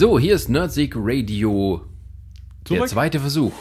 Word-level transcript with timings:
So, 0.00 0.18
hier 0.18 0.34
ist 0.34 0.48
Nerdseek 0.48 0.94
Radio. 0.96 1.84
Der 2.70 2.78
Zurück? 2.78 2.88
zweite 2.88 3.20
Versuch. 3.20 3.52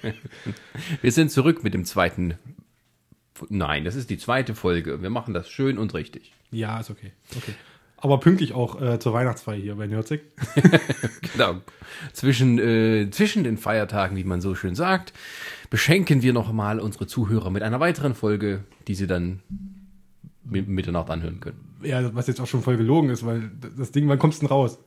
Wir 1.02 1.12
sind 1.12 1.30
zurück 1.30 1.62
mit 1.62 1.74
dem 1.74 1.84
zweiten. 1.84 2.36
Nein, 3.50 3.84
das 3.84 3.96
ist 3.96 4.08
die 4.08 4.16
zweite 4.16 4.54
Folge. 4.54 5.02
Wir 5.02 5.10
machen 5.10 5.34
das 5.34 5.50
schön 5.50 5.76
und 5.76 5.92
richtig. 5.92 6.32
Ja, 6.52 6.80
ist 6.80 6.88
okay. 6.88 7.12
okay. 7.36 7.52
Aber 7.98 8.18
pünktlich 8.18 8.54
auch 8.54 8.80
äh, 8.80 8.98
zur 8.98 9.12
Weihnachtsfeier 9.12 9.58
hier 9.58 9.74
bei 9.74 9.86
Nerdsick. 9.86 10.22
Genau. 11.34 11.60
Zwischen, 12.14 12.58
äh, 12.58 13.10
zwischen 13.10 13.44
den 13.44 13.58
Feiertagen, 13.58 14.16
wie 14.16 14.24
man 14.24 14.40
so 14.40 14.54
schön 14.54 14.74
sagt, 14.74 15.12
beschenken 15.68 16.22
wir 16.22 16.32
nochmal 16.32 16.80
unsere 16.80 17.06
Zuhörer 17.06 17.50
mit 17.50 17.62
einer 17.62 17.78
weiteren 17.78 18.14
Folge, 18.14 18.64
die 18.88 18.94
sie 18.94 19.06
dann 19.06 19.42
mit 20.44 20.66
Mitternacht 20.66 21.10
anhören 21.10 21.40
können. 21.40 21.76
Ja, 21.82 22.14
was 22.14 22.26
jetzt 22.26 22.40
auch 22.40 22.46
schon 22.46 22.62
voll 22.62 22.78
gelogen 22.78 23.10
ist, 23.10 23.26
weil 23.26 23.50
das 23.76 23.92
Ding, 23.92 24.08
wann 24.08 24.18
kommst 24.18 24.40
du 24.40 24.46
denn 24.46 24.54
raus? 24.54 24.78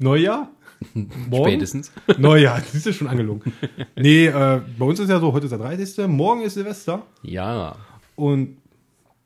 Neujahr? 0.00 0.48
Morgen? 1.28 1.50
Spätestens. 1.50 1.92
Neujahr, 2.16 2.58
das 2.58 2.74
ist 2.74 2.86
ja 2.86 2.92
schon 2.92 3.06
angelogen. 3.06 3.52
Nee, 3.96 4.26
äh, 4.26 4.60
bei 4.78 4.84
uns 4.86 4.98
ist 4.98 5.10
ja 5.10 5.20
so, 5.20 5.32
heute 5.32 5.44
ist 5.44 5.50
der 5.50 5.58
30. 5.58 6.08
Morgen 6.08 6.40
ist 6.40 6.54
Silvester. 6.54 7.02
Ja. 7.22 7.76
Und 8.16 8.56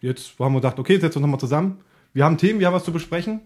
jetzt 0.00 0.36
haben 0.38 0.52
wir 0.52 0.60
gedacht, 0.60 0.78
okay, 0.80 0.94
jetzt 0.94 1.02
setzen 1.02 1.14
wir 1.14 1.18
uns 1.18 1.22
nochmal 1.26 1.40
zusammen. 1.40 1.78
Wir 2.12 2.24
haben 2.24 2.38
Themen, 2.38 2.58
wir 2.58 2.66
haben 2.66 2.74
was 2.74 2.84
zu 2.84 2.92
besprechen. 2.92 3.40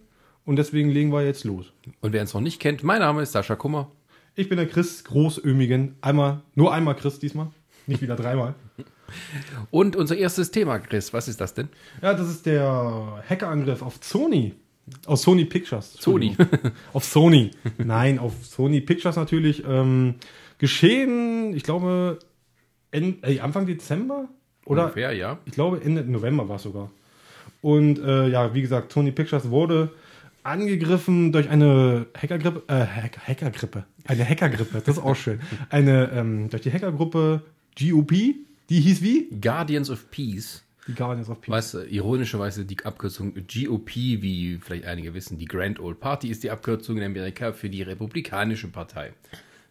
Und 0.46 0.56
deswegen 0.56 0.88
legen 0.88 1.12
wir 1.12 1.22
jetzt 1.22 1.44
los. 1.44 1.66
Und 2.00 2.14
wer 2.14 2.22
uns 2.22 2.32
noch 2.32 2.40
nicht 2.40 2.60
kennt, 2.60 2.82
mein 2.82 3.00
Name 3.00 3.20
ist 3.20 3.32
Sascha 3.32 3.56
Kummer. 3.56 3.90
Ich 4.34 4.48
bin 4.48 4.56
der 4.56 4.66
Chris 4.66 5.04
Großömigen. 5.04 5.96
Einmal, 6.00 6.40
nur 6.54 6.72
einmal 6.72 6.96
Chris 6.96 7.18
diesmal. 7.18 7.48
Nicht 7.86 8.00
wieder 8.00 8.16
dreimal. 8.16 8.54
Und 9.70 9.96
unser 9.96 10.16
erstes 10.16 10.50
Thema, 10.50 10.78
Chris, 10.78 11.12
was 11.12 11.28
ist 11.28 11.42
das 11.42 11.52
denn? 11.52 11.68
Ja, 12.00 12.14
das 12.14 12.28
ist 12.28 12.46
der 12.46 13.22
Hackerangriff 13.28 13.82
auf 13.82 13.98
Sony. 14.00 14.54
Auf 15.06 15.20
Sony 15.20 15.44
Pictures. 15.44 15.94
Sony. 16.00 16.36
Auf 16.92 17.04
Sony. 17.04 17.50
Nein, 17.78 18.18
auf 18.18 18.32
Sony 18.44 18.80
Pictures 18.80 19.16
natürlich. 19.16 19.64
Ähm, 19.66 20.16
geschehen, 20.58 21.54
ich 21.56 21.62
glaube, 21.62 22.18
End, 22.90 23.24
äh, 23.26 23.40
Anfang 23.40 23.66
Dezember? 23.66 24.28
Oder 24.64 24.84
Ungefähr, 24.84 25.12
ja. 25.12 25.38
ich 25.46 25.52
glaube 25.52 25.80
Ende 25.82 26.04
November 26.04 26.48
war 26.48 26.56
es 26.56 26.62
sogar. 26.62 26.90
Und 27.62 27.98
äh, 27.98 28.28
ja, 28.28 28.54
wie 28.54 28.62
gesagt, 28.62 28.92
Sony 28.92 29.12
Pictures 29.12 29.50
wurde 29.50 29.90
angegriffen 30.42 31.32
durch 31.32 31.48
eine 31.48 32.06
Hackergrippe, 32.16 32.62
äh, 32.68 32.86
Hack, 32.86 33.18
Hackergrippe, 33.26 33.84
eine 34.06 34.28
Hackergrippe, 34.28 34.82
das 34.84 34.96
ist 34.96 35.02
auch 35.02 35.16
schön. 35.16 35.40
Eine, 35.70 36.10
ähm, 36.12 36.48
durch 36.50 36.62
die 36.62 36.72
Hackergruppe 36.72 37.42
GOP, 37.78 38.12
die 38.12 38.80
hieß 38.80 39.02
wie? 39.02 39.28
Guardians 39.40 39.90
of 39.90 40.10
Peace. 40.10 40.62
Die 40.88 40.94
Guardians 40.94 41.28
of 41.28 41.40
Peace. 41.40 41.52
Was 41.52 41.74
äh, 41.74 41.84
ironischerweise 41.84 42.64
die 42.64 42.84
Abkürzung 42.84 43.34
GOP, 43.34 43.94
wie 43.94 44.58
vielleicht 44.60 44.86
einige 44.86 45.14
wissen, 45.14 45.38
die 45.38 45.44
Grand 45.44 45.78
Old 45.78 46.00
Party 46.00 46.28
ist 46.28 46.42
die 46.42 46.50
Abkürzung 46.50 46.96
in 46.96 47.04
Amerika 47.04 47.52
für 47.52 47.70
die 47.70 47.82
Republikanische 47.82 48.68
Partei. 48.68 49.12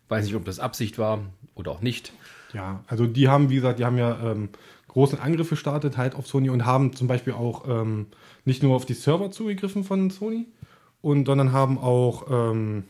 Weiß 0.07 0.25
nicht, 0.25 0.35
ob 0.35 0.45
das 0.45 0.59
Absicht 0.59 0.97
war 0.97 1.19
oder 1.55 1.71
auch 1.71 1.81
nicht. 1.81 2.13
Ja, 2.53 2.83
also 2.87 3.07
die 3.07 3.27
haben, 3.27 3.49
wie 3.49 3.55
gesagt, 3.55 3.79
die 3.79 3.85
haben 3.85 3.97
ja 3.97 4.31
ähm, 4.31 4.49
großen 4.87 5.19
Angriff 5.19 5.49
gestartet 5.49 5.97
halt 5.97 6.15
auf 6.15 6.27
Sony 6.27 6.49
und 6.49 6.65
haben 6.65 6.93
zum 6.93 7.07
Beispiel 7.07 7.33
auch 7.33 7.67
ähm, 7.67 8.07
nicht 8.45 8.63
nur 8.63 8.75
auf 8.75 8.85
die 8.85 8.93
Server 8.93 9.31
zugegriffen 9.31 9.83
von 9.83 10.09
Sony, 10.09 10.45
und 11.01 11.25
sondern 11.25 11.51
haben 11.51 11.77
auch, 11.77 12.25
ähm, 12.29 12.83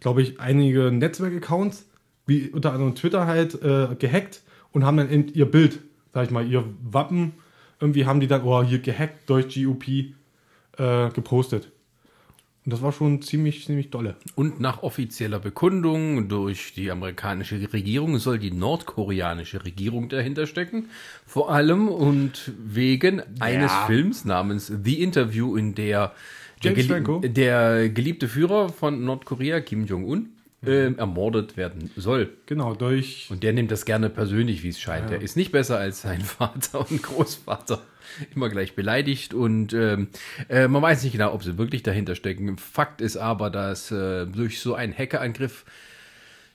glaube 0.00 0.22
ich, 0.22 0.40
einige 0.40 0.90
Netzwerkaccounts, 0.90 1.86
wie 2.26 2.48
unter 2.48 2.72
anderem 2.72 2.94
Twitter 2.94 3.26
halt, 3.26 3.60
äh, 3.62 3.94
gehackt 3.98 4.42
und 4.72 4.84
haben 4.84 4.96
dann 4.96 5.10
eben 5.10 5.28
ihr 5.34 5.50
Bild, 5.50 5.80
sag 6.12 6.26
ich 6.26 6.30
mal, 6.30 6.46
ihr 6.46 6.64
Wappen, 6.82 7.32
irgendwie 7.80 8.06
haben 8.06 8.20
die 8.20 8.26
dann, 8.26 8.42
oh, 8.44 8.62
hier 8.62 8.78
gehackt 8.78 9.28
durch 9.28 9.54
GOP 9.54 9.88
äh, 10.78 11.10
gepostet. 11.10 11.70
Und 12.66 12.74
das 12.74 12.82
war 12.82 12.92
schon 12.92 13.22
ziemlich, 13.22 13.64
ziemlich 13.64 13.88
dolle. 13.90 14.16
Und 14.34 14.60
nach 14.60 14.82
offizieller 14.82 15.38
Bekundung 15.38 16.28
durch 16.28 16.74
die 16.74 16.90
amerikanische 16.90 17.58
Regierung 17.72 18.18
soll 18.18 18.38
die 18.38 18.50
nordkoreanische 18.50 19.64
Regierung 19.64 20.10
dahinter 20.10 20.46
stecken. 20.46 20.90
Vor 21.26 21.50
allem 21.50 21.88
und 21.88 22.52
wegen 22.62 23.22
eines 23.40 23.72
Films 23.86 24.26
namens 24.26 24.66
The 24.84 25.02
Interview, 25.02 25.56
in 25.56 25.74
der 25.74 26.12
der, 26.62 26.72
James 26.72 26.84
gelie- 26.84 26.88
Franco? 26.88 27.20
der 27.20 27.88
geliebte 27.88 28.28
Führer 28.28 28.68
von 28.68 29.04
Nordkorea, 29.06 29.60
Kim 29.60 29.86
Jong-un, 29.86 30.28
ähm, 30.66 30.98
ermordet 30.98 31.56
werden 31.56 31.90
soll. 31.96 32.30
Genau, 32.46 32.74
durch 32.74 33.28
Und 33.30 33.42
der 33.42 33.52
nimmt 33.52 33.70
das 33.70 33.84
gerne 33.84 34.10
persönlich, 34.10 34.62
wie 34.62 34.68
es 34.68 34.80
scheint. 34.80 35.10
Der 35.10 35.22
ist 35.22 35.36
nicht 35.36 35.52
besser 35.52 35.78
als 35.78 36.02
sein 36.02 36.20
Vater 36.20 36.80
und 36.90 37.02
Großvater. 37.02 37.82
Immer 38.34 38.48
gleich 38.48 38.74
beleidigt 38.74 39.34
und 39.34 39.72
ähm, 39.72 40.08
äh, 40.48 40.66
man 40.68 40.82
weiß 40.82 41.04
nicht 41.04 41.12
genau, 41.12 41.32
ob 41.32 41.44
sie 41.44 41.58
wirklich 41.58 41.82
dahinter 41.82 42.14
stecken. 42.14 42.58
Fakt 42.58 43.00
ist 43.00 43.16
aber, 43.16 43.50
dass 43.50 43.90
äh, 43.90 44.26
durch 44.26 44.60
so 44.60 44.74
einen 44.74 44.96
Hackerangriff 44.96 45.64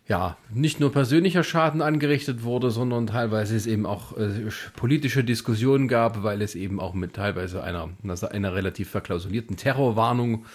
ja 0.07 0.37
nicht 0.53 0.79
nur 0.79 0.91
persönlicher 0.91 1.43
Schaden 1.43 1.81
angerichtet 1.81 2.43
wurde, 2.43 2.69
sondern 2.69 3.07
teilweise 3.07 3.55
es 3.55 3.65
eben 3.65 3.85
auch 3.85 4.17
äh, 4.17 4.49
politische 4.75 5.23
Diskussionen 5.23 5.87
gab, 5.87 6.23
weil 6.23 6.41
es 6.41 6.55
eben 6.55 6.79
auch 6.79 6.93
mit 6.93 7.13
teilweise 7.13 7.63
einer, 7.63 7.89
einer 8.03 8.53
relativ 8.53 8.89
verklausulierten 8.89 9.57
Terrorwarnung 9.57 10.45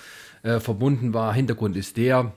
äh, 0.43 0.61
verbunden 0.61 1.15
war. 1.15 1.35
Hintergrund 1.35 1.77
ist 1.77 1.97
der, 1.97 2.33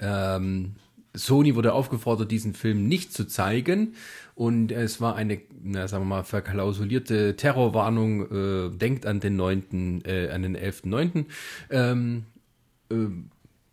ähm, 0.00 0.76
Sony 1.14 1.54
wurde 1.54 1.72
aufgefordert, 1.72 2.30
diesen 2.30 2.54
Film 2.54 2.88
nicht 2.88 3.12
zu 3.12 3.26
zeigen. 3.26 3.94
Und 4.34 4.70
es 4.70 5.00
war 5.00 5.16
eine, 5.16 5.40
na, 5.62 5.88
sagen 5.88 6.04
wir 6.04 6.08
mal, 6.08 6.22
verklausulierte 6.22 7.36
Terrorwarnung. 7.36 8.30
Äh, 8.30 8.70
denkt 8.76 9.06
an 9.06 9.20
den 9.20 9.36
9., 9.36 10.02
äh, 10.04 10.30
an 10.30 10.42
den 10.42 10.56
11.9. 10.56 11.24
Ähm, 11.70 12.24
äh, 12.90 12.94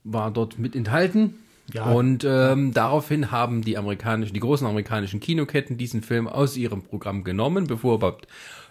war 0.03 0.31
dort 0.31 0.57
mit 0.59 0.75
enthalten. 0.75 1.35
Ja. 1.73 1.85
Und 1.85 2.23
ähm, 2.27 2.73
daraufhin 2.73 3.31
haben 3.31 3.63
die 3.63 3.77
amerikanischen, 3.77 4.33
die 4.33 4.39
großen 4.39 4.67
amerikanischen 4.67 5.19
Kinoketten 5.19 5.77
diesen 5.77 6.03
Film 6.03 6.27
aus 6.27 6.57
ihrem 6.57 6.83
Programm 6.83 7.23
genommen, 7.23 7.65
bevor 7.65 7.93
er 7.93 7.95
überhaupt 7.95 8.27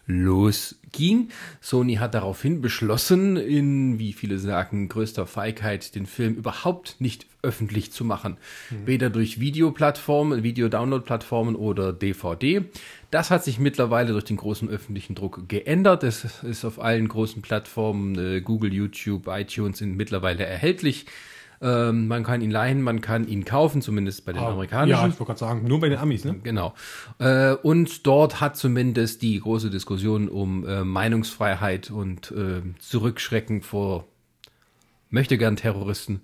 losging. 0.07 1.29
Sony 1.61 1.97
hat 1.97 2.15
daraufhin 2.15 2.61
beschlossen, 2.61 3.37
in, 3.37 3.99
wie 3.99 4.13
viele 4.13 4.39
sagen, 4.39 4.89
größter 4.89 5.27
Feigheit, 5.27 5.95
den 5.95 6.07
Film 6.07 6.35
überhaupt 6.35 6.97
nicht 6.99 7.27
öffentlich 7.43 7.93
zu 7.93 8.05
machen. 8.05 8.37
Weder 8.87 9.11
durch 9.11 9.41
Videoplattformen, 9.41 10.43
Video-Download-Plattformen 10.43 11.57
oder 11.57 11.93
DVD. 11.93 12.65
Das 13.11 13.31
hat 13.31 13.45
sich 13.45 13.59
mittlerweile 13.59 14.13
durch 14.13 14.25
den 14.25 14.37
großen 14.37 14.69
öffentlichen 14.69 15.15
Druck 15.15 15.49
geändert. 15.49 16.03
Es 16.03 16.43
ist 16.43 16.65
auf 16.65 16.81
allen 16.81 17.09
großen 17.09 17.43
Plattformen, 17.43 18.19
äh, 18.19 18.41
Google, 18.41 18.73
YouTube, 18.73 19.29
iTunes 19.29 19.79
sind 19.79 19.97
mittlerweile 19.97 20.45
erhältlich. 20.45 21.07
Ähm, 21.61 22.09
man 22.09 22.25
kann 22.25 22.41
ihn 22.41 22.51
leihen, 22.51 22.83
man 22.83 23.01
kann 23.01 23.27
ihn 23.27 23.45
kaufen, 23.45 23.83
zumindest 23.83 24.25
bei 24.25 24.33
den 24.33 24.43
Ja, 24.43 24.49
amerikanischen. 24.49 25.11
ich 25.11 25.19
wollte 25.21 25.25
gerade 25.25 25.39
sagen, 25.39 25.67
nur 25.67 25.81
bei 25.81 25.89
den 25.89 25.99
Amis, 25.99 26.25
ne? 26.25 26.37
Genau. 26.43 26.75
Äh, 27.19 27.53
und 27.55 28.07
dort 28.07 28.41
hat 28.41 28.57
zumindest 28.57 29.23
die 29.23 29.39
große 29.41 29.71
Diskussion 29.71 30.29
um 30.29 30.67
äh, 30.67 30.85
Meinungsfreiheit 30.85 31.91
und 31.91 32.31
äh, 32.33 32.63
Zurückschrecken 32.79 33.63
vor 33.63 34.07
möchte 35.11 35.39
gern 35.39 35.57
Terroristen 35.57 36.23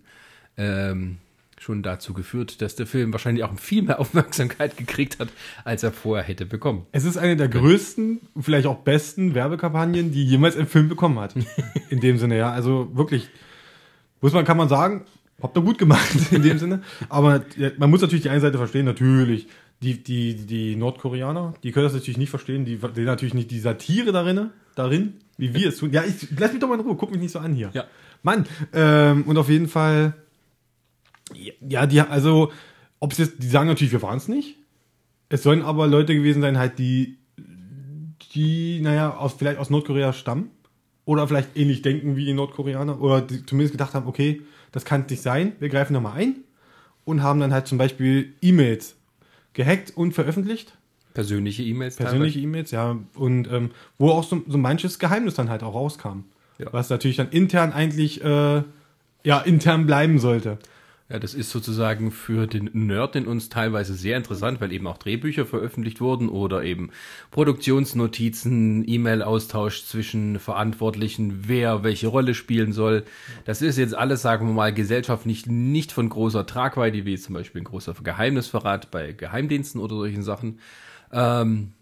ähm, 0.57 1.19
schon 1.59 1.83
dazu 1.83 2.15
geführt, 2.15 2.61
dass 2.62 2.75
der 2.75 2.87
Film 2.87 3.12
wahrscheinlich 3.12 3.45
auch 3.45 3.57
viel 3.59 3.83
mehr 3.83 4.01
Aufmerksamkeit 4.01 4.77
gekriegt 4.77 5.19
hat, 5.21 5.29
als 5.65 5.83
er 5.83 5.93
vorher 5.93 6.27
hätte 6.27 6.47
bekommen. 6.47 6.87
Es 6.93 7.05
ist 7.05 7.17
eine 7.17 7.37
der 7.37 7.49
größten, 7.49 8.21
vielleicht 8.41 8.67
auch 8.67 8.79
besten 8.79 9.35
Werbekampagnen, 9.35 10.11
die 10.11 10.25
jemals 10.25 10.57
ein 10.57 10.67
Film 10.67 10.89
bekommen 10.89 11.19
hat. 11.21 11.35
In 11.91 12.01
dem 12.01 12.19
Sinne, 12.19 12.37
ja. 12.37 12.51
Also 12.51 12.91
wirklich, 12.97 13.29
muss 14.21 14.33
man, 14.33 14.45
kann 14.45 14.57
man 14.57 14.69
sagen, 14.69 15.05
habt 15.43 15.56
ihr 15.56 15.62
gut 15.62 15.78
gemacht 15.78 16.15
in 16.31 16.43
dem 16.43 16.59
Sinne. 16.59 16.83
Aber 17.09 17.45
man 17.78 17.91
muss 17.91 18.01
natürlich 18.01 18.23
die 18.23 18.31
eine 18.31 18.41
Seite 18.41 18.59
verstehen, 18.59 18.84
natürlich. 18.84 19.47
Die, 19.83 20.03
die, 20.03 20.35
die 20.35 20.76
Nordkoreaner, 20.76 21.55
die 21.62 21.73
können 21.73 21.85
das 21.85 21.94
natürlich 21.94 22.19
nicht 22.19 22.29
verstehen, 22.29 22.67
die 22.67 22.79
sehen 22.94 23.06
natürlich 23.06 23.32
nicht 23.32 23.50
die 23.50 23.61
Satire 23.61 24.12
darin, 24.12 24.50
darin, 24.75 25.14
wie 25.38 25.55
wir 25.55 25.70
es 25.70 25.79
tun. 25.79 25.91
Ja, 25.91 26.05
ich, 26.05 26.29
lass 26.38 26.53
mich 26.53 26.61
doch 26.61 26.69
mal 26.69 26.75
in 26.75 26.82
Ruhe, 26.82 26.97
guck 26.97 27.11
mich 27.11 27.20
nicht 27.20 27.32
so 27.32 27.38
an 27.38 27.55
hier. 27.55 27.70
Ja. 27.73 27.85
Mann, 28.23 28.44
ähm, 28.75 29.23
und 29.23 29.38
auf 29.38 29.49
jeden 29.49 29.69
Fall, 29.69 30.12
ja, 31.67 31.87
die, 31.87 32.03
also, 32.03 32.53
ob 32.99 33.12
es 33.12 33.19
jetzt, 33.19 33.43
die 33.43 33.49
sagen 33.49 33.69
natürlich, 33.69 33.93
wir 33.93 34.03
waren 34.03 34.19
es 34.19 34.29
nicht. 34.29 34.59
Es 35.31 35.43
sollen 35.43 35.62
aber 35.62 35.87
Leute 35.87 36.14
gewesen 36.14 36.43
sein, 36.43 36.59
halt, 36.59 36.79
die, 36.79 37.17
die, 38.35 38.81
naja, 38.81 39.17
aus, 39.17 39.35
vielleicht 39.35 39.59
aus 39.59 39.70
Nordkorea 39.70 40.12
stammen. 40.12 40.50
Oder 41.05 41.26
vielleicht 41.26 41.56
ähnlich 41.56 41.82
denken 41.82 42.17
wie 42.17 42.25
die 42.25 42.35
Nordkoreaner. 42.35 43.00
Oder 43.00 43.23
die 43.23 43.44
zumindest 43.47 43.73
gedacht 43.73 43.94
haben, 43.94 44.06
okay, 44.06 44.43
das 44.72 44.84
kann 44.84 45.06
nicht 45.08 45.22
sein, 45.22 45.52
wir 45.58 45.69
greifen 45.69 45.93
nochmal 45.93 46.19
ein. 46.19 46.37
Und 47.05 47.22
haben 47.22 47.40
dann 47.40 47.52
halt 47.52 47.67
zum 47.67 47.78
Beispiel 47.78 48.34
E-Mails 48.40 48.94
gehackt 49.55 49.96
und 49.96 50.12
veröffentlicht. 50.12 50.76
Persönliche 51.14 51.62
E-Mails. 51.62 51.96
Persönliche 51.96 52.38
E-Mails, 52.38 52.70
ja. 52.70 52.96
Und 53.14 53.50
ähm, 53.50 53.70
wo 53.99 54.11
auch 54.11 54.22
so, 54.22 54.43
so 54.46 54.58
manches 54.58 54.99
Geheimnis 54.99 55.34
dann 55.34 55.49
halt 55.49 55.62
auch 55.62 55.75
rauskam. 55.75 56.25
Ja. 56.58 56.72
Was 56.72 56.90
natürlich 56.90 57.17
dann 57.17 57.31
intern 57.31 57.72
eigentlich, 57.72 58.22
äh, 58.22 58.62
ja, 59.25 59.40
intern 59.40 59.87
bleiben 59.87 60.19
sollte. 60.19 60.58
Ja, 61.11 61.19
das 61.19 61.35
ist 61.35 61.51
sozusagen 61.51 62.12
für 62.12 62.47
den 62.47 62.71
Nerd 62.73 63.17
in 63.17 63.27
uns 63.27 63.49
teilweise 63.49 63.95
sehr 63.95 64.17
interessant, 64.17 64.61
weil 64.61 64.71
eben 64.71 64.87
auch 64.87 64.97
Drehbücher 64.97 65.45
veröffentlicht 65.45 66.01
wurden 66.01 66.29
oder 66.29 66.62
eben 66.62 66.91
Produktionsnotizen, 67.33 68.85
E-Mail-Austausch 68.87 69.87
zwischen 69.87 70.39
Verantwortlichen, 70.39 71.49
wer 71.49 71.83
welche 71.83 72.07
Rolle 72.07 72.33
spielen 72.35 72.73
soll. 72.73 73.03
Das 73.45 73.61
ist 73.61 73.77
jetzt 73.77 73.97
alles, 73.97 74.23
sagen 74.23 74.47
wir 74.47 74.55
mal, 74.55 74.73
gesellschaftlich 74.73 75.47
nicht 75.47 75.91
von 75.91 76.09
großer 76.09 76.47
Tragweite, 76.47 77.05
wie 77.05 77.19
zum 77.19 77.35
Beispiel 77.35 77.62
ein 77.62 77.65
großer 77.65 77.95
Geheimnisverrat 77.95 78.93
bei 78.93 79.11
Geheimdiensten 79.11 79.81
oder 79.81 79.97
solchen 79.97 80.23
Sachen. 80.23 80.61
Ähm, 81.11 81.73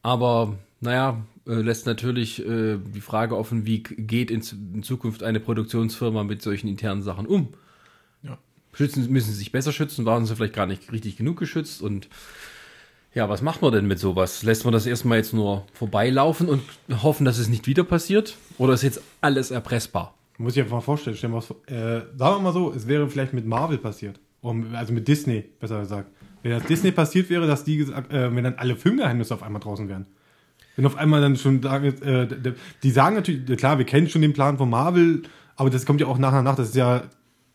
aber 0.00 0.56
naja, 0.80 1.26
äh, 1.46 1.56
lässt 1.56 1.84
natürlich 1.84 2.40
äh, 2.40 2.78
die 2.78 3.02
Frage 3.02 3.36
offen, 3.36 3.66
wie 3.66 3.82
geht 3.82 4.30
in, 4.30 4.42
in 4.72 4.82
Zukunft 4.82 5.22
eine 5.22 5.40
Produktionsfirma 5.40 6.24
mit 6.24 6.40
solchen 6.40 6.68
internen 6.68 7.02
Sachen 7.02 7.26
um? 7.26 7.48
Schützen, 8.76 9.10
müssen 9.10 9.30
sie 9.30 9.38
sich 9.38 9.52
besser 9.52 9.72
schützen, 9.72 10.04
waren 10.04 10.26
sie 10.26 10.36
vielleicht 10.36 10.54
gar 10.54 10.66
nicht 10.66 10.92
richtig 10.92 11.16
genug 11.16 11.38
geschützt 11.38 11.82
und 11.82 12.08
ja, 13.14 13.30
was 13.30 13.40
macht 13.40 13.62
man 13.62 13.72
denn 13.72 13.86
mit 13.86 13.98
sowas? 13.98 14.42
Lässt 14.42 14.64
man 14.64 14.74
das 14.74 14.84
erstmal 14.84 15.16
jetzt 15.16 15.32
nur 15.32 15.64
vorbeilaufen 15.72 16.50
und 16.50 16.62
hoffen, 17.02 17.24
dass 17.24 17.38
es 17.38 17.48
nicht 17.48 17.66
wieder 17.66 17.82
passiert? 17.82 18.36
Oder 18.58 18.74
ist 18.74 18.82
jetzt 18.82 19.00
alles 19.22 19.50
erpressbar? 19.50 20.14
Muss 20.36 20.54
ich 20.54 20.60
einfach 20.60 20.76
mal 20.76 20.82
vorstellen, 20.82 21.16
stellen 21.16 21.32
wir 21.32 21.38
was, 21.38 21.50
äh, 21.66 22.02
sagen 22.14 22.36
wir 22.36 22.40
mal 22.40 22.52
so, 22.52 22.74
es 22.74 22.86
wäre 22.86 23.08
vielleicht 23.08 23.32
mit 23.32 23.46
Marvel 23.46 23.78
passiert. 23.78 24.20
Um, 24.42 24.74
also 24.74 24.92
mit 24.92 25.08
Disney, 25.08 25.46
besser 25.58 25.80
gesagt. 25.80 26.10
Wenn 26.42 26.52
das 26.52 26.64
Disney 26.64 26.92
passiert 26.92 27.30
wäre, 27.30 27.46
dass 27.46 27.64
die 27.64 27.80
äh, 27.80 28.36
wenn 28.36 28.44
dann 28.44 28.56
alle 28.56 28.76
Filmgeheimnisse 28.76 29.32
auf 29.32 29.42
einmal 29.42 29.62
draußen 29.62 29.88
wären. 29.88 30.04
Wenn 30.76 30.84
auf 30.84 30.96
einmal 30.96 31.22
dann 31.22 31.36
schon 31.36 31.64
äh, 31.64 32.28
die 32.82 32.90
sagen 32.90 33.16
natürlich, 33.16 33.56
klar, 33.56 33.78
wir 33.78 33.86
kennen 33.86 34.08
schon 34.10 34.20
den 34.20 34.34
Plan 34.34 34.58
von 34.58 34.68
Marvel, 34.68 35.22
aber 35.56 35.70
das 35.70 35.86
kommt 35.86 36.02
ja 36.02 36.06
auch 36.06 36.18
nach 36.18 36.34
und 36.34 36.44
nach, 36.44 36.54
das 36.54 36.68
ist 36.68 36.76
ja 36.76 37.04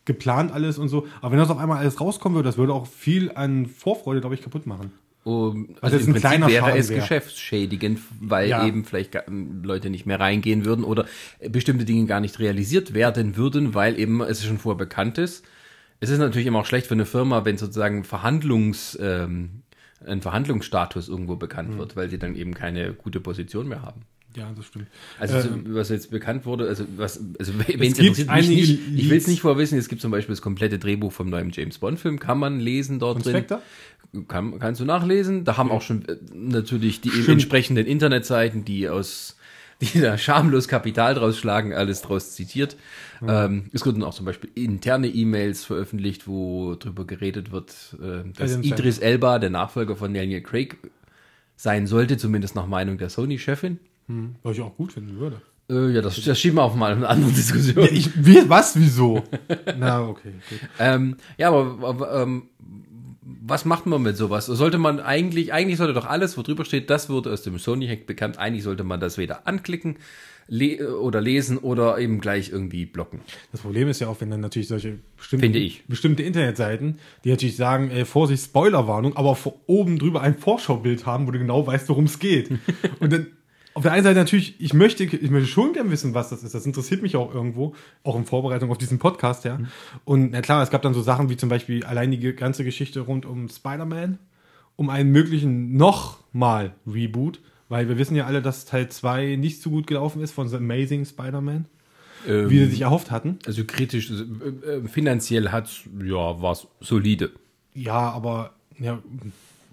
geplant 0.04 0.52
alles 0.52 0.78
und 0.78 0.88
so. 0.88 1.06
Aber 1.20 1.32
wenn 1.32 1.38
das 1.38 1.50
auf 1.50 1.58
einmal 1.58 1.78
alles 1.78 2.00
rauskommen 2.00 2.36
würde, 2.36 2.48
das 2.48 2.58
würde 2.58 2.74
auch 2.74 2.86
viel 2.86 3.30
an 3.32 3.66
Vorfreude, 3.66 4.20
glaube 4.20 4.34
ich, 4.34 4.42
kaputt 4.42 4.66
machen. 4.66 4.92
Um, 5.24 5.76
also, 5.80 5.96
also 5.96 6.06
im 6.06 6.12
Prinzip 6.14 6.48
wäre 6.48 6.64
Schaden 6.64 6.80
es 6.80 6.88
wäre. 6.88 7.00
geschäftsschädigend, 7.00 8.00
weil 8.20 8.48
ja. 8.48 8.66
eben 8.66 8.84
vielleicht 8.84 9.16
Leute 9.28 9.88
nicht 9.88 10.04
mehr 10.04 10.18
reingehen 10.18 10.64
würden 10.64 10.84
oder 10.84 11.06
bestimmte 11.48 11.84
Dinge 11.84 12.06
gar 12.06 12.18
nicht 12.18 12.40
realisiert 12.40 12.92
werden 12.92 13.36
würden, 13.36 13.72
weil 13.74 14.00
eben 14.00 14.20
es 14.20 14.44
schon 14.44 14.58
vorher 14.58 14.78
bekannt 14.78 15.18
ist. 15.18 15.44
Es 16.00 16.10
ist 16.10 16.18
natürlich 16.18 16.48
immer 16.48 16.58
auch 16.58 16.66
schlecht 16.66 16.88
für 16.88 16.94
eine 16.94 17.06
Firma, 17.06 17.44
wenn 17.44 17.56
sozusagen 17.56 18.02
Verhandlungs, 18.02 18.98
ähm, 19.00 19.62
ein 20.04 20.22
Verhandlungsstatus 20.22 21.08
irgendwo 21.08 21.36
bekannt 21.36 21.74
mhm. 21.74 21.78
wird, 21.78 21.94
weil 21.94 22.10
sie 22.10 22.18
dann 22.18 22.34
eben 22.34 22.54
keine 22.54 22.92
gute 22.92 23.20
Position 23.20 23.68
mehr 23.68 23.82
haben. 23.82 24.00
Ja, 24.36 24.50
das 24.56 24.66
stimmt. 24.66 24.86
Also 25.18 25.36
ähm, 25.36 25.64
was 25.68 25.88
jetzt 25.88 26.10
bekannt 26.10 26.46
wurde, 26.46 26.66
also 26.66 26.84
was, 26.96 27.20
also 27.38 27.52
wenn 27.58 27.80
es 27.80 27.98
interessiert 27.98 28.30
mich 28.30 28.48
nicht, 28.48 28.80
ich 28.96 29.10
will 29.10 29.18
es 29.18 29.26
nicht 29.26 29.40
vorwissen, 29.40 29.78
es 29.78 29.88
gibt 29.88 30.00
zum 30.00 30.10
Beispiel 30.10 30.32
das 30.32 30.42
komplette 30.42 30.78
Drehbuch 30.78 31.12
vom 31.12 31.28
neuen 31.28 31.50
James 31.50 31.78
Bond 31.78 32.00
Film, 32.00 32.18
kann 32.18 32.38
man 32.38 32.60
lesen 32.60 32.98
dort 32.98 33.24
drin. 33.24 33.44
Kann, 34.28 34.58
kannst 34.58 34.80
du 34.80 34.84
nachlesen. 34.84 35.44
Da 35.44 35.56
haben 35.56 35.68
ja. 35.68 35.74
auch 35.74 35.82
schon 35.82 36.06
äh, 36.06 36.16
natürlich 36.34 37.00
die 37.00 37.10
Stimmt. 37.10 37.28
entsprechenden 37.28 37.86
Internetseiten, 37.86 38.64
die 38.64 38.88
aus 38.88 39.36
die 39.82 40.00
da 40.00 40.16
schamlos 40.18 40.68
Kapital 40.68 41.14
draus 41.14 41.38
schlagen, 41.38 41.74
alles 41.74 42.02
draus 42.02 42.34
zitiert. 42.34 42.76
Ja. 43.20 43.46
Ähm, 43.46 43.70
es 43.72 43.84
wurden 43.84 44.02
auch 44.02 44.14
zum 44.14 44.26
Beispiel 44.26 44.50
interne 44.54 45.08
E-Mails 45.08 45.64
veröffentlicht, 45.64 46.26
wo 46.26 46.74
darüber 46.74 47.06
geredet 47.06 47.52
wird, 47.52 47.70
äh, 48.00 48.28
dass 48.32 48.56
also 48.56 48.60
Idris 48.60 48.98
Elba, 48.98 49.38
der 49.38 49.50
Nachfolger 49.50 49.96
von 49.96 50.14
Daniel 50.14 50.42
Craig, 50.42 50.76
sein 51.56 51.86
sollte, 51.86 52.16
zumindest 52.16 52.54
nach 52.54 52.66
Meinung 52.66 52.98
der 52.98 53.08
Sony-Chefin. 53.08 53.78
Hm, 54.08 54.36
was 54.42 54.56
ich 54.56 54.62
auch 54.62 54.76
gut 54.76 54.92
finden 54.92 55.18
würde. 55.18 55.40
Äh, 55.70 55.90
ja, 55.94 56.02
das, 56.02 56.20
das 56.22 56.38
schieben 56.38 56.58
wir 56.58 56.64
auf 56.64 56.74
mal 56.74 56.92
eine 56.92 57.08
andere 57.08 57.30
Diskussion. 57.32 57.84
Ja, 57.84 57.90
ich, 57.90 58.10
wie, 58.24 58.48
was? 58.48 58.78
Wieso? 58.78 59.22
Na, 59.78 60.06
okay. 60.06 60.32
Ähm, 60.78 61.16
ja, 61.38 61.48
aber, 61.48 61.86
aber 61.86 62.22
ähm, 62.22 62.48
was 63.20 63.64
macht 63.64 63.86
man 63.86 64.02
mit 64.02 64.16
sowas? 64.16 64.46
Sollte 64.46 64.78
man 64.78 65.00
eigentlich, 65.00 65.52
eigentlich 65.52 65.78
sollte 65.78 65.94
doch 65.94 66.06
alles, 66.06 66.36
wo 66.36 66.42
drüber 66.42 66.64
steht, 66.64 66.90
das 66.90 67.08
wurde 67.08 67.32
aus 67.32 67.42
dem 67.42 67.58
Sony-Hack 67.58 68.06
bekannt, 68.06 68.38
eigentlich 68.38 68.64
sollte 68.64 68.84
man 68.84 69.00
das 69.00 69.18
weder 69.18 69.46
anklicken 69.46 69.96
le 70.48 70.98
oder 70.98 71.20
lesen 71.20 71.58
oder 71.58 71.98
eben 71.98 72.20
gleich 72.20 72.50
irgendwie 72.50 72.86
blocken. 72.86 73.20
Das 73.52 73.60
Problem 73.60 73.88
ist 73.88 74.00
ja 74.00 74.08
auch, 74.08 74.20
wenn 74.20 74.30
dann 74.30 74.40
natürlich 74.40 74.68
solche 74.68 74.98
bestimmte, 75.16 75.70
bestimmte 75.88 76.22
Internetseiten, 76.22 76.98
die 77.24 77.30
natürlich 77.30 77.56
sagen, 77.56 77.90
äh, 77.90 78.04
Vorsicht, 78.04 78.44
Spoilerwarnung, 78.44 79.16
aber 79.16 79.36
oben 79.66 79.98
drüber 79.98 80.20
ein 80.20 80.36
Vorschaubild 80.36 81.06
haben, 81.06 81.26
wo 81.26 81.30
du 81.30 81.38
genau 81.38 81.66
weißt, 81.66 81.88
worum 81.88 82.04
es 82.04 82.18
geht. 82.18 82.50
Und 83.00 83.12
dann 83.12 83.28
auf 83.74 83.82
der 83.82 83.92
einen 83.92 84.04
Seite 84.04 84.18
natürlich, 84.18 84.60
ich 84.60 84.74
möchte, 84.74 85.04
ich 85.04 85.30
möchte 85.30 85.48
schon 85.48 85.72
gern 85.72 85.90
wissen, 85.90 86.14
was 86.14 86.30
das 86.30 86.42
ist. 86.42 86.54
Das 86.54 86.66
interessiert 86.66 87.02
mich 87.02 87.16
auch 87.16 87.34
irgendwo, 87.34 87.74
auch 88.04 88.16
in 88.16 88.24
Vorbereitung 88.24 88.70
auf 88.70 88.78
diesen 88.78 88.98
Podcast, 88.98 89.44
ja. 89.44 89.58
Mhm. 89.58 89.68
Und 90.04 90.30
na 90.32 90.42
klar, 90.42 90.62
es 90.62 90.70
gab 90.70 90.82
dann 90.82 90.94
so 90.94 91.02
Sachen 91.02 91.28
wie 91.28 91.36
zum 91.36 91.48
Beispiel 91.48 91.84
allein 91.84 92.10
die 92.10 92.34
ganze 92.34 92.64
Geschichte 92.64 93.00
rund 93.00 93.24
um 93.24 93.48
Spider-Man, 93.48 94.18
um 94.76 94.90
einen 94.90 95.10
möglichen 95.10 95.76
nochmal 95.76 96.74
Reboot, 96.86 97.40
weil 97.68 97.88
wir 97.88 97.98
wissen 97.98 98.16
ja 98.16 98.26
alle, 98.26 98.42
dass 98.42 98.64
Teil 98.64 98.88
2 98.88 99.36
nicht 99.36 99.62
so 99.62 99.70
gut 99.70 99.86
gelaufen 99.86 100.22
ist 100.22 100.32
von 100.32 100.48
The 100.48 100.56
Amazing 100.56 101.04
Spider-Man. 101.04 101.66
Ähm, 102.26 102.50
wie 102.50 102.58
sie 102.58 102.66
sich 102.66 102.82
erhofft 102.82 103.10
hatten. 103.10 103.38
Also 103.46 103.64
kritisch, 103.64 104.10
äh, 104.10 104.68
äh 104.68 104.88
finanziell 104.88 105.48
hat 105.48 105.68
ja, 106.00 106.40
war 106.40 106.52
es 106.52 106.68
solide. 106.80 107.32
Ja, 107.74 108.10
aber, 108.10 108.52
ja, 108.78 109.02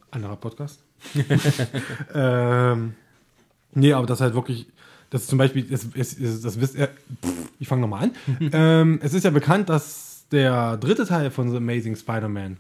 anderer 0.10 0.36
Podcast. 0.36 0.84
ähm, 2.13 2.95
Nee, 3.74 3.94
aber 3.94 4.07
das 4.07 4.21
halt 4.21 4.33
wirklich, 4.33 4.68
das 5.10 5.24
ist 5.24 5.30
zum 5.30 5.38
Beispiel, 5.38 5.63
das, 5.63 5.88
das, 5.95 6.42
das 6.42 6.62
wisst 6.62 6.75
ihr, 6.75 6.89
ich 7.60 7.68
fange 7.68 7.81
nochmal 7.81 8.06
an. 8.06 8.12
ähm, 8.54 9.00
es 9.01 9.13
ist 9.13 9.24
ja 9.24 9.31
bekannt, 9.31 9.69
dass 9.69 10.25
der 10.31 10.77
dritte 10.77 11.06
Teil 11.06 11.31
von 11.31 11.50
The 11.51 11.57
Amazing 11.57 11.95
Spider-Man, 11.95 12.57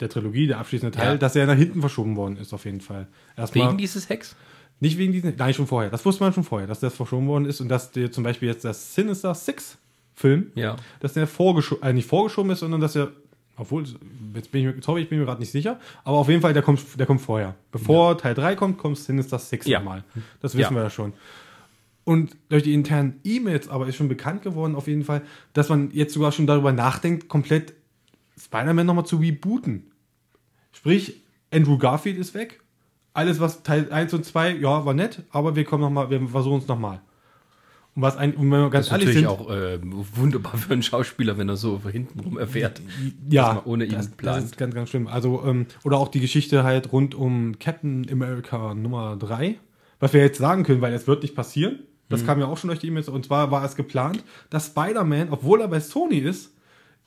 der 0.00 0.08
Trilogie, 0.08 0.46
der 0.46 0.58
abschließende 0.58 0.96
Teil, 0.96 1.12
ja. 1.12 1.16
dass 1.16 1.36
er 1.36 1.46
nach 1.46 1.56
hinten 1.56 1.80
verschoben 1.80 2.16
worden 2.16 2.36
ist, 2.36 2.52
auf 2.52 2.64
jeden 2.64 2.80
Fall. 2.80 3.06
Erstmal, 3.36 3.68
wegen 3.68 3.78
dieses 3.78 4.08
Hacks? 4.08 4.36
Nicht 4.80 4.96
wegen 4.96 5.12
diesen, 5.12 5.34
nein, 5.36 5.52
schon 5.52 5.66
vorher. 5.66 5.90
Das 5.90 6.04
wusste 6.06 6.24
man 6.24 6.32
schon 6.32 6.44
vorher, 6.44 6.66
dass 6.66 6.80
das 6.80 6.94
verschoben 6.94 7.26
worden 7.26 7.44
ist 7.44 7.60
und 7.60 7.68
dass 7.68 7.92
der 7.92 8.10
zum 8.10 8.24
Beispiel 8.24 8.48
jetzt 8.48 8.64
das 8.64 8.94
Sinister 8.94 9.34
Six 9.34 9.76
Film, 10.14 10.52
ja. 10.54 10.76
dass 11.00 11.14
der 11.14 11.26
vorgeschoben, 11.26 11.82
äh, 11.82 11.92
nicht 11.92 12.06
vorgeschoben 12.06 12.50
ist, 12.50 12.60
sondern 12.60 12.80
dass 12.80 12.94
er 12.94 13.10
obwohl, 13.60 13.84
jetzt 14.34 14.50
bin 14.50 14.66
ich 14.66 14.74
mir, 14.74 14.82
sorry, 14.82 15.02
ich 15.02 15.08
bin 15.10 15.18
mir 15.18 15.26
gerade 15.26 15.40
nicht 15.40 15.52
sicher. 15.52 15.78
Aber 16.02 16.16
auf 16.16 16.28
jeden 16.28 16.40
Fall, 16.40 16.54
der 16.54 16.62
kommt, 16.62 16.80
der 16.98 17.06
kommt 17.06 17.20
vorher. 17.20 17.54
Bevor 17.70 18.12
ja. 18.12 18.14
Teil 18.14 18.34
3 18.34 18.56
kommt, 18.56 18.78
kommt 18.78 18.96
Sinister 18.96 19.38
Six 19.38 19.66
ja. 19.66 19.80
Mal. 19.80 20.02
Das 20.40 20.56
wissen 20.56 20.72
ja. 20.72 20.78
wir 20.78 20.84
ja 20.84 20.90
schon. 20.90 21.12
Und 22.04 22.36
durch 22.48 22.62
die 22.62 22.72
internen 22.72 23.20
E-Mails 23.22 23.68
aber 23.68 23.86
ist 23.86 23.96
schon 23.96 24.08
bekannt 24.08 24.42
geworden, 24.42 24.74
auf 24.74 24.88
jeden 24.88 25.04
Fall, 25.04 25.22
dass 25.52 25.68
man 25.68 25.90
jetzt 25.92 26.14
sogar 26.14 26.32
schon 26.32 26.46
darüber 26.46 26.72
nachdenkt, 26.72 27.28
komplett 27.28 27.74
Spider-Man 28.42 28.86
nochmal 28.86 29.04
zu 29.04 29.16
rebooten. 29.16 29.92
Sprich, 30.72 31.20
Andrew 31.52 31.76
Garfield 31.76 32.16
ist 32.16 32.32
weg. 32.32 32.60
Alles, 33.12 33.40
was 33.40 33.62
Teil 33.62 33.92
1 33.92 34.14
und 34.14 34.24
2, 34.24 34.56
ja, 34.56 34.86
war 34.86 34.94
nett, 34.94 35.22
aber 35.30 35.54
wir 35.54 35.64
kommen 35.64 35.82
noch 35.82 35.90
mal, 35.90 36.08
wir 36.08 36.26
versuchen 36.28 36.60
es 36.60 36.66
nochmal. 36.66 37.02
Und 38.00 38.06
was 38.06 38.16
ein, 38.16 38.32
und 38.32 38.50
wenn 38.50 38.62
wir 38.62 38.70
ganz 38.70 38.86
das 38.88 38.96
ist 38.96 39.04
natürlich 39.04 39.16
sind, 39.16 39.26
auch 39.26 39.50
äh, 39.50 39.78
wunderbar 40.14 40.56
für 40.56 40.72
einen 40.72 40.82
Schauspieler, 40.82 41.36
wenn 41.36 41.50
er 41.50 41.58
so 41.58 41.82
hintenrum 41.86 42.38
erfährt. 42.38 42.80
Ja, 43.28 43.60
ohne 43.66 43.84
ihn 43.84 43.92
das, 43.92 44.08
plant. 44.08 44.38
Das 44.38 44.44
ist 44.46 44.56
ganz, 44.56 44.74
ganz 44.74 44.88
schlimm. 44.88 45.06
Also, 45.06 45.44
ähm, 45.44 45.66
oder 45.84 45.98
auch 45.98 46.08
die 46.08 46.20
Geschichte 46.20 46.64
halt 46.64 46.92
rund 46.92 47.14
um 47.14 47.58
Captain 47.58 48.06
America 48.10 48.72
Nummer 48.72 49.16
3, 49.18 49.56
was 49.98 50.14
wir 50.14 50.22
jetzt 50.22 50.38
sagen 50.38 50.62
können, 50.62 50.80
weil 50.80 50.94
es 50.94 51.06
wird 51.06 51.22
nicht 51.22 51.34
passieren. 51.34 51.80
Das 52.08 52.22
mhm. 52.22 52.26
kam 52.26 52.40
ja 52.40 52.46
auch 52.46 52.56
schon 52.56 52.68
durch 52.68 52.80
die 52.80 52.86
E-Mails. 52.86 53.10
Und 53.10 53.26
zwar 53.26 53.50
war 53.50 53.66
es 53.66 53.76
geplant, 53.76 54.24
dass 54.48 54.68
Spider-Man, 54.68 55.28
obwohl 55.30 55.60
er 55.60 55.68
bei 55.68 55.80
Sony 55.80 56.20
ist, 56.20 56.54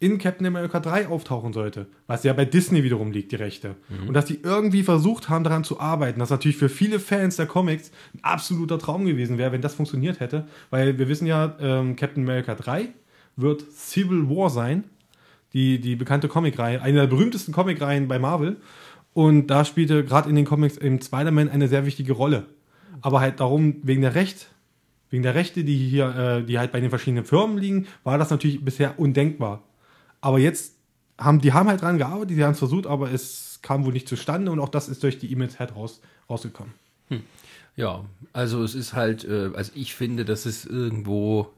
in 0.04 0.18
Captain 0.18 0.46
America 0.46 0.82
3 0.82 1.08
auftauchen 1.08 1.54
sollte, 1.54 1.88
was 2.08 2.26
ja 2.26 2.34
bei 2.34 2.44
Disney 2.44 2.84
wiederum 2.84 3.12
liegt, 3.12 3.32
die 3.32 3.38
Rechte. 3.38 3.76
Mhm. 3.88 4.10
Und 4.10 4.14
dass 4.14 4.26
die 4.26 4.40
irgendwie 4.44 4.84
versucht 4.84 5.30
haben, 5.30 5.46
daran 5.46 5.64
zu 5.64 5.80
arbeiten, 5.80 6.20
das 6.20 6.30
natürlich 6.30 6.58
für 6.58 6.68
viele 6.68 7.00
Fans 7.00 7.38
der 7.38 7.46
Comics 7.46 7.90
ein 8.14 8.20
absoluter 8.22 8.78
Traum 8.78 9.06
gewesen 9.06 9.38
wäre, 9.38 9.54
wenn 9.54 9.62
das 9.62 9.76
funktioniert 9.76 10.20
hätte, 10.20 10.46
weil 10.72 10.98
wir 10.98 11.08
wissen 11.08 11.26
ja, 11.26 11.56
ähm, 11.62 11.96
Captain 11.96 12.24
America 12.24 12.54
3 12.54 12.90
wird 13.38 13.64
Civil 13.72 14.30
War 14.30 14.50
sein, 14.50 14.84
die, 15.54 15.80
die 15.80 15.96
bekannte 15.96 16.28
Comicreihe, 16.28 16.82
eine 16.82 17.00
der 17.00 17.08
berühmtesten 17.08 17.54
Comicreihen 17.54 18.10
bei 18.10 18.20
Marvel. 18.20 18.58
Und 19.14 19.48
da 19.48 19.64
spielte 19.64 20.04
gerade 20.04 20.30
in 20.30 20.36
den 20.36 20.44
Comics 20.44 20.76
im 20.76 21.00
Spider-Man 21.00 21.48
eine 21.48 21.70
sehr 21.70 21.86
wichtige 21.86 22.12
Rolle. 22.12 22.48
Aber 23.02 23.22
halt 23.22 23.40
darum, 23.40 23.76
wegen 23.84 24.02
der 24.02 24.16
Recht, 24.16 24.50
wegen 25.10 25.24
der 25.24 25.36
Rechte, 25.36 25.64
die 25.64 25.78
hier, 25.78 26.16
äh, 26.16 26.44
die 26.44 26.60
halt 26.60 26.74
bei 26.74 26.82
den 26.82 26.90
verschiedenen 26.90 27.24
Firmen 27.24 27.58
liegen, 27.58 27.88
war 28.04 28.18
das 28.18 28.32
natürlich 28.32 28.66
bisher 28.66 29.00
undenkbar. 29.00 29.64
Aber 30.24 30.40
jetzt 30.40 30.76
haben 31.18 31.42
die 31.42 31.52
haben 31.52 31.68
halt 31.68 31.82
dran 31.82 31.98
gearbeitet, 31.98 32.38
die 32.38 32.44
haben 32.46 32.54
es 32.54 32.60
versucht, 32.60 32.88
aber 32.88 33.12
es 33.12 33.60
kam 33.62 33.84
wohl 33.84 33.92
nicht 33.92 34.08
zustande 34.08 34.52
und 34.52 34.60
auch 34.62 34.70
das 34.70 34.88
ist 34.88 35.04
durch 35.04 35.20
die 35.20 35.30
E-Mails 35.30 35.60
halt 35.60 35.76
raus, 35.76 36.00
rausgekommen. 36.30 36.74
Hm. 37.10 37.24
Ja, 37.76 38.06
also 38.32 38.64
es 38.64 38.74
ist 38.74 38.94
halt, 38.94 39.26
äh, 39.26 39.50
also 39.54 39.74
ich 39.76 39.96
finde, 39.96 40.24
dass 40.24 40.46
es 40.46 40.64
irgendwo, 40.64 41.52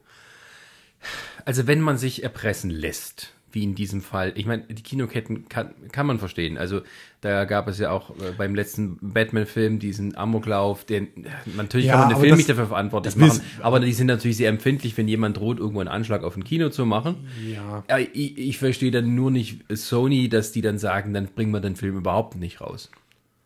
also 1.44 1.68
wenn 1.68 1.80
man 1.80 1.96
sich 1.96 2.24
erpressen 2.24 2.70
lässt, 2.70 3.34
wie 3.52 3.62
in 3.64 3.74
diesem 3.74 4.02
Fall. 4.02 4.32
Ich 4.34 4.44
meine, 4.44 4.64
die 4.64 4.82
Kinoketten 4.82 5.48
kann, 5.48 5.70
kann 5.92 6.06
man 6.06 6.18
verstehen. 6.18 6.58
Also 6.58 6.82
da 7.22 7.44
gab 7.44 7.68
es 7.68 7.78
ja 7.78 7.90
auch 7.90 8.10
äh, 8.10 8.32
beim 8.36 8.54
letzten 8.54 8.98
Batman-Film 9.00 9.78
diesen 9.78 10.16
Amoklauf, 10.16 10.84
den 10.84 11.08
natürlich 11.56 11.86
Ja, 11.86 11.92
kann 11.92 12.00
man 12.02 12.08
den 12.10 12.18
Film 12.18 12.30
das- 12.30 12.36
nicht 12.38 12.48
dafür 12.50 12.66
verantwortlich 12.66 13.16
machen, 13.16 13.40
aber 13.62 13.80
die 13.80 13.92
sind 13.92 14.08
natürlich 14.08 14.36
sehr 14.36 14.50
empfindlich, 14.50 14.96
wenn 14.98 15.08
jemand 15.08 15.38
droht, 15.38 15.58
irgendwo 15.58 15.80
einen 15.80 15.88
Anschlag 15.88 16.22
auf 16.24 16.36
ein 16.36 16.44
Kino 16.44 16.68
zu 16.68 16.84
machen. 16.84 17.28
Ja. 17.50 17.82
Ja, 17.88 17.98
ich, 17.98 18.36
ich 18.36 18.58
verstehe 18.58 18.90
dann 18.90 19.14
nur 19.14 19.30
nicht 19.30 19.64
Sony, 19.70 20.28
dass 20.28 20.52
die 20.52 20.60
dann 20.60 20.78
sagen, 20.78 21.14
dann 21.14 21.26
bringen 21.28 21.52
wir 21.52 21.60
den 21.60 21.76
Film 21.76 21.96
überhaupt 21.96 22.36
nicht 22.36 22.60
raus. 22.60 22.90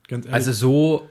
Ganz 0.09 0.25
ehrlich. 0.26 0.35
Also 0.35 0.52
so, 0.52 1.09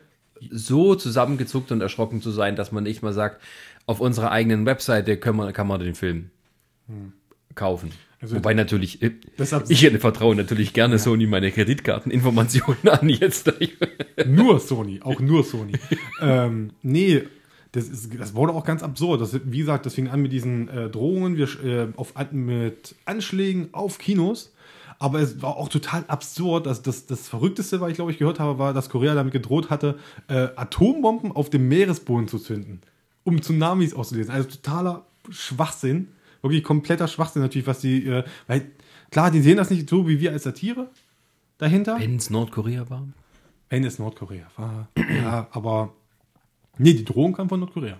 so 0.51 0.95
zusammengezuckt 0.95 1.71
und 1.71 1.79
erschrocken 1.79 2.21
zu 2.21 2.31
sein, 2.31 2.55
dass 2.57 2.71
man 2.73 2.83
nicht 2.83 3.01
mal 3.01 3.13
sagt, 3.13 3.41
auf 3.85 4.01
unserer 4.01 4.31
eigenen 4.31 4.65
Webseite 4.65 5.15
können 5.17 5.37
wir, 5.37 5.51
kann 5.53 5.67
man 5.67 5.79
den 5.79 5.95
Film 5.95 6.31
kaufen. 7.59 7.91
Also- 8.21 8.35
Wobei 8.35 8.53
natürlich, 8.53 9.01
äh, 9.01 9.11
ich 9.69 9.87
vertraue 9.99 10.35
natürlich 10.35 10.73
gerne 10.73 10.97
Sony 10.99 11.25
meine 11.27 11.51
Kreditkarteninformationen 11.51 12.87
an 12.89 13.07
jetzt. 13.09 13.51
Nur 14.25 14.59
Sony, 14.59 15.01
auch 15.01 15.19
nur 15.19 15.43
Sony. 15.43 15.73
ähm, 16.21 16.71
nee, 16.81 17.23
das, 17.71 17.87
ist, 17.87 18.19
das 18.19 18.33
wurde 18.33 18.53
auch 18.53 18.65
ganz 18.65 18.81
absurd. 18.83 19.21
Das, 19.21 19.39
wie 19.45 19.59
gesagt, 19.59 19.85
das 19.85 19.93
fing 19.93 20.07
an 20.09 20.21
mit 20.21 20.31
diesen 20.31 20.67
äh, 20.69 20.89
Drohungen, 20.89 21.37
wir, 21.37 21.47
äh, 21.63 21.87
auf, 21.95 22.13
mit 22.31 22.95
Anschlägen 23.05 23.69
auf 23.73 23.99
Kinos. 23.99 24.51
Aber 25.01 25.21
es 25.21 25.41
war 25.41 25.55
auch 25.55 25.69
total 25.69 26.03
absurd. 26.07 26.65
dass 26.65 26.81
das, 26.81 27.05
das 27.05 27.29
Verrückteste, 27.29 27.79
was 27.79 27.89
ich 27.91 27.95
glaube 27.95 28.11
ich 28.11 28.17
gehört 28.17 28.39
habe, 28.39 28.59
war, 28.59 28.73
dass 28.73 28.89
Korea 28.89 29.15
damit 29.15 29.31
gedroht 29.31 29.69
hatte, 29.69 29.97
äh, 30.27 30.47
Atombomben 30.57 31.31
auf 31.31 31.49
dem 31.49 31.69
Meeresboden 31.69 32.27
zu 32.27 32.37
zünden, 32.39 32.81
um 33.23 33.41
Tsunamis 33.41 33.93
auszulösen. 33.93 34.33
Also 34.33 34.49
totaler 34.49 35.05
Schwachsinn. 35.29 36.09
Wirklich 36.41 36.63
kompletter 36.63 37.07
Schwachsinn 37.07 37.41
natürlich, 37.41 37.67
was 37.67 37.79
die, 37.79 38.05
äh, 38.05 38.23
weil 38.47 38.71
klar, 39.11 39.31
die 39.31 39.41
sehen 39.41 39.57
das 39.57 39.69
nicht 39.69 39.89
so 39.89 40.07
wie 40.07 40.19
wir 40.19 40.31
als 40.31 40.43
Satire 40.43 40.89
dahinter. 41.57 41.97
Wenn 41.99 42.15
es 42.15 42.29
Nordkorea 42.29 42.89
war. 42.89 43.07
Wenn 43.69 43.83
es 43.83 43.99
Nordkorea 43.99 44.47
war. 44.55 44.89
ja, 45.23 45.47
aber. 45.51 45.93
Nee, 46.77 46.93
die 46.93 47.05
Drohung 47.05 47.33
kam 47.33 47.49
von 47.49 47.59
Nordkorea. 47.59 47.99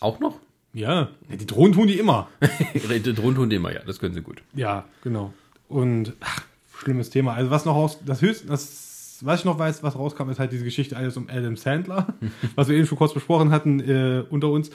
Auch 0.00 0.18
noch? 0.20 0.40
Ja, 0.72 1.08
die 1.28 1.46
Drohnen 1.46 1.72
tun 1.72 1.88
die 1.88 1.98
immer. 1.98 2.28
Drohnen 3.14 3.34
tun 3.34 3.50
die 3.50 3.56
immer, 3.56 3.72
ja, 3.72 3.80
das 3.80 3.98
können 3.98 4.14
sie 4.14 4.22
gut. 4.22 4.42
ja, 4.54 4.84
genau. 5.02 5.32
Und 5.68 6.14
ach, 6.20 6.42
schlimmes 6.78 7.10
Thema. 7.10 7.34
Also 7.34 7.50
was 7.50 7.64
noch 7.64 7.74
raus, 7.74 7.98
das 8.04 8.22
höchste, 8.22 8.46
das, 8.46 9.18
was 9.22 9.40
ich 9.40 9.44
noch 9.44 9.58
weiß, 9.58 9.82
was 9.82 9.96
rauskam, 9.96 10.30
ist 10.30 10.38
halt 10.38 10.52
diese 10.52 10.64
Geschichte 10.64 10.96
alles 10.96 11.16
um 11.16 11.28
Adam 11.28 11.56
Sandler, 11.56 12.14
was 12.54 12.68
wir 12.68 12.76
eben 12.76 12.86
schon 12.86 12.98
kurz 12.98 13.14
besprochen 13.14 13.50
hatten 13.50 13.80
äh, 13.80 14.24
unter 14.30 14.48
uns. 14.48 14.70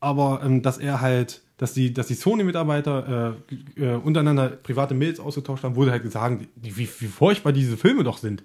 Aber 0.00 0.40
ähm, 0.44 0.62
dass 0.62 0.78
er 0.78 1.00
halt, 1.00 1.42
dass 1.56 1.72
die, 1.72 1.92
dass 1.92 2.06
die 2.06 2.14
Sony-Mitarbeiter 2.14 3.36
äh, 3.76 3.82
äh, 3.82 3.94
untereinander 3.96 4.48
private 4.48 4.94
Mails 4.94 5.18
ausgetauscht 5.18 5.64
haben, 5.64 5.74
wurde 5.76 5.90
halt 5.90 6.02
gesagt, 6.02 6.46
wie, 6.56 6.76
wie 6.76 7.06
furchtbar 7.06 7.52
diese 7.52 7.76
Filme 7.76 8.04
doch 8.04 8.18
sind. 8.18 8.44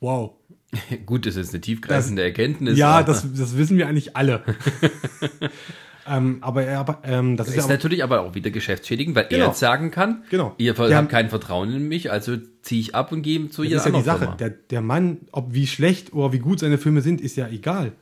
Wow. 0.00 0.32
Gut, 1.06 1.26
das 1.26 1.36
ist 1.36 1.52
eine 1.52 1.60
tiefgreifende 1.60 2.22
Erkenntnis. 2.22 2.78
Ja, 2.78 3.02
das, 3.02 3.26
das 3.34 3.56
wissen 3.56 3.76
wir 3.76 3.86
eigentlich 3.88 4.16
alle. 4.16 4.42
ähm, 6.08 6.38
aber 6.40 6.64
er, 6.64 7.00
ähm, 7.04 7.36
das 7.36 7.48
ist, 7.48 7.52
ist 7.52 7.58
ja 7.58 7.64
aber, 7.64 7.72
natürlich 7.74 8.02
aber 8.02 8.20
auch 8.22 8.34
wieder 8.34 8.50
geschäftsschädigend, 8.50 9.14
weil 9.14 9.24
er 9.24 9.28
Genau. 9.28 9.46
jetzt 9.48 9.58
sagen 9.58 9.90
kann, 9.90 10.24
Genau. 10.30 10.54
ihr 10.56 10.76
Wir 10.78 10.96
habt 10.96 11.10
kein 11.10 11.28
Vertrauen 11.28 11.70
in 11.72 11.88
mich, 11.88 12.10
also 12.10 12.36
ziehe 12.62 12.80
ich 12.80 12.94
ab 12.94 13.12
und 13.12 13.20
gehe 13.22 13.50
zu 13.50 13.62
das 13.62 13.68
jeder 13.68 13.80
ist 13.80 13.86
ja 13.86 13.92
die 13.92 14.02
Sache. 14.02 14.36
Der, 14.38 14.50
der 14.50 14.80
Mann, 14.80 15.18
ob 15.30 15.52
wie 15.52 15.66
schlecht 15.66 16.14
oder 16.14 16.32
wie 16.32 16.38
gut 16.38 16.60
seine 16.60 16.78
Filme 16.78 17.02
sind, 17.02 17.20
ist 17.20 17.36
ja 17.36 17.48
egal. 17.48 17.92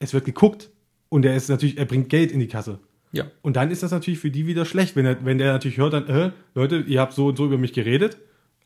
Es 0.00 0.12
wird 0.12 0.24
geguckt 0.24 0.70
und 1.10 1.26
er 1.26 1.36
ist 1.36 1.50
natürlich, 1.50 1.76
er 1.76 1.84
bringt 1.84 2.08
Geld 2.08 2.32
in 2.32 2.40
die 2.40 2.48
Kasse. 2.48 2.78
Ja. 3.12 3.24
Und 3.42 3.56
dann 3.56 3.70
ist 3.70 3.82
das 3.82 3.90
natürlich 3.90 4.20
für 4.20 4.30
die 4.30 4.46
wieder 4.46 4.64
schlecht, 4.64 4.96
wenn 4.96 5.04
er, 5.04 5.22
wenn 5.24 5.36
der 5.36 5.52
natürlich 5.52 5.76
hört, 5.78 5.92
dann, 5.92 6.06
äh, 6.08 6.30
Leute, 6.54 6.78
ihr 6.86 7.00
habt 7.00 7.12
so 7.12 7.26
und 7.26 7.36
so 7.36 7.44
über 7.44 7.58
mich 7.58 7.72
geredet, 7.72 8.16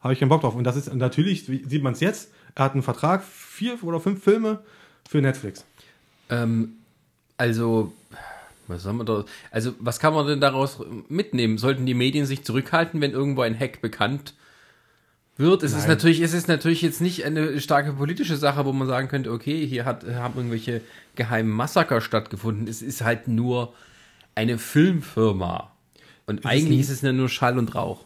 habe 0.01 0.13
ich 0.13 0.21
keinen 0.21 0.29
Bock 0.29 0.43
drauf. 0.43 0.55
Und 0.55 0.65
das 0.65 0.77
ist 0.77 0.95
natürlich, 0.95 1.49
wie- 1.51 1.65
sieht 1.67 1.83
man 1.83 1.95
es 1.95 2.01
jetzt, 2.01 2.31
er 2.55 2.67
hat 2.67 2.75
einen 2.75 2.83
Vertrag, 2.83 3.25
vier 3.25 3.83
oder 3.83 3.99
fünf 4.01 4.23
Filme 4.23 4.61
für 5.09 5.21
Netflix. 5.23 5.65
Ähm, 6.29 6.75
also, 7.39 7.93
was 8.69 8.83
soll 8.83 8.93
man 8.93 9.07
da, 9.07 9.25
also, 9.51 9.73
was 9.79 9.99
kann 9.99 10.13
man 10.15 10.27
denn 10.27 10.41
daraus 10.41 10.79
mitnehmen? 11.09 11.57
Sollten 11.59 11.87
die 11.87 11.95
Medien 11.95 12.27
sich 12.27 12.45
zurückhalten, 12.45 13.01
wenn 13.01 13.13
irgendwo 13.13 13.41
ein 13.41 13.59
Hack 13.59 13.81
bekannt 13.81 14.35
wird? 15.37 15.63
Es 15.63 15.73
ist 15.73 15.81
Nein. 15.81 15.89
natürlich, 15.89 16.21
es 16.21 16.33
ist 16.33 16.49
natürlich 16.49 16.83
jetzt 16.83 17.01
nicht 17.01 17.25
eine 17.25 17.61
starke 17.61 17.93
politische 17.95 18.37
Sache, 18.37 18.65
wo 18.65 18.73
man 18.73 18.87
sagen 18.89 19.09
könnte, 19.09 19.33
okay, 19.33 19.67
hier 19.67 19.85
hat, 19.85 20.05
haben 20.07 20.35
irgendwelche 20.37 20.81
geheimen 21.17 21.51
Massaker 21.51 22.01
stattgefunden. 22.01 22.69
Es 22.69 22.83
ist 22.83 23.03
halt 23.03 23.29
nur 23.29 23.73
eine 24.35 24.59
Filmfirma. 24.59 25.73
Und 26.27 26.41
ist 26.41 26.47
eigentlich 26.47 26.79
ein- 26.79 26.81
ist 26.81 26.91
es 26.91 27.03
ja 27.03 27.13
nur 27.13 27.29
Schall 27.29 27.59
und 27.59 27.75
Rauch. 27.75 28.05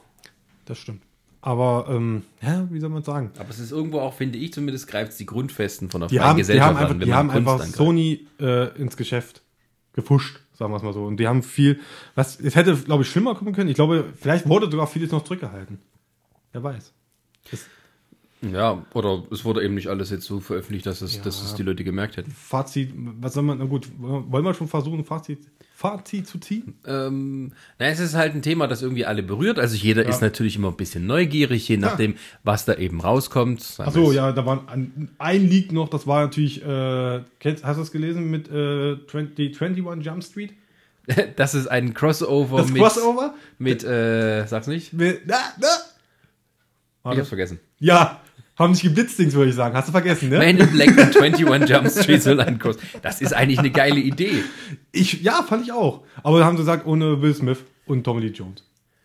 Das 0.65 0.79
stimmt. 0.79 1.03
Aber, 1.41 1.87
ähm, 1.89 2.25
ja, 2.43 2.67
wie 2.71 2.81
soll 2.81 2.91
man 2.91 3.05
sagen? 3.05 3.31
Aber 3.39 3.49
es 3.51 3.59
ist 3.61 3.71
irgendwo 3.71 4.01
auch, 4.01 4.13
finde 4.15 4.39
ich 4.39 4.53
zumindest, 4.53 4.89
greift 4.89 5.13
es 5.13 5.19
die 5.19 5.27
Grundfesten 5.27 5.89
von 5.89 6.01
der 6.01 6.09
Die 6.09 6.17
freien 6.17 6.29
haben, 6.31 6.37
die 6.37 6.41
Gesellschaft 6.43 6.69
haben 6.69 6.77
einfach, 6.77 6.91
an, 6.95 7.01
die 7.01 7.15
haben 7.15 7.29
Kunst 7.29 7.39
einfach 7.39 7.53
angreift. 7.55 7.77
Sony 7.77 8.27
äh, 8.41 8.77
ins 8.81 8.97
Geschäft 8.97 9.43
gefuscht, 9.93 10.41
sagen 10.59 10.73
wir 10.73 10.77
es 10.77 10.83
mal 10.83 10.93
so. 10.93 11.05
Und 11.05 11.19
die 11.19 11.29
haben 11.29 11.43
viel, 11.45 11.79
was, 12.17 12.41
es 12.41 12.57
hätte, 12.57 12.77
glaube 12.77 13.05
ich, 13.05 13.09
schlimmer 13.09 13.35
kommen 13.37 13.55
können. 13.55 13.69
Ich 13.71 13.77
glaube, 13.77 14.05
vielleicht 14.21 14.49
wurde 14.49 14.69
sogar 14.71 14.89
vieles 14.89 15.13
noch 15.13 15.23
zurückgehalten. 15.23 15.79
Wer 16.53 16.63
weiß. 16.65 16.93
Das 17.51 17.67
Ja, 18.41 18.85
oder 18.95 19.25
es 19.33 19.45
wurde 19.45 19.65
eben 19.65 19.75
nicht 19.75 19.89
alles 19.89 20.11
jetzt 20.11 20.25
so 20.27 20.41
veröffentlicht, 20.41 20.87
dass 20.87 21.01
es, 21.01 21.21
dass 21.23 21.43
es 21.43 21.55
die 21.55 21.63
Leute 21.65 21.83
gemerkt 21.85 22.17
hätten. 22.17 22.31
Fazit, 22.31 22.93
was 22.95 23.35
soll 23.35 23.43
man, 23.43 23.59
na 23.59 23.65
gut, 23.65 23.89
wollen 23.99 24.45
wir 24.45 24.55
schon 24.55 24.69
versuchen, 24.69 25.05
Fazit, 25.05 25.41
Fazit 25.75 26.27
zu 26.29 26.39
ziehen? 26.39 26.75
Ähm, 26.87 27.53
na, 27.79 27.87
es 27.87 27.99
ist 28.01 28.15
halt 28.15 28.35
ein 28.35 28.43
Thema, 28.43 28.67
das 28.69 28.83
irgendwie 28.83 29.07
alle 29.07 29.23
berührt. 29.25 29.59
Also 29.59 29.77
jeder 29.77 30.07
ist 30.07 30.21
natürlich 30.21 30.55
immer 30.57 30.69
ein 30.69 30.77
bisschen 30.77 31.07
neugierig, 31.07 31.69
je 31.69 31.77
nachdem, 31.79 32.15
was 32.45 32.65
da 32.65 32.75
eben 32.75 33.01
rauskommt. 33.01 33.75
Achso, 33.79 34.13
ja, 34.13 34.31
da 34.33 34.45
war 34.47 34.69
ein, 34.69 35.11
ein 35.19 35.49
Leak 35.49 35.73
noch, 35.73 35.89
das 35.89 36.07
war 36.07 36.23
natürlich, 36.23 36.65
äh, 36.65 37.21
kennst, 37.41 37.65
hast 37.65 37.77
du 37.77 37.83
es 37.83 37.91
gelesen 37.93 38.31
mit 38.31 38.49
äh, 38.51 38.99
20, 39.07 39.61
21 39.61 40.05
Jump 40.07 40.23
Street? 40.25 40.53
Das 41.37 41.55
ist 41.55 41.69
ein 41.69 41.95
Crossover 41.95 42.59
Das 42.59 42.69
mit, 42.71 42.83
Crossover? 42.83 43.35
mit 43.59 43.83
äh, 43.83 44.47
sag's 44.47 44.67
nicht? 44.67 44.93
Mit, 44.93 45.23
na, 45.27 45.37
na. 45.61 45.67
Ich 47.13 47.19
hab's 47.19 47.29
vergessen. 47.29 47.61
Ja, 47.79 48.21
haben 48.59 48.73
nicht 48.73 48.83
geblitzt, 48.83 49.19
Dings, 49.19 49.35
würde 49.35 49.51
ich 49.51 49.57
sagen. 49.57 49.75
Hast 49.77 49.89
du 49.89 49.93
vergessen, 49.93 50.31
ne? 50.31 50.39
Man 50.39 50.59
in 50.59 50.71
Black 50.73 50.89
und 50.89 51.23
21 51.23 51.69
Jump 51.69 51.91
Street 51.91 52.23
soll 52.23 52.41
ein 52.41 52.59
Cross. 52.59 52.79
Das 53.03 53.21
ist 53.21 53.33
eigentlich 53.33 53.61
eine 53.61 53.71
geile 53.71 54.01
Idee. 54.01 54.43
Ich, 54.91 55.23
ja, 55.23 55.45
fand 55.45 55.65
ich 55.65 55.73
auch. 55.73 56.03
Aber 56.23 56.41
da 56.41 56.45
haben 56.45 56.57
sie 56.57 56.63
gesagt, 56.63 56.85
ohne 56.85 57.23
Will 57.23 57.35
Smith 57.35 57.59
und 57.87 58.03
Tommy 58.03 58.23
Lee 58.23 58.33
Jones. 58.33 58.65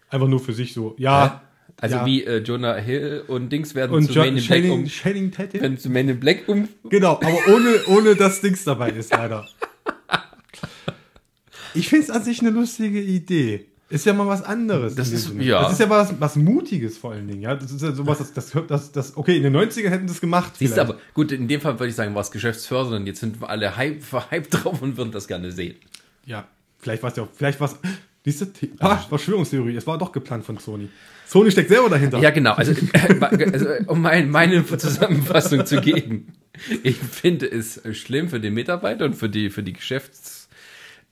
Einfach 0.09 0.27
nur 0.27 0.39
für 0.39 0.53
sich 0.53 0.73
so. 0.73 0.95
Ja. 0.97 1.43
Also 1.79 1.97
ja. 1.97 2.05
wie 2.05 2.23
äh, 2.23 2.37
Jonah 2.37 2.75
Hill 2.75 3.25
und 3.27 3.49
Dings 3.49 3.75
werden 3.75 3.95
und 3.95 4.11
zu 4.11 4.19
Man 4.19 4.37
in 4.37 4.45
Black 4.45 4.71
um, 4.71 4.85
Channing 4.85 5.31
Tatum. 5.31 5.61
werden 5.61 5.77
zu 5.77 5.89
Man 5.89 6.09
in 6.09 6.19
Black 6.19 6.47
um. 6.47 6.67
Genau, 6.89 7.13
aber 7.13 7.37
ohne, 7.53 7.85
ohne 7.87 8.15
dass 8.15 8.41
Dings 8.41 8.63
dabei 8.63 8.89
ist, 8.89 9.11
leider. 9.11 9.47
Ich 11.75 11.89
finde 11.89 12.03
es 12.03 12.11
an 12.11 12.23
sich 12.23 12.41
eine 12.41 12.51
lustige 12.51 13.01
Idee. 13.01 13.65
Ist 13.93 14.05
ja 14.05 14.13
mal 14.13 14.27
was 14.27 14.41
anderes. 14.43 14.95
Das 14.95 15.11
ist- 15.11 15.27
Sinne. 15.27 15.43
ja. 15.43 15.61
Das 15.61 15.73
ist 15.73 15.79
ja 15.79 15.89
was, 15.89 16.13
was 16.19 16.35
Mutiges 16.35 16.97
vor 16.97 17.11
allen 17.11 17.27
Dingen. 17.27 17.41
Ja? 17.41 17.55
Das 17.55 17.71
ist 17.71 17.81
ja 17.81 17.91
sowas, 17.93 18.17
das, 18.17 18.33
das, 18.33 18.51
das, 18.67 18.91
das, 18.91 19.15
okay, 19.17 19.37
in 19.37 19.43
den 19.43 19.55
90ern 19.55 19.89
hätten 19.89 20.07
das 20.07 20.19
gemacht. 20.19 20.53
Siehst 20.57 20.73
vielleicht. 20.73 20.89
aber 20.89 20.99
gut, 21.13 21.31
in 21.31 21.47
dem 21.47 21.61
Fall 21.61 21.79
würde 21.79 21.89
ich 21.89 21.95
sagen, 21.95 22.13
war 22.15 22.21
es 22.21 22.31
geschäftsfördernd. 22.31 23.07
Jetzt 23.07 23.19
sind 23.19 23.39
wir 23.39 23.49
alle 23.49 23.77
hype, 23.77 24.01
hype 24.31 24.49
drauf 24.49 24.81
und 24.81 24.97
würden 24.97 25.11
das 25.11 25.27
gerne 25.27 25.51
sehen. 25.51 25.75
Ja, 26.25 26.47
vielleicht 26.79 27.03
war 27.03 27.11
es 27.11 27.17
ja 27.17 27.23
auch, 27.23 27.29
vielleicht 27.33 27.59
war 27.59 27.67
es, 27.69 27.77
diese, 28.25 28.47
ah, 28.79 28.97
Verschwörungstheorie, 28.97 29.75
es 29.75 29.85
war 29.85 29.97
doch 29.97 30.11
geplant 30.11 30.45
von 30.45 30.57
Sony. 30.57 30.87
Sony 31.27 31.51
steckt 31.51 31.69
selber 31.69 31.89
dahinter. 31.89 32.19
Ja, 32.19 32.29
genau. 32.29 32.53
Also, 32.53 32.71
äh, 32.93 33.45
also 33.51 33.67
um 33.87 34.01
mein, 34.01 34.29
meine 34.29 34.65
Zusammenfassung 34.65 35.65
zu 35.65 35.81
geben. 35.81 36.33
Ich 36.83 36.97
finde 36.97 37.51
es 37.51 37.81
schlimm 37.93 38.29
für 38.29 38.39
den 38.39 38.53
Mitarbeiter 38.53 39.05
und 39.05 39.15
für 39.15 39.27
die, 39.29 39.49
für 39.49 39.63
die 39.63 39.73
Geschäfts, 39.73 40.42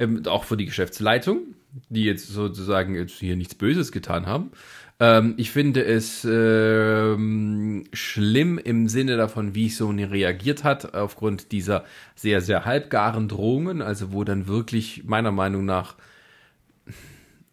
ähm, 0.02 0.26
auch 0.26 0.44
für 0.44 0.58
die 0.58 0.66
Geschäftsleitung, 0.66 1.56
die 1.90 2.04
jetzt 2.04 2.28
sozusagen 2.28 2.96
jetzt 2.96 3.20
hier 3.20 3.36
nichts 3.36 3.56
Böses 3.56 3.92
getan 3.92 4.26
haben. 4.26 4.52
Ähm, 5.00 5.34
ich 5.38 5.52
finde 5.52 5.84
es 5.84 6.26
ähm, 6.30 7.86
schlimm 7.94 8.58
im 8.58 8.88
Sinne 8.88 9.18
davon, 9.18 9.56
wie 9.56 9.70
Sony 9.70 10.04
reagiert 10.04 10.64
hat, 10.64 10.94
aufgrund 10.94 11.52
dieser 11.52 11.86
sehr, 12.16 12.42
sehr 12.42 12.66
halbgaren 12.66 13.28
Drohungen, 13.28 13.82
also 13.82 14.12
wo 14.12 14.24
dann 14.24 14.48
wirklich 14.48 15.04
meiner 15.06 15.32
Meinung 15.32 15.66
nach 15.66 15.96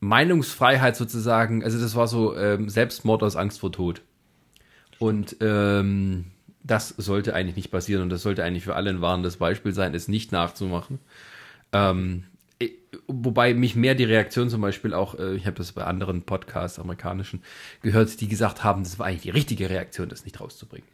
Meinungsfreiheit 0.01 0.97
sozusagen, 0.97 1.65
also 1.65 1.81
das 1.81 1.97
war 1.97 2.07
so 2.07 2.37
ähm, 2.37 2.69
Selbstmord 2.69 3.23
aus 3.23 3.37
Angst 3.37 3.61
vor 3.61 3.73
Tod. 3.73 4.03
Und 4.99 5.37
ähm, 5.41 6.27
das 6.63 6.89
sollte 6.89 7.35
eigentlich 7.35 7.57
nicht 7.57 7.71
passieren 7.71 8.03
und 8.03 8.11
das 8.11 8.23
sollte 8.23 8.45
eigentlich 8.45 8.65
für 8.65 8.77
alle 8.77 8.91
ein 8.91 9.01
warnendes 9.01 9.39
Beispiel 9.39 9.73
sein, 9.73 9.95
es 9.95 10.07
nicht 10.09 10.33
nachzumachen. 10.33 10.99
Ähm, 11.73 12.25
wobei 13.07 13.55
mich 13.55 13.77
mehr 13.77 13.95
die 13.95 14.05
Reaktion 14.05 14.51
zum 14.51 14.61
Beispiel 14.61 14.95
auch, 14.95 15.19
äh, 15.19 15.35
ich 15.35 15.47
habe 15.47 15.57
das 15.57 15.73
bei 15.73 15.85
anderen 15.85 16.23
Podcasts, 16.23 16.79
amerikanischen, 16.79 17.43
gehört, 17.83 18.21
die 18.21 18.29
gesagt 18.29 18.65
haben, 18.65 18.83
das 18.83 18.99
war 18.99 19.07
eigentlich 19.07 19.23
die 19.23 19.31
richtige 19.31 19.71
Reaktion, 19.71 20.09
das 20.09 20.25
nicht 20.25 20.41
rauszubringen. 20.41 20.89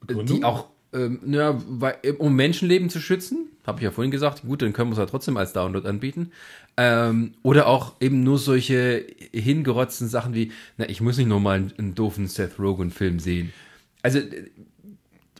Begründung? 0.00 0.36
Die 0.38 0.44
auch, 0.44 0.68
ähm, 0.92 1.20
naja, 1.24 1.60
weil, 1.66 1.96
um 2.18 2.34
Menschenleben 2.34 2.90
zu 2.90 3.00
schützen, 3.00 3.48
habe 3.66 3.78
ich 3.78 3.84
ja 3.84 3.90
vorhin 3.90 4.10
gesagt. 4.10 4.42
Gut, 4.42 4.62
dann 4.62 4.72
können 4.72 4.90
wir 4.90 4.94
es 4.94 4.98
ja 4.98 5.06
trotzdem 5.06 5.36
als 5.36 5.52
Download 5.52 5.88
anbieten. 5.88 6.32
Ähm, 6.76 7.34
oder 7.42 7.66
auch 7.66 7.94
eben 8.00 8.22
nur 8.22 8.38
solche 8.38 9.06
hingerotzten 9.32 10.08
Sachen 10.08 10.34
wie, 10.34 10.52
na, 10.76 10.88
ich 10.88 11.00
muss 11.00 11.16
nicht 11.16 11.28
nur 11.28 11.40
mal 11.40 11.56
einen, 11.56 11.72
einen 11.78 11.94
doofen 11.94 12.26
Seth 12.26 12.58
Rogen-Film 12.58 13.20
sehen. 13.20 13.52
Also, 14.02 14.18
äh, 14.18 14.50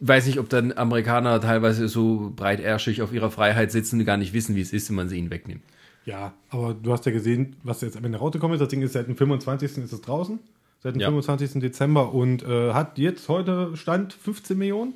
weiß 0.09 0.27
nicht, 0.27 0.39
ob 0.39 0.49
dann 0.49 0.73
Amerikaner 0.73 1.41
teilweise 1.41 1.89
so 1.89 2.33
breitärschig 2.35 3.03
auf 3.03 3.13
ihrer 3.13 3.31
Freiheit 3.31 3.71
sitzen 3.73 4.01
und 4.01 4.05
gar 4.07 4.17
nicht 4.17 4.33
wissen, 4.33 4.57
wie 4.57 4.61
es 4.61 4.73
ist, 4.73 4.89
wenn 4.89 4.97
man 4.97 5.09
sie 5.09 5.19
ihnen 5.19 5.31
wegnimmt. 5.31 5.63
Ja, 6.05 6.33
aber 6.51 6.75
du 6.75 6.93
hast 6.93 7.07
ja 7.07 7.13
gesehen, 7.13 7.57
was 7.63 7.81
jetzt 7.81 7.97
am 7.97 8.05
Ende 8.05 8.19
rausgekommen 8.19 8.55
ist. 8.55 8.61
Das 8.61 8.69
Ding 8.69 8.83
ist 8.83 8.93
seit 8.95 9.07
dem 9.07 9.17
25. 9.17 9.79
ist 9.79 9.93
es 9.93 10.01
draußen. 10.01 10.41
Seit 10.83 10.95
dem 10.97 11.01
Ja. 11.01 11.07
25. 11.09 11.61
Dezember 11.63 12.13
und 12.13 12.43
äh, 12.43 12.73
hat 12.73 12.99
jetzt 12.99 13.29
heute 13.29 13.77
Stand 13.77 14.13
15 14.13 14.59
Millionen. 14.59 14.95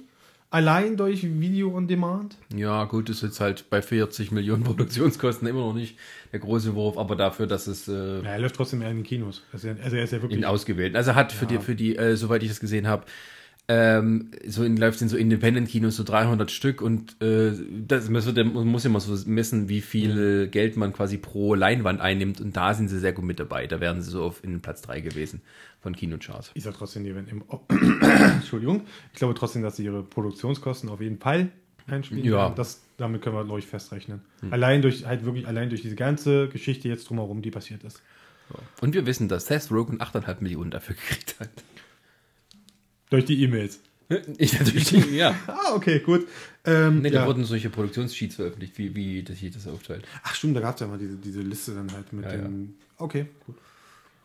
Allein 0.50 0.96
durch 0.96 1.22
Video 1.40 1.74
on 1.76 1.86
Demand. 1.88 2.36
Ja, 2.54 2.84
gut, 2.84 3.10
ist 3.10 3.22
jetzt 3.22 3.40
halt 3.40 3.68
bei 3.70 3.82
40 3.82 4.32
Millionen 4.32 4.62
Produktionskosten 4.64 5.46
immer 5.46 5.60
noch 5.60 5.74
nicht 5.74 5.96
der 6.32 6.40
große 6.40 6.74
Wurf, 6.74 6.98
aber 6.98 7.14
dafür, 7.14 7.46
dass 7.46 7.66
es 7.68 7.86
äh, 7.88 7.92
Ja, 8.22 8.30
er 8.30 8.38
läuft 8.40 8.56
trotzdem 8.56 8.82
eher 8.82 8.90
in 8.90 8.98
den 8.98 9.04
Kinos. 9.04 9.42
Also, 9.52 9.68
er- 9.68 9.76
ist 9.76 10.12
ja 10.12 10.22
wirklich. 10.22 10.38
in 10.38 10.44
ausgewählten. 10.44 10.96
Also 10.96 11.14
hat 11.14 11.32
für 11.32 11.46
die, 11.46 11.58
für 11.58 11.74
die, 11.76 11.96
äh, 11.96 12.16
soweit 12.16 12.42
ich 12.42 12.48
das 12.48 12.60
gesehen 12.60 12.86
habe, 12.88 13.04
ähm, 13.68 14.30
so 14.46 14.62
in, 14.62 14.76
läuft 14.76 15.02
in 15.02 15.08
so 15.08 15.16
Independent-Kinos 15.16 15.96
so 15.96 16.04
300 16.04 16.50
Stück 16.52 16.80
und 16.80 17.20
äh, 17.20 17.52
das, 17.86 18.08
man, 18.08 18.24
wird, 18.24 18.54
man 18.54 18.66
muss 18.66 18.84
ja 18.84 18.90
mal 18.90 19.00
so 19.00 19.16
messen, 19.28 19.68
wie 19.68 19.80
viel 19.80 20.46
Geld 20.48 20.76
man 20.76 20.92
quasi 20.92 21.18
pro 21.18 21.54
Leinwand 21.54 22.00
einnimmt 22.00 22.40
und 22.40 22.56
da 22.56 22.74
sind 22.74 22.88
sie 22.88 23.00
sehr 23.00 23.12
gut 23.12 23.24
mit 23.24 23.40
dabei. 23.40 23.66
Da 23.66 23.80
wären 23.80 24.02
sie 24.02 24.10
so 24.10 24.22
auf 24.22 24.44
in 24.44 24.60
Platz 24.60 24.82
3 24.82 25.00
gewesen 25.00 25.40
von 25.80 25.96
Kinocharts. 25.96 26.52
Ich 26.54 26.62
sag 26.62 26.74
trotzdem, 26.74 27.02
die 27.02 27.14
werden 27.14 27.26
im. 27.28 27.44
Entschuldigung. 28.36 28.82
Ich 29.12 29.18
glaube 29.18 29.34
trotzdem, 29.34 29.62
dass 29.62 29.76
sie 29.76 29.84
ihre 29.84 30.04
Produktionskosten 30.04 30.88
auf 30.88 31.00
jeden 31.00 31.18
Fall 31.18 31.50
einspielen. 31.88 32.24
Ja. 32.24 32.50
Das, 32.50 32.82
damit 32.96 33.22
können 33.22 33.34
wir, 33.34 33.44
glaube 33.44 33.58
ich, 33.58 33.66
festrechnen. 33.66 34.20
Allein 34.50 34.82
durch, 34.82 35.06
halt 35.06 35.24
wirklich, 35.24 35.46
allein 35.48 35.70
durch 35.70 35.82
diese 35.82 35.96
ganze 35.96 36.48
Geschichte 36.48 36.88
jetzt 36.88 37.08
drumherum, 37.08 37.42
die 37.42 37.50
passiert 37.50 37.82
ist. 37.82 38.00
Und 38.80 38.94
wir 38.94 39.06
wissen, 39.06 39.28
dass 39.28 39.46
Seth 39.46 39.72
Rogen 39.72 39.98
8,5 39.98 40.36
Millionen 40.40 40.70
dafür 40.70 40.94
gekriegt 40.94 41.36
hat. 41.40 41.50
Durch 43.10 43.24
die 43.24 43.42
E-Mails. 43.42 43.80
Ich 44.38 44.58
natürlich, 44.58 44.92
nicht, 44.92 45.10
ja. 45.12 45.34
Ah, 45.48 45.74
okay, 45.74 45.98
gut. 45.98 46.28
Ähm, 46.64 47.02
Nee, 47.02 47.10
da 47.10 47.20
ja. 47.20 47.26
wurden 47.26 47.44
solche 47.44 47.70
Produktionssheets 47.70 48.36
veröffentlicht, 48.36 48.78
wie, 48.78 48.94
wie 48.94 49.22
das 49.22 49.38
sich 49.38 49.52
das 49.52 49.66
aufteilt. 49.66 50.04
Ach 50.22 50.34
stimmt, 50.34 50.56
da 50.56 50.60
gab 50.60 50.74
es 50.76 50.80
ja 50.80 50.86
mal 50.86 50.98
diese, 50.98 51.16
diese 51.16 51.40
Liste 51.40 51.74
dann 51.74 51.92
halt 51.92 52.12
mit 52.12 52.24
Ja, 52.24 52.32
den. 52.32 52.76
Okay, 52.98 53.26
gut. 53.46 53.56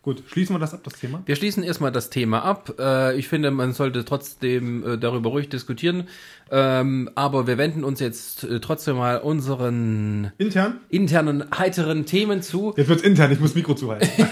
Gut, 0.03 0.23
schließen 0.27 0.55
wir 0.55 0.59
das 0.59 0.73
ab, 0.73 0.81
das 0.83 0.93
Thema. 0.93 1.21
Wir 1.27 1.35
schließen 1.35 1.61
erstmal 1.61 1.91
das 1.91 2.09
Thema 2.09 2.43
ab. 2.43 2.73
Äh, 2.79 3.17
ich 3.19 3.27
finde, 3.27 3.51
man 3.51 3.73
sollte 3.73 4.03
trotzdem 4.03 4.83
äh, 4.83 4.97
darüber 4.97 5.29
ruhig 5.29 5.49
diskutieren. 5.49 6.07
Ähm, 6.53 7.09
aber 7.15 7.47
wir 7.47 7.57
wenden 7.57 7.85
uns 7.85 8.01
jetzt 8.01 8.43
äh, 8.43 8.59
trotzdem 8.59 8.97
mal 8.97 9.19
unseren 9.19 10.33
Intern? 10.37 10.81
internen, 10.89 11.45
heiteren 11.57 12.05
Themen 12.05 12.41
zu. 12.41 12.73
Jetzt 12.75 12.89
wird's 12.89 13.03
intern, 13.03 13.31
ich 13.31 13.39
muss 13.39 13.55
Mikro 13.55 13.73
zuhalten. 13.73 14.09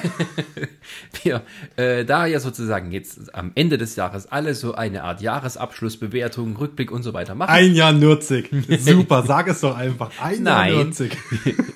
Wir, 1.23 1.43
äh, 1.75 2.03
da 2.03 2.25
ja 2.25 2.39
sozusagen 2.39 2.91
jetzt 2.91 3.33
am 3.33 3.51
Ende 3.55 3.77
des 3.77 3.95
Jahres 3.95 4.27
alle 4.31 4.53
so 4.53 4.73
eine 4.75 5.03
Art 5.03 5.21
Jahresabschlussbewertung, 5.21 6.57
Rückblick 6.57 6.91
und 6.91 7.03
so 7.03 7.13
weiter 7.13 7.35
machen. 7.35 7.51
Ein 7.51 7.73
Jahr 7.73 7.93
Nürzig. 7.93 8.49
Super, 8.79 9.23
sag 9.23 9.47
es 9.47 9.61
doch 9.61 9.77
einfach. 9.77 10.11
Ein 10.21 10.43
Nein. 10.43 10.73
Jahr 10.73 10.83
Nürzig. 10.83 11.17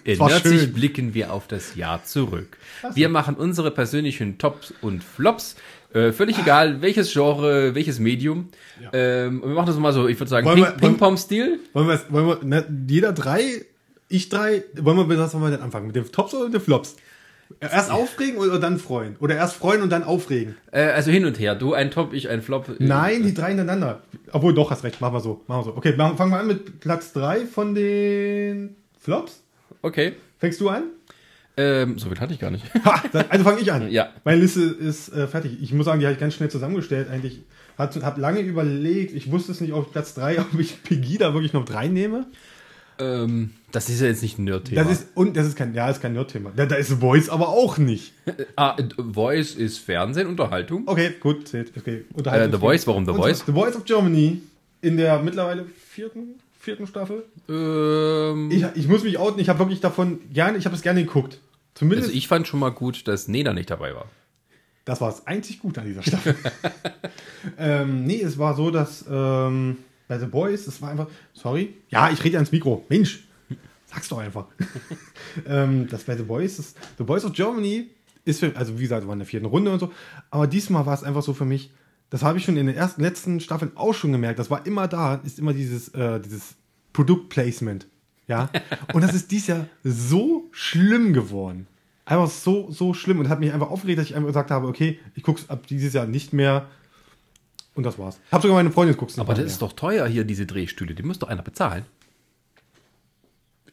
In 0.03 0.17
90 0.17 0.59
schön. 0.59 0.73
blicken 0.73 1.13
wir 1.13 1.31
auf 1.31 1.47
das 1.47 1.75
Jahr 1.75 2.03
zurück. 2.03 2.57
Wir 2.93 3.07
machen 3.09 3.35
unsere 3.35 3.71
persönlichen 3.71 4.37
Tops 4.37 4.73
und 4.81 5.03
Flops. 5.03 5.55
Äh, 5.93 6.11
völlig 6.11 6.39
egal, 6.39 6.81
welches 6.81 7.11
Genre, 7.13 7.75
welches 7.75 7.99
Medium. 7.99 8.49
Ähm, 8.91 9.41
und 9.41 9.49
wir 9.49 9.55
machen 9.55 9.67
das 9.67 9.77
mal 9.77 9.93
so, 9.93 10.07
ich 10.07 10.19
würde 10.19 10.29
sagen, 10.29 10.45
Wollen 10.45 10.55
Ping- 10.57 10.63
wir- 10.65 10.71
wollen- 10.71 10.79
Ping-Pong-Stil. 10.79 11.59
Wollen 11.73 11.87
wir, 11.87 11.99
wollen 12.09 12.27
wir 12.27 12.43
ne, 12.43 12.65
jeder 12.87 13.11
drei, 13.13 13.43
ich 14.09 14.29
drei, 14.29 14.63
wollen 14.75 14.97
wir, 14.97 15.17
was 15.17 15.33
wollen 15.33 15.43
wir 15.43 15.51
denn 15.51 15.61
anfangen? 15.61 15.87
Mit 15.87 15.95
den 15.95 16.11
Tops 16.11 16.33
oder 16.33 16.45
mit 16.45 16.53
den 16.55 16.61
Flops? 16.61 16.95
Erst 17.59 17.91
aufregen 17.91 18.37
oder 18.39 18.57
dann 18.57 18.79
freuen? 18.79 19.15
Oder 19.19 19.35
erst 19.35 19.55
freuen 19.57 19.83
und 19.83 19.91
dann 19.91 20.03
aufregen? 20.03 20.55
Äh, 20.71 20.85
also 20.85 21.11
hin 21.11 21.25
und 21.25 21.37
her. 21.39 21.53
Du 21.53 21.73
ein 21.73 21.91
Top, 21.91 22.13
ich 22.13 22.27
ein 22.29 22.41
Flop. 22.41 22.67
Äh, 22.69 22.73
Nein, 22.79 23.21
die 23.21 23.33
drei 23.35 23.49
hintereinander. 23.49 24.01
Obwohl, 24.31 24.55
doch, 24.55 24.71
hast 24.71 24.83
recht, 24.83 24.99
machen 25.01 25.13
wir 25.13 25.19
so. 25.19 25.41
Machen 25.47 25.59
wir 25.59 25.65
so. 25.65 25.77
Okay, 25.77 25.93
fangen 25.93 26.31
wir 26.31 26.39
an 26.39 26.47
mit 26.47 26.79
Platz 26.79 27.13
drei 27.13 27.45
von 27.45 27.75
den 27.75 28.75
Flops. 28.99 29.43
Okay. 29.83 30.13
Fängst 30.39 30.59
du 30.61 30.69
an? 30.69 30.83
Ähm, 31.55 31.99
so 31.99 32.09
viel 32.09 32.19
hatte 32.19 32.33
ich 32.33 32.39
gar 32.39 32.49
nicht. 32.51 32.65
Ha, 32.85 33.03
dann- 33.11 33.25
also 33.29 33.43
fange 33.43 33.61
ich 33.61 33.71
an. 33.71 33.87
Ja. 33.91 34.09
Meine 34.23 34.41
Liste 34.41 34.61
ist 34.63 35.09
äh, 35.13 35.27
fertig. 35.27 35.61
Ich 35.61 35.71
muss 35.73 35.85
sagen, 35.85 35.99
die 35.99 36.05
habe 36.05 36.13
ich 36.13 36.19
ganz 36.19 36.33
schnell 36.33 36.49
zusammengestellt. 36.49 37.09
Eigentlich 37.09 37.41
habe 37.77 38.19
lange 38.21 38.39
überlegt. 38.39 39.13
Ich 39.15 39.31
wusste 39.31 39.51
es 39.51 39.61
nicht 39.61 39.73
auf 39.73 39.91
Platz 39.91 40.13
3, 40.15 40.39
ob 40.53 40.59
ich 40.59 40.81
Pegida 40.83 41.33
wirklich 41.33 41.53
noch 41.53 41.65
drei 41.65 41.87
nehme. 41.87 42.25
ähm, 42.99 43.51
das 43.71 43.89
ist 43.89 44.01
ja 44.01 44.07
jetzt 44.07 44.21
nicht 44.21 44.37
ein 44.39 44.43
Nerd-Thema. 44.45 44.83
Das 44.83 44.91
ist, 44.91 45.07
und 45.15 45.35
das 45.35 45.47
ist 45.47 45.55
kein, 45.55 45.73
ja, 45.73 45.89
ist 45.89 46.01
kein 46.01 46.13
Nerd-Thema. 46.13 46.51
Da, 46.55 46.65
da 46.65 46.75
ist 46.75 46.91
Voice 46.91 47.29
aber 47.29 47.49
auch 47.49 47.77
nicht. 47.77 48.13
ah, 48.55 48.75
Voice 48.97 49.55
ist 49.55 49.79
Fernsehen, 49.79 50.27
Unterhaltung. 50.27 50.83
Okay, 50.87 51.11
gut, 51.19 51.47
zählt. 51.47 51.71
Okay. 51.77 52.05
Äh, 52.23 52.49
The 52.51 52.57
Voice, 52.57 52.85
warum 52.87 53.05
The 53.05 53.13
Voice? 53.13 53.43
The 53.45 53.51
Voice 53.51 53.75
of 53.75 53.85
Germany 53.85 54.41
in 54.81 54.97
der 54.97 55.19
mittlerweile 55.21 55.65
vierten, 55.89 56.35
vierten 56.63 56.87
Staffel. 56.87 57.25
Ähm, 57.49 58.49
Ich, 58.49 58.65
ich 58.75 58.87
muss 58.87 59.03
mich 59.03 59.17
outen, 59.17 59.39
ich 59.39 59.49
habe 59.49 59.59
wirklich 59.59 59.81
davon 59.81 60.21
gerne, 60.31 60.57
ich 60.57 60.65
habe 60.65 60.75
es 60.75 60.81
gerne 60.81 61.03
geguckt. 61.03 61.39
Zumindest, 61.73 62.07
also 62.09 62.17
ich 62.17 62.27
fand 62.27 62.47
schon 62.47 62.59
mal 62.61 62.69
gut, 62.71 63.07
dass 63.07 63.27
Nena 63.27 63.51
nicht 63.53 63.69
dabei 63.69 63.93
war. 63.95 64.05
das 64.85 65.01
war 65.01 65.09
das 65.09 65.27
einzig 65.27 65.59
Gute 65.59 65.81
an 65.81 65.87
dieser 65.87 66.03
Staffel. 66.03 66.35
ähm, 67.57 68.05
nee, 68.05 68.21
es 68.21 68.37
war 68.37 68.55
so, 68.55 68.71
dass 68.71 69.03
ähm, 69.09 69.77
bei 70.07 70.17
The 70.17 70.25
Boys, 70.25 70.65
es 70.67 70.81
war 70.81 70.89
einfach, 70.89 71.07
sorry, 71.33 71.73
ja, 71.89 72.09
ich 72.11 72.23
rede 72.23 72.37
ans 72.37 72.51
Mikro, 72.51 72.85
Mensch, 72.87 73.25
sag's 73.85 74.07
doch 74.07 74.19
einfach. 74.19 74.45
ähm, 75.47 75.87
das 75.89 76.03
bei 76.05 76.15
The 76.15 76.23
Boys, 76.23 76.57
das, 76.57 76.75
The 76.97 77.03
Boys 77.03 77.25
of 77.25 77.33
Germany 77.33 77.87
ist 78.23 78.39
für, 78.39 78.55
also 78.55 78.77
wie 78.77 78.83
gesagt, 78.83 79.05
war 79.05 79.13
in 79.13 79.19
der 79.19 79.27
vierten 79.27 79.47
Runde 79.47 79.69
und 79.71 79.79
so, 79.79 79.91
aber 80.29 80.47
diesmal 80.47 80.85
war 80.85 80.93
es 80.93 81.03
einfach 81.03 81.23
so 81.23 81.33
für 81.33 81.45
mich, 81.45 81.71
das 82.13 82.21
habe 82.21 82.37
ich 82.37 82.45
schon 82.45 82.57
in 82.57 82.67
den 82.67 82.75
ersten, 82.75 83.01
letzten 83.01 83.39
Staffeln 83.39 83.71
auch 83.73 83.95
schon 83.95 84.11
gemerkt, 84.11 84.37
das 84.37 84.51
war 84.51 84.67
immer 84.67 84.87
da, 84.87 85.15
ist 85.15 85.39
immer 85.39 85.51
dieses, 85.51 85.89
äh, 85.95 86.19
dieses 86.19 86.53
Produktplacement. 86.93 87.87
Ja, 88.27 88.51
und 88.93 89.01
das 89.01 89.15
ist 89.15 89.31
dieses 89.31 89.47
Jahr 89.47 89.65
so 89.83 90.47
schlimm 90.51 91.13
geworden. 91.13 91.65
Einfach 92.05 92.29
so, 92.29 92.69
so 92.69 92.93
schlimm 92.93 93.17
und 93.17 93.29
hat 93.29 93.39
mich 93.39 93.51
einfach 93.51 93.71
aufgeregt, 93.71 93.97
dass 93.97 94.05
ich 94.05 94.15
einfach 94.15 94.27
gesagt 94.27 94.51
habe, 94.51 94.67
okay, 94.67 94.99
ich 95.15 95.23
guck's 95.23 95.49
ab 95.49 95.65
dieses 95.65 95.93
Jahr 95.93 96.05
nicht 96.05 96.33
mehr. 96.33 96.67
Und 97.73 97.83
das 97.83 97.97
war's. 97.97 98.19
Hab 98.31 98.43
sogar 98.43 98.57
meine 98.57 98.69
Freundin 98.69 98.95
guckt 98.95 99.17
Aber 99.17 99.33
das 99.33 99.45
ist 99.45 99.63
doch 99.63 99.73
teuer 99.73 100.05
hier, 100.05 100.23
diese 100.23 100.45
Drehstühle. 100.45 100.93
Die 100.93 101.01
muss 101.01 101.17
doch 101.17 101.29
einer 101.29 101.41
bezahlen. 101.41 101.83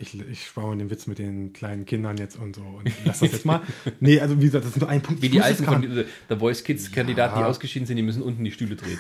Ich, 0.01 0.19
ich 0.19 0.47
spare 0.47 0.75
den 0.77 0.91
Witz 0.91 1.07
mit 1.07 1.19
den 1.19 1.53
kleinen 1.53 1.85
Kindern 1.85 2.17
jetzt 2.17 2.39
und 2.39 2.57
so. 2.57 2.63
Und 2.63 2.91
lass 3.05 3.21
das 3.21 3.33
jetzt 3.33 3.45
mal. 3.45 3.61
Nee, 4.01 4.19
also 4.21 4.41
wie 4.41 4.47
gesagt, 4.47 4.65
das 4.65 4.73
ist 4.73 4.81
nur 4.81 4.89
ein 4.89 5.03
Punkt. 5.03 5.21
Wie 5.21 5.29
die 5.29 5.41
alten 5.41 5.65
von 5.65 5.83
The, 5.83 6.37
Voice 6.37 6.65
Kids 6.65 6.91
Kandidaten, 6.91 7.39
die 7.39 7.45
ausgeschieden 7.45 7.87
sind, 7.87 7.97
die 7.97 8.03
müssen 8.03 8.23
unten 8.23 8.43
die 8.43 8.51
Stühle 8.51 8.77
drehen. 8.77 8.99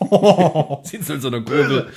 Sitzen 0.82 1.12
in 1.12 1.20
so 1.20 1.28
einer 1.28 1.42
Kurbel. 1.42 1.90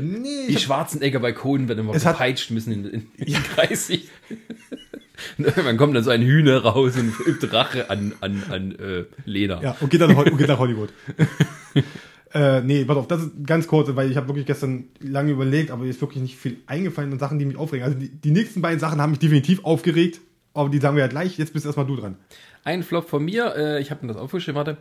Nee, 0.00 0.46
Die 0.48 0.56
Schwarzenegger 0.58 1.20
bei 1.20 1.32
Cohen 1.32 1.68
werden 1.68 1.80
immer 1.80 1.94
Es 1.94 2.04
gepeitscht, 2.04 2.50
müssen 2.50 2.72
in, 2.72 2.84
in, 2.86 3.06
in 3.16 3.36
30. 3.56 4.08
Und 5.38 5.46
Irgendwann 5.46 5.76
kommt 5.76 5.96
dann 5.96 6.04
so 6.04 6.10
ein 6.10 6.22
Hühner 6.22 6.58
raus 6.62 6.94
und 6.96 7.14
übt 7.26 7.46
Rache 7.50 7.88
an, 7.88 8.12
an, 8.20 8.42
an 8.50 8.72
äh, 8.78 9.04
Leder. 9.24 9.62
ja, 9.62 9.76
und 9.80 9.88
geht, 9.90 10.00
dann, 10.02 10.14
und 10.14 10.36
geht 10.36 10.48
nach 10.48 10.58
Hollywood. 10.58 10.90
äh, 12.32 12.60
nee, 12.60 12.84
pass 12.84 12.96
auf, 12.96 13.06
das 13.06 13.22
ist 13.22 13.46
ganz 13.46 13.66
kurz, 13.66 13.94
weil 13.94 14.10
ich 14.10 14.16
habe 14.16 14.28
wirklich 14.28 14.46
gestern 14.46 14.86
lange 15.00 15.32
überlegt, 15.32 15.70
aber 15.70 15.84
mir 15.84 15.90
ist 15.90 16.00
wirklich 16.00 16.22
nicht 16.22 16.36
viel 16.36 16.58
eingefallen 16.66 17.12
und 17.12 17.18
Sachen, 17.18 17.38
die 17.38 17.44
mich 17.44 17.56
aufregen. 17.56 17.84
Also 17.84 17.98
die, 17.98 18.08
die 18.08 18.30
nächsten 18.30 18.62
beiden 18.62 18.80
Sachen 18.80 19.00
haben 19.00 19.10
mich 19.10 19.20
definitiv 19.20 19.64
aufgeregt, 19.64 20.20
aber 20.52 20.68
die 20.68 20.78
sagen 20.78 20.96
wir 20.96 21.02
ja 21.02 21.08
gleich. 21.08 21.38
Jetzt 21.38 21.52
bist 21.52 21.66
erstmal 21.66 21.86
du 21.86 21.96
dran. 21.96 22.16
Ein 22.64 22.82
Flop 22.82 23.08
von 23.08 23.24
mir, 23.24 23.54
äh, 23.56 23.80
ich 23.80 23.90
habe 23.90 24.04
mir 24.04 24.12
das 24.12 24.20
aufgeschrieben, 24.20 24.56
warte. 24.56 24.76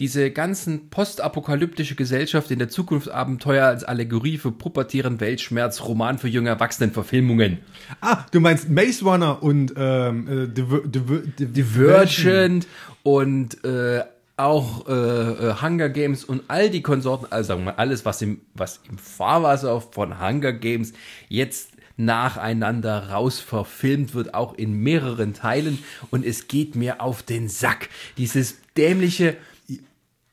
Diese 0.00 0.32
ganzen 0.32 0.90
postapokalyptische 0.90 1.94
Gesellschaft 1.94 2.50
in 2.50 2.58
der 2.58 2.68
Zukunftsabenteuer 2.68 3.64
als 3.64 3.84
Allegorie 3.84 4.38
für 4.38 4.50
pubertären 4.50 5.20
Weltschmerz, 5.20 5.82
Roman 5.82 6.18
für 6.18 6.26
junge 6.26 6.48
Erwachsenenverfilmungen. 6.48 7.58
Ah, 8.00 8.24
du 8.32 8.40
meinst 8.40 8.68
Maze 8.68 9.04
Runner 9.04 9.40
und 9.40 9.72
ähm, 9.76 10.26
äh, 10.26 10.48
Diver, 10.48 10.80
Diver, 10.80 11.18
Diver, 11.38 11.52
Divergent 11.52 12.66
und 13.04 13.62
äh, 13.64 14.02
auch 14.36 14.88
äh, 14.88 14.92
äh, 14.92 15.54
Hunger 15.62 15.88
Games 15.88 16.24
und 16.24 16.42
all 16.48 16.70
die 16.70 16.82
Konsorten, 16.82 17.26
also 17.30 17.48
sagen 17.48 17.60
wir 17.60 17.72
mal, 17.72 17.78
alles, 17.78 18.04
was 18.04 18.20
im, 18.22 18.40
was 18.54 18.80
im 18.88 18.98
Fahrwasser 18.98 19.80
von 19.80 20.20
Hunger 20.20 20.52
Games 20.52 20.92
jetzt 21.28 21.70
nacheinander 21.96 23.10
raus 23.10 23.38
verfilmt 23.38 24.14
wird, 24.14 24.34
auch 24.34 24.54
in 24.54 24.74
mehreren 24.74 25.32
Teilen 25.34 25.78
und 26.10 26.24
es 26.24 26.48
geht 26.48 26.74
mir 26.74 27.00
auf 27.00 27.22
den 27.22 27.48
Sack. 27.48 27.88
Dieses 28.18 28.56
dämliche, 28.76 29.36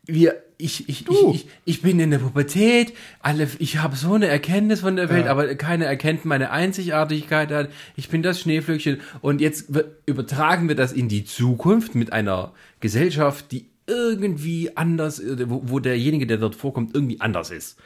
wir, 0.08 0.42
ich, 0.58 0.90
ich, 0.90 1.08
ich, 1.08 1.24
ich, 1.34 1.48
ich 1.66 1.82
bin 1.84 2.00
in 2.00 2.10
der 2.10 2.18
Pubertät, 2.18 2.94
alle, 3.20 3.48
ich 3.60 3.78
habe 3.78 3.96
so 3.96 4.14
eine 4.16 4.28
Erkenntnis 4.28 4.80
von 4.82 4.96
der 4.96 5.10
Welt, 5.10 5.26
Ja. 5.26 5.32
aber 5.32 5.54
keiner 5.56 5.86
erkennt 5.86 6.26
meine 6.26 6.50
Einzigartigkeit 6.50 7.52
an. 7.52 7.68
Ich 7.96 8.10
bin 8.10 8.24
das 8.24 8.40
Schneeflöckchen 8.40 9.00
und 9.22 9.42
jetzt 9.42 9.70
übertragen 10.08 10.68
wir 10.68 10.76
das 10.76 10.92
in 10.92 11.08
die 11.10 11.26
Zukunft 11.26 11.94
mit 11.94 12.12
einer 12.14 12.54
Gesellschaft, 12.80 13.52
die 13.52 13.66
irgendwie 13.92 14.76
anders, 14.76 15.20
äh, 15.20 15.50
wo, 15.50 15.62
wo 15.66 15.80
derjenige, 15.80 16.26
der 16.26 16.38
dort 16.38 16.56
vorkommt, 16.56 16.96
irgendwie 16.96 17.20
anders 17.20 17.52
ist. 17.52 17.78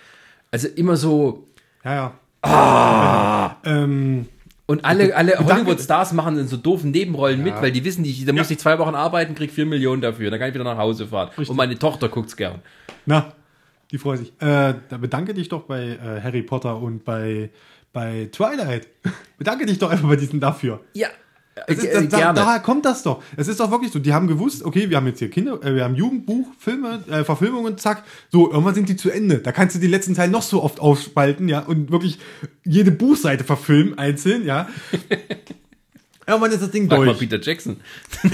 Also 0.51 0.67
immer 0.67 0.95
so, 0.95 1.47
Ja, 1.83 1.93
ja. 1.93 2.19
Ah. 2.41 3.55
Ähm, 3.65 4.27
Und 4.67 4.85
alle, 4.85 5.15
alle 5.15 5.37
Hollywood-Stars 5.39 6.13
machen 6.13 6.37
in 6.37 6.47
so 6.47 6.57
doofen 6.57 6.91
Nebenrollen 6.91 7.43
mit, 7.43 7.55
weil 7.61 7.71
die 7.71 7.83
wissen, 7.83 8.03
die, 8.03 8.25
da 8.25 8.33
muss 8.33 8.49
ich 8.51 8.59
zwei 8.59 8.77
Wochen 8.79 8.95
arbeiten, 8.95 9.35
krieg 9.35 9.51
vier 9.51 9.65
Millionen 9.65 10.01
dafür, 10.01 10.29
dann 10.31 10.39
kann 10.39 10.49
ich 10.49 10.55
wieder 10.55 10.63
nach 10.63 10.77
Hause 10.77 11.07
fahren. 11.07 11.29
Und 11.37 11.55
meine 11.55 11.77
Tochter 11.77 12.09
guckt's 12.09 12.35
gern. 12.35 12.61
na, 13.05 13.33
die 13.91 13.97
freut 13.99 14.19
sich. 14.19 14.29
Äh, 14.41 14.73
da 14.89 14.97
bedanke 14.99 15.33
dich 15.33 15.49
doch 15.49 15.63
bei 15.63 15.83
äh, 15.83 16.21
Harry 16.21 16.41
Potter 16.41 16.77
und 16.81 17.03
bei, 17.05 17.49
bei 17.93 18.29
Twilight. 18.31 18.87
bedanke 19.37 19.65
dich 19.65 19.77
doch 19.77 19.91
einfach 19.91 20.09
bei 20.09 20.15
diesen 20.15 20.39
dafür. 20.39 20.81
Ja, 20.93 21.09
ist, 21.67 21.85
äh, 21.85 22.07
da, 22.07 22.17
da, 22.17 22.33
daher 22.33 22.59
kommt 22.59 22.85
das 22.85 23.03
doch. 23.03 23.23
Es 23.37 23.47
ist 23.47 23.59
doch 23.61 23.71
wirklich 23.71 23.91
so. 23.91 23.99
Die 23.99 24.13
haben 24.13 24.27
gewusst, 24.27 24.63
okay, 24.63 24.89
wir 24.89 24.97
haben 24.97 25.07
jetzt 25.07 25.19
hier 25.19 25.29
Kinder, 25.29 25.63
äh, 25.63 25.73
wir 25.73 25.85
haben 25.85 25.95
Jugendbuch, 25.95 26.47
Filme, 26.59 27.01
äh, 27.09 27.23
Verfilmungen, 27.23 27.77
zack. 27.77 28.03
So, 28.29 28.51
irgendwann 28.51 28.75
sind 28.75 28.89
die 28.89 28.97
zu 28.97 29.09
Ende. 29.09 29.39
Da 29.39 29.53
kannst 29.53 29.75
du 29.75 29.79
die 29.79 29.87
letzten 29.87 30.15
Teile 30.15 30.31
noch 30.31 30.41
so 30.41 30.61
oft 30.61 30.81
aufspalten, 30.81 31.47
ja, 31.47 31.59
und 31.59 31.91
wirklich 31.91 32.19
jede 32.65 32.91
Buchseite 32.91 33.45
verfilmen, 33.45 33.97
einzeln, 33.97 34.45
ja. 34.45 34.67
irgendwann 36.27 36.51
ist 36.51 36.61
das 36.61 36.71
Ding 36.71 36.89
Frag 36.89 36.99
mal 36.99 37.05
durch. 37.05 37.19
Peter 37.19 37.39
Jackson. 37.39 37.77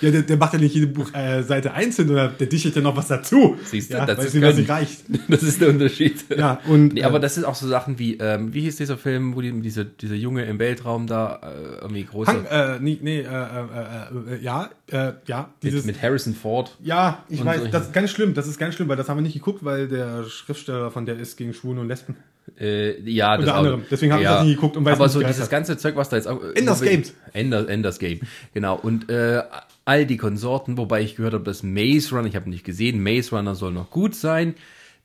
Ja, 0.00 0.10
der, 0.10 0.22
der 0.22 0.36
macht 0.36 0.52
ja 0.54 0.58
nicht 0.58 0.74
jede 0.74 0.86
Buchseite 0.86 1.38
äh, 1.40 1.42
Seite 1.42 1.72
einzeln, 1.74 2.10
oder 2.10 2.28
der 2.28 2.46
dichtet 2.46 2.74
ja 2.76 2.82
noch 2.82 2.96
was 2.96 3.08
dazu. 3.08 3.56
Siehst 3.64 3.92
du, 3.92 3.98
ja, 3.98 4.06
das 4.06 4.18
ist 4.24 4.34
was 4.34 4.40
Können. 4.40 4.56
nicht 4.58 4.70
reicht. 4.70 5.00
Das 5.28 5.42
ist 5.42 5.60
der 5.60 5.68
Unterschied. 5.68 6.24
Ja, 6.36 6.60
und 6.66 6.94
Nee, 6.94 7.02
aber 7.04 7.18
äh, 7.18 7.20
das 7.20 7.34
sind 7.34 7.44
auch 7.44 7.54
so 7.54 7.68
Sachen 7.68 7.98
wie, 7.98 8.16
ähm, 8.18 8.52
wie 8.54 8.62
hieß 8.62 8.76
dieser 8.76 8.96
Film, 8.98 9.34
wo 9.36 9.40
die, 9.40 9.52
dieser, 9.60 9.84
dieser 9.84 10.14
Junge 10.14 10.44
im 10.44 10.58
Weltraum 10.58 11.06
da 11.06 11.40
äh, 11.42 11.80
irgendwie 11.82 12.04
große 12.04 12.30
Hang, 12.32 12.44
äh, 12.46 12.78
nee, 12.80 12.98
nee, 13.02 13.20
äh, 13.20 13.24
äh, 13.24 13.26
äh, 13.26 14.34
äh, 14.34 14.42
ja, 14.42 14.70
äh, 14.90 15.12
ja, 15.26 15.50
dieses, 15.62 15.84
mit, 15.84 15.96
mit 15.96 16.02
Harrison 16.02 16.34
Ford. 16.34 16.76
ja, 16.82 17.24
ich 17.28 17.44
weiß, 17.44 17.58
solche- 17.58 17.70
das 17.72 17.86
ist 17.86 17.92
ganz 17.92 18.10
schlimm, 18.10 18.34
das 18.34 18.46
ist 18.48 18.58
ganz 18.58 18.74
schlimm, 18.74 18.88
weil 18.88 18.96
das 18.96 19.08
haben 19.08 19.18
wir 19.18 19.22
nicht 19.22 19.34
geguckt, 19.34 19.64
weil 19.64 19.88
der 19.88 20.24
Schriftsteller 20.24 20.90
von 20.90 21.06
der 21.06 21.18
ist 21.18 21.36
gegen 21.36 21.52
Schwulen 21.54 21.78
und 21.78 21.88
Lesben. 21.88 22.16
Äh, 22.58 23.00
ja, 23.08 23.36
das 23.36 23.40
Unter 23.44 23.54
auch. 23.54 23.58
anderem. 23.58 23.82
Deswegen 23.90 24.12
hab 24.12 24.20
ich 24.20 24.26
das 24.26 24.44
nie 24.44 24.54
geguckt 24.54 24.76
und 24.76 24.84
weiß 24.84 24.94
Aber 24.94 25.04
nicht, 25.04 25.12
so 25.12 25.20
dieses 25.20 25.40
heißt 25.42 25.50
ganze 25.50 25.76
Zeug, 25.76 25.94
was 25.96 26.08
da 26.08 26.16
jetzt 26.16 26.26
auch. 26.26 26.40
Enders 26.54 26.80
Games. 26.82 27.14
Ender, 27.32 27.68
Enders 27.68 27.98
Game, 28.00 28.20
genau. 28.54 28.76
Und 28.76 29.08
äh, 29.08 29.42
all 29.90 30.06
die 30.06 30.16
Konsorten, 30.16 30.76
wobei 30.78 31.02
ich 31.02 31.16
gehört 31.16 31.34
habe, 31.34 31.44
dass 31.44 31.62
Maze 31.64 32.14
Runner, 32.14 32.28
ich 32.28 32.36
habe 32.36 32.48
nicht 32.48 32.64
gesehen, 32.64 33.02
Maze 33.02 33.34
Runner 33.36 33.54
soll 33.56 33.72
noch 33.72 33.90
gut 33.90 34.14
sein, 34.14 34.54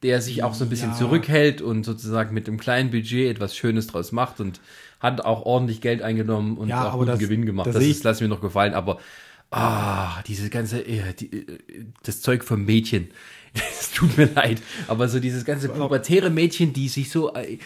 der 0.04 0.21
sich 0.21 0.43
auch 0.43 0.54
so 0.54 0.65
ein 0.65 0.69
bisschen 0.69 0.91
Ja. 0.91 0.95
zurückhält 0.98 1.62
und 1.62 1.84
sozusagen 1.86 2.34
mit 2.36 2.48
einem 2.48 2.60
kleinen 2.60 2.91
Budget 2.91 3.30
etwas 3.32 3.56
Schönes 3.58 3.88
draus 3.88 4.12
macht 4.12 4.39
und 4.39 4.60
hat 5.00 5.21
auch 5.21 5.41
ordentlich 5.45 5.82
Geld 5.82 6.02
eingenommen 6.04 6.58
und 6.58 6.67
Ja, 6.69 6.89
auch 6.89 6.93
guten 6.93 7.08
das- 7.08 7.19
Gewinn 7.19 7.45
gemacht. 7.45 7.65
das 7.67 7.76
Das, 7.76 7.84
ist, 7.84 8.04
lass 8.04 8.21
mir 8.21 8.28
noch 8.28 8.41
gefallen, 8.41 8.74
aber 8.76 9.00
ah, 9.52 10.21
diese 10.28 10.50
ganze, 10.50 10.82
äh, 10.86 11.13
die, 11.19 11.32
äh, 11.36 11.45
das 12.04 12.21
Zeug 12.21 12.43
vom 12.43 12.65
Mädchen. 12.65 13.10
Es 13.80 13.91
tut 13.91 14.17
mir 14.17 14.30
leid, 14.36 14.62
aber 14.88 15.08
so 15.08 15.19
dieses 15.19 15.45
ganze 15.45 15.69
pubertäre 15.69 16.30
Mädchen, 16.30 16.74
die 16.74 16.89
sich 16.89 17.10
so, 17.10 17.34
äh, 17.34 17.58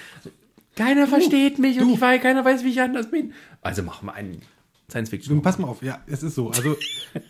keiner 0.76 1.08
versteht 1.08 1.58
mich 1.60 1.80
und 1.82 1.90
ich 1.90 2.00
weiß, 2.00 2.22
keiner 2.22 2.46
weiß, 2.46 2.64
wie 2.64 2.70
ich 2.70 2.80
anders 2.80 3.10
bin. 3.12 3.34
Also 3.62 3.82
machen 3.84 4.06
wir 4.08 4.14
einen 4.14 4.42
Science 4.90 5.10
Fiction. 5.10 5.34
Nun, 5.34 5.42
pass 5.44 5.60
mal 5.60 5.68
auf, 5.68 5.82
ja, 5.82 6.02
es 6.08 6.24
ist 6.24 6.36
so. 6.36 6.50
Also, 6.50 6.78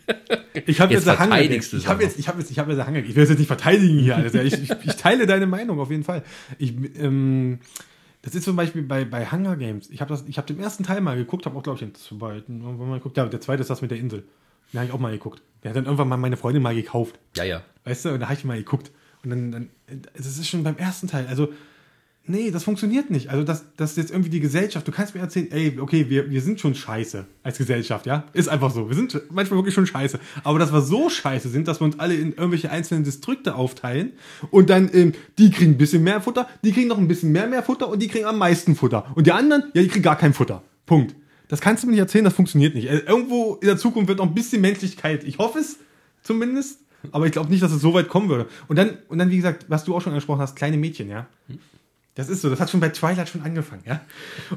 ich 0.66 0.80
habe 0.80 0.92
Jetzt 0.92 1.06
jetzt, 1.06 1.20
Hunger 1.20 1.36
du 1.38 1.54
Ich 1.54 1.86
habe 1.86 1.94
aber. 1.96 2.02
jetzt, 2.02 2.18
ich 2.18 2.28
habe 2.28 2.38
jetzt, 2.40 2.50
ich 2.50 2.58
habe 2.58 2.72
jetzt 2.72 2.86
Hunger. 2.86 2.98
Ich 2.98 3.14
will 3.14 3.22
es 3.22 3.28
jetzt 3.28 3.38
nicht 3.38 3.48
verteidigen 3.48 3.98
hier. 3.98 4.16
Also, 4.16 4.38
ich, 4.38 4.54
ich, 4.54 4.70
ich 4.70 4.96
teile 4.96 5.26
deine 5.26 5.46
Meinung 5.46 5.80
auf 5.80 5.90
jeden 5.90 6.04
Fall. 6.04 6.22
Ich, 6.58 6.74
ähm, 6.98 7.60
das 8.22 8.34
ist 8.34 8.44
zum 8.44 8.56
Beispiel 8.56 8.82
bei, 8.82 9.04
bei 9.04 9.26
Hunger 9.30 9.56
Games. 9.56 9.88
Ich 9.90 10.00
habe 10.00 10.10
das, 10.10 10.24
ich 10.26 10.36
habe 10.36 10.46
den 10.46 10.60
ersten 10.60 10.84
Teil 10.84 11.00
mal 11.00 11.16
geguckt, 11.16 11.46
habe 11.46 11.56
auch 11.56 11.62
glaube 11.62 11.76
ich 11.76 11.80
den 11.80 11.94
zweiten 11.94 12.60
mal 12.60 12.96
geguckt. 12.98 13.16
Ja, 13.16 13.26
der 13.26 13.40
zweite 13.40 13.62
ist 13.62 13.70
das 13.70 13.82
mit 13.82 13.90
der 13.90 13.98
Insel. 13.98 14.24
Den 14.72 14.80
habe 14.80 14.88
ich 14.88 14.94
auch 14.94 15.00
mal 15.00 15.12
geguckt. 15.12 15.42
Der 15.62 15.70
hat 15.70 15.76
dann 15.76 15.84
irgendwann 15.84 16.08
mal 16.08 16.16
meine 16.16 16.36
Freundin 16.36 16.62
mal 16.62 16.74
gekauft. 16.74 17.18
Ja, 17.36 17.44
ja. 17.44 17.62
Weißt 17.84 18.04
du, 18.04 18.10
und 18.10 18.20
da 18.20 18.26
habe 18.26 18.34
ich 18.34 18.44
mal 18.44 18.58
geguckt. 18.58 18.90
Und 19.24 19.30
dann, 19.30 19.52
dann, 19.52 19.70
das 20.14 20.26
ist 20.26 20.48
schon 20.48 20.62
beim 20.62 20.76
ersten 20.76 21.08
Teil. 21.08 21.26
Also, 21.26 21.52
nee, 22.24 22.50
das 22.50 22.64
funktioniert 22.64 23.10
nicht. 23.10 23.28
Also, 23.28 23.44
das, 23.44 23.64
das 23.76 23.92
ist 23.92 23.96
jetzt 23.96 24.10
irgendwie 24.10 24.30
die 24.30 24.40
Gesellschaft. 24.40 24.86
Du 24.86 24.92
kannst 24.92 25.14
mir 25.14 25.20
erzählen, 25.20 25.50
ey, 25.50 25.78
okay, 25.80 26.08
wir, 26.08 26.30
wir 26.30 26.40
sind 26.40 26.60
schon 26.60 26.74
scheiße 26.74 27.26
als 27.42 27.58
Gesellschaft, 27.58 28.06
ja? 28.06 28.24
Ist 28.32 28.48
einfach 28.48 28.70
so. 28.70 28.88
Wir 28.88 28.96
sind 28.96 29.20
manchmal 29.30 29.58
wirklich 29.58 29.74
schon 29.74 29.86
scheiße. 29.86 30.18
Aber 30.44 30.58
dass 30.58 30.72
wir 30.72 30.80
so 30.80 31.10
scheiße 31.10 31.48
sind, 31.48 31.68
dass 31.68 31.80
wir 31.80 31.84
uns 31.84 31.98
alle 31.98 32.14
in 32.14 32.32
irgendwelche 32.32 32.70
einzelnen 32.70 33.04
Distrikte 33.04 33.54
aufteilen 33.54 34.12
und 34.50 34.70
dann, 34.70 34.90
ähm, 34.92 35.12
die 35.38 35.50
kriegen 35.50 35.72
ein 35.72 35.78
bisschen 35.78 36.02
mehr 36.02 36.20
Futter, 36.20 36.48
die 36.64 36.72
kriegen 36.72 36.88
noch 36.88 36.98
ein 36.98 37.08
bisschen 37.08 37.32
mehr 37.32 37.46
mehr 37.46 37.62
Futter 37.62 37.88
und 37.88 38.00
die 38.00 38.08
kriegen 38.08 38.26
am 38.26 38.38
meisten 38.38 38.76
Futter. 38.76 39.10
Und 39.14 39.26
die 39.26 39.32
anderen, 39.32 39.64
ja, 39.74 39.82
die 39.82 39.88
kriegen 39.88 40.04
gar 40.04 40.16
kein 40.16 40.34
Futter. 40.34 40.62
Punkt. 40.86 41.14
Das 41.48 41.60
kannst 41.60 41.82
du 41.82 41.88
mir 41.88 41.92
nicht 41.92 42.00
erzählen, 42.00 42.24
das 42.24 42.34
funktioniert 42.34 42.74
nicht. 42.74 42.88
Äh, 42.88 42.98
Irgendwo 42.98 43.54
in 43.60 43.66
der 43.66 43.76
Zukunft 43.76 44.08
wird 44.08 44.18
noch 44.18 44.26
ein 44.26 44.34
bisschen 44.34 44.62
Menschlichkeit. 44.62 45.24
Ich 45.24 45.38
hoffe 45.38 45.58
es 45.58 45.78
zumindest. 46.22 46.78
Aber 47.12 47.26
ich 47.26 47.32
glaube 47.32 47.50
nicht, 47.50 47.62
dass 47.62 47.72
es 47.72 47.80
so 47.80 47.94
weit 47.94 48.08
kommen 48.08 48.28
würde. 48.28 48.46
Und 48.68 48.76
dann, 48.76 48.98
und 49.08 49.18
dann, 49.18 49.30
wie 49.30 49.36
gesagt, 49.36 49.66
was 49.68 49.84
du 49.84 49.94
auch 49.94 50.02
schon 50.02 50.12
angesprochen 50.12 50.40
hast, 50.40 50.54
kleine 50.54 50.76
Mädchen, 50.76 51.08
ja. 51.08 51.26
Das 52.20 52.28
ist 52.28 52.42
so, 52.42 52.50
das 52.50 52.60
hat 52.60 52.68
schon 52.68 52.80
bei 52.80 52.90
Twilight 52.90 53.30
schon 53.30 53.40
angefangen, 53.40 53.82
ja. 53.86 54.02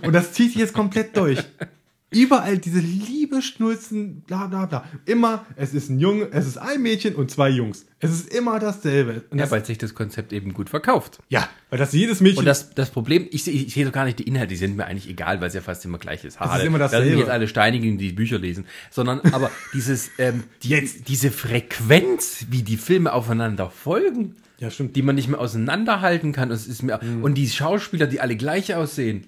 Und 0.02 0.12
das 0.12 0.34
zieht 0.34 0.52
sich 0.52 0.60
jetzt 0.60 0.74
komplett 0.74 1.16
durch. 1.16 1.40
Überall 2.14 2.58
diese 2.58 2.80
Liebe, 2.80 3.42
Schnulzen, 3.42 4.22
bla 4.28 4.48
bla 4.48 4.66
bla. 4.66 4.86
Immer, 5.06 5.46
es 5.56 5.74
ist 5.74 5.90
ein 5.90 6.00
Junge, 6.00 6.28
es 6.32 6.46
ist 6.48 6.58
ein 6.58 6.82
Mädchen 6.82 7.16
und 7.16 7.32
zwei 7.32 7.50
Jungs. 7.50 7.86
Es 8.00 8.12
ist 8.12 8.34
immer 8.34 8.60
dasselbe. 8.60 9.24
Und 9.30 9.38
Ja, 9.40 9.46
das, 9.46 9.52
weil 9.52 9.66
sich 9.66 9.78
das 9.78 9.96
Konzept 9.96 10.34
eben 10.34 10.54
gut 10.54 10.70
verkauft. 10.70 11.20
ja, 11.30 11.48
weil 11.70 11.80
das 11.80 11.94
jedes 11.94 12.20
Mädchen. 12.22 12.40
Und 12.40 12.46
das, 12.46 12.74
das 12.76 12.90
Problem, 12.90 13.28
ich, 13.32 13.44
sehe- 13.44 13.54
ich 13.54 13.74
sehe 13.74 13.86
doch 13.86 13.92
gar 13.94 14.06
nicht 14.06 14.20
die 14.20 14.24
Inhalte, 14.24 14.50
die 14.50 14.56
sind 14.58 14.76
mir 14.76 14.86
eigentlich 14.86 15.10
egal, 15.10 15.40
weil 15.42 15.48
es 15.48 15.54
ja 15.54 15.62
fast 15.62 15.84
immer 15.86 15.98
gleich 15.98 16.24
ist. 16.26 16.36
ist 16.36 16.42
immer 16.42 16.50
da 16.80 16.88
sind 16.90 17.00
dasselbe. 17.00 17.18
jetzt 17.20 17.30
alle 17.30 17.48
Steinigen, 17.48 17.98
die 17.98 18.12
Bücher 18.12 18.38
lesen. 18.40 18.66
Sondern 18.92 19.22
aber 19.32 19.50
dieses, 19.74 20.12
ähm, 20.18 20.44
die, 20.64 20.90
diese 21.08 21.32
Frequenz, 21.32 22.46
wie 22.50 22.62
die 22.64 22.78
Filme 22.78 23.14
aufeinander 23.14 23.70
folgen, 23.70 24.36
ja, 24.60 24.70
stimmt. 24.70 24.96
die 24.96 25.02
man 25.02 25.16
nicht 25.16 25.28
mehr 25.30 25.40
auseinanderhalten 25.40 26.32
kann. 26.34 26.52
Es 26.52 26.68
ist 26.68 26.84
mir, 26.84 27.00
Mhm. 27.02 27.24
Und 27.24 27.36
die 27.36 27.50
Schauspieler, 27.50 28.06
die 28.08 28.20
alle 28.22 28.36
gleich 28.36 28.76
aussehen. 28.76 29.26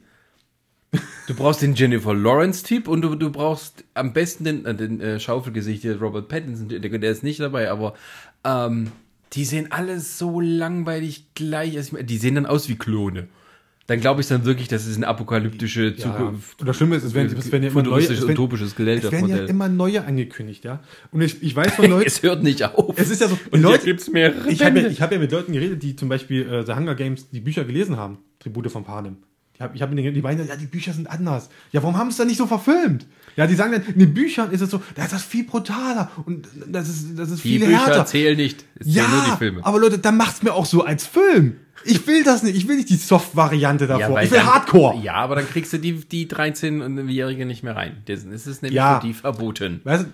Du 1.27 1.33
brauchst 1.33 1.61
den 1.61 1.73
Jennifer 1.73 2.13
Lawrence-Typ 2.13 2.87
und 2.87 3.01
du, 3.01 3.15
du 3.15 3.31
brauchst 3.31 3.83
am 3.93 4.13
besten 4.13 4.43
den, 4.43 4.65
äh, 4.65 4.75
den 4.75 5.01
äh, 5.01 5.19
Schaufelgesicht, 5.19 5.81
hier 5.81 5.99
Robert 5.99 6.27
Pattinson, 6.27 6.69
der, 6.69 6.79
der 6.79 7.11
ist 7.11 7.23
nicht 7.23 7.39
dabei, 7.39 7.71
aber 7.71 7.95
ähm, 8.43 8.91
die 9.33 9.45
sehen 9.45 9.71
alle 9.71 9.99
so 9.99 10.39
langweilig 10.39 11.25
gleich. 11.35 11.77
Also 11.77 11.97
Die 11.97 12.17
sehen 12.17 12.35
dann 12.35 12.45
aus 12.45 12.69
wie 12.69 12.75
Klone. 12.75 13.27
Dann 13.87 13.99
glaube 13.99 14.21
ich 14.21 14.27
dann 14.27 14.45
wirklich, 14.45 14.67
das 14.67 14.87
ist 14.87 14.95
eine 14.97 15.07
apokalyptische 15.07 15.89
Ja. 15.89 15.95
Zukunft. 15.95 16.59
Und 16.59 16.67
das 16.67 16.75
Schlimme 16.77 16.95
ist, 16.95 17.03
es 17.03 17.13
werden, 17.13 17.37
es 17.37 17.51
werden 17.51 17.63
ja 17.63 17.69
immer 17.69 17.83
neue, 17.83 18.03
es 18.03 18.09
werden, 18.09 18.31
utopisches 18.31 18.71
es 18.71 19.11
werden 19.11 19.29
ja 19.29 19.43
immer 19.45 19.69
neue 19.69 20.03
angekündigt, 20.03 20.65
ja. 20.65 20.79
Und 21.11 21.21
ich, 21.21 21.43
ich 21.43 21.55
weiß 21.55 21.73
von 21.75 21.89
Leuten, 21.91 22.07
Es 22.07 22.23
hört 22.23 22.41
nicht 22.41 22.63
auf. 22.63 22.97
es 22.97 23.11
ist 23.11 23.21
ja 23.21 23.27
so, 23.27 23.37
Und 23.51 23.61
Leute, 23.61 23.85
gibt's 23.85 24.09
mehrere 24.09 24.49
Ich 24.49 24.63
habe 24.63 24.79
ja, 24.79 24.87
ich 24.87 25.01
hab 25.01 25.11
ja 25.11 25.19
mit 25.19 25.31
Leuten 25.31 25.53
geredet, 25.53 25.83
die 25.83 25.95
zum 25.95 26.09
Beispiel 26.09 26.49
äh, 26.49 26.65
The 26.65 26.73
Hunger 26.73 26.95
Games 26.95 27.29
die 27.29 27.41
Bücher 27.41 27.63
gelesen 27.63 27.97
haben. 27.97 28.17
Tribute 28.39 28.71
von 28.71 28.83
Panem. 28.83 29.17
Ich 29.55 29.61
habe 29.61 29.75
ich 29.75 29.81
hab 29.81 29.89
die 29.95 30.21
meinen, 30.21 30.47
ja, 30.47 30.55
die 30.57 30.65
Bücher 30.65 30.91
sind 30.93 31.09
anders. 31.09 31.49
Ja, 31.71 31.81
warum 31.81 31.97
haben 31.97 32.09
sie 32.09 32.15
es 32.15 32.17
dann 32.17 32.27
nicht 32.27 32.37
so 32.37 32.45
verfilmt? 32.45 33.05
Ja, 33.37 33.47
die 33.47 33.55
sagen 33.55 33.71
dann, 33.71 33.83
in 33.85 33.99
den 33.99 34.13
Büchern 34.13 34.51
ist 34.51 34.61
es 34.61 34.69
so, 34.69 34.81
da 34.95 35.03
ist 35.05 35.13
das 35.13 35.23
viel 35.23 35.45
brutaler 35.45 36.11
und 36.25 36.47
das 36.67 36.89
ist, 36.89 37.17
das 37.17 37.31
ist 37.31 37.43
die 37.43 37.57
viel 37.57 37.65
Bücher 37.65 37.85
härter. 37.85 38.05
zählen 38.05 38.35
nicht. 38.35 38.65
Es 38.79 38.87
zählen 38.93 39.09
nur 39.09 39.21
die 39.23 39.29
Ja, 39.29 39.37
Filme. 39.37 39.65
aber 39.65 39.79
Leute, 39.79 39.97
dann 39.99 40.17
macht's 40.17 40.43
mir 40.43 40.53
auch 40.53 40.65
so 40.65 40.83
als 40.83 41.05
Film. 41.07 41.55
Ich 41.85 42.05
will 42.07 42.23
das 42.23 42.43
nicht. 42.43 42.55
Ich 42.57 42.67
will 42.67 42.75
nicht 42.77 42.89
die 42.89 42.95
Soft-Variante 42.95 43.87
davor. 43.87 44.15
weil 44.15 44.25
ich 44.25 44.31
will 44.31 44.39
dann- 44.39 44.53
Hardcore. 44.53 45.01
Ja, 45.03 45.13
aber 45.15 45.35
dann 45.35 45.47
kriegst 45.47 45.71
du 45.71 45.77
die, 45.77 45.93
die 45.93 46.27
13-Jährige 46.27 47.45
nicht 47.45 47.63
mehr 47.63 47.75
rein. 47.75 47.97
Das 48.07 48.23
ist 48.23 48.61
nämlich 48.61 48.75
Ja. 48.75 48.99
für 48.99 49.07
die 49.07 49.13
verboten. 49.13 49.81
Weißt 49.83 50.05
du, 50.05 50.07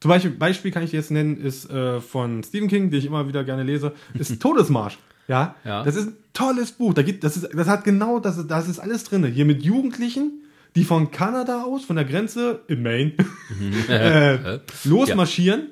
zum 0.00 0.08
Beispiel, 0.08 0.30
Beispiel 0.32 0.70
kann 0.70 0.82
ich 0.84 0.92
jetzt 0.92 1.10
nennen, 1.10 1.36
ist 1.36 1.68
äh, 1.70 2.00
von 2.00 2.42
Stephen 2.42 2.68
King, 2.68 2.90
den 2.90 2.98
ich 3.00 3.06
immer 3.06 3.28
wieder 3.28 3.44
gerne 3.44 3.62
lese, 3.62 3.92
ist 4.14 4.30
Todesmarsch. 4.42 4.98
Ja? 5.28 5.54
Ja. 5.64 5.84
Das 5.84 5.94
ist 5.94 6.08
ein 6.08 6.16
tolles 6.32 6.72
Buch. 6.72 6.94
Da 6.94 7.02
gibt, 7.02 7.22
das, 7.22 7.36
ist, 7.36 7.48
das 7.54 7.68
hat 7.68 7.84
genau, 7.84 8.18
das, 8.18 8.44
das 8.46 8.68
ist 8.68 8.78
alles 8.78 9.04
drin. 9.04 9.24
Hier 9.26 9.44
mit 9.44 9.62
Jugendlichen, 9.62 10.42
die 10.74 10.84
von 10.84 11.10
Kanada 11.10 11.62
aus, 11.62 11.84
von 11.84 11.96
der 11.96 12.04
Grenze 12.04 12.60
in 12.66 12.82
Maine, 12.82 13.12
äh, 13.88 14.58
losmarschieren 14.84 15.68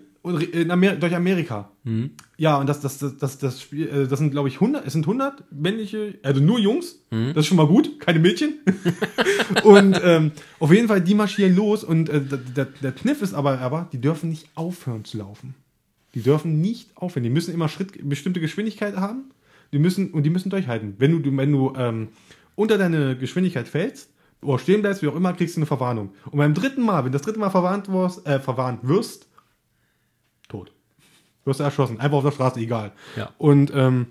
in 0.53 0.71
Amer 0.71 0.97
durch 0.97 1.15
Amerika. 1.15 1.71
Ja, 2.37 2.57
und 2.57 2.69
das, 2.69 2.81
das, 2.81 2.99
das, 2.99 3.17
das, 3.17 3.39
das 3.39 3.63
Spiel, 3.63 3.89
äh, 3.89 4.09
das 4.09 4.19
sind, 4.19 4.33
glaube 4.33 4.49
ich, 4.49 4.57
100, 4.57 4.85
es 4.85 4.93
sind 4.93 5.05
100 5.05 5.45
männliche, 5.53 6.19
also 6.23 6.41
nur 6.41 6.59
Jungs. 6.59 6.99
Das 7.11 7.37
ist 7.37 7.47
schon 7.47 7.57
mal 7.57 7.69
gut, 7.69 8.01
keine 8.01 8.19
Mädchen. 8.19 8.55
und 9.63 10.01
ähm, 10.03 10.33
auf 10.59 10.73
jeden 10.73 10.89
Fall, 10.89 11.01
die 11.01 11.15
marschieren 11.15 11.55
los 11.55 11.85
und 11.85 12.09
äh, 12.09 12.21
der, 12.21 12.39
der, 12.39 12.65
der 12.65 12.93
Kniff 12.93 13.23
ist 13.23 13.35
aber, 13.35 13.61
aber, 13.61 13.89
die 13.93 14.01
dürfen 14.01 14.29
nicht 14.29 14.49
aufhören 14.57 15.05
zu 15.05 15.19
laufen. 15.19 15.55
Die 16.15 16.23
dürfen 16.23 16.61
nicht 16.61 16.97
aufhören. 16.97 17.23
Die 17.23 17.31
müssen 17.31 17.55
immer 17.55 17.69
Schritt, 17.69 18.09
bestimmte 18.09 18.41
Geschwindigkeit 18.41 18.97
haben. 18.97 19.31
Die 19.73 19.79
müssen, 19.79 20.11
und 20.13 20.23
die 20.23 20.31
müssen 20.31 20.51
durchhalten. 20.51 20.95
Wenn 20.99 21.13
du, 21.13 21.19
du- 21.19 21.37
wenn 21.37 21.53
du 21.53 21.73
ähm, 21.77 22.09
unter 22.55 22.79
deine 22.79 23.17
Geschwindigkeit 23.17 23.69
fällst, 23.69 24.13
oder 24.43 24.59
stehen 24.59 24.83
bleibst, 24.83 25.03
wie 25.03 25.09
auch 25.09 25.17
immer, 25.17 25.33
kriegst 25.33 25.57
du 25.57 25.61
eine 25.61 25.67
Verwarnung. 25.67 26.13
Und 26.31 26.39
beim 26.39 26.55
dritten 26.55 26.83
Mal, 26.83 26.99
wenn 27.05 27.11
du 27.13 27.19
das 27.19 27.23
dritte 27.23 27.39
Mal 27.39 27.51
verwarnt 27.51 27.91
wirst, 27.91 28.27
äh, 28.27 28.39
verwarnt 28.39 28.81
wirst, 28.87 29.29
tot. 30.49 30.73
Du 31.45 31.51
wirst 31.51 31.61
erschossen. 31.61 31.99
Einfach 32.01 32.19
auf 32.19 32.25
der 32.25 32.33
Straße, 32.33 32.61
egal. 32.61 32.93
Ja. 33.17 33.31
Und 33.39 33.73
ähm, 33.75 34.09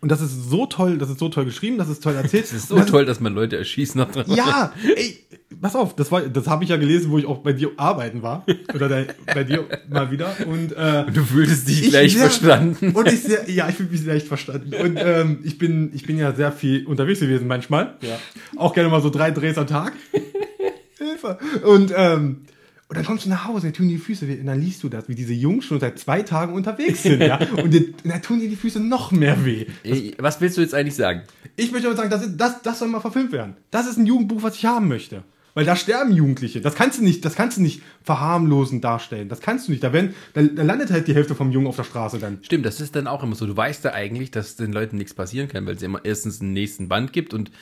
Und 0.00 0.10
das 0.12 0.20
ist 0.20 0.50
so 0.50 0.66
toll, 0.66 0.98
das 0.98 1.10
ist 1.10 1.18
so 1.18 1.28
toll 1.28 1.44
geschrieben, 1.46 1.78
das 1.78 1.88
ist 1.88 2.02
toll 2.02 2.14
erzählt. 2.14 2.44
Es 2.44 2.52
ist 2.52 2.68
so 2.68 2.78
toll, 2.80 3.04
dass 3.06 3.20
man 3.20 3.34
Leute 3.34 3.56
erschießt 3.56 3.96
noch 3.96 4.10
dran. 4.12 4.24
Ja, 4.28 4.72
ey, 4.96 5.18
pass 5.60 5.74
auf, 5.74 5.96
das 5.96 6.12
war, 6.12 6.22
das 6.22 6.46
habe 6.48 6.64
ich 6.64 6.70
ja 6.70 6.76
gelesen, 6.76 7.10
wo 7.10 7.18
ich 7.18 7.26
auch 7.26 7.38
bei 7.38 7.52
dir 7.52 7.70
arbeiten 7.76 8.22
war. 8.22 8.44
Oder 8.74 8.88
da, 8.88 9.02
bei 9.34 9.44
dir 9.44 9.64
mal 9.88 10.10
wieder. 10.10 10.34
Und 10.46 10.72
äh, 10.72 11.06
Du 11.12 11.22
fühltest 11.24 11.68
dich 11.68 11.90
sehr- 11.90 12.08
verstanden. 12.08 12.90
Und 12.92 13.08
ich 13.08 13.22
sehr, 13.22 13.48
ja, 13.50 13.68
ich 13.68 13.76
fühle 13.76 13.90
mich 13.90 14.04
leicht 14.04 14.26
verstanden. 14.28 14.74
Und 14.74 14.96
ähm, 15.02 15.38
ich 15.44 15.58
bin, 15.58 15.90
ich 15.94 16.04
bin 16.06 16.18
ja 16.18 16.32
sehr 16.34 16.52
viel 16.52 16.86
unterwegs 16.86 17.20
gewesen 17.20 17.46
manchmal. 17.46 17.96
Ja. 18.02 18.18
Auch 18.56 18.74
gerne 18.74 18.88
mal 18.90 19.00
so 19.02 19.10
drei 19.10 19.30
Drehs 19.30 19.56
am 19.58 19.66
Tag. 19.66 19.94
Hilfe. 20.98 21.38
Und 21.64 21.92
ähm, 21.96 22.42
und 22.86 22.98
dann 22.98 23.06
kommst 23.06 23.24
du 23.24 23.30
nach 23.30 23.46
Hause, 23.46 23.68
dann 23.68 23.72
tun 23.72 23.88
die 23.88 23.96
Füße 23.96 24.28
weh. 24.28 24.38
Und 24.38 24.46
dann 24.46 24.60
liest 24.60 24.82
du 24.82 24.90
das, 24.90 25.08
wie 25.08 25.14
diese 25.14 25.32
Jungs 25.32 25.64
schon 25.64 25.80
seit 25.80 25.98
zwei 25.98 26.22
Tagen 26.22 26.52
unterwegs 26.52 27.02
sind, 27.02 27.20
ja. 27.22 27.40
Und, 27.56 27.72
die, 27.72 27.94
dann 28.04 28.20
tun 28.20 28.40
dir 28.40 28.48
die 28.48 28.56
Füße 28.56 28.78
noch 28.78 29.10
mehr 29.10 29.44
weh. 29.44 29.66
Ey, 29.84 30.14
Was 30.18 30.40
willst 30.40 30.58
du 30.58 30.60
jetzt 30.60 30.74
eigentlich 30.74 30.94
sagen? 30.94 31.22
Ich 31.56 31.72
möchte 31.72 31.88
aber 31.88 31.96
sagen, 31.96 32.10
das, 32.10 32.26
ist, 32.26 32.36
das, 32.36 32.60
das 32.62 32.78
soll 32.78 32.88
mal 32.88 33.00
verfilmt 33.00 33.32
werden. 33.32 33.56
Das 33.70 33.86
ist 33.86 33.96
ein 33.96 34.06
Jugendbuch, 34.06 34.42
was 34.42 34.56
ich 34.56 34.66
haben 34.66 34.88
möchte. 34.88 35.24
Weil 35.54 35.64
da 35.64 35.76
sterben 35.76 36.12
Jugendliche. 36.12 36.60
Das 36.60 36.74
kannst 36.74 36.98
du 36.98 37.04
nicht, 37.04 37.24
das 37.24 37.36
kannst 37.36 37.58
du 37.58 37.62
nicht 37.62 37.80
verharmlosen 38.02 38.80
darstellen. 38.80 39.28
Das 39.28 39.40
kannst 39.40 39.68
du 39.68 39.72
nicht. 39.72 39.84
Da, 39.84 39.92
werden, 39.92 40.14
da, 40.34 40.42
da 40.42 40.62
landet 40.64 40.90
halt 40.90 41.06
die 41.06 41.14
Hälfte 41.14 41.36
vom 41.36 41.52
Jungen 41.52 41.68
auf 41.68 41.76
der 41.76 41.84
Straße 41.84 42.18
dann. 42.18 42.40
Stimmt, 42.42 42.66
das 42.66 42.80
ist 42.80 42.96
dann 42.96 43.06
auch 43.06 43.22
immer 43.22 43.36
so. 43.36 43.46
Du 43.46 43.56
weißt 43.56 43.84
ja 43.84 43.92
eigentlich, 43.92 44.32
dass 44.32 44.56
den 44.56 44.72
Leuten 44.72 44.96
nichts 44.96 45.14
passieren 45.14 45.48
kann, 45.48 45.64
weil 45.64 45.76
es 45.76 45.82
immer 45.82 46.04
erstens 46.04 46.40
einen 46.40 46.52
nächsten 46.52 46.88
Band 46.88 47.12
gibt 47.12 47.32
und 47.32 47.52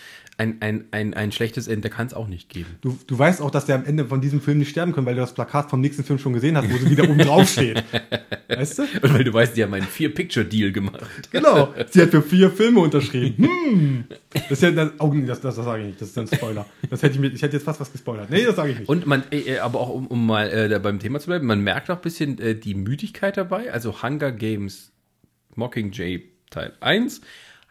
ein, 0.43 0.57
ein, 0.61 0.85
ein, 0.91 1.15
ein 1.15 1.31
schlechtes 1.31 1.69
Ende 1.69 1.89
kann 1.89 2.09
es 2.09 2.15
auch 2.15 2.27
nicht 2.27 2.49
geben. 2.49 2.77
Du, 2.81 2.99
du 3.07 3.19
weißt 3.19 3.41
auch, 3.41 3.51
dass 3.51 3.65
der 3.65 3.77
am 3.77 3.85
Ende 3.85 4.07
von 4.07 4.21
diesem 4.21 4.41
Film 4.41 4.59
nicht 4.59 4.71
sterben 4.71 4.93
können, 4.93 5.07
weil 5.07 5.15
du 5.15 5.21
das 5.21 5.35
Plakat 5.35 5.71
vom 5.71 5.81
nächsten 5.81 6.03
Film 6.03 6.19
schon 6.19 6.33
gesehen 6.33 6.57
hast, 6.57 6.71
wo 6.71 6.77
sie 6.77 6.91
wieder 6.91 7.05
oben 7.05 7.19
drauf 7.19 7.49
steht. 7.49 7.85
Weißt 8.49 8.81
du? 8.81 8.83
Und 8.83 9.15
weil 9.15 9.25
du 9.25 9.33
weißt, 9.33 9.57
die 9.57 9.63
haben 9.63 9.73
einen 9.73 9.87
Vier-Picture-Deal 9.87 10.73
gemacht. 10.73 11.01
Genau. 11.31 11.73
Sie 11.89 12.03
hat 12.03 12.11
für 12.11 12.21
vier 12.21 12.51
Filme 12.51 12.81
unterschrieben. 12.81 13.49
Hm. 13.73 14.05
Das 14.35 14.51
ist 14.51 14.63
ja, 14.63 14.71
das, 14.71 14.91
oh, 14.99 15.11
das, 15.15 15.41
das, 15.41 15.57
das 15.57 15.65
sage 15.65 15.83
ich 15.83 15.87
nicht. 15.89 16.01
Das 16.03 16.09
ist 16.09 16.19
ein 16.19 16.27
Spoiler. 16.27 16.67
Das 16.91 17.03
hätte 17.03 17.15
ich 17.15 17.21
mir, 17.21 17.29
ich 17.29 17.41
hätte 17.41 17.57
jetzt 17.57 17.65
fast 17.65 17.81
was 17.81 17.91
gespoilert. 17.91 18.29
Nee, 18.29 18.45
das 18.45 18.57
sage 18.57 18.73
ich 18.73 18.81
nicht. 18.81 18.89
Und 18.89 19.07
man, 19.07 19.23
äh, 19.31 19.39
äh, 19.39 19.59
aber 19.61 19.81
auch 19.81 19.89
um, 19.89 20.07
um 20.09 20.27
mal 20.27 20.51
äh, 20.51 20.79
beim 20.79 20.99
Thema 20.99 21.21
zu 21.21 21.29
bleiben, 21.29 21.47
man 21.47 21.61
merkt 21.63 21.91
auch 21.91 21.97
ein 21.97 22.03
bisschen 22.03 22.39
äh, 22.39 22.55
die 22.55 22.75
Müdigkeit 22.75 23.39
dabei. 23.39 23.73
Also 23.73 24.03
Hunger 24.03 24.33
Games 24.33 24.93
Mockingjay 25.55 26.25
Teil 26.51 26.73
1 26.81 27.23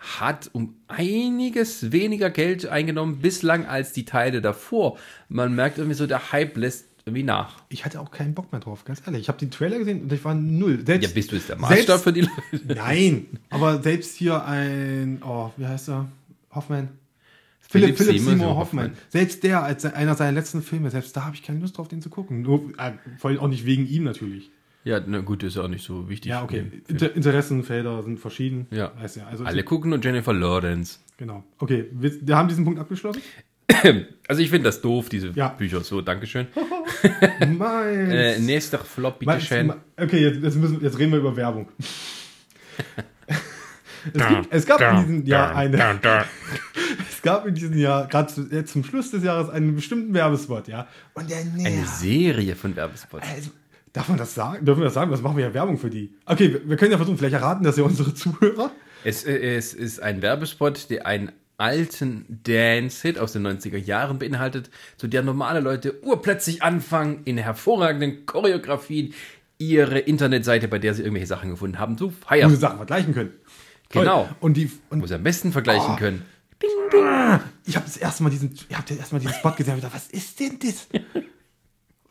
hat 0.01 0.49
um 0.51 0.75
einiges 0.87 1.91
weniger 1.91 2.31
Geld 2.31 2.65
eingenommen 2.65 3.19
bislang 3.19 3.67
als 3.67 3.93
die 3.93 4.03
Teile 4.03 4.41
davor. 4.41 4.97
Man 5.29 5.53
merkt 5.53 5.77
irgendwie 5.77 5.95
so, 5.95 6.07
der 6.07 6.31
Hype 6.31 6.57
lässt 6.57 6.87
irgendwie 7.05 7.23
nach. 7.23 7.63
Ich 7.69 7.85
hatte 7.85 8.01
auch 8.01 8.09
keinen 8.09 8.33
Bock 8.33 8.51
mehr 8.51 8.61
drauf, 8.61 8.83
ganz 8.83 9.01
ehrlich. 9.05 9.21
Ich 9.21 9.27
habe 9.27 9.37
den 9.37 9.51
Trailer 9.51 9.77
gesehen 9.77 10.01
und 10.01 10.11
ich 10.11 10.25
war 10.25 10.33
null. 10.33 10.83
Selbst, 10.85 11.07
Ja, 11.07 11.13
bist 11.13 11.31
du 11.31 11.35
jetzt 11.35 11.49
der 11.49 11.57
Maßstab 11.57 11.85
selbst, 11.85 12.03
für 12.03 12.13
die 12.13 12.21
Leute? 12.21 12.65
Nein, 12.75 13.27
aber 13.51 13.81
selbst 13.81 14.15
hier 14.15 14.43
ein, 14.43 15.21
oh, 15.23 15.51
wie 15.57 15.67
heißt 15.67 15.89
er? 15.89 16.11
Hoffmann. 16.53 16.89
Philipp 17.59 17.97
Philipp, 17.97 18.17
Seymour 18.17 18.31
Seymour 18.31 18.55
Hoffman. 18.55 18.85
Hoffmann. 18.85 18.97
Selbst 19.09 19.43
der, 19.43 19.63
als 19.63 19.85
einer 19.85 20.15
seiner 20.15 20.33
letzten 20.33 20.61
Filme, 20.61 20.89
selbst 20.89 21.15
da 21.15 21.25
habe 21.25 21.35
ich 21.35 21.43
keine 21.43 21.59
Lust 21.59 21.77
drauf, 21.77 21.87
den 21.87 22.01
zu 22.01 22.09
gucken. 22.09 22.41
Nur, 22.41 22.73
äh, 22.77 22.93
vor 23.17 23.29
allem 23.29 23.39
auch 23.39 23.47
nicht 23.47 23.65
wegen 23.65 23.87
ihm 23.87 24.03
natürlich. 24.03 24.51
Ja, 24.83 24.99
na 25.05 25.19
gut, 25.19 25.43
ist 25.43 25.55
ja 25.55 25.63
auch 25.63 25.67
nicht 25.67 25.85
so 25.85 26.09
wichtig. 26.09 26.31
Ja, 26.31 26.43
okay. 26.43 26.65
Inter 26.87 27.15
Interessenfelder 27.15 28.01
sind 28.01 28.19
verschieden. 28.19 28.67
Ja. 28.71 28.91
Weiß 28.99 29.15
ja. 29.15 29.27
Also 29.27 29.45
Alle 29.45 29.63
gucken 29.63 29.93
und 29.93 30.03
Jennifer 30.03 30.33
Lawrence. 30.33 30.99
Genau. 31.17 31.43
Okay, 31.59 31.85
wir, 31.91 32.11
wir 32.21 32.35
haben 32.35 32.47
diesen 32.47 32.65
Punkt 32.65 32.79
abgeschlossen. 32.79 33.21
Also 34.27 34.41
ich 34.41 34.49
finde 34.49 34.65
das 34.65 34.79
doof, 34.81 35.09
diese 35.09 35.31
Ja. 35.35 35.49
Bücher. 35.49 35.81
So, 35.81 36.01
Dankeschön. 36.01 36.47
Meins. 37.57 38.13
Äh, 38.13 38.39
nächster 38.39 38.79
Flop, 38.79 39.19
bitte 39.19 39.41
schön. 39.41 39.73
Okay, 39.97 40.19
jetzt, 40.19 40.41
jetzt, 40.41 40.55
müssen, 40.55 40.81
jetzt 40.81 40.97
reden 40.99 41.11
wir 41.11 41.19
über 41.19 41.35
Werbung. 41.35 41.67
es, 44.13 44.27
gibt, 44.27 44.47
es 44.51 44.65
gab 44.65 44.81
in 44.81 44.99
diesem 44.99 45.25
Jahr 45.25 45.55
eine. 45.55 45.95
Es 47.09 47.21
gab 47.21 47.45
in 47.45 47.55
diesem 47.55 47.77
Jahr, 47.77 48.07
gerade 48.07 48.33
zu, 48.33 48.47
jetzt 48.51 48.71
zum 48.71 48.83
Schluss 48.83 49.11
des 49.11 49.23
Jahres, 49.23 49.49
einen 49.49 49.75
bestimmten 49.75 50.13
Werbespot, 50.13 50.67
ja. 50.67 50.87
Und 51.13 51.29
der 51.29 51.39
Eine. 51.39 51.85
Serie 51.85 52.55
von 52.55 52.75
Werbespots. 52.75 53.27
Also, 53.35 53.51
darf 53.93 54.09
man 54.09 54.17
das 54.17 54.33
sagen? 54.35 54.65
Dürfen 54.65 54.79
wir 54.81 54.85
das 54.85 54.93
sagen? 54.93 55.11
Was 55.11 55.21
machen 55.21 55.37
wir 55.37 55.45
ja 55.45 55.53
Werbung 55.53 55.77
für 55.77 55.89
die? 55.89 56.13
Okay, 56.25 56.53
wir, 56.53 56.69
wir 56.69 56.77
können 56.77 56.91
ja 56.91 56.97
versuchen, 56.97 57.17
vielleicht 57.17 57.33
erraten 57.35 57.63
das 57.63 57.77
ja 57.77 57.83
unsere 57.83 58.13
Zuhörer. 58.13 58.71
Es, 59.03 59.23
äh, 59.23 59.55
es 59.55 59.73
ist 59.73 60.01
ein 60.01 60.21
Werbespot, 60.21 60.89
der 60.89 61.05
einen 61.05 61.31
alten 61.57 62.25
Dance-Hit 62.43 63.19
aus 63.19 63.33
den 63.33 63.45
90er 63.45 63.77
Jahren 63.77 64.17
beinhaltet, 64.17 64.69
zu 64.97 65.07
der 65.07 65.21
normale 65.21 65.59
Leute 65.59 66.03
urplötzlich 66.03 66.63
anfangen, 66.63 67.21
in 67.25 67.37
hervorragenden 67.37 68.25
Choreografien 68.25 69.13
ihre 69.59 69.99
Internetseite, 69.99 70.67
bei 70.67 70.79
der 70.79 70.95
sie 70.95 71.01
irgendwelche 71.03 71.27
Sachen 71.27 71.51
gefunden 71.51 71.77
haben, 71.77 71.97
zu 71.99 72.05
Wo 72.07 72.09
sie 72.09 72.15
feiern. 72.25 72.55
Sachen 72.55 72.77
vergleichen 72.77 73.13
können. 73.13 73.31
Toll. 73.89 74.03
Genau. 74.05 74.27
Und 74.39 74.57
die, 74.57 74.71
und 74.89 75.03
Wo 75.03 75.05
sie 75.07 75.13
am 75.15 75.23
besten 75.23 75.51
vergleichen 75.51 75.91
Oh. 75.93 75.97
können. 75.97 76.23
ich 77.65 77.75
habe 77.75 77.85
das 77.85 77.97
erste 77.97 78.23
Mal 78.23 78.29
diesen, 78.29 78.53
ich 78.53 78.75
habe 78.75 78.85
das 78.87 78.97
erste 78.97 79.15
Mal 79.15 79.19
diesen 79.19 79.33
Spot 79.35 79.51
gesehen 79.51 79.73
und 79.75 79.81
gedacht, 79.81 79.93
was 79.95 80.07
ist 80.07 80.39
denn 80.39 80.57
das? 80.59 80.87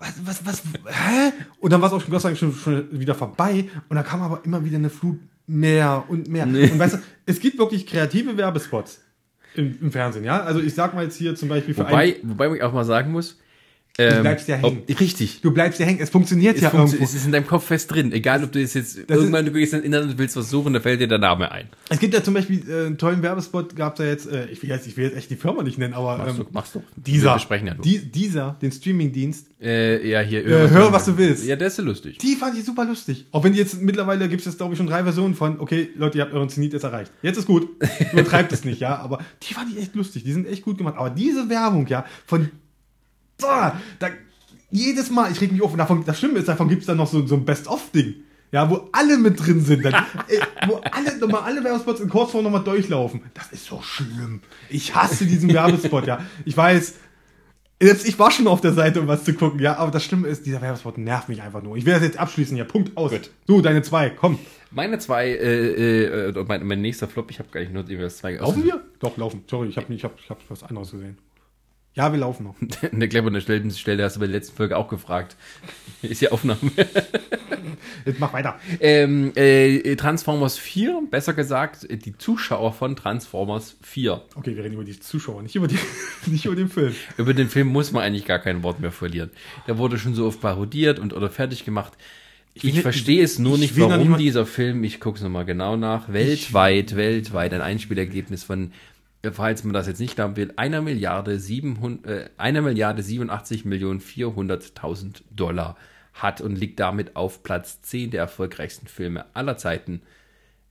Was, 0.00 0.14
was, 0.24 0.46
was, 0.46 0.62
hä? 0.86 1.32
Und 1.60 1.72
dann 1.72 1.80
war 1.80 1.88
es 1.88 1.94
auch 1.94 2.00
schon, 2.00 2.10
Gott 2.10 2.22
sei 2.22 2.30
Dank 2.30 2.38
schon, 2.38 2.54
schon 2.54 2.98
wieder 2.98 3.14
vorbei 3.14 3.68
und 3.88 3.96
dann 3.96 4.04
kam 4.04 4.22
aber 4.22 4.40
immer 4.44 4.64
wieder 4.64 4.76
eine 4.76 4.90
Flut 4.90 5.18
mehr 5.46 6.04
und 6.08 6.28
mehr. 6.28 6.46
Und 6.46 6.78
weißt 6.78 6.94
du, 6.94 6.98
es 7.26 7.38
gibt 7.40 7.58
wirklich 7.58 7.86
kreative 7.86 8.36
Werbespots 8.36 9.00
im, 9.54 9.78
im 9.80 9.92
Fernsehen, 9.92 10.24
ja? 10.24 10.42
Also 10.42 10.60
ich 10.60 10.74
sag 10.74 10.94
mal 10.94 11.04
jetzt 11.04 11.16
hier 11.16 11.34
zum 11.34 11.48
Beispiel 11.48 11.74
für 11.74 11.86
einen, 11.86 11.92
Wobei, 11.92 12.16
wobei 12.22 12.56
ich 12.56 12.62
auch 12.62 12.72
mal 12.72 12.84
sagen 12.84 13.12
muss, 13.12 13.38
ähm, 13.98 14.22
bleibst 14.22 14.48
ja 14.48 14.56
hängen. 14.56 14.82
ob- 14.88 15.00
richtig. 15.00 15.40
du 15.42 15.50
bleibst 15.52 15.78
ja 15.80 15.86
hängen, 15.86 16.00
es 16.00 16.08
funktioniert 16.10 16.56
Es, 16.56 16.62
ja 16.62 16.70
funktio- 16.70 16.84
irgendwo. 16.94 17.04
es 17.04 17.14
ist 17.14 17.26
in 17.26 17.32
deinem 17.32 17.46
Kopf 17.46 17.64
fest 17.66 17.90
drin. 17.92 18.12
Egal, 18.12 18.42
ob 18.44 18.52
du 18.52 18.60
es 18.62 18.74
jetzt 18.74 18.98
Das 19.08 19.18
irgendwann 19.18 19.44
du 19.44 19.52
gehst 19.52 19.74
ins 19.74 19.84
Internet 19.84 20.10
und 20.10 20.18
willst 20.18 20.36
was 20.36 20.48
suchen, 20.48 20.72
da 20.72 20.80
fällt 20.80 21.00
dir 21.00 21.08
der 21.08 21.18
Name 21.18 21.50
ein. 21.52 21.68
Es 21.88 21.98
gibt 21.98 22.14
ja 22.14 22.22
zum 22.22 22.34
Beispiel 22.34 22.62
äh, 22.68 22.86
einen 22.86 22.98
tollen 22.98 23.22
Werbespot, 23.22 23.76
gab 23.76 23.94
es 23.94 23.98
ja 24.04 24.06
jetzt, 24.10 24.26
äh, 24.30 24.46
ich, 24.46 24.62
will 24.62 24.70
jetzt, 24.70 24.86
ich 24.86 24.96
will 24.96 25.04
jetzt 25.04 25.16
echt 25.16 25.30
die 25.30 25.36
Firma 25.36 25.62
nicht 25.62 25.76
nennen, 25.78 25.94
aber 25.94 26.16
Machst 26.18 26.38
ähm, 26.38 26.44
du, 26.46 26.52
machst 26.52 26.74
du. 26.74 26.82
dieser, 26.96 27.30
Wir 27.30 27.34
besprechen 27.34 27.66
ja 27.66 27.74
nur. 27.74 27.82
die, 27.84 27.98
dieser, 27.98 28.56
den 28.62 28.72
Streamingdienst, 28.72 29.46
Äh, 29.60 30.08
ja, 30.08 30.20
hier. 30.20 30.46
Äh, 30.46 30.70
hör, 30.70 30.90
was 30.92 31.04
du 31.04 31.18
willst. 31.18 31.44
Ja, 31.46 31.56
der 31.56 31.66
ist 31.68 31.76
ja 31.76 31.84
lustig. 31.84 32.16
Die 32.18 32.34
fand 32.36 32.56
ich 32.56 32.64
super 32.64 32.84
lustig. 32.86 33.26
Auch 33.32 33.44
wenn 33.44 33.52
die 33.52 33.58
jetzt 33.58 33.82
mittlerweile 33.82 34.26
gibt 34.28 34.40
es 34.40 34.46
jetzt, 34.46 34.56
glaube 34.56 34.72
ich, 34.72 34.78
schon 34.78 34.86
drei 34.86 35.02
Versionen 35.02 35.34
von, 35.34 35.60
okay, 35.60 35.90
Leute, 35.96 36.16
ihr 36.16 36.24
habt 36.24 36.32
euren 36.32 36.48
Zenit 36.48 36.72
jetzt 36.72 36.84
erreicht. 36.84 37.12
Jetzt 37.20 37.36
ist 37.36 37.46
gut. 37.46 37.68
Übertreibt 38.12 38.52
es 38.52 38.64
nicht, 38.64 38.80
ja. 38.80 38.96
Aber 38.96 39.18
die 39.46 39.52
fand 39.52 39.70
ich 39.70 39.78
echt 39.82 39.94
lustig. 39.94 40.24
Die 40.24 40.32
sind 40.32 40.46
echt 40.48 40.62
gut 40.62 40.78
gemacht. 40.78 40.94
Aber 40.96 41.10
diese 41.10 41.50
Werbung, 41.50 41.86
ja, 41.88 42.06
von 42.26 42.48
da, 43.40 43.80
da 43.98 44.08
jedes 44.70 45.10
Mal, 45.10 45.32
ich 45.32 45.40
reg 45.40 45.52
mich 45.52 45.62
auf, 45.62 45.72
und 45.72 45.78
davon, 45.78 46.04
das 46.04 46.18
Schlimme 46.18 46.38
ist, 46.38 46.48
davon 46.48 46.68
gibt 46.68 46.82
es 46.82 46.86
dann 46.86 46.96
noch 46.96 47.08
so, 47.08 47.26
so 47.26 47.34
ein 47.34 47.44
Best-of-Ding. 47.44 48.14
Ja, 48.52 48.68
wo 48.68 48.88
alle 48.92 49.16
mit 49.16 49.38
drin 49.38 49.60
sind. 49.60 49.84
Dann, 49.84 49.94
äh, 50.28 50.40
wo 50.66 50.80
alle 50.90 51.16
nochmal 51.18 51.42
alle 51.42 51.62
Werbespots 51.62 52.00
in 52.00 52.08
Kurzform 52.08 52.44
nochmal 52.44 52.64
durchlaufen. 52.64 53.22
Das 53.34 53.52
ist 53.52 53.66
so 53.66 53.80
schlimm. 53.80 54.40
Ich 54.68 54.94
hasse 54.94 55.24
diesen 55.24 55.52
Werbespot, 55.52 56.06
ja. 56.06 56.24
Ich 56.44 56.56
weiß, 56.56 56.94
jetzt, 57.80 58.08
ich 58.08 58.18
war 58.18 58.32
schon 58.32 58.48
auf 58.48 58.60
der 58.60 58.72
Seite, 58.72 59.00
um 59.00 59.06
was 59.06 59.24
zu 59.24 59.34
gucken, 59.34 59.60
ja, 59.60 59.76
aber 59.76 59.92
das 59.92 60.04
Schlimme 60.04 60.26
ist, 60.26 60.46
dieser 60.46 60.60
Werbespot 60.60 60.98
nervt 60.98 61.28
mich 61.28 61.42
einfach 61.42 61.62
nur. 61.62 61.76
Ich 61.76 61.86
werde 61.86 62.04
jetzt 62.04 62.18
abschließen, 62.18 62.56
ja, 62.56 62.64
Punkt 62.64 62.96
aus. 62.96 63.12
Du, 63.46 63.60
deine 63.60 63.82
zwei, 63.82 64.10
komm. 64.10 64.38
Meine 64.72 64.98
zwei, 64.98 65.28
äh, 65.28 66.28
äh, 66.28 66.44
mein, 66.46 66.66
mein 66.66 66.80
nächster 66.80 67.06
Flop, 67.06 67.30
ich 67.30 67.38
habe 67.38 67.48
gar 67.50 67.60
nicht 67.60 67.72
nur 67.72 67.84
das 67.84 68.18
zwei. 68.18 68.34
Laufen 68.34 68.64
wir? 68.64 68.82
Doch, 68.98 69.16
laufen. 69.16 69.44
Sorry, 69.48 69.68
ich 69.68 69.76
habe 69.76 69.92
ich 69.92 70.02
hab, 70.02 70.18
ich 70.18 70.28
hab 70.28 70.38
was 70.48 70.64
anderes 70.64 70.90
gesehen. 70.90 71.18
Ja, 71.94 72.12
wir 72.12 72.20
laufen 72.20 72.44
noch. 72.44 72.54
Eine 72.92 73.08
clevere 73.08 73.40
Stelle, 73.40 73.70
Stelle 73.72 74.04
hast 74.04 74.16
du 74.16 74.20
bei 74.20 74.26
der 74.26 74.36
letzten 74.36 74.56
Folge 74.56 74.76
auch 74.76 74.88
gefragt. 74.88 75.36
Ist 76.02 76.22
ja 76.22 76.30
Aufnahme. 76.30 76.60
Jetzt 78.06 78.20
mach 78.20 78.32
weiter. 78.32 78.58
ähm, 78.80 79.32
äh, 79.34 79.96
Transformers 79.96 80.56
4, 80.56 81.02
besser 81.10 81.34
gesagt, 81.34 81.86
die 81.90 82.16
Zuschauer 82.16 82.72
von 82.72 82.96
Transformers 82.96 83.76
4. 83.82 84.22
Okay, 84.34 84.56
wir 84.56 84.64
reden 84.64 84.74
über 84.74 84.84
die 84.84 84.98
Zuschauer, 84.98 85.42
nicht 85.42 85.56
über, 85.56 85.68
die, 85.68 85.78
nicht 86.26 86.46
über 86.46 86.56
den 86.56 86.68
Film. 86.68 86.94
Über 87.18 87.34
den 87.34 87.48
Film 87.48 87.68
muss 87.68 87.92
man 87.92 88.02
eigentlich 88.02 88.24
gar 88.24 88.38
kein 88.38 88.62
Wort 88.62 88.80
mehr 88.80 88.92
verlieren. 88.92 89.30
Der 89.66 89.76
wurde 89.76 89.98
schon 89.98 90.14
so 90.14 90.26
oft 90.26 90.40
parodiert 90.40 90.98
und 90.98 91.12
oder 91.12 91.28
fertig 91.28 91.64
gemacht. 91.64 91.92
Ich, 92.54 92.64
will- 92.74 92.82
verstehe 92.82 93.22
es 93.22 93.38
nur 93.38 93.54
ich 93.56 93.60
nicht, 93.60 93.78
warum 93.78 94.08
nicht 94.08 94.20
dieser 94.20 94.46
Film, 94.46 94.84
ich 94.84 95.00
gucke 95.00 95.18
es 95.18 95.22
nochmal 95.22 95.44
genau 95.44 95.76
nach, 95.76 96.10
weltweit, 96.12 96.96
weltweit 96.96 97.52
ein 97.52 97.60
Einspielergebnis 97.60 98.42
von, 98.44 98.72
falls 99.32 99.64
man 99.64 99.74
das 99.74 99.86
jetzt 99.86 100.00
nicht 100.00 100.16
glauben 100.16 100.36
will, 100.36 100.52
einer 100.56 100.80
Milliarde, 100.80 101.38
700, 101.38 102.06
äh, 102.06 102.30
einer 102.38 102.62
Milliarde 102.62 103.02
87 103.02 103.64
Millionen 103.64 104.00
400.000 104.00 105.22
Dollar 105.30 105.76
hat 106.14 106.40
und 106.40 106.56
liegt 106.56 106.80
damit 106.80 107.16
auf 107.16 107.42
Platz 107.42 107.82
10 107.82 108.10
der 108.10 108.20
erfolgreichsten 108.20 108.86
Filme 108.86 109.26
aller 109.34 109.56
Zeiten, 109.56 110.02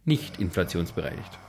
nicht 0.06 0.40
inflationsbereinigt. 0.40 1.40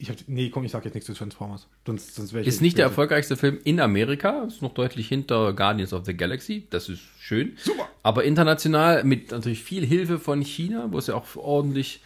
Ich 0.00 0.10
hab, 0.10 0.16
nee, 0.28 0.48
komm, 0.50 0.64
ich 0.64 0.70
sag 0.70 0.84
jetzt 0.84 0.94
nichts 0.94 1.06
zu 1.06 1.14
Transformers. 1.14 1.66
Sonst, 1.84 2.14
sonst 2.14 2.32
Ist 2.32 2.60
nicht 2.60 2.78
der 2.78 2.84
erfolgreichste 2.84 3.36
Film 3.36 3.58
in 3.64 3.80
Amerika, 3.80 4.44
ist 4.44 4.62
noch 4.62 4.72
deutlich 4.72 5.08
hinter 5.08 5.52
Guardians 5.54 5.92
of 5.92 6.04
the 6.04 6.16
Galaxy, 6.16 6.68
das 6.70 6.88
ist 6.88 7.00
schön. 7.18 7.56
Super. 7.56 7.88
Aber 8.04 8.22
international 8.22 9.02
mit 9.02 9.32
natürlich 9.32 9.64
viel 9.64 9.84
Hilfe 9.84 10.20
von 10.20 10.40
China, 10.40 10.86
wo 10.92 11.00
sie 11.00 11.14
auch 11.16 11.34
ordentlich 11.34 12.00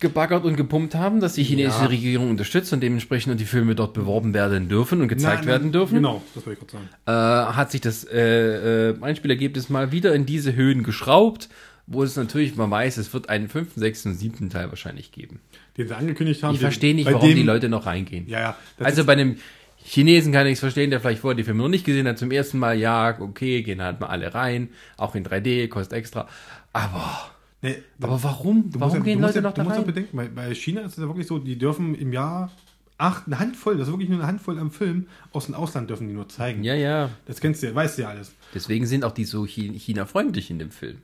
gebaggert 0.00 0.44
und 0.44 0.56
gepumpt 0.56 0.94
haben, 0.94 1.20
dass 1.20 1.34
die 1.34 1.42
chinesische 1.44 1.82
Ja. 1.84 1.88
Regierung 1.88 2.30
unterstützt 2.30 2.72
und 2.72 2.80
dementsprechend 2.82 3.40
die 3.40 3.44
Filme 3.46 3.74
dort 3.74 3.94
beworben 3.94 4.34
werden 4.34 4.68
dürfen 4.68 5.00
und 5.00 5.08
gezeigt 5.08 5.24
Nein, 5.24 5.44
nein, 5.44 5.46
werden 5.48 5.72
dürfen. 5.72 5.94
Genau, 5.94 6.22
das 6.34 6.44
wollte 6.46 6.60
ich 6.62 6.68
gerade 6.68 6.84
sagen. 7.06 7.48
Äh, 7.50 7.54
hat 7.56 7.70
sich 7.70 7.80
das 7.80 8.04
äh, 8.04 8.90
äh, 8.90 8.94
Einspielergebnis 9.00 9.68
mal 9.70 9.92
wieder 9.92 10.14
in 10.14 10.26
diese 10.26 10.54
Höhen 10.54 10.82
geschraubt. 10.82 11.48
wo 11.88 12.02
es 12.02 12.16
natürlich, 12.16 12.56
man 12.56 12.68
weiß, 12.68 12.96
es 12.96 13.14
wird 13.14 13.28
einen 13.28 13.48
fünften, 13.48 13.78
sechsten 13.78 14.08
und 14.10 14.14
siebten 14.16 14.50
Teil 14.50 14.70
wahrscheinlich 14.70 15.12
geben. 15.12 15.38
Den 15.78 15.86
sie 15.86 15.94
angekündigt 15.96 16.42
haben. 16.42 16.52
Ich 16.54 16.60
verstehe 16.60 16.96
nicht, 16.96 17.06
warum 17.06 17.20
dem- 17.28 17.36
die 17.36 17.44
Leute 17.44 17.68
noch 17.68 17.86
reingehen. 17.86 18.26
Ja, 18.28 18.40
ja. 18.40 18.56
Also 18.80 19.04
bei 19.04 19.12
einem 19.12 19.36
Chinesen 19.84 20.32
kann 20.32 20.48
ich 20.48 20.54
es 20.54 20.58
verstehen, 20.58 20.90
der 20.90 20.98
vielleicht 21.00 21.20
vorher 21.20 21.36
die 21.36 21.44
Filme 21.44 21.62
noch 21.62 21.68
nicht 21.68 21.84
gesehen 21.84 22.08
hat, 22.08 22.18
zum 22.18 22.32
ersten 22.32 22.58
Mal, 22.58 22.76
ja, 22.76 23.16
okay, 23.20 23.62
gehen 23.62 23.80
halt 23.80 24.00
mal 24.00 24.08
alle 24.08 24.34
rein, 24.34 24.70
auch 24.96 25.14
in 25.14 25.22
3D, 25.24 25.68
kostet 25.68 25.96
extra. 25.96 26.26
Aber, 26.72 27.30
nee, 27.66 27.76
aber 28.00 28.22
warum? 28.22 28.70
Du 28.70 28.80
Warum 28.80 28.94
musst 28.94 28.98
ja, 28.98 29.04
gehen 29.04 29.18
du 29.20 29.22
musst 29.26 29.34
Leute 29.34 29.38
ja, 29.38 29.42
noch 29.42 29.54
du 29.54 29.56
da 29.60 29.64
musst 29.64 29.74
ja 29.76 29.82
rein? 29.82 29.86
bedenken, 29.86 30.16
bei, 30.16 30.28
bei 30.28 30.54
China 30.54 30.80
ist 30.82 30.92
es 30.92 30.98
ja 30.98 31.06
wirklich 31.08 31.26
so, 31.26 31.38
die 31.38 31.56
dürfen 31.58 31.94
im 31.94 32.12
Jahr 32.12 32.50
acht, 32.98 33.26
eine 33.26 33.38
Handvoll, 33.38 33.76
das 33.76 33.88
ist 33.88 33.92
wirklich 33.92 34.08
nur 34.08 34.18
eine 34.20 34.26
Handvoll 34.26 34.58
am 34.58 34.70
Film, 34.70 35.06
aus 35.32 35.46
dem 35.46 35.54
Ausland 35.54 35.90
dürfen 35.90 36.08
die 36.08 36.14
nur 36.14 36.28
zeigen. 36.28 36.64
Ja, 36.64 36.74
ja. 36.74 37.10
Das 37.26 37.40
kennst 37.40 37.62
du 37.62 37.66
ja, 37.66 37.74
weißt 37.74 37.98
du 37.98 38.02
ja 38.02 38.08
alles. 38.08 38.32
Deswegen 38.54 38.86
sind 38.86 39.04
auch 39.04 39.12
die 39.12 39.24
so 39.24 39.44
Chi- 39.44 39.78
China-freundlich 39.78 40.50
in 40.50 40.58
dem 40.58 40.70
Film. 40.70 40.98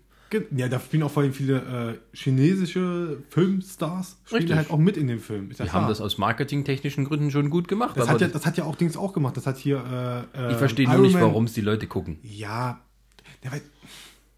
Ja, 0.56 0.66
da 0.70 0.80
spielen 0.80 1.02
auch 1.02 1.10
vor 1.10 1.22
allem 1.22 1.34
viele 1.34 1.98
äh, 2.14 2.16
chinesische 2.16 3.18
Filmstars, 3.28 4.16
spielen 4.24 4.38
Richtig. 4.40 4.56
halt 4.56 4.70
auch 4.70 4.78
mit 4.78 4.96
in 4.96 5.06
dem 5.06 5.20
Film. 5.20 5.50
Ist 5.50 5.58
ja 5.58 5.66
Die 5.66 5.70
klar. 5.70 5.82
haben 5.82 5.88
das 5.90 6.00
aus 6.00 6.16
marketingtechnischen 6.16 7.04
Gründen 7.04 7.30
schon 7.30 7.50
gut 7.50 7.68
gemacht. 7.68 7.98
das, 7.98 8.04
aber 8.04 8.14
hat 8.14 8.20
ja, 8.22 8.28
das- 8.28 8.46
hat 8.46 8.56
ja 8.56 8.64
auch 8.64 8.76
Dings 8.76 8.96
auch 8.96 9.12
gemacht. 9.12 9.36
Das 9.36 9.46
hat 9.46 9.58
hier. 9.58 10.26
Äh, 10.34 10.38
äh, 10.48 10.52
ich 10.52 10.56
verstehe 10.56 10.88
nur 10.88 11.00
nicht, 11.00 11.20
warum 11.20 11.44
es 11.44 11.52
die 11.52 11.60
Leute 11.60 11.86
gucken. 11.86 12.18
Ja, 12.22 12.80
ja, 13.44 13.52
weil 13.52 13.60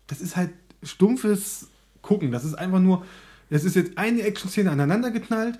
das 0.09 0.21
ist 0.21 0.35
halt 0.35 0.51
stumpfes 0.83 1.69
Gucken. 2.05 2.31
Das 2.31 2.45
ist 2.45 2.55
einfach 2.55 2.81
nur. 2.81 3.05
Das 3.51 3.65
ist 3.65 3.77
jetzt 3.77 3.99
eine 3.99 4.23
Action-Szene 4.23 4.71
aneinander 4.71 5.11
geknallt. 5.11 5.59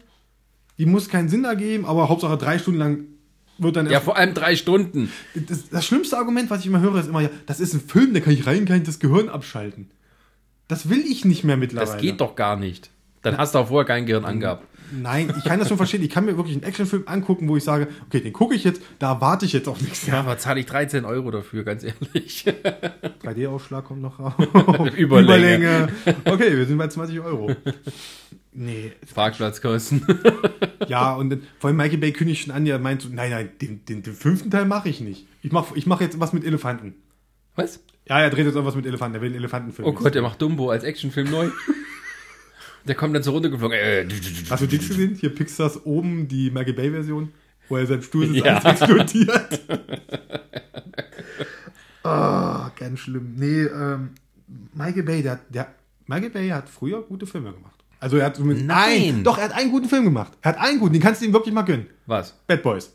Die 0.79 0.87
muss 0.87 1.09
keinen 1.09 1.29
Sinn 1.29 1.45
ergeben, 1.45 1.85
aber 1.85 2.09
Hauptsache 2.09 2.37
drei 2.37 2.59
Stunden 2.59 2.81
lang 2.81 3.05
wird 3.59 3.77
dann 3.77 3.89
Ja, 3.89 4.01
vor 4.01 4.17
allem 4.17 4.35
drei 4.35 4.57
Stunden. 4.57 5.13
Das, 5.35 5.69
das 5.69 5.87
schlimmste 5.87 6.17
Argument, 6.19 6.51
was 6.51 6.61
ich 6.61 6.67
immer 6.67 6.81
höre, 6.81 6.97
ist 6.97 7.09
immer, 7.09 7.21
ja, 7.21 7.31
das 7.47 7.61
ist 7.61 7.75
ein 7.75 7.81
Film, 7.81 8.15
da 8.15 8.21
kann 8.21 8.33
ich 8.33 8.47
rein, 8.47 8.65
kann 8.65 8.79
ich 8.79 8.83
das 8.83 8.99
Gehirn 8.99 9.29
abschalten. 9.29 9.91
Das 10.67 10.89
will 10.89 11.01
ich 11.01 11.25
nicht 11.25 11.45
mehr 11.45 11.57
mittlerweile. 11.57 11.93
Das 11.93 12.01
geht 12.01 12.21
doch 12.21 12.35
gar 12.35 12.57
nicht. 12.57 12.91
Dann 13.23 13.39
hast 13.39 13.55
du 13.55 13.59
auch 13.59 13.69
vorher 13.69 13.87
kein 13.87 14.07
Gehirn 14.07 14.25
angehabt. 14.25 14.67
Nein, 15.01 15.33
ich 15.37 15.45
kann 15.45 15.59
das 15.59 15.69
schon 15.69 15.77
verstehen. 15.77 16.03
Ich 16.03 16.11
kann 16.11 16.25
mir 16.25 16.37
wirklich 16.37 16.57
einen 16.57 16.65
Actionfilm 16.65 17.05
angucken, 17.07 17.49
wo 17.49 17.57
ich 17.57 17.65
sage, 17.65 17.89
okay, 18.07 18.21
den 18.21 18.33
gucke 18.33 18.55
ich 18.55 18.65
jetzt, 18.65 18.83
da 18.99 19.13
erwarte 19.13 19.47
ich 19.47 19.53
jetzt 19.53 19.69
auch 19.69 19.81
nichts. 19.81 20.07
Ja, 20.07 20.21
aber 20.21 20.39
zahle 20.39 20.61
ich 20.61 20.67
13 20.67 21.05
Euro 21.05 21.31
dafür, 21.31 21.65
ganz 21.65 21.85
ehrlich. 21.85 22.45
3D-Ausschlag 23.23 23.85
kommt 23.85 24.03
noch 24.03 24.19
raus. 24.19 24.35
Überlänge. 24.97 25.89
Okay, 26.25 26.57
wir 26.57 26.67
sind 26.67 26.79
bei 26.79 26.89
20 26.89 27.21
Euro. 27.21 27.55
Nee, 28.57 28.93
Parkplatzkosten. 29.15 30.07
ja, 30.89 31.15
und 31.15 31.31
dann, 31.31 31.43
vor 31.59 31.69
allem 31.69 31.77
Michael 31.77 31.99
Bay 31.99 32.13
kündigt 32.13 32.45
schon 32.45 32.55
an, 32.55 32.65
der 32.65 32.79
meint 32.79 33.03
so, 33.03 33.09
nein, 33.09 33.31
nein, 33.31 33.51
den, 33.61 33.85
den, 33.85 34.03
den 34.03 34.15
fünften 34.15 34.51
Teil 34.51 34.65
mache 34.65 34.89
ich 34.89 35.01
nicht. 35.01 35.27
Ich 35.43 35.51
mache 35.51 35.77
ich 35.77 35.87
mach 35.87 36.01
jetzt 36.01 36.21
was 36.21 36.33
mit 36.33 36.45
Elefanten. 36.45 36.95
Was? 37.57 37.81
Ja, 38.09 38.21
er 38.21 38.31
dreht 38.31 38.47
jetzt 38.47 38.57
auch 38.57 38.65
was 38.65 38.77
mit 38.77 38.87
Elefanten, 38.87 39.17
er 39.17 39.23
will 39.23 39.31
einen 39.31 39.39
Elefantenfilm. 39.39 39.89
Oh 39.89 39.93
Gott, 39.93 40.15
der 40.15 40.23
macht 40.23 40.41
Dumbo 40.41 40.71
als 40.71 40.85
Actionfilm 40.85 41.31
neu. 41.31 41.51
Der 42.87 42.95
kommt 42.95 43.15
dann 43.17 43.23
so 43.23 43.31
runtergeflogen. 43.33 43.77
Äh, 43.79 44.07
Hast 44.51 44.63
du 44.63 44.67
Dings 44.67 44.89
gesehen? 44.89 45.15
Hier 45.19 45.35
Pixars 45.35 45.85
oben 45.87 46.29
die 46.29 46.51
Michael 46.51 46.75
Bay 46.75 46.91
Version, 46.91 47.33
wo 47.69 47.77
er 47.77 47.87
seinem 47.87 48.03
Stuhl 48.03 48.27
sitzt, 48.27 48.45
Ja. 48.45 48.59
alles 48.59 48.81
explodiert. 48.81 49.61
Ah, 52.03 52.71
ganz 52.79 53.01
schlimm. 53.01 53.35
Nee, 53.37 53.63
ähm, 53.63 54.11
Michael 54.75 55.05
Bay, 55.05 55.23
der, 55.23 55.41
der, 55.49 55.75
Michael 56.07 56.29
Bay 56.31 56.49
hat 56.51 56.69
früher 56.69 57.03
gute 57.03 57.27
Filme 57.27 57.51
gemacht. 57.53 57.83
Also 57.99 58.19
er 58.19 58.27
hat 58.27 58.37
zumindest 58.37 58.67
Nein. 58.67 59.03
einen, 59.03 59.25
doch, 59.25 59.39
er 59.39 59.45
hat 59.45 59.53
einen 59.55 59.71
guten 59.71 59.89
Film 59.89 60.05
gemacht. 60.05 60.33
Er 60.43 60.51
hat 60.53 60.59
einen 60.61 60.79
guten, 60.81 60.93
den 60.93 61.01
kannst 61.01 61.23
du 61.23 61.27
ihm 61.27 61.33
wirklich 61.33 61.55
mal 61.55 61.63
gönnen. 61.63 61.87
Was? 62.05 62.33
Bad 62.47 62.63
Boys. 62.63 62.93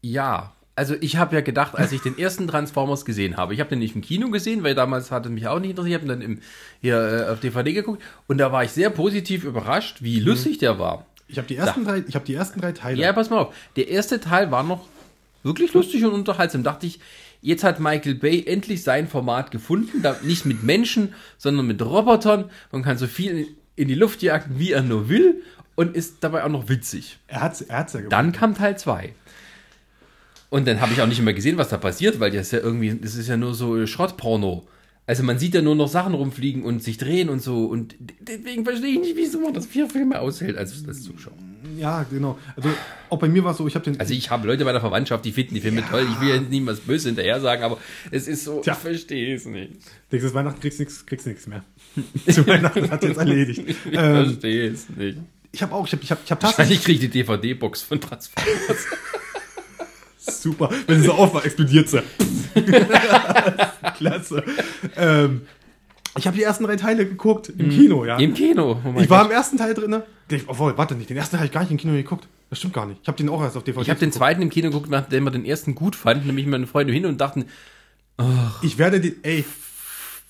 Ja. 0.00 0.54
Also 0.80 0.94
ich 0.98 1.18
habe 1.18 1.34
ja 1.34 1.42
gedacht, 1.42 1.74
als 1.74 1.92
ich 1.92 2.00
den 2.00 2.16
ersten 2.16 2.48
Transformers 2.48 3.04
gesehen 3.04 3.36
habe, 3.36 3.52
ich 3.52 3.60
habe 3.60 3.68
den 3.68 3.80
nicht 3.80 3.94
im 3.94 4.00
Kino 4.00 4.30
gesehen, 4.30 4.62
weil 4.62 4.74
damals 4.74 5.10
hatte 5.10 5.28
mich 5.28 5.46
auch 5.46 5.60
nicht 5.60 5.68
interessiert, 5.68 6.02
ich 6.02 6.02
habe 6.02 6.04
ihn 6.06 6.20
dann 6.20 6.22
im, 6.22 6.40
hier 6.80 7.26
äh, 7.28 7.30
auf 7.30 7.38
DVD 7.38 7.74
geguckt 7.74 8.02
und 8.28 8.38
da 8.38 8.50
war 8.50 8.64
ich 8.64 8.70
sehr 8.70 8.88
positiv 8.88 9.44
überrascht, 9.44 9.98
wie 10.00 10.20
lustig 10.20 10.56
der 10.56 10.78
war. 10.78 11.04
Ich 11.28 11.36
habe 11.36 11.46
die 11.46 11.56
ersten 11.56 11.84
drei, 11.84 12.02
ich 12.08 12.14
habe 12.14 12.24
die 12.24 12.32
ersten 12.32 12.62
drei 12.62 12.72
Teile. 12.72 12.98
Ja, 12.98 13.12
pass 13.12 13.28
mal 13.28 13.40
auf. 13.40 13.54
Der 13.76 13.88
erste 13.88 14.22
Teil 14.22 14.50
war 14.50 14.62
noch 14.62 14.88
wirklich 15.42 15.74
lustig 15.74 16.02
und 16.02 16.14
unterhaltsam. 16.14 16.62
Dachte 16.62 16.86
ich, 16.86 16.98
jetzt 17.42 17.62
hat 17.62 17.78
Michael 17.78 18.14
Bay 18.14 18.42
endlich 18.46 18.82
sein 18.82 19.06
Format 19.06 19.50
gefunden. 19.50 20.00
Da, 20.00 20.16
nicht 20.22 20.46
mit 20.46 20.62
Menschen, 20.62 21.12
sondern 21.36 21.66
mit 21.66 21.82
Robotern. 21.82 22.48
Man 22.72 22.82
kann 22.82 22.96
so 22.96 23.06
viel 23.06 23.48
in 23.76 23.88
die 23.88 23.94
Luft 23.94 24.22
jagen, 24.22 24.58
wie 24.58 24.72
er 24.72 24.80
nur 24.80 25.10
will. 25.10 25.42
Und 25.74 25.94
ist 25.94 26.24
dabei 26.24 26.42
auch 26.42 26.48
noch 26.48 26.70
witzig. 26.70 27.18
Er 27.26 27.42
hat's, 27.42 27.60
er 27.60 27.78
hat's 27.78 27.92
ja 27.92 28.00
gemacht. 28.00 28.12
Dann 28.12 28.32
kam 28.32 28.54
Teil 28.54 28.78
2. 28.78 29.14
Und 30.50 30.66
dann 30.66 30.80
habe 30.80 30.92
ich 30.92 31.00
auch 31.00 31.06
nicht 31.06 31.22
mehr 31.22 31.34
gesehen, 31.34 31.56
was 31.56 31.68
da 31.68 31.78
passiert, 31.78 32.20
weil 32.20 32.30
das 32.30 32.50
ja 32.50 32.58
irgendwie, 32.58 32.92
das 32.94 33.14
ist 33.14 33.28
ja 33.28 33.36
nur 33.36 33.54
so 33.54 33.86
Schrottporno. 33.86 34.66
Also 35.06 35.22
man 35.22 35.38
sieht 35.38 35.54
ja 35.54 35.62
nur 35.62 35.74
noch 35.74 35.88
Sachen 35.88 36.14
rumfliegen 36.14 36.62
und 36.62 36.82
sich 36.82 36.98
drehen 36.98 37.28
und 37.30 37.40
so. 37.40 37.64
Und 37.64 37.96
deswegen 38.20 38.64
verstehe 38.64 38.90
ich 38.90 39.00
nicht, 39.00 39.16
wieso 39.16 39.40
man 39.40 39.54
das 39.54 39.66
vier 39.66 39.88
Filme 39.88 40.20
aushält 40.20 40.56
als, 40.56 40.84
als 40.86 41.02
Zuschauer. 41.02 41.34
Ja, 41.76 42.04
genau. 42.04 42.38
Also 42.56 42.68
auch 43.08 43.18
bei 43.18 43.28
mir 43.28 43.42
war 43.42 43.52
es 43.52 43.58
so, 43.58 43.66
ich 43.66 43.74
habe 43.74 43.84
den. 43.84 43.98
Also 43.98 44.14
ich 44.14 44.30
habe 44.30 44.46
Leute 44.46 44.64
bei 44.64 44.72
der 44.72 44.80
Verwandtschaft, 44.80 45.24
die 45.24 45.32
finden 45.32 45.54
die 45.54 45.60
Filme 45.60 45.82
toll. 45.88 46.06
Ich 46.10 46.20
will 46.20 46.28
jetzt 46.28 46.50
niemals 46.50 46.80
böse 46.80 47.08
hinterher 47.08 47.40
sagen, 47.40 47.62
aber 47.62 47.78
es 48.10 48.28
ist 48.28 48.44
so, 48.44 48.60
Tja. 48.60 48.74
ich 48.74 48.78
verstehe 48.78 49.34
es 49.34 49.46
nicht. 49.46 49.72
nächstes 50.10 50.32
Weihnachten 50.32 50.60
kriegst 50.60 50.78
du 50.78 50.84
nichts, 50.84 51.04
kriegst 51.04 51.26
nichts 51.26 51.46
mehr. 51.46 51.64
Zu 52.28 52.46
Weihnachten 52.46 52.90
hat 52.90 53.02
jetzt 53.02 53.18
erledigt. 53.18 53.64
Ich 53.68 53.98
ähm, 53.98 54.26
verstehe 54.26 54.70
es 54.70 54.88
nicht. 54.90 55.18
ich 55.52 55.62
habe 55.62 55.74
auch, 55.74 55.86
ich 55.86 55.92
habe, 55.92 56.02
ich 56.02 56.10
habe, 56.10 56.20
ich 56.24 56.30
habe 56.30 56.40
tatsächlich 56.40 56.78
Wahrscheinlich 56.78 56.84
kriege 56.84 57.04
ich 57.04 57.10
die 57.10 57.18
DVD-Box 57.18 57.82
von 57.82 58.00
Transformers. 58.00 58.86
Super. 60.40 60.70
Wenn 60.86 61.00
sie 61.00 61.06
so 61.06 61.12
aufmacht, 61.12 61.44
explodiert 61.44 61.88
sie. 61.88 62.02
Klasse. 63.96 64.42
Ähm, 64.96 65.42
ich 66.16 66.26
habe 66.26 66.36
die 66.36 66.42
ersten 66.42 66.64
drei 66.64 66.76
Teile 66.76 67.06
geguckt 67.06 67.50
im 67.50 67.68
Kino, 67.70 68.04
ja. 68.04 68.16
Mhm. 68.16 68.20
Im 68.24 68.34
Kino. 68.34 68.80
Oh 68.84 69.00
ich 69.00 69.10
war 69.10 69.22
Gott. 69.22 69.30
im 69.30 69.36
ersten 69.36 69.56
Teil 69.58 69.74
drin. 69.74 70.02
Obwohl, 70.46 70.76
warte 70.78 70.94
nicht, 70.94 71.10
den 71.10 71.16
ersten 71.16 71.32
Teil 71.32 71.40
habe 71.40 71.46
ich 71.46 71.52
gar 71.52 71.60
nicht 71.60 71.70
im 71.70 71.76
Kino 71.76 71.92
geguckt. 71.92 72.26
Das 72.48 72.58
stimmt 72.58 72.74
gar 72.74 72.86
nicht. 72.86 73.00
Ich 73.02 73.08
habe 73.08 73.16
den 73.16 73.28
auch 73.28 73.42
erst 73.42 73.56
auf 73.56 73.62
DVD 73.64 73.82
ich 73.82 73.90
habe 73.90 74.00
den 74.00 74.12
zweiten 74.12 74.42
im 74.42 74.50
Kino 74.50 74.70
geguckt, 74.70 74.90
nachdem 74.90 75.24
wir 75.24 75.30
den 75.30 75.44
ersten 75.44 75.74
gut 75.74 75.94
fanden, 75.94 76.26
nämlich 76.26 76.46
meine 76.46 76.66
Freunde 76.66 76.92
hin 76.92 77.06
und 77.06 77.20
dachten, 77.20 77.44
Ich 78.62 78.78
werde 78.78 79.00
den, 79.00 79.16
ey, 79.22 79.44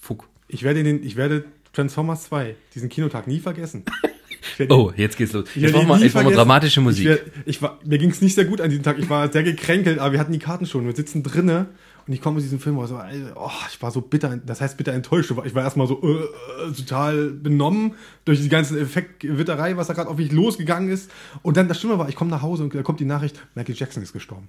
fuck. 0.01 0.29
ich 0.49 0.63
werde 0.63 0.83
den, 0.83 1.03
ich 1.03 1.17
werde 1.17 1.45
Transformers 1.73 2.25
2, 2.25 2.57
diesen 2.75 2.89
Kinotag 2.89 3.27
nie 3.27 3.41
vergessen. 3.41 3.85
Ich 4.59 4.71
Oh, 4.71 4.93
jetzt 4.97 5.17
geht's 5.17 5.33
los. 5.33 5.45
Ich 5.55 5.63
Jetzt 5.63 5.71
ihn 5.75 5.81
wir, 5.81 5.87
brauchen 5.87 6.01
wir 6.03 6.11
vergessen. 6.11 6.35
dramatische 6.37 6.81
Musik. 6.81 7.05
Ich, 7.05 7.09
werd- 7.11 7.23
ich 7.47 7.63
war, 7.63 7.79
mir 7.85 7.99
ging 7.99 8.11
es 8.11 8.21
nicht 8.21 8.35
sehr 8.35 8.45
gut 8.45 8.61
an 8.61 8.69
diesem 8.71 8.83
Tag. 8.85 8.99
Ich 8.99 9.09
war 9.11 9.31
sehr 9.33 9.43
gekränkelt, 9.43 9.99
aber 9.99 10.13
wir 10.13 10.21
hatten 10.21 10.33
die 10.33 10.39
Karten 10.39 10.67
schon. 10.67 10.87
Wir 10.87 10.95
sitzen 10.95 11.23
drinnen 11.23 11.67
und 12.07 12.13
ich 12.13 12.21
komme 12.21 12.37
aus 12.39 12.43
diesem 12.43 12.61
Film 12.61 12.79
raus. 12.79 12.89
so, 12.89 12.97
Alter, 12.97 13.33
Oh, 13.37 13.51
ich 13.71 13.81
war 13.83 13.91
so 13.91 14.01
bitter, 14.01 14.39
das 14.45 14.61
heißt 14.61 14.77
bitter 14.77 14.93
enttäuscht. 14.93 15.33
Ich 15.45 15.55
war 15.55 15.63
erstmal 15.63 15.87
so 15.87 16.01
äh, 16.03 16.69
äh, 16.69 16.73
total 16.73 17.29
benommen 17.31 17.95
durch 18.25 18.41
die 18.41 18.49
ganze 18.49 18.79
Effektwitterei, 18.81 19.77
was 19.77 19.87
da 19.89 19.95
gerade 19.95 20.09
auf 20.11 20.17
mich 20.17 20.33
losgegangen 20.33 20.91
ist. 20.91 21.11
Und 21.43 21.57
dann 21.57 21.69
das 21.69 21.79
Schlimme 21.81 21.99
war, 21.99 22.09
ich 22.09 22.17
komme 22.17 22.31
nach 22.31 22.43
Hause 22.43 22.63
und 22.65 22.75
da 22.75 22.83
kommt 22.83 23.01
die 23.01 23.05
Nachricht, 23.05 23.41
Michael 23.55 23.75
Jackson 23.77 24.03
ist 24.03 24.13
gestorben. 24.13 24.49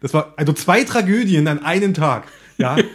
Das 0.00 0.12
war 0.14 0.34
also 0.36 0.52
zwei 0.52 0.82
Tragödien 0.84 1.46
an 1.46 1.64
einem 1.64 1.94
Tag. 1.94 2.24
Ja. 2.58 2.76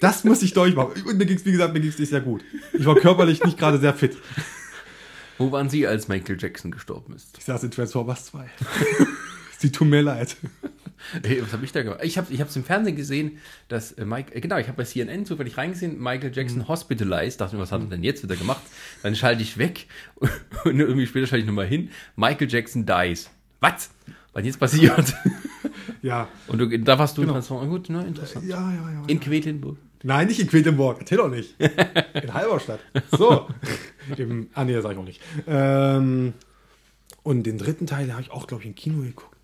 Das 0.00 0.24
muss 0.24 0.40
ich 0.42 0.54
durchmachen. 0.54 1.02
Und 1.06 1.18
mir 1.18 1.26
ging 1.26 1.36
es, 1.36 1.44
wie 1.44 1.52
gesagt, 1.52 1.74
mir 1.74 1.80
ging 1.80 1.90
es 1.90 1.98
nicht 1.98 2.08
sehr 2.08 2.22
gut. 2.22 2.40
Ich 2.72 2.86
war 2.86 2.94
körperlich 2.94 3.44
nicht 3.44 3.58
gerade 3.58 3.76
sehr 3.76 3.92
fit. 3.92 4.16
Wo 5.40 5.50
waren 5.52 5.70
Sie, 5.70 5.86
als 5.86 6.06
Michael 6.06 6.36
Jackson 6.38 6.70
gestorben 6.70 7.14
ist? 7.14 7.38
Ich 7.38 7.46
saß 7.46 7.62
in 7.64 7.70
Transformers 7.70 8.26
2. 8.26 8.44
Sie 9.58 9.72
tut 9.72 9.88
mir 9.88 10.02
leid. 10.02 10.36
Hey, 11.24 11.42
was 11.42 11.54
habe 11.54 11.64
ich 11.64 11.72
da 11.72 11.82
gemacht? 11.82 12.00
Ich 12.02 12.18
habe 12.18 12.30
es 12.30 12.56
im 12.56 12.62
Fernsehen 12.62 12.94
gesehen, 12.94 13.38
dass 13.68 13.92
äh, 13.92 14.04
Mike, 14.04 14.34
äh, 14.34 14.40
genau, 14.42 14.58
ich 14.58 14.66
habe 14.68 14.76
bei 14.76 14.84
CNN 14.84 15.24
zufällig 15.24 15.56
reingesehen, 15.56 15.98
Michael 15.98 16.30
Jackson 16.30 16.68
hospitalized. 16.68 17.40
Dachte 17.40 17.56
mir, 17.56 17.62
was 17.62 17.72
hat 17.72 17.80
er 17.80 17.86
denn 17.86 18.04
jetzt 18.04 18.22
wieder 18.22 18.36
gemacht? 18.36 18.60
Dann 19.02 19.16
schalte 19.16 19.40
ich 19.40 19.56
weg 19.56 19.86
und 20.64 20.78
irgendwie 20.78 21.06
später 21.06 21.26
schalte 21.26 21.40
ich 21.40 21.46
nochmal 21.46 21.66
hin. 21.66 21.88
Michael 22.16 22.50
Jackson 22.50 22.84
dies. 22.84 23.30
Was? 23.60 23.88
Was 24.34 24.44
jetzt 24.44 24.60
passiert? 24.60 25.14
Ja. 26.02 26.28
Und 26.48 26.58
du, 26.58 26.78
da 26.78 26.98
warst 26.98 27.16
du 27.16 27.22
Genau. 27.22 27.32
Transformer. 27.32 27.66
Gut, 27.66 27.88
ne, 27.88 28.06
interessant. 28.06 28.46
Ja, 28.46 28.70
ja, 28.70 28.90
ja. 28.90 29.02
In 29.06 29.20
Quedlinburg. 29.20 29.78
Nein, 30.02 30.28
nicht 30.28 30.40
in 30.40 30.48
Quedlinburg. 30.48 30.98
Erzähl 31.00 31.18
doch 31.18 31.28
nicht. 31.28 31.60
In 31.60 32.32
Halberstadt. 32.32 32.80
So. 33.16 33.48
Im, 34.16 34.48
ah, 34.54 34.64
nee, 34.64 34.72
das 34.72 34.82
sag 34.82 34.92
ich 34.92 34.98
auch 34.98 35.04
nicht. 35.04 35.20
Ähm, 35.46 36.32
und 37.22 37.42
den 37.44 37.58
dritten 37.58 37.86
Teil, 37.86 38.06
den 38.06 38.12
habe 38.12 38.22
ich 38.22 38.30
auch, 38.30 38.46
glaube 38.46 38.62
ich, 38.62 38.68
im 38.68 38.74
Kino 38.74 39.02
geguckt. 39.02 39.36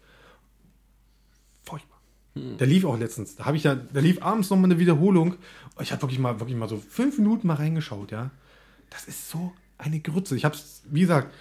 Furchtbar. 1.62 1.98
Der 2.34 2.66
lief 2.66 2.84
auch 2.84 2.98
letztens. 2.98 3.36
Da 3.36 3.44
habe 3.44 3.56
ich 3.56 3.64
ja, 3.64 3.74
da 3.74 4.00
lief 4.00 4.22
abends 4.22 4.48
noch 4.50 4.56
mal 4.56 4.64
eine 4.64 4.78
Wiederholung. 4.78 5.36
Ich 5.80 5.92
habe 5.92 6.02
wirklich 6.02 6.18
mal, 6.18 6.40
wirklich 6.40 6.56
mal 6.56 6.68
so 6.68 6.78
fünf 6.78 7.18
Minuten 7.18 7.46
mal 7.46 7.54
reingeschaut, 7.54 8.10
ja. 8.10 8.30
Das 8.88 9.04
ist 9.04 9.30
so 9.30 9.52
eine 9.78 10.00
Grütze. 10.00 10.36
Ich 10.36 10.44
habe 10.44 10.54
es, 10.54 10.82
wie 10.86 11.00
gesagt, 11.00 11.34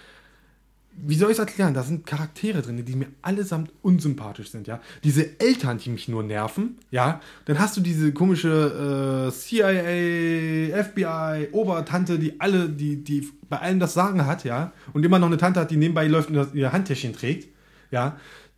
wie 0.98 1.16
soll 1.16 1.30
ich 1.30 1.38
es 1.38 1.40
erklären? 1.40 1.74
Da 1.74 1.84
sind 1.84 2.06
Charaktere 2.06 2.62
drin, 2.62 2.84
die 2.84 2.96
mir 2.96 3.08
allesamt 3.22 3.72
unsympathisch 3.82 4.50
sind, 4.50 4.68
ja. 4.68 4.80
Diese 5.04 5.40
Eltern, 5.40 5.78
die 5.78 5.90
mich 5.90 6.08
nur 6.08 6.24
nerven, 6.24 6.78
ja. 6.90 7.20
Dann 7.46 7.60
hast 7.60 7.76
du 7.76 7.82
diese 7.82 8.14
komische 8.14 9.28
äh, 9.28 9.32
CIA, 9.32 10.84
FBI, 10.84 11.50
Obertante, 11.52 12.18
die 12.18 12.40
alle, 12.40 12.70
die, 12.70 13.04
die 13.04 13.28
bei 13.50 13.60
allem 13.60 13.80
das 13.80 13.94
Sagen 13.94 14.26
hat, 14.26 14.44
ja. 14.46 14.72
Und 14.94 15.06
immer 15.06 15.20
noch 15.20 15.28
eine 15.28 15.38
Tante 15.38 15.60
hat, 15.60 15.72
die 15.72 15.78
nebenbei 15.78 16.08
läuft 16.08 16.30
und 16.30 16.36
das, 16.36 16.54
ihr 16.54 16.72
Handtäschchen 16.72 17.14
trägt, 17.14 17.50
ja. 17.92 18.18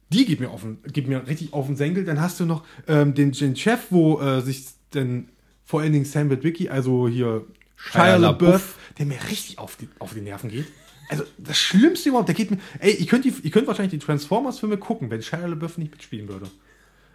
Die 0.10 0.26
geht 0.26 0.40
mir, 0.40 0.52
auf 0.52 0.62
den, 0.62 0.78
geht 0.84 1.08
mir 1.08 1.28
richtig 1.28 1.54
auf 1.54 1.66
den 1.66 1.76
Senkel. 1.76 2.06
Dann 2.06 2.22
hast 2.22 2.40
du 2.40 2.46
noch 2.46 2.64
ähm, 2.88 3.14
den, 3.14 3.34
den 3.34 3.56
Chef, 3.56 3.88
wo 3.90 4.22
äh, 4.22 4.42
sich 4.42 4.68
dann 4.92 5.28
Vor 5.66 5.82
allen 5.82 5.92
Dingen 5.92 6.06
Sam 6.06 6.30
Witwicky, 6.30 6.70
also 6.70 7.10
hier 7.10 7.46
Shia. 7.76 8.16
LaBeouf, 8.16 8.76
der 8.98 9.06
mir 9.06 9.18
richtig 9.30 9.60
auf 9.60 9.76
die, 9.76 9.90
auf 10.00 10.14
die 10.14 10.22
Nerven 10.22 10.50
geht. 10.50 10.68
Also 11.10 11.24
das 11.38 11.58
Schlimmste 11.58 12.10
überhaupt, 12.10 12.28
der 12.28 12.36
geht 12.36 12.52
mir. 12.52 12.58
Ey, 12.80 12.92
ich 12.92 13.08
könnte 13.08 13.30
ihr 13.30 13.52
könnt 13.52 13.68
wahrscheinlich 13.68 13.92
die 14.00 14.06
Transformers-Filme 14.06 14.78
gucken, 14.78 15.10
wenn 15.10 15.22
Shia 15.22 15.46
LaBeouf 15.46 15.78
nicht 15.78 15.92
mitspielen 15.92 16.28
würde. 16.28 16.48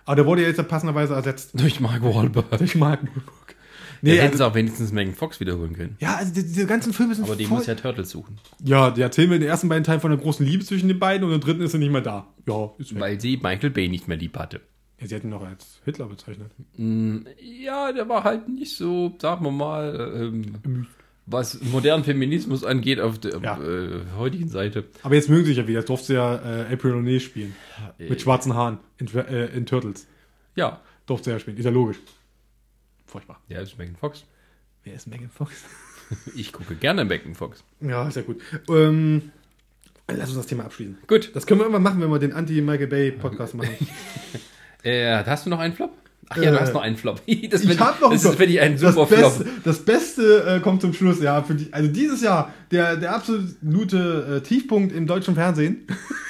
Aber 0.05 0.17
der 0.17 0.27
wurde 0.27 0.43
ja 0.43 0.49
jetzt 0.49 0.67
passenderweise 0.69 1.15
ersetzt 1.15 1.51
Durch 1.55 1.79
Mark 1.81 2.03
Wahlberg. 2.03 2.51
durch 2.59 2.75
Mark 2.75 3.01
Wahlberg. 3.03 3.57
Nee, 4.05 4.13
hätten 4.17 4.25
also, 4.33 4.39
sie 4.39 4.47
auch 4.47 4.55
wenigstens 4.57 4.91
Megan 4.91 5.15
Fox 5.15 5.39
wiederholen 5.39 5.75
können. 5.77 5.97
ja, 6.01 6.17
also 6.17 6.35
die- 6.35 6.43
diese 6.43 6.67
ganzen 6.67 6.93
Filme 6.93 7.15
sind 7.15 7.23
Aber 7.25 7.37
die 7.37 7.45
voll, 7.45 7.59
muss 7.59 7.67
ja 7.69 7.77
Turtles 7.77 8.11
suchen. 8.11 8.39
Ja, 8.65 8.91
die 8.91 9.01
erzählen 9.01 9.29
mir 9.29 9.37
in 9.37 9.43
den 9.43 9.51
ersten 9.51 9.69
beiden 9.69 9.85
Teilen 9.85 10.01
von 10.01 10.11
der 10.11 10.19
großen 10.19 10.45
Liebe 10.45 10.65
zwischen 10.65 10.89
den 10.89 10.99
beiden 10.99 11.25
und 11.25 11.33
im 11.33 11.41
dritten 11.41 11.63
ist 11.63 11.71
sie 11.71 11.79
nicht 11.79 11.93
mehr 11.93 12.01
da. 12.01 12.27
Ja, 12.49 12.73
ist 12.79 12.93
weg. 12.95 13.01
Weil 13.01 13.21
sie 13.21 13.37
Michael 13.37 13.71
Bay 13.71 13.89
nicht 13.89 14.09
mehr 14.09 14.17
lieb 14.17 14.37
hatte. 14.37 14.61
Ja, 15.01 15.07
sie 15.07 15.15
hätten 15.15 15.29
ihn 15.29 15.31
noch 15.31 15.45
als 15.45 15.81
Hitler 15.85 16.07
bezeichnet. 16.07 16.51
Ja, 16.77 17.93
der 17.93 18.09
war 18.09 18.25
halt 18.25 18.49
nicht 18.49 18.77
so, 18.77 19.15
sagen 19.21 19.45
wir 19.45 19.53
mal, 19.53 20.13
ähm, 20.17 20.87
was 21.27 21.61
modernen 21.63 22.05
Feminismus 22.05 22.65
angeht, 22.65 23.01
auf 23.01 23.19
der 23.19 23.39
Ja. 23.41 23.61
äh, 23.63 24.01
heutigen 24.17 24.49
Seite. 24.49 24.85
Aber 25.03 25.15
jetzt 25.15 25.29
mögen 25.29 25.45
sie 25.45 25.51
sich 25.51 25.59
ja 25.59 25.69
wieder. 25.69 25.79
Jetzt 25.81 25.89
durfte 25.89 26.07
sie 26.09 26.15
ja 26.15 26.35
äh, 26.37 26.73
April 26.73 26.93
O'Neil 26.95 27.21
spielen. 27.21 27.55
Mit 27.99 28.21
schwarzen 28.21 28.55
Haaren 28.55 28.79
in, 28.99 29.07
äh, 29.15 29.47
in 29.47 29.67
Turtles. 29.67 30.07
Ja, 30.57 30.81
Durfte 31.07 31.27
sie 31.27 31.31
ja 31.33 31.39
spielen. 31.41 31.57
Ist 31.57 31.65
ja 31.65 31.71
logisch. 31.71 31.99
Furchtbar. 33.07 33.41
der 33.51 33.63
ist 33.63 33.77
Megan 33.79 33.97
Fox. 33.97 34.25
Wer 34.85 34.95
ist 34.95 35.07
Megan 35.07 35.31
Fox? 35.31 35.53
Ich 36.37 36.53
gucke 36.53 36.75
gerne 36.75 37.07
Megan 37.07 37.35
Fox. 37.35 37.65
Ja, 37.81 38.07
ist 38.07 38.17
ja 38.17 38.23
gut. 38.23 38.43
Ähm, 38.69 39.31
lass 40.09 40.29
uns 40.29 40.37
das 40.37 40.47
Thema 40.47 40.65
abschließen. 40.65 40.99
Gut. 41.07 41.31
Das 41.35 41.47
können 41.47 41.61
wir 41.61 41.67
immer 41.67 41.79
machen, 41.79 42.03
wenn 42.03 42.11
wir 42.11 42.19
den 42.19 42.33
Anti-Michael 42.35 42.87
Bay-Podcast 42.89 43.55
machen. 43.55 43.75
Äh, 44.85 45.23
hast 45.25 45.47
du 45.47 45.51
noch 45.51 45.61
einen 45.61 45.75
Flop? 45.75 45.93
Ach 46.33 46.37
ja, 46.43 46.51
du 46.51 46.57
Äh, 46.57 46.61
hast 46.61 46.75
noch 46.75 46.83
einen 46.83 46.97
Flop. 46.97 47.21
Das 47.51 47.63
Ich 47.63 47.79
habe 47.81 48.01
noch 48.01 48.11
Das 48.11 48.25
einen 48.25 48.33
ist 48.33 48.39
für 48.41 48.47
dich 48.47 48.61
ein 48.61 48.79
das 48.79 48.95
super 48.95 49.07
Beste, 49.17 49.45
Flop. 49.45 49.49
das 49.65 49.79
Beste 49.85 50.45
äh, 50.57 50.61
kommt 50.61 50.81
zum 50.83 50.93
Schluss, 50.95 51.21
ja. 51.21 51.43
Für 51.43 51.55
die, 51.55 51.73
also 51.73 51.89
dieses 51.89 52.21
Jahr, 52.23 52.53
der, 52.71 52.97
der 52.97 53.15
absolute 53.15 54.37
äh, 54.37 54.47
Tiefpunkt 54.47 54.95
im 54.95 55.07
deutschen 55.07 55.35
Fernsehen. 55.35 55.87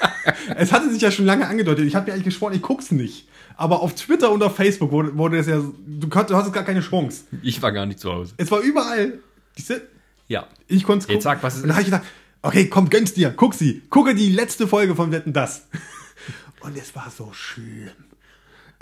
es 0.56 0.72
hatte 0.72 0.90
sich 0.92 1.00
ja 1.02 1.10
schon 1.10 1.24
lange 1.26 1.46
angedeutet. 1.48 1.86
Ich 1.86 1.94
habe 1.94 2.06
mir 2.06 2.12
eigentlich 2.12 2.24
geschworen, 2.24 2.52
ich 2.54 2.62
guck's 2.62 2.90
nicht. 2.90 3.28
Aber 3.56 3.80
auf 3.82 3.94
Twitter 3.94 4.30
und 4.32 4.42
auf 4.42 4.56
Facebook 4.56 4.90
wurde, 4.92 5.16
wurde 5.16 5.38
es 5.38 5.46
ja. 5.46 5.60
Du, 5.86 6.08
konnt, 6.08 6.30
du 6.30 6.36
hattest 6.36 6.52
gar 6.54 6.64
keine 6.64 6.80
Chance. 6.80 7.24
Ich 7.42 7.60
war 7.62 7.70
gar 7.72 7.86
nicht 7.86 8.00
zu 8.00 8.12
Hause. 8.12 8.34
Es 8.38 8.50
war 8.50 8.60
überall. 8.60 9.18
Diese, 9.58 9.82
Ja. 10.28 10.46
ich 10.68 10.84
konnte 10.84 11.06
es 11.06 11.12
Jetzt 11.12 11.24
sag, 11.24 11.42
was 11.42 11.56
es 11.56 11.62
Und 11.62 11.68
dann 11.68 11.76
habe 11.76 11.82
ich 11.82 11.90
gedacht, 11.92 12.04
okay, 12.40 12.68
komm, 12.68 12.88
gönn's 12.88 13.12
dir, 13.12 13.30
guck 13.36 13.54
sie. 13.54 13.82
Gucke 13.90 14.14
die 14.14 14.30
letzte 14.30 14.66
Folge 14.66 14.94
von 14.96 15.12
Wetten 15.12 15.32
das. 15.32 15.66
Und 16.60 16.76
es 16.78 16.94
war 16.96 17.12
so 17.16 17.30
schlimm. 17.32 17.90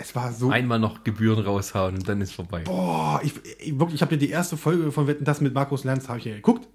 Es 0.01 0.15
war 0.15 0.33
so 0.33 0.49
Einmal 0.49 0.79
noch 0.79 1.03
Gebühren 1.03 1.43
raushauen 1.45 1.95
und 1.95 2.09
dann 2.09 2.21
ist 2.21 2.33
vorbei. 2.33 2.63
Boah, 2.63 3.21
ich, 3.23 3.33
ich, 3.59 3.77
wirklich, 3.77 3.95
ich 3.95 4.01
habe 4.01 4.15
ja 4.15 4.19
die 4.19 4.29
erste 4.29 4.57
Folge 4.57 4.91
von 4.91 5.05
Wetten 5.05 5.25
das 5.25 5.41
mit 5.41 5.53
Markus 5.53 5.83
Lanz 5.83 6.09
habe 6.09 6.17
ich 6.17 6.25
ja 6.25 6.33
geguckt. 6.33 6.67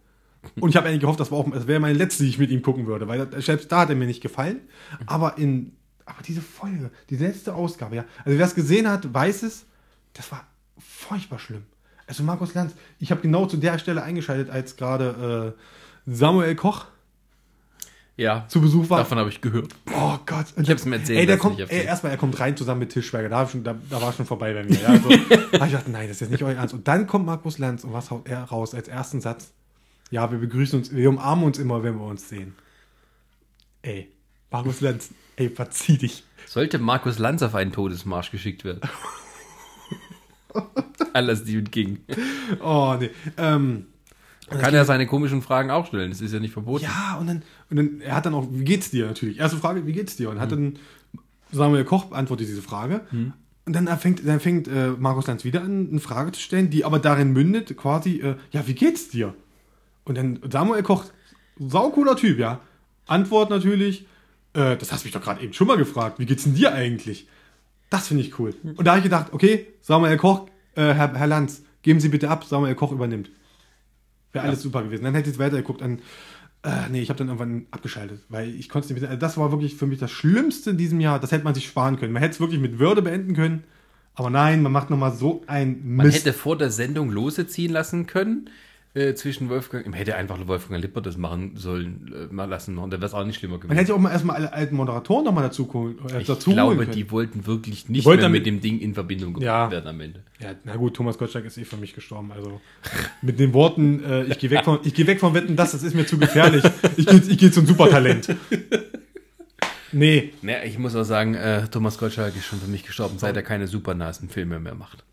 Und 0.60 0.68
ich 0.70 0.76
habe 0.76 0.86
eigentlich 0.86 1.00
gehofft, 1.00 1.18
das 1.18 1.32
war 1.32 1.38
auch, 1.38 1.50
das 1.50 1.66
wäre 1.66 1.80
meine 1.80 1.98
letzte, 1.98 2.22
die 2.22 2.28
ich 2.28 2.38
mit 2.38 2.50
ihm 2.50 2.62
gucken 2.62 2.86
würde, 2.86 3.08
weil 3.08 3.28
selbst 3.42 3.72
da 3.72 3.80
hat 3.80 3.90
er 3.90 3.96
mir 3.96 4.06
nicht 4.06 4.22
gefallen. 4.22 4.60
Aber 5.06 5.38
in, 5.38 5.72
aber 6.04 6.22
diese 6.22 6.40
Folge, 6.40 6.92
die 7.10 7.16
letzte 7.16 7.52
Ausgabe, 7.52 7.96
ja, 7.96 8.04
also 8.24 8.38
wer 8.38 8.46
es 8.46 8.54
gesehen 8.54 8.88
hat, 8.88 9.12
weiß 9.12 9.42
es, 9.42 9.66
das 10.12 10.30
war 10.30 10.46
furchtbar 10.78 11.40
schlimm. 11.40 11.64
Also 12.06 12.22
Markus 12.22 12.54
Lanz, 12.54 12.74
ich 13.00 13.10
habe 13.10 13.22
genau 13.22 13.46
zu 13.46 13.56
der 13.56 13.80
Stelle 13.80 14.04
eingeschaltet, 14.04 14.50
als 14.50 14.76
gerade 14.76 15.56
äh, 16.06 16.10
Samuel 16.10 16.54
Koch 16.54 16.86
Ja, 18.18 18.46
zu 18.48 18.62
Besuch 18.62 18.88
war. 18.88 18.98
davon 18.98 19.18
habe 19.18 19.28
ich 19.28 19.42
gehört. 19.42 19.74
Oh 19.94 20.16
Gott. 20.24 20.46
Und 20.56 20.62
Ich 20.64 20.70
hab's 20.70 20.86
mir 20.86 20.96
erzählt, 20.96 21.18
Ey, 21.18 21.26
der 21.26 21.36
kommt, 21.36 21.60
ey, 21.60 21.84
erstmal, 21.84 22.12
er 22.12 22.18
kommt 22.18 22.40
rein 22.40 22.56
zusammen 22.56 22.80
mit 22.80 22.90
Tischberger. 22.90 23.28
Da, 23.28 23.46
schon, 23.46 23.62
da, 23.62 23.76
da 23.90 24.00
war 24.00 24.12
schon 24.14 24.24
vorbei 24.24 24.54
bei 24.54 24.64
mir. 24.64 24.80
Ja, 24.80 24.88
also, 24.88 25.10
ich 25.10 25.50
gedacht, 25.50 25.88
nein, 25.88 26.08
das 26.08 26.16
ist 26.16 26.20
jetzt 26.22 26.30
nicht 26.30 26.42
euer 26.42 26.54
Ernst. 26.54 26.72
Und 26.72 26.88
dann 26.88 27.06
kommt 27.06 27.26
Markus 27.26 27.58
Lanz 27.58 27.84
und 27.84 27.92
was 27.92 28.10
haut 28.10 28.26
er 28.26 28.44
raus 28.44 28.74
als 28.74 28.88
ersten 28.88 29.20
Satz? 29.20 29.52
Ja, 30.10 30.30
wir 30.30 30.38
begrüßen 30.38 30.78
uns, 30.78 30.94
wir 30.94 31.08
umarmen 31.10 31.44
uns 31.44 31.58
immer, 31.58 31.82
wenn 31.82 31.96
wir 31.98 32.06
uns 32.06 32.28
sehen. 32.28 32.54
Ey, 33.82 34.10
Markus 34.50 34.80
Lanz, 34.80 35.10
ey, 35.36 35.50
verzieh 35.50 35.98
dich. 35.98 36.24
Sollte 36.46 36.78
Markus 36.78 37.18
Lanz 37.18 37.42
auf 37.42 37.54
einen 37.54 37.72
Todesmarsch 37.72 38.30
geschickt 38.30 38.64
werden? 38.64 38.80
Alles 41.12 41.40
Stephen 41.40 41.70
King. 41.70 41.98
Oh, 42.62 42.96
nee. 42.98 43.10
Ähm, 43.36 43.86
Kann 44.48 44.74
er 44.74 44.84
seine 44.84 45.06
komischen 45.06 45.42
Fragen 45.42 45.70
auch 45.70 45.86
stellen, 45.86 46.10
das 46.10 46.20
ist 46.20 46.32
ja 46.32 46.38
nicht 46.38 46.52
verboten. 46.52 46.84
ja, 46.84 47.16
und 47.18 47.26
dann, 47.26 47.42
und 47.68 47.76
dann, 47.76 48.00
er 48.00 48.14
hat 48.14 48.26
dann 48.26 48.34
auch, 48.34 48.46
wie 48.50 48.64
geht's 48.64 48.90
dir 48.90 49.06
natürlich? 49.06 49.38
Erste 49.38 49.56
Frage, 49.56 49.86
wie 49.86 49.92
geht's 49.92 50.16
dir? 50.16 50.30
Und 50.30 50.38
hat 50.38 50.52
dann 50.52 50.78
Samuel 51.50 51.84
Koch 51.84 52.04
beantwortet 52.06 52.46
diese 52.48 52.62
Frage. 52.62 53.00
Und 53.10 53.72
dann 53.72 53.88
fängt, 53.98 54.26
dann 54.26 54.38
fängt 54.38 54.68
äh, 54.68 54.90
Markus 54.90 55.26
Lanz 55.26 55.44
wieder 55.44 55.62
an, 55.62 55.88
eine 55.90 56.00
Frage 56.00 56.30
zu 56.30 56.40
stellen, 56.40 56.70
die 56.70 56.84
aber 56.84 57.00
darin 57.00 57.32
mündet, 57.32 57.76
quasi, 57.76 58.20
äh, 58.20 58.36
ja, 58.52 58.66
wie 58.68 58.74
geht's 58.74 59.08
dir? 59.08 59.34
Und 60.04 60.16
dann 60.16 60.38
Samuel 60.48 60.84
Koch, 60.84 61.04
saucooler 61.58 62.14
Typ, 62.14 62.38
ja. 62.38 62.60
Antwort 63.06 63.50
natürlich, 63.50 64.06
äh, 64.54 64.76
das 64.76 64.92
hast 64.92 65.02
du 65.02 65.06
mich 65.06 65.12
doch 65.12 65.22
gerade 65.22 65.42
eben 65.42 65.52
schon 65.52 65.66
mal 65.66 65.76
gefragt, 65.76 66.20
wie 66.20 66.26
geht's 66.26 66.44
denn 66.44 66.54
dir 66.54 66.72
eigentlich? 66.72 67.26
Das 67.90 68.08
finde 68.08 68.22
ich 68.22 68.38
cool. 68.38 68.54
Und 68.62 68.84
da 68.84 68.92
habe 68.92 68.98
ich 68.98 69.04
gedacht, 69.04 69.32
okay, 69.32 69.66
Samuel 69.80 70.16
Koch, 70.16 70.46
äh, 70.76 70.94
Herr, 70.94 71.14
Herr 71.14 71.26
Lanz, 71.26 71.62
geben 71.82 71.98
Sie 71.98 72.08
bitte 72.08 72.30
ab, 72.30 72.44
Samuel 72.44 72.76
Koch 72.76 72.92
übernimmt. 72.92 73.30
Wäre 74.36 74.46
alles 74.46 74.62
super 74.62 74.82
gewesen. 74.82 75.04
Dann 75.04 75.14
hätte 75.14 75.30
ich 75.30 75.38
weitergeguckt 75.38 75.82
an. 75.82 76.00
Äh, 76.62 76.88
nee, 76.90 77.00
ich 77.00 77.10
habe 77.10 77.18
dann 77.18 77.28
irgendwann 77.28 77.66
abgeschaltet, 77.70 78.20
weil 78.28 78.48
ich 78.54 78.68
konnte 78.68 78.86
es 78.86 78.90
nicht 78.90 79.00
mehr. 79.00 79.10
Also 79.10 79.20
das 79.20 79.36
war 79.36 79.50
wirklich 79.52 79.76
für 79.76 79.86
mich 79.86 79.98
das 79.98 80.10
Schlimmste 80.10 80.70
in 80.70 80.78
diesem 80.78 81.00
Jahr. 81.00 81.20
Das 81.20 81.32
hätte 81.32 81.44
man 81.44 81.54
sich 81.54 81.66
sparen 81.66 81.98
können. 81.98 82.12
Man 82.12 82.22
hätte 82.22 82.34
es 82.34 82.40
wirklich 82.40 82.60
mit 82.60 82.78
Würde 82.78 83.02
beenden 83.02 83.34
können. 83.34 83.64
Aber 84.14 84.30
nein, 84.30 84.62
man 84.62 84.72
macht 84.72 84.90
nochmal 84.90 85.12
so 85.12 85.42
ein 85.46 85.80
Man 85.84 86.06
Mist. 86.06 86.20
hätte 86.20 86.32
vor 86.32 86.56
der 86.56 86.70
Sendung 86.70 87.10
Lose 87.10 87.46
ziehen 87.46 87.70
lassen 87.70 88.06
können 88.06 88.48
äh, 88.96 89.14
zwischen 89.14 89.48
Wolfgang. 89.50 89.84
Man 89.86 89.94
hätte 89.94 90.16
einfach 90.16 90.38
Wolfgang 90.46 90.80
Lippert 90.80 91.04
das 91.06 91.16
machen 91.16 91.52
sollen, 91.56 92.12
äh, 92.30 92.32
mal 92.34 92.46
lassen. 92.48 92.78
Und 92.78 92.90
dann 92.90 93.00
wäre 93.00 93.06
es 93.08 93.14
auch 93.14 93.24
nicht 93.24 93.38
schlimmer 93.38 93.56
gewesen. 93.58 93.68
man 93.68 93.76
hätte 93.78 93.94
auch 93.94 93.98
mal 93.98 94.10
erstmal 94.10 94.36
alle 94.36 94.52
alten 94.52 94.74
Moderatoren 94.74 95.24
nochmal 95.24 95.44
dazu, 95.44 95.70
holen- 95.72 95.98
äh, 96.12 96.20
ich 96.22 96.26
dazu 96.26 96.46
holen 96.46 96.56
glaube, 96.56 96.76
können. 96.76 96.92
die 96.92 97.10
wollten 97.10 97.46
wirklich 97.46 97.88
nicht 97.88 98.04
wollten 98.06 98.22
mehr 98.22 98.30
mit 98.30 98.46
dem 98.46 98.60
Ding 98.60 98.80
in 98.80 98.94
Verbindung 98.94 99.34
gebracht 99.34 99.44
Ja. 99.46 99.70
werden 99.70 99.86
am 99.88 100.00
Ende. 100.00 100.20
Ja, 100.40 100.50
na 100.64 100.76
gut, 100.76 100.94
Thomas 100.94 101.18
Gottschalk 101.18 101.44
ist 101.44 101.58
eh 101.58 101.64
für 101.64 101.76
mich 101.76 101.94
gestorben. 101.94 102.32
Also 102.32 102.60
mit 103.22 103.38
den 103.38 103.52
Worten, 103.52 104.02
äh, 104.02 104.24
ich 104.24 104.38
gehe 104.38 104.50
weg 104.50 104.64
von, 104.64 104.78
ich 104.82 104.94
gehe 104.94 105.06
weg 105.06 105.20
von 105.20 105.34
Wetten, 105.34 105.56
das, 105.56 105.72
das 105.72 105.82
ist 105.82 105.94
mir 105.94 106.06
zu 106.06 106.18
gefährlich. 106.18 106.64
Ich 106.96 107.06
gehe, 107.06 107.20
ich 107.28 107.38
gehe 107.38 107.50
zum 107.50 107.66
Supertalent. 107.66 108.34
Nee, 109.92 110.32
Naja, 110.42 110.58
ich 110.64 110.78
muss 110.78 110.94
auch 110.96 111.04
sagen, 111.04 111.34
äh, 111.34 111.68
Thomas 111.68 111.96
Gottschalk 111.96 112.36
ist 112.36 112.44
schon 112.44 112.58
für 112.60 112.66
mich 112.66 112.84
gestorben, 112.84 113.18
seit 113.18 113.36
er 113.36 113.42
keine 113.42 113.66
Supernasen-Filme 113.66 114.58
mehr 114.58 114.74
macht. 114.74 115.04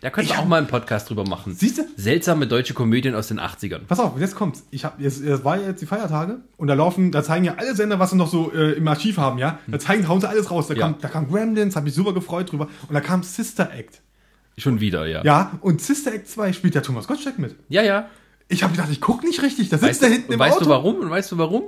Da 0.00 0.10
könnten 0.10 0.30
Ich 0.30 0.36
wir 0.36 0.40
auch 0.42 0.46
mal 0.46 0.58
einen 0.58 0.66
Podcast 0.66 1.08
drüber 1.10 1.24
machen. 1.24 1.54
Siehste? 1.54 1.86
Seltsame 1.96 2.46
deutsche 2.46 2.74
Komödien 2.74 3.14
aus 3.14 3.28
den 3.28 3.40
80ern. 3.40 3.80
Pass 3.88 4.00
auf, 4.00 4.18
jetzt 4.20 4.34
kommt's. 4.34 4.64
Ich 4.70 4.84
hab, 4.84 5.00
jetzt, 5.00 5.20
es 5.20 5.44
war 5.44 5.58
jetzt 5.60 5.80
die 5.82 5.86
Feiertage 5.86 6.38
und 6.56 6.68
da 6.68 6.74
laufen, 6.74 7.10
da 7.12 7.22
zeigen 7.22 7.44
ja 7.44 7.54
alle 7.56 7.74
Sender, 7.74 7.98
was 7.98 8.10
sie 8.10 8.16
noch 8.16 8.28
so 8.28 8.52
äh, 8.52 8.72
im 8.72 8.86
Archiv 8.88 9.16
haben, 9.18 9.38
ja. 9.38 9.58
Da 9.66 9.78
zeigen, 9.78 10.06
hauen 10.08 10.20
sie 10.20 10.28
alles 10.28 10.50
raus. 10.50 10.68
Da, 10.68 10.74
Ja. 10.74 10.80
kam, 10.80 10.96
da 11.00 11.08
kam 11.08 11.28
Gremlins, 11.28 11.76
hab 11.76 11.84
mich 11.84 11.94
super 11.94 12.12
gefreut 12.14 12.50
drüber. 12.52 12.68
Und 12.88 12.94
da 12.94 13.00
kam 13.00 13.22
Sister 13.22 13.72
Act. 13.72 14.00
Schon 14.56 14.80
wieder, 14.80 15.06
ja. 15.06 15.22
Ja, 15.24 15.52
und 15.60 15.80
Sister 15.80 16.12
Act 16.12 16.28
2 16.28 16.52
spielt 16.52 16.74
ja 16.74 16.80
Thomas 16.80 17.06
Gottschalk 17.06 17.38
mit. 17.38 17.56
ja. 17.68 17.82
ja. 17.82 18.08
Ich 18.50 18.62
habe 18.62 18.72
gedacht, 18.72 18.88
ich 18.90 19.02
guck 19.02 19.24
nicht 19.24 19.42
richtig. 19.42 19.68
Da 19.68 19.76
sitzt 19.76 19.90
Weißt, 19.90 20.02
er 20.04 20.08
du, 20.08 20.14
hinten 20.14 20.32
im 20.32 20.38
weißt 20.38 20.56
Auto. 20.56 20.64
du 20.64 20.70
warum? 20.70 20.94
Und 21.00 21.10
weißt 21.10 21.30
du 21.32 21.36
warum? 21.36 21.64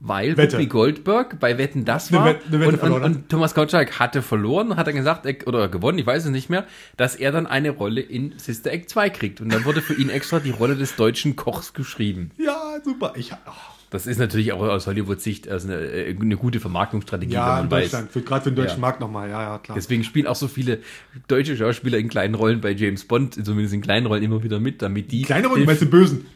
Weil 0.00 0.36
Wette. 0.36 0.56
Whoopi 0.56 0.66
Goldberg 0.66 1.40
bei 1.40 1.58
Wetten 1.58 1.84
das 1.84 2.08
Eine 2.08 2.18
war 2.18 2.26
Wette- 2.26 2.46
eine 2.46 2.60
Wette 2.60 2.80
und, 2.86 2.92
und, 2.92 3.02
und 3.02 3.28
Thomas 3.28 3.54
Gottschalk 3.54 3.98
hatte 3.98 4.22
verloren, 4.22 4.76
hat 4.76 4.86
er 4.86 4.92
gesagt, 4.92 5.26
er- 5.26 5.46
oder 5.48 5.68
gewonnen, 5.68 5.98
ich 5.98 6.06
weiß 6.06 6.24
es 6.26 6.30
nicht 6.30 6.48
mehr, 6.50 6.66
dass 6.96 7.16
er 7.16 7.32
dann 7.32 7.46
eine 7.48 7.70
Rolle 7.70 8.00
in 8.00 8.34
Sister 8.38 8.70
Act 8.70 8.90
2 8.90 9.10
kriegt. 9.10 9.40
Und 9.40 9.52
dann 9.52 9.64
wurde 9.64 9.80
für 9.82 9.94
ihn 9.94 10.08
extra 10.08 10.38
die 10.38 10.50
Rolle 10.50 10.76
des 10.76 10.94
deutschen 10.94 11.34
Kochs 11.34 11.72
geschrieben. 11.74 12.30
Ja, 12.38 12.76
super. 12.84 13.14
Ich, 13.16 13.32
oh, 13.32 13.50
Das 13.90 14.06
ist 14.06 14.18
natürlich 14.18 14.52
auch 14.52 14.60
aus 14.60 14.86
Hollywood-Sicht 14.86 15.48
also 15.48 15.66
eine, 15.66 15.80
äh, 15.80 16.14
eine 16.14 16.36
gute 16.36 16.60
Vermarktungsstrategie, 16.60 17.32
ja, 17.34 17.56
wenn 17.56 17.64
in. 17.64 17.70
Deutschland. 17.70 18.12
Für, 18.12 18.20
Gerade 18.22 18.44
für 18.44 18.50
den 18.52 18.56
deutschen 18.56 18.76
Ja. 18.76 18.80
Markt 18.82 19.00
nochmal. 19.00 19.28
Ja, 19.28 19.42
ja, 19.42 19.58
klar. 19.58 19.74
Deswegen 19.74 20.04
spielen 20.04 20.28
auch 20.28 20.36
so 20.36 20.46
viele 20.46 20.78
deutsche 21.26 21.56
Schauspieler 21.56 21.98
in 21.98 22.08
kleinen 22.08 22.36
Rollen 22.36 22.60
bei 22.60 22.70
James 22.70 23.04
Bond, 23.04 23.34
zumindest 23.44 23.74
in 23.74 23.80
kleinen 23.80 24.06
Rollen 24.06 24.22
immer 24.22 24.44
wieder 24.44 24.60
mit, 24.60 24.80
damit 24.80 25.10
die. 25.10 25.22
Kleine 25.22 25.48
den 25.52 25.66
weißt 25.66 25.82
du, 25.82 25.86
Bösen. 25.86 26.26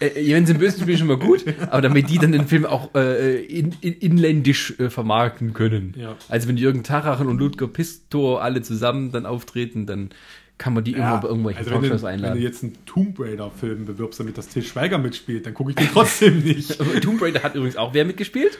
Äh, 0.00 0.32
wenn 0.32 0.46
sie 0.46 0.52
im 0.52 0.58
Bösen 0.58 0.82
spielen, 0.82 0.98
schon 0.98 1.08
mal 1.08 1.18
gut, 1.18 1.44
aber 1.70 1.82
damit 1.82 2.08
die 2.08 2.18
dann 2.18 2.32
den 2.32 2.46
Film 2.46 2.64
auch 2.64 2.94
äh, 2.94 3.42
in, 3.42 3.74
in, 3.80 3.94
inländisch 3.94 4.78
äh, 4.78 4.90
vermarkten 4.90 5.54
können. 5.54 5.94
Ja. 5.96 6.16
Also 6.28 6.48
wenn 6.48 6.56
Jürgen 6.56 6.84
Tarachen 6.84 7.26
und 7.26 7.38
Ludger 7.38 7.68
Pistor 7.68 8.42
alle 8.42 8.62
zusammen 8.62 9.12
dann 9.12 9.26
auftreten, 9.26 9.86
dann 9.86 10.10
kann 10.56 10.74
man 10.74 10.82
die 10.82 10.92
immer 10.92 11.18
bei 11.18 11.28
irgendwelchen 11.28 11.60
also 11.60 11.70
wenn 11.70 11.82
Talkshows 11.82 12.02
wenn 12.02 12.20
du 12.20 12.26
einladen. 12.26 12.42
jetzt 12.42 12.64
einen 12.64 12.76
Tomb 12.84 13.20
Raider-Film 13.20 13.86
bewirbst, 13.86 14.18
damit 14.18 14.36
das 14.36 14.48
Til 14.48 14.64
Schweiger 14.64 14.98
mitspielt, 14.98 15.46
dann 15.46 15.54
gucke 15.54 15.70
ich 15.70 15.76
den 15.76 15.88
trotzdem 15.88 16.38
nicht. 16.44 16.78
Tomb 17.00 17.22
Raider 17.22 17.44
hat 17.44 17.54
übrigens 17.54 17.76
auch 17.76 17.94
wer 17.94 18.04
mitgespielt? 18.04 18.58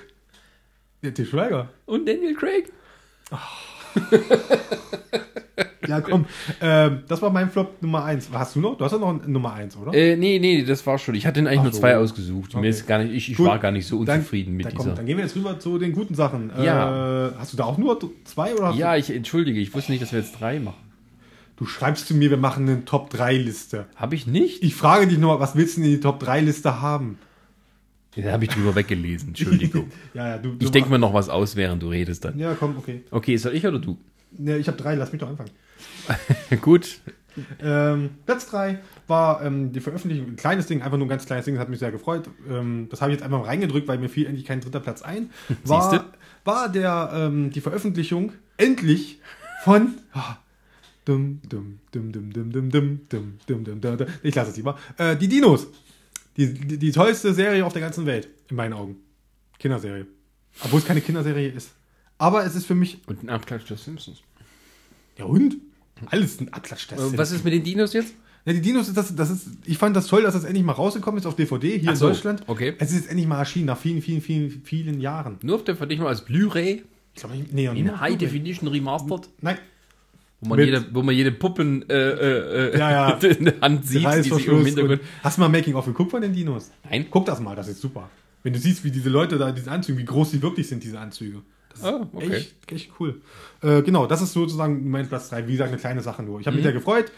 Der 1.02 1.12
Til 1.12 1.26
Schweiger. 1.26 1.70
Und 1.86 2.08
Daniel 2.08 2.34
Craig. 2.34 2.70
Ja, 5.88 6.00
komm. 6.00 6.26
ähm, 6.60 7.00
das 7.08 7.20
war 7.22 7.30
mein 7.30 7.50
Flop 7.50 7.82
Nummer 7.82 8.04
1. 8.04 8.28
Hast 8.32 8.54
du 8.56 8.60
noch? 8.60 8.76
Du 8.78 8.84
hast 8.84 8.92
ja 8.92 8.98
noch 8.98 9.08
eine 9.08 9.28
Nummer 9.28 9.54
1, 9.54 9.76
oder? 9.76 9.94
Äh, 9.94 10.16
nee, 10.16 10.38
nee, 10.38 10.62
das 10.62 10.86
war 10.86 10.98
schon. 10.98 11.14
Ich 11.14 11.26
hatte 11.26 11.40
eigentlich 11.40 11.58
Ach 11.58 11.64
nur 11.64 11.72
so. 11.72 11.80
zwei 11.80 11.96
ausgesucht. 11.96 12.52
Mir 12.54 12.58
Okay. 12.60 12.68
ist 12.68 12.86
gar 12.86 12.98
nicht, 13.02 13.14
ich, 13.14 13.32
ich 13.32 13.38
war 13.38 13.58
gar 13.58 13.72
nicht 13.72 13.86
so 13.86 14.04
Dann- 14.04 14.18
unzufrieden 14.18 14.54
mit 14.56 14.66
dann, 14.66 14.72
dieser. 14.72 14.84
komm, 14.84 14.94
dann 14.96 15.06
gehen 15.06 15.16
wir 15.16 15.24
jetzt 15.24 15.34
rüber 15.36 15.58
zu 15.58 15.78
den 15.78 15.92
guten 15.92 16.14
Sachen. 16.14 16.50
Ja. 16.62 17.28
Äh, 17.28 17.32
hast 17.38 17.52
du 17.52 17.56
da 17.56 17.64
auch 17.64 17.78
nur 17.78 17.98
zwei 18.24 18.54
oder? 18.54 18.72
ja, 18.72 18.96
ich 18.96 19.10
entschuldige, 19.10 19.58
ich 19.60 19.74
wusste 19.74 19.92
nicht, 19.92 20.02
dass 20.02 20.12
wir 20.12 20.20
jetzt 20.20 20.38
drei 20.38 20.60
machen. 20.60 20.76
Du, 21.56 21.66
schreibst 21.66 22.06
zu 22.06 22.14
mir, 22.14 22.30
wir 22.30 22.36
machen 22.36 22.68
eine 22.68 22.84
Top-3-Liste. 22.84 23.86
Habe 23.96 24.14
ich 24.14 24.28
nicht? 24.28 24.62
Ich 24.62 24.76
frage 24.76 25.08
dich 25.08 25.18
nur, 25.18 25.40
was 25.40 25.56
willst 25.56 25.76
du 25.76 25.80
in 25.80 25.88
die 25.88 25.98
Top-3-Liste 26.00 26.80
haben? 26.80 27.18
Da 28.16 28.32
habe 28.32 28.44
ich 28.44 28.50
drüber 28.50 28.74
weggelesen, 28.74 29.28
Entschuldigung. 29.28 29.90
ja, 30.14 30.28
ja, 30.28 30.38
du, 30.38 30.50
du 30.54 30.64
Ich 30.64 30.70
denke 30.70 30.90
mir 30.90 30.98
noch 30.98 31.14
was 31.14 31.28
aus, 31.28 31.56
während 31.56 31.82
du 31.82 31.88
redest 31.88 32.24
dann. 32.24 32.38
Ja, 32.38 32.54
komm, 32.54 32.76
okay. 32.78 33.02
Okay, 33.10 33.36
soll 33.36 33.54
ich 33.54 33.66
oder 33.66 33.78
du? 33.78 33.96
Ja, 34.38 34.56
ich 34.56 34.68
habe 34.68 34.76
drei, 34.76 34.94
lass 34.94 35.12
mich 35.12 35.20
doch 35.20 35.28
anfangen. 35.28 35.50
Gut. 36.60 37.00
Ähm, 37.60 38.10
Platz 38.26 38.46
3 38.46 38.80
war 39.06 39.44
ähm, 39.44 39.72
die 39.72 39.80
Veröffentlichung, 39.80 40.28
ein 40.28 40.36
kleines 40.36 40.66
Ding, 40.66 40.82
einfach 40.82 40.98
nur 40.98 41.06
ein 41.06 41.10
ganz 41.10 41.26
kleines 41.26 41.44
Ding, 41.44 41.54
das 41.54 41.62
hat 41.62 41.68
mich 41.68 41.78
sehr 41.78 41.92
gefreut. 41.92 42.28
Ähm, 42.48 42.88
das 42.90 43.00
habe 43.00 43.12
ich 43.12 43.16
jetzt 43.16 43.24
einfach 43.24 43.38
mal 43.38 43.46
reingedrückt, 43.46 43.86
weil 43.88 43.98
mir 43.98 44.08
fiel 44.08 44.26
endlich 44.26 44.44
kein 44.44 44.60
dritter 44.60 44.80
Platz 44.80 45.02
ein. 45.02 45.30
Siehste? 45.48 45.68
War, 45.68 46.12
war 46.44 46.68
der, 46.68 47.10
ähm, 47.14 47.50
die 47.50 47.60
Veröffentlichung 47.60 48.32
endlich 48.56 49.20
von. 49.62 49.94
ah, 50.12 50.38
dum, 51.04 51.40
dum, 51.48 51.78
dum, 51.92 52.12
dum, 52.12 52.32
dum, 52.32 52.50
dum, 52.52 52.70
dum, 52.70 53.00
dum, 53.08 53.38
dum, 53.46 53.64
dum, 53.64 53.80
dum, 53.80 53.96
dum. 53.98 54.06
Ich 54.22 54.34
lasse 54.34 54.50
es 54.50 54.56
lieber. 54.56 54.78
Äh, 54.96 55.16
die 55.16 55.28
Dinos. 55.28 55.68
Die, 56.36 56.54
die, 56.54 56.78
die 56.78 56.92
tollste 56.92 57.34
Serie 57.34 57.64
auf 57.64 57.72
der 57.72 57.82
ganzen 57.82 58.06
Welt, 58.06 58.28
in 58.48 58.56
meinen 58.56 58.72
Augen. 58.72 58.96
Kinderserie. 59.58 60.06
Obwohl 60.62 60.78
es 60.80 60.86
keine 60.86 61.00
Kinderserie 61.00 61.48
ist. 61.48 61.70
Aber 62.18 62.44
es 62.44 62.54
ist 62.54 62.66
für 62.66 62.74
mich. 62.74 62.98
Und 63.06 63.22
ein 63.22 63.28
Abklatsch 63.30 63.66
der 63.68 63.76
Simpsons. 63.76 64.18
Ja, 65.16 65.24
und? 65.24 65.56
Alles 66.06 66.40
ein 66.40 66.52
Abklatsch. 66.52 66.88
der 66.90 66.98
Äh, 66.98 67.16
Was 67.18 67.32
ist 67.32 67.44
mit 67.44 67.52
den 67.52 67.62
Dinos 67.64 67.92
jetzt? 67.92 68.14
Ja, 68.44 68.52
die 68.52 68.60
Dinos, 68.60 68.92
das, 68.94 69.14
das 69.14 69.30
ist, 69.30 69.46
ich 69.66 69.76
fand 69.78 69.94
das 69.96 70.06
toll, 70.06 70.22
dass 70.22 70.34
das 70.34 70.44
endlich 70.44 70.64
mal 70.64 70.72
rausgekommen 70.72 71.18
ist 71.18 71.26
auf 71.26 71.36
DVD 71.36 71.78
hier 71.78 71.88
Ach 71.88 71.92
in 71.92 71.96
so, 71.98 72.08
Deutschland. 72.08 72.42
okay. 72.46 72.74
Es 72.78 72.90
ist 72.90 72.96
jetzt 72.96 73.08
endlich 73.10 73.26
mal 73.26 73.38
erschienen, 73.38 73.66
nach 73.66 73.76
vielen, 73.78 74.00
vielen, 74.00 74.20
vielen, 74.22 74.62
vielen 74.64 75.00
Jahren. 75.00 75.38
Nur 75.42 75.56
auf 75.56 75.64
der 75.64 75.76
Verdichtung 75.76 76.06
als 76.06 76.24
Blu-ray 76.24 76.84
Ich 77.14 77.20
glaube, 77.20 77.34
nee, 77.52 77.66
in 77.66 78.00
High 78.00 78.16
Definition 78.16 78.68
remastered, 78.68 79.28
Nein, 79.42 79.58
wo 80.40 80.48
man, 80.50 80.58
Mit- 80.58 80.66
jede, 80.68 80.86
wo 80.94 81.02
man 81.02 81.14
jede 81.14 81.32
Puppen 81.32 81.88
äh, 81.90 81.94
äh, 81.94 82.70
äh, 82.74 82.78
Ja, 82.78 82.90
ja. 82.90 83.10
in 83.28 83.44
der 83.46 83.60
Hand 83.60 83.86
sieht, 83.86 84.06
die 84.06 84.22
sich 84.22 84.46
im. 84.46 84.64
Hintergrund. 84.64 85.00
und- 85.00 85.08
Hast 85.22 85.36
du 85.36 85.40
mal 85.42 85.48
Making-of 85.48 85.84
geguckt 85.84 86.12
von 86.12 86.22
den 86.22 86.32
Dinos? 86.32 86.70
Nein. 86.88 87.06
Guck 87.10 87.26
das 87.26 87.40
mal, 87.40 87.54
das 87.56 87.68
ist 87.68 87.80
super. 87.80 88.08
Wenn 88.44 88.52
du 88.52 88.58
siehst, 88.60 88.82
wie 88.84 88.90
diese 88.92 89.10
Leute 89.10 89.36
da 89.36 89.48
in 89.48 89.56
diesen 89.56 89.68
Anzügen, 89.70 89.98
wie 89.98 90.04
groß 90.04 90.30
die 90.30 90.40
wirklich 90.40 90.68
sind, 90.68 90.82
diese 90.84 90.98
Anzüge. 91.00 91.42
Ah, 91.84 92.06
okay. 92.12 92.32
echt, 92.32 92.72
echt 92.72 92.90
cool. 93.00 93.20
Äh, 93.62 93.82
genau, 93.82 94.06
das 94.06 94.22
ist 94.22 94.32
sozusagen 94.32 94.88
mein 94.90 95.08
Platz 95.08 95.30
3. 95.30 95.46
Wie 95.46 95.52
gesagt, 95.52 95.70
eine 95.70 95.78
kleine 95.78 96.00
Sache 96.00 96.22
nur. 96.22 96.40
Ich 96.40 96.46
habe 96.46 96.54
Mhm. 96.54 96.58
mich 96.58 96.64
sehr 96.64 96.72
gefreut. 96.72 97.10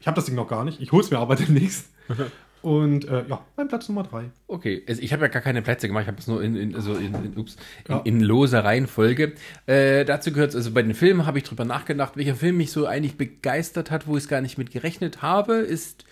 Ich 0.00 0.06
habe 0.06 0.14
das 0.16 0.24
Ding 0.26 0.34
noch 0.34 0.48
gar 0.48 0.64
nicht. 0.64 0.80
Ich 0.80 0.92
hol's 0.92 1.10
mir 1.10 1.18
aber 1.18 1.36
demnächst. 1.36 1.86
Und 2.62 3.06
äh, 3.06 3.24
ja, 3.28 3.44
mein 3.56 3.68
Platz 3.68 3.88
Nummer 3.88 4.02
3. 4.02 4.24
Okay, 4.48 4.82
also 4.88 5.00
ich 5.00 5.12
habe 5.12 5.22
ja 5.22 5.28
gar 5.28 5.42
keine 5.42 5.62
Plätze 5.62 5.86
gemacht, 5.86 6.02
ich 6.02 6.08
habe 6.08 6.18
es 6.18 6.26
nur 6.26 6.42
in, 6.42 6.56
in, 6.56 6.74
also 6.74 6.94
in, 6.94 7.14
in, 7.14 7.36
ups, 7.36 7.56
Ja. 7.88 7.98
in, 7.98 8.16
in 8.16 8.20
loser 8.22 8.64
Reihenfolge. 8.64 9.34
Äh, 9.66 10.04
dazu 10.04 10.32
gehört 10.32 10.52
also 10.54 10.72
bei 10.72 10.82
den 10.82 10.94
Filmen 10.94 11.26
habe 11.26 11.38
ich 11.38 11.44
drüber 11.44 11.64
nachgedacht, 11.64 12.16
welcher 12.16 12.34
Film 12.34 12.56
mich 12.56 12.72
so 12.72 12.86
eigentlich 12.86 13.16
begeistert 13.16 13.92
hat, 13.92 14.08
wo 14.08 14.16
ich 14.16 14.24
es 14.24 14.28
gar 14.28 14.40
nicht 14.40 14.58
mit 14.58 14.72
gerechnet 14.72 15.22
habe, 15.22 15.54
ist 15.56 16.06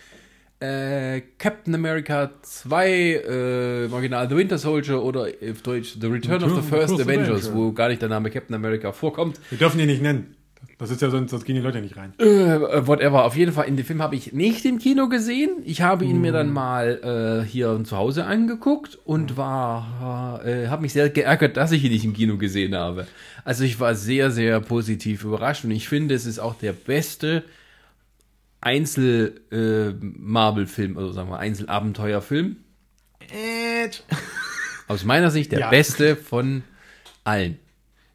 äh, 0.65 1.21
Captain 1.37 1.75
America 1.75 2.31
2, 2.41 2.87
äh, 2.89 3.85
im 3.85 3.93
Original 3.93 4.29
The 4.29 4.35
Winter 4.35 4.57
Soldier 4.57 5.03
oder 5.03 5.27
auf 5.27 5.61
Deutsch 5.61 5.95
The 5.99 6.07
Return 6.07 6.43
of 6.43 6.55
the 6.55 6.61
First 6.61 6.95
First 6.95 7.01
Avengers, 7.01 7.47
Avenger. 7.47 7.55
wo 7.55 7.71
gar 7.71 7.89
nicht 7.89 8.01
der 8.01 8.09
Name 8.09 8.29
Captain 8.29 8.55
America 8.55 8.91
vorkommt. 8.91 9.39
Wir 9.49 9.57
dürfen 9.57 9.79
ihn 9.79 9.87
nicht 9.87 10.01
nennen. 10.01 10.35
Das 10.77 10.89
ist 10.89 11.01
ja 11.01 11.09
sonst, 11.09 11.31
sonst 11.31 11.45
gehen 11.45 11.55
die 11.55 11.61
Leute 11.61 11.79
nicht 11.79 11.95
rein. 11.95 12.13
Äh, 12.19 12.85
whatever. 12.85 13.23
Auf 13.23 13.37
jeden 13.37 13.53
Fall, 13.53 13.65
in 13.67 13.77
dem 13.77 13.85
Film 13.85 14.01
habe 14.01 14.15
ich 14.15 14.33
nicht 14.33 14.65
im 14.65 14.77
Kino 14.77 15.07
gesehen. 15.07 15.51
Ich 15.63 15.81
habe 15.81 16.03
ihn 16.03 16.19
mir 16.19 16.33
dann 16.33 16.51
mal 16.51 17.45
äh, 17.45 17.49
hier 17.49 17.81
zu 17.85 17.95
Hause 17.95 18.25
angeguckt 18.25 18.99
und 19.05 19.37
war, 19.37 20.41
äh, 20.45 20.67
habe 20.67 20.81
mich 20.81 20.91
sehr 20.91 21.09
geärgert, 21.09 21.55
dass 21.55 21.71
ich 21.71 21.83
ihn 21.85 21.93
nicht 21.93 22.03
im 22.03 22.13
Kino 22.13 22.35
gesehen 22.37 22.75
habe. 22.75 23.07
Also 23.45 23.63
ich 23.63 23.79
war 23.79 23.95
sehr, 23.95 24.31
sehr 24.31 24.59
positiv 24.59 25.23
überrascht 25.23 25.63
und 25.63 25.71
ich 25.71 25.87
finde, 25.87 26.13
es 26.13 26.25
ist 26.25 26.39
auch 26.39 26.55
der 26.55 26.73
beste 26.73 27.43
Einzel-Marvel-Film, 28.65 30.97
also 30.97 31.11
sagen 31.11 31.29
wir 31.29 31.39
Einzelabenteuerfilm. 31.39 32.57
Aus 34.87 35.03
meiner 35.03 35.31
Sicht 35.31 35.51
der 35.51 35.59
Ja. 35.59 35.69
beste 35.69 36.15
von 36.15 36.63
allen. 37.23 37.59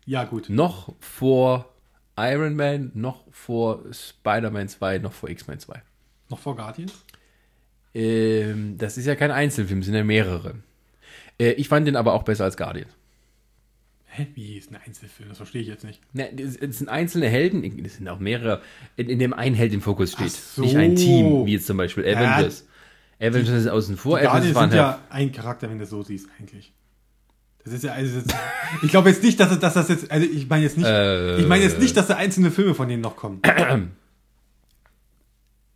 Ja, 0.07 0.24
gut. 0.24 0.48
Noch 0.48 0.94
vor 1.01 1.72
Iron 2.18 2.55
Man, 2.57 2.90
noch 2.94 3.24
vor 3.32 3.82
Spider-Man 3.92 4.68
2, 4.68 4.98
noch 4.98 5.12
vor 5.12 5.28
X-Men 5.30 5.59
2. 5.59 5.82
Noch 6.28 6.38
vor 6.38 6.55
Guardians? 6.57 6.92
Ähm, 7.94 8.76
das 8.78 8.96
ist 8.98 9.07
ja 9.07 9.16
kein 9.16 9.30
Einzelfilm, 9.32 9.80
es 9.80 9.86
sind 9.86 9.94
ja 9.94 10.05
mehrere. 10.05 10.55
Äh, 11.40 11.53
ich 11.53 11.68
fand 11.68 11.86
den 11.88 11.96
aber 11.96 12.12
auch 12.14 12.22
besser 12.22 12.44
als 12.44 12.57
Guardian. 12.57 12.86
Hä? 14.12 14.26
Wie 14.34 14.56
ist 14.58 14.72
ein 14.72 14.78
Einzelfilm? 14.84 15.28
Das 15.28 15.38
verstehe 15.38 15.62
ich 15.62 15.68
jetzt 15.68 15.84
nicht. 15.84 16.00
Ne, 16.12 16.30
es 16.36 16.78
sind 16.78 16.88
einzelne 16.88 17.28
Helden, 17.28 17.62
es 17.84 17.96
sind 17.96 18.08
auch 18.08 18.18
mehrere, 18.18 18.61
in, 18.96 19.08
in 19.08 19.20
dem 19.20 19.32
ein 19.32 19.54
Held 19.54 19.72
im 19.72 19.80
Fokus 19.80 20.12
steht. 20.12 20.32
So. 20.32 20.62
Nicht 20.62 20.76
ein 20.76 20.96
Team, 20.96 21.46
wie 21.46 21.52
jetzt 21.52 21.66
zum 21.66 21.76
Beispiel 21.76 22.04
Avengers. 22.04 22.66
Avengers 23.20 23.50
ist 23.50 23.68
außen 23.68 23.96
vor, 23.96 24.18
Die 24.18 24.26
Avengers 24.26 24.54
waren 24.54 24.70
sind 24.70 24.78
ja. 24.78 24.90
ja 24.90 25.02
ein 25.11 25.30
Charakter, 25.30 25.70
wenn 25.70 25.78
du 25.78 25.84
es 25.84 25.90
so 25.90 26.02
siehst, 26.02 26.26
eigentlich. 26.40 26.72
Das 27.62 27.72
ist 27.74 27.84
ja, 27.84 27.92
also 27.92 28.18
jetzt, 28.18 28.34
ich 28.82 28.90
glaube 28.90 29.11
jetzt 29.11 29.22
nicht, 29.22 29.38
dass, 29.38 29.56
dass 29.61 29.74
das 29.74 29.88
jetzt, 29.88 30.11
also 30.11 30.26
ich 30.26 30.48
meine 30.48 30.64
jetzt 30.64 30.76
nicht, 30.76 30.86
Äh. 30.86 31.38
ich 31.38 31.46
meine 31.46 31.62
jetzt 31.62 31.78
nicht, 31.78 31.96
dass 31.96 32.06
da 32.08 32.16
einzelne 32.16 32.50
Filme 32.50 32.74
von 32.74 32.88
denen 32.88 33.02
noch 33.02 33.16
kommen. 33.16 33.40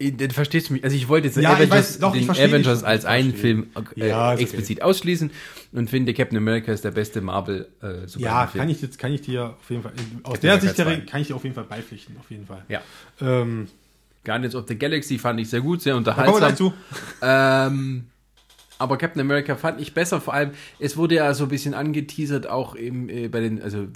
Den 0.01 0.31
verstehst 0.33 0.69
du 0.69 0.73
mich? 0.75 0.83
Also 0.85 0.97
ich 0.97 1.09
wollte 1.09 1.29
jetzt 1.29 1.37
Ja, 1.37 1.53
Avengers, 1.55 1.71
weiß, 1.71 1.99
doch, 2.01 2.13
den 2.13 2.29
Avengers 2.29 2.81
dich. 2.81 2.87
als 2.89 3.05
einen. 3.05 3.33
Film 3.33 3.69
äh, 3.97 4.09
Ja, 4.09 4.33
ist 4.33 4.35
okay. 4.35 4.43
explizit 4.43 4.83
ausschließen 4.83 5.31
und 5.73 5.89
finde 5.89 6.13
Captain 6.15 6.37
America 6.37 6.73
ist 6.73 6.85
der 6.85 6.91
beste 6.91 7.21
Marvel 7.21 7.69
äh, 7.81 8.01
Ja, 8.01 8.07
Superheldenfilm. 8.09 8.61
kann 8.61 8.69
ich 8.71 8.83
jetzt, 8.83 8.99
kann 8.99 9.13
ich 9.13 9.21
dir 9.23 9.51
auf 9.61 9.71
jeden 9.71 9.83
Fall, 9.83 9.93
aus 10.25 10.33
Captain 10.35 10.41
der 10.43 10.53
America 10.53 10.67
Sicht 10.67 10.79
der, 10.79 10.87
2. 10.87 10.97
kann 11.11 11.21
ich 11.21 11.27
dir 11.29 11.37
auf 11.37 11.45
jeden 11.45 11.55
Fall 11.55 11.65
beipflichten, 11.65 12.17
auf 12.19 12.29
jeden 12.31 12.47
Fall. 12.47 12.65
Ja. 12.69 12.81
Ähm, 13.21 13.69
Guardians 14.25 14.55
of 14.57 14.65
the 14.67 14.77
Galaxy 14.77 15.19
fand 15.19 15.39
ich 15.39 15.49
sehr 15.51 15.61
gut, 15.61 15.81
sehr 15.81 15.93
da 15.93 15.99
unterhaltsam. 15.99 16.57
zu. 16.57 16.73
Ähm, 17.23 18.07
aber 18.79 18.97
Captain 18.99 19.21
America 19.21 19.55
fand 19.55 19.81
ich 19.81 19.95
besser, 19.95 20.21
vor 20.21 20.35
allem, 20.35 20.51
es 20.81 20.97
wurde 20.97 21.15
ja 21.15 21.33
so 21.35 21.45
ein 21.45 21.49
bisschen 21.49 21.75
angeteasert, 21.75 22.49
auch 22.49 22.75
eben 22.75 23.09
äh, 23.09 23.29
bei 23.29 23.41
den, 23.41 23.63
also, 23.63 23.83
äh, 23.83 23.87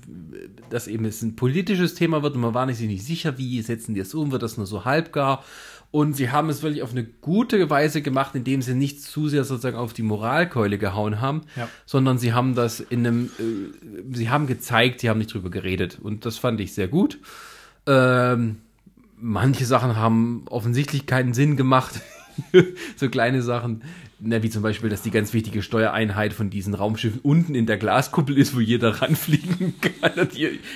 dass 0.71 0.87
eben 0.87 1.05
es 1.05 1.21
ein 1.23 1.35
politisches 1.35 1.95
Thema 1.95 2.23
wird 2.23 2.37
und 2.37 2.41
man 2.43 2.55
war 2.55 2.65
nicht, 2.67 2.77
sich 2.79 2.87
nicht 2.87 3.05
sicher, 3.05 3.37
wie 3.39 3.61
setzen 3.63 3.95
die 3.95 4.01
es 4.01 4.15
um, 4.15 4.31
wird 4.31 4.43
das 4.43 4.57
nur 4.57 4.67
so 4.67 4.85
halbgar. 4.85 5.45
Und 5.91 6.14
sie 6.14 6.30
haben 6.30 6.51
es 6.51 6.62
wirklich 6.62 6.82
auf 6.82 6.91
eine 6.91 7.05
gute 7.05 7.70
Weise 7.70 8.03
gemacht, 8.03 8.34
indem 8.34 8.61
sie 8.61 8.74
nicht 8.74 9.01
zu 9.03 9.28
sehr 9.28 9.45
sozusagen 9.45 9.76
auf 9.78 9.95
die 9.95 10.03
Moralkeule 10.03 10.76
gehauen 10.76 11.20
haben, 11.22 11.43
Ja. 11.57 11.66
sondern 11.86 12.18
sie 12.18 12.34
haben 12.34 12.55
das 12.55 12.80
in 12.80 13.07
einem, 13.07 13.30
äh, 13.39 14.14
sie 14.14 14.28
haben 14.28 14.47
gezeigt, 14.47 15.01
sie 15.01 15.09
haben 15.09 15.16
nicht 15.18 15.32
drüber 15.32 15.49
geredet. 15.51 15.99
Und 16.03 16.26
das 16.26 16.36
fand 16.36 16.61
ich 16.61 16.74
sehr 16.74 16.89
gut. 16.89 17.18
Ähm, 17.86 18.57
manche 19.16 19.64
Sachen 19.64 19.97
haben 19.97 20.45
offensichtlich 20.51 21.07
keinen 21.07 21.32
Sinn 21.34 21.57
gemacht. 21.57 22.01
so 22.97 23.09
kleine 23.09 23.43
Sachen, 23.43 23.82
na, 24.20 24.43
wie 24.43 24.51
zum 24.51 24.62
Beispiel, 24.62 24.91
dass 24.91 25.03
die 25.03 25.12
ganz 25.12 25.32
wichtige 25.32 25.62
Steuereinheit 25.62 26.32
von 26.32 26.51
diesen 26.51 26.74
Raumschiffen 26.74 27.20
unten 27.22 27.55
in 27.55 27.66
der 27.66 27.76
Glaskuppel 27.76 28.36
ist, 28.36 28.57
wo 28.57 28.61
jeder 28.61 28.89
ranfliegen 29.03 29.74
kann 29.80 30.28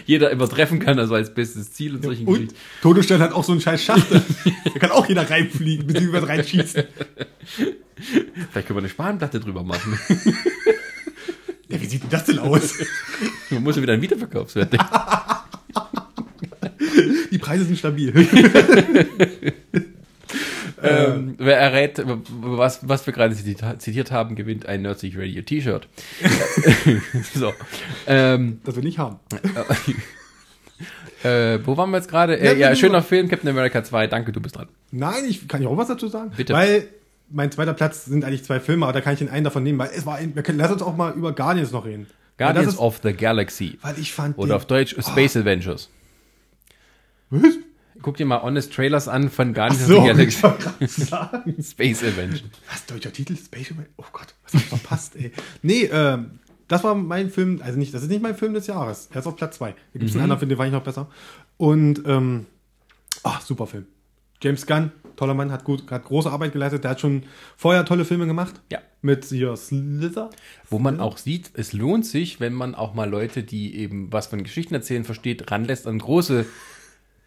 jeder 0.06 0.30
immer 0.30 0.48
treffen 0.48 0.78
kann, 0.78 0.98
also 0.98 1.14
als 1.14 1.34
bestes 1.34 1.72
Ziel 1.72 1.96
und 1.96 2.04
solchen 2.04 2.26
Und 2.26 2.34
Geschichten. 2.34 2.56
Todesstern 2.82 3.20
hat 3.20 3.32
auch 3.32 3.44
so 3.44 3.52
einen 3.52 3.60
scheiß 3.60 3.82
Schachtel. 3.82 4.22
da 4.64 4.78
kann 4.78 4.90
auch 4.92 5.08
jeder 5.08 5.28
reinfliegen, 5.28 5.86
beziehungsweise 5.86 6.28
reinschießen. 6.28 6.84
Vielleicht 7.96 8.66
können 8.66 8.76
wir 8.76 8.82
eine 8.82 8.88
Spanplatte 8.88 9.40
drüber 9.40 9.62
machen. 9.64 9.98
Ja, 11.68 11.80
wie 11.80 11.86
sieht 11.86 12.02
denn 12.02 12.10
das 12.10 12.24
denn 12.24 12.38
aus? 12.38 12.74
Man 13.50 13.62
muss 13.62 13.76
ja 13.76 13.82
wieder 13.82 13.94
ein 13.94 14.02
Wiederverkaufswert. 14.02 14.72
denken. 14.72 14.86
Die 17.30 17.38
Preise 17.38 17.64
sind 17.64 17.78
stabil. 17.78 18.12
Ähm, 20.82 21.34
wer 21.38 21.58
errät, 21.58 22.02
was, 22.40 22.86
was 22.88 23.06
wir 23.06 23.12
gerade 23.12 23.34
zitiert, 23.34 24.10
haben, 24.10 24.34
gewinnt 24.36 24.66
ein 24.66 24.82
Nerdsich 24.82 25.16
Radio 25.16 25.42
T-Shirt. 25.42 25.88
so. 27.34 27.52
Ähm, 28.06 28.60
Das 28.64 28.76
will 28.76 28.86
ich 28.86 28.98
haben. 28.98 29.18
äh, 31.24 31.58
wo 31.64 31.76
waren 31.76 31.90
wir 31.90 31.98
jetzt 31.98 32.08
gerade? 32.08 32.36
Ja, 32.36 32.52
Äh, 32.52 32.58
ja, 32.58 32.68
wir- 32.70 32.76
schöner 32.76 33.02
Film, 33.02 33.28
Captain 33.28 33.48
America 33.50 33.82
2. 33.84 34.06
Danke, 34.08 34.32
du 34.32 34.40
bist 34.40 34.56
dran. 34.56 34.68
Nein, 34.90 35.24
ich 35.28 35.46
kann 35.48 35.62
ja 35.62 35.68
auch 35.68 35.76
was 35.76 35.88
dazu 35.88 36.08
sagen. 36.08 36.32
Bitte. 36.36 36.52
Weil 36.52 36.88
mein 37.30 37.50
zweiter 37.50 37.74
Platz 37.74 38.04
sind 38.04 38.24
eigentlich 38.24 38.44
zwei 38.44 38.60
Filme, 38.60 38.84
aber 38.86 38.92
da 38.92 39.00
kann 39.00 39.14
ich 39.14 39.18
den 39.20 39.28
einen 39.30 39.44
davon 39.44 39.62
nehmen, 39.62 39.78
weil 39.78 39.90
es 39.96 40.04
war 40.04 40.16
ein, 40.16 40.34
wir 40.34 40.42
können, 40.42 40.58
lass 40.58 40.70
uns 40.72 40.82
auch 40.82 40.96
mal 40.96 41.12
über 41.14 41.32
Guardians 41.32 41.72
noch 41.72 41.84
reden. 41.86 42.06
Guardians 42.38 42.74
ist, 42.74 42.78
of 42.78 43.00
the 43.02 43.12
Galaxy. 43.12 43.78
weil 43.82 43.98
ich 43.98 44.12
fand 44.12 44.36
Oder 44.36 44.48
den, 44.48 44.56
auf 44.56 44.66
Deutsch 44.66 44.94
Space 45.00 45.36
Adventures. 45.36 45.88
Was? 47.30 47.54
Guck 48.02 48.16
dir 48.16 48.26
mal 48.26 48.42
Honest 48.42 48.72
Trailers 48.72 49.08
an 49.08 49.30
von 49.30 49.54
Guardians 49.54 49.86
So, 49.86 49.98
of 49.98 50.02
the 50.04 50.08
Galaxy. 50.08 51.62
Space 51.62 52.02
Adventure. 52.02 52.50
Was, 52.70 52.86
deutscher 52.86 53.12
Titel? 53.12 53.36
Spatial 53.36 53.76
Man? 53.76 53.86
Oh 53.96 54.04
Gott, 54.12 54.34
was 54.44 54.54
hab 54.54 54.60
ich 54.60 54.66
verpasst, 54.66 55.16
ey. 55.16 55.32
Nee, 55.62 55.88
ähm, 55.92 56.40
das 56.68 56.84
war 56.84 56.94
mein 56.94 57.30
Film, 57.30 57.60
also 57.62 57.78
nicht, 57.78 57.92
das 57.94 58.02
ist 58.02 58.08
nicht 58.08 58.22
mein 58.22 58.36
Film 58.36 58.54
des 58.54 58.66
Jahres. 58.66 59.08
Er 59.12 59.20
ist 59.20 59.26
auf 59.26 59.36
Platz 59.36 59.56
zwei. 59.58 59.70
Da 59.70 59.98
gibt 59.98 60.04
es 60.10 60.14
einen 60.14 60.24
anderen 60.24 60.38
Film, 60.38 60.48
den 60.48 60.56
fand 60.56 60.68
ich 60.68 60.72
noch 60.72 60.84
besser. 60.84 61.08
Und, 61.56 62.02
ähm, 62.06 62.46
ah, 63.22 63.40
super 63.40 63.66
Film. 63.66 63.86
James 64.42 64.66
Gunn, 64.66 64.90
toller 65.14 65.34
Mann, 65.34 65.52
hat 65.52 65.64
gut, 65.64 65.88
hat 65.90 66.04
große 66.04 66.30
Arbeit 66.30 66.52
geleistet. 66.52 66.82
Der 66.82 66.92
hat 66.92 67.00
schon 67.00 67.22
vorher 67.56 67.84
tolle 67.84 68.04
Filme 68.04 68.26
gemacht. 68.26 68.60
Ja. 68.72 68.80
Mit 69.00 69.24
hier 69.24 69.56
Slither. 69.56 70.30
Wo 70.68 70.78
man 70.78 70.98
auch 70.98 71.16
sieht, 71.18 71.50
es 71.54 71.72
lohnt 71.72 72.06
sich, 72.06 72.40
wenn 72.40 72.52
man 72.52 72.74
auch 72.74 72.94
mal 72.94 73.08
Leute, 73.08 73.42
die 73.44 73.76
eben 73.76 74.12
was 74.12 74.26
von 74.26 74.42
Geschichten 74.42 74.74
erzählen 74.74 75.04
versteht, 75.04 75.50
ranlässt 75.50 75.86
an 75.86 75.98
große 75.98 76.46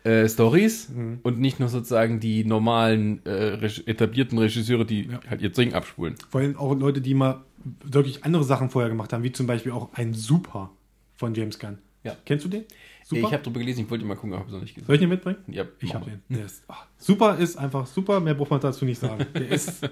äh, 0.05 0.29
Stories 0.29 0.89
Mhm. 0.89 1.19
und 1.23 1.39
nicht 1.39 1.59
nur 1.59 1.69
sozusagen 1.69 2.19
die 2.19 2.45
normalen 2.45 3.25
äh, 3.25 3.53
etablierten 3.85 4.37
Regisseure, 4.37 4.85
die 4.85 5.09
halt 5.29 5.41
ihr 5.41 5.49
Ding 5.49 5.73
abspulen. 5.73 6.15
Vor 6.29 6.41
allem 6.41 6.55
auch 6.57 6.73
Leute, 6.75 7.01
die 7.01 7.13
mal 7.13 7.43
wirklich 7.83 8.23
andere 8.23 8.43
Sachen 8.43 8.69
vorher 8.69 8.89
gemacht 8.89 9.11
haben, 9.13 9.23
wie 9.23 9.31
zum 9.31 9.47
Beispiel 9.47 9.71
auch 9.71 9.89
ein 9.93 10.13
Super 10.13 10.71
von 11.15 11.33
James 11.33 11.57
Gunn. 11.59 11.79
Ja. 12.03 12.15
Kennst 12.25 12.45
du 12.45 12.49
den? 12.49 12.63
Ich 13.11 13.23
habe 13.23 13.37
drüber 13.43 13.59
gelesen, 13.59 13.81
ich 13.81 13.89
wollte 13.89 14.03
mal 14.05 14.15
gucken, 14.15 14.33
habe 14.35 14.45
es 14.47 14.51
noch 14.53 14.61
nicht 14.61 14.73
gesehen. 14.75 14.87
Soll 14.87 14.95
ich 14.95 15.01
den 15.01 15.09
mitbringen? 15.09 15.37
Ja, 15.47 15.65
Ich 15.79 15.93
habe 15.93 16.05
den. 16.09 16.21
Der 16.29 16.45
ist, 16.45 16.63
ah, 16.67 16.77
super 16.97 17.37
ist 17.37 17.55
einfach 17.57 17.85
super, 17.87 18.19
mehr 18.19 18.33
braucht 18.33 18.49
man 18.51 18.59
dazu 18.59 18.83
nicht 18.85 18.99
sagen. 18.99 19.25
Der 19.33 19.49
ist 19.49 19.87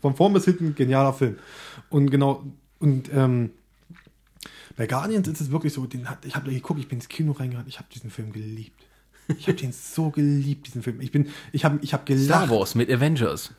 von 0.00 0.14
vorn 0.16 0.32
bis 0.32 0.44
hinten 0.46 0.66
ein 0.68 0.74
genialer 0.74 1.12
Film. 1.12 1.36
Und 1.90 2.10
genau, 2.10 2.44
und 2.80 3.08
ähm, 3.12 3.50
bei 4.76 4.86
Guardians 4.86 5.26
ist 5.28 5.40
es 5.40 5.50
wirklich 5.50 5.72
so, 5.72 5.86
den 5.86 6.08
hat, 6.10 6.24
ich 6.24 6.34
habe 6.36 6.46
da 6.46 6.52
geguckt, 6.52 6.78
ich 6.80 6.88
bin 6.88 6.98
ins 6.98 7.08
Kino 7.08 7.32
reingegangen, 7.32 7.68
ich 7.68 7.78
habe 7.78 7.88
diesen 7.92 8.10
Film 8.10 8.32
geliebt. 8.32 8.85
Ich 9.38 9.46
habe 9.48 9.56
den 9.58 9.72
so 9.72 10.10
geliebt, 10.10 10.66
diesen 10.68 10.82
Film. 10.82 11.00
Ich 11.00 11.10
bin, 11.12 11.28
ich 11.52 11.64
habe 11.64 11.78
ich 11.82 11.92
hab 11.92 12.02
Star 12.08 12.16
gelacht. 12.16 12.50
Wars 12.50 12.74
mit 12.74 12.90
Avengers. 12.90 13.52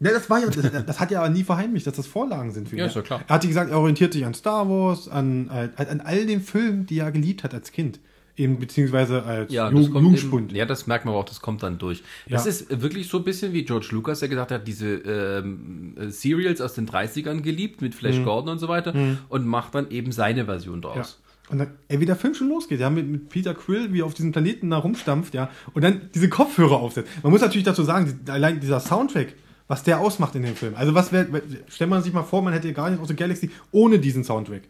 Ne, 0.00 0.10
das 0.10 0.28
war 0.28 0.40
ja, 0.40 0.46
das, 0.50 0.84
das 0.86 1.00
hat 1.00 1.10
ja 1.10 1.20
aber 1.20 1.30
nie 1.30 1.44
verheimlicht, 1.44 1.86
dass 1.86 1.94
das 1.94 2.06
Vorlagen 2.06 2.50
sind 2.52 2.68
für 2.68 2.76
ihn. 2.76 2.80
Ja, 2.80 2.86
ist 2.86 2.96
ja 2.96 3.02
klar. 3.02 3.22
Er 3.26 3.34
hat 3.36 3.42
gesagt, 3.42 3.70
er 3.70 3.78
orientiert 3.78 4.12
sich 4.12 4.26
an 4.26 4.34
Star 4.34 4.68
Wars, 4.68 5.08
an, 5.08 5.48
an, 5.48 5.70
an 5.76 6.00
all 6.00 6.26
den 6.26 6.40
Filmen, 6.42 6.84
die 6.86 6.98
er 6.98 7.10
geliebt 7.12 7.44
hat 7.44 7.54
als 7.54 7.72
Kind. 7.72 8.00
Eben, 8.36 8.58
beziehungsweise 8.58 9.22
als 9.22 9.52
Ja, 9.52 9.70
Jungspund. 9.70 10.52
ja, 10.52 10.66
das 10.66 10.88
merkt 10.88 11.04
man 11.04 11.14
aber 11.14 11.20
auch, 11.20 11.24
das 11.28 11.40
kommt 11.40 11.62
dann 11.62 11.78
durch. 11.78 12.02
Das 12.28 12.44
Ja. 12.44 12.50
ist 12.50 12.82
wirklich 12.82 13.06
so 13.08 13.18
ein 13.18 13.24
bisschen 13.24 13.52
wie 13.52 13.62
George 13.64 13.86
Lucas, 13.92 14.18
der 14.18 14.28
gesagt 14.28 14.50
hat, 14.50 14.66
diese 14.66 14.88
ähm, 14.96 15.94
äh, 15.96 16.08
Serials 16.10 16.60
aus 16.60 16.74
den 16.74 16.88
30ern 16.88 17.42
geliebt 17.42 17.80
mit 17.80 17.94
Flash 17.94 18.22
Gordon 18.24 18.50
und 18.50 18.58
so 18.58 18.66
weiter 18.66 18.92
und 19.28 19.46
macht 19.46 19.76
dann 19.76 19.88
eben 19.92 20.10
seine 20.10 20.46
Version 20.46 20.80
Mhm. 20.80 20.82
Ja. 20.82 21.23
Und 21.50 21.58
dann, 21.58 21.74
ey, 21.88 22.00
wie 22.00 22.06
der 22.06 22.16
Film 22.16 22.34
schon 22.34 22.48
losgeht, 22.48 22.80
ja, 22.80 22.88
mit, 22.88 23.06
mit 23.06 23.28
Peter 23.28 23.54
Quill, 23.54 23.92
wie 23.92 24.00
er 24.00 24.06
auf 24.06 24.14
diesem 24.14 24.32
Planeten 24.32 24.70
da 24.70 24.78
rumstampft, 24.78 25.34
ja, 25.34 25.50
und 25.74 25.84
dann 25.84 26.08
diese 26.14 26.28
Kopfhörer 26.28 26.76
aufsetzt. 26.76 27.10
Man 27.22 27.32
muss 27.32 27.42
natürlich 27.42 27.64
dazu 27.64 27.82
sagen, 27.82 28.20
die, 28.24 28.30
allein 28.30 28.60
dieser 28.60 28.80
Soundtrack, 28.80 29.34
was 29.68 29.82
der 29.82 30.00
ausmacht 30.00 30.34
in 30.34 30.42
dem 30.42 30.56
Film. 30.56 30.74
Also 30.74 30.94
was 30.94 31.12
wäre, 31.12 31.42
stellt 31.68 31.90
man 31.90 32.02
sich 32.02 32.12
mal 32.12 32.22
vor, 32.22 32.42
man 32.42 32.52
hätte 32.52 32.72
Guardians 32.72 33.02
of 33.02 33.08
the 33.08 33.16
Galaxy 33.16 33.50
ohne 33.72 33.98
diesen 33.98 34.24
Soundtrack. 34.24 34.62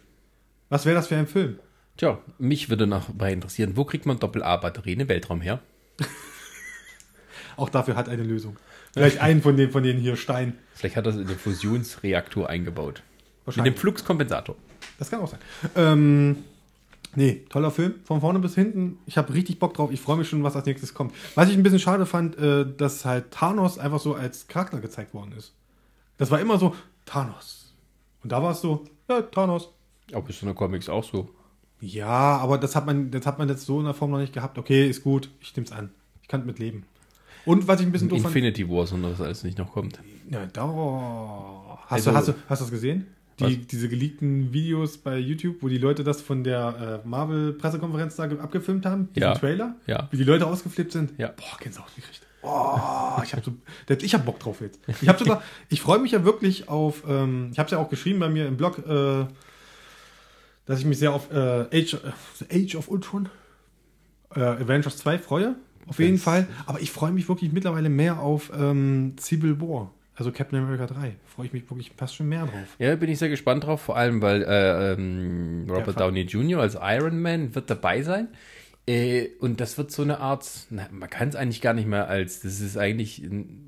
Was 0.68 0.84
wäre 0.84 0.96
das 0.96 1.08
für 1.08 1.16
ein 1.16 1.26
Film? 1.26 1.58
Tja, 1.96 2.18
mich 2.38 2.70
würde 2.70 2.86
noch 2.86 3.10
bei 3.10 3.32
interessieren, 3.32 3.76
wo 3.76 3.84
kriegt 3.84 4.06
man 4.06 4.18
Doppel-A-Batterien 4.18 5.00
im 5.00 5.08
Weltraum 5.08 5.40
her? 5.40 5.60
Auch 7.56 7.68
dafür 7.68 7.94
hat 7.94 8.08
eine 8.08 8.24
Lösung. 8.24 8.56
Vielleicht 8.92 9.20
einen 9.20 9.42
von 9.42 9.56
den, 9.56 9.70
von 9.70 9.84
den 9.84 9.98
hier 9.98 10.16
Stein. 10.16 10.58
Vielleicht 10.74 10.96
hat 10.96 11.06
er 11.06 11.10
es 11.10 11.16
in 11.16 11.26
den 11.26 11.38
Fusionsreaktor 11.38 12.48
eingebaut. 12.48 13.02
Mit 13.04 13.46
Wahrscheinlich. 13.46 13.74
dem 13.74 13.78
Fluxkompensator. 13.78 14.56
Das 14.98 15.10
kann 15.10 15.20
auch 15.20 15.28
sein. 15.28 15.40
Ähm, 15.76 16.44
nee, 17.16 17.44
toller 17.48 17.70
Film, 17.70 17.94
von 18.04 18.20
vorne 18.20 18.38
bis 18.38 18.54
hinten. 18.54 18.98
Ich 19.06 19.16
habe 19.18 19.32
richtig 19.34 19.58
Bock 19.58 19.74
drauf. 19.74 19.90
Ich 19.92 20.00
freue 20.00 20.16
mich 20.16 20.28
schon, 20.28 20.42
was 20.42 20.56
als 20.56 20.66
nächstes 20.66 20.94
kommt. 20.94 21.12
Was 21.34 21.48
ich 21.48 21.56
ein 21.56 21.62
bisschen 21.62 21.78
schade 21.78 22.06
fand, 22.06 22.36
äh, 22.38 22.66
dass 22.76 23.04
halt 23.04 23.30
Thanos 23.30 23.78
einfach 23.78 24.00
so 24.00 24.14
als 24.14 24.46
Charakter 24.48 24.80
gezeigt 24.80 25.14
worden 25.14 25.32
ist. 25.36 25.52
Das 26.18 26.30
war 26.30 26.40
immer 26.40 26.58
so, 26.58 26.74
Thanos. 27.06 27.72
Und 28.22 28.32
da 28.32 28.42
war 28.42 28.52
es 28.52 28.60
so, 28.60 28.84
ja, 29.08 29.22
Thanos. 29.22 29.70
Aber 30.12 30.28
ist 30.28 30.42
in 30.42 30.46
der 30.46 30.54
Comics 30.54 30.88
auch 30.88 31.04
so. 31.04 31.30
Ja, 31.80 32.38
aber 32.38 32.56
das 32.58 32.76
hat 32.76 32.86
man, 32.86 33.10
das 33.10 33.26
hat 33.26 33.38
man 33.38 33.48
jetzt 33.48 33.66
so 33.66 33.78
in 33.80 33.84
der 33.84 33.94
Form 33.94 34.10
noch 34.10 34.18
nicht 34.18 34.32
gehabt. 34.32 34.56
Okay, 34.58 34.88
ist 34.88 35.02
gut, 35.02 35.28
ich 35.40 35.54
nehme 35.56 35.66
es 35.66 35.72
an. 35.72 35.90
Ich 36.22 36.28
kann 36.28 36.46
mit 36.46 36.58
leben. 36.58 36.84
Und 37.44 37.68
was 37.68 37.80
ich 37.80 37.86
ein 37.86 37.92
bisschen 37.92 38.08
doof 38.08 38.22
fand. 38.22 38.34
Infinity 38.34 38.68
War, 38.70 38.86
sondern 38.86 39.12
was 39.12 39.20
alles 39.20 39.44
nicht 39.44 39.58
noch 39.58 39.70
kommt. 39.72 39.98
Ja, 40.30 40.46
da. 40.46 40.64
Hast, 41.86 41.92
Also- 41.92 42.10
du, 42.10 42.16
hast, 42.16 42.28
du, 42.28 42.34
hast 42.48 42.60
du 42.60 42.64
das 42.64 42.70
gesehen? 42.70 43.06
Die, 43.40 43.56
diese 43.66 43.88
geleakten 43.88 44.52
Videos 44.52 44.96
bei 44.98 45.18
YouTube, 45.18 45.56
wo 45.60 45.68
die 45.68 45.78
Leute 45.78 46.04
das 46.04 46.22
von 46.22 46.44
der 46.44 47.00
äh, 47.04 47.08
Marvel-Pressekonferenz 47.08 48.14
da 48.16 48.26
ge- 48.26 48.38
abgefilmt 48.38 48.86
haben, 48.86 49.08
diesen 49.12 49.22
Ja. 49.28 49.34
Trailer, 49.34 49.74
Ja. 49.86 50.08
wie 50.12 50.16
die 50.18 50.24
Leute 50.24 50.46
ausgeflippt 50.46 50.92
sind. 50.92 51.12
Ja. 51.18 51.28
Boah, 51.28 51.58
Gänsehaut 51.60 51.92
gekriegt. 51.96 52.20
Oh, 52.42 53.20
ich 53.24 53.32
habe 53.32 53.42
so, 53.44 53.52
das- 53.86 54.02
ich 54.04 54.14
hab 54.14 54.24
Bock 54.24 54.38
drauf 54.38 54.60
jetzt. 54.60 54.78
Ich 55.02 55.08
habe 55.08 55.18
sogar, 55.18 55.42
ich 55.68 55.80
freue 55.80 55.98
mich 55.98 56.12
ja 56.12 56.24
wirklich 56.24 56.68
auf, 56.68 57.02
ähm, 57.08 57.48
ich 57.52 57.58
habe 57.58 57.66
es 57.66 57.72
ja 57.72 57.78
auch 57.78 57.88
geschrieben 57.90 58.20
bei 58.20 58.28
mir 58.28 58.46
im 58.46 58.56
Blog, 58.56 58.78
äh, 58.86 59.26
dass 60.66 60.78
ich 60.78 60.84
mich 60.86 60.98
sehr 60.98 61.12
auf 61.12 61.32
äh, 61.32 61.66
Age, 61.72 61.94
äh, 62.48 62.62
Age 62.64 62.76
of 62.76 62.88
Ultron, 62.88 63.28
äh, 64.36 64.40
Avengers 64.40 64.96
2 64.98 65.18
freue. 65.18 65.56
Auf 65.86 65.98
jeden 65.98 66.16
Fall. 66.18 66.46
Aber 66.66 66.80
ich 66.80 66.90
freue 66.90 67.12
mich 67.12 67.28
wirklich 67.28 67.52
mittlerweile 67.52 67.90
mehr 67.90 68.20
auf 68.20 68.50
ähm, 68.56 69.16
Civil 69.18 69.60
War. 69.60 69.92
Also 70.16 70.30
Captain 70.30 70.58
America 70.60 70.86
3. 70.86 71.16
Freue 71.26 71.46
ich 71.46 71.52
mich 71.52 71.68
wirklich 71.68 71.90
fast 71.96 72.14
schon 72.14 72.28
mehr 72.28 72.42
drauf. 72.42 72.76
Ja, 72.78 72.94
bin 72.94 73.10
ich 73.10 73.18
sehr 73.18 73.28
gespannt 73.28 73.64
drauf, 73.64 73.80
vor 73.80 73.96
allem 73.96 74.22
weil 74.22 74.42
äh, 74.42 74.92
ähm, 74.92 75.66
Robert 75.68 75.98
Ja, 75.98 76.06
Downey 76.06 76.22
Jr. 76.22 76.60
als 76.60 76.76
Iron 76.80 77.20
Man 77.20 77.54
wird 77.54 77.68
dabei 77.68 78.02
sein. 78.02 78.28
Äh, 78.86 79.28
und 79.40 79.60
das 79.60 79.76
wird 79.78 79.90
so 79.90 80.02
eine 80.02 80.20
Art, 80.20 80.48
na, 80.70 80.86
man 80.92 81.10
kann 81.10 81.28
es 81.28 81.36
eigentlich 81.36 81.60
gar 81.60 81.72
nicht 81.72 81.88
mehr 81.88 82.08
als, 82.08 82.40
das 82.40 82.60
ist 82.60 82.76
eigentlich, 82.76 83.18
ein, 83.18 83.66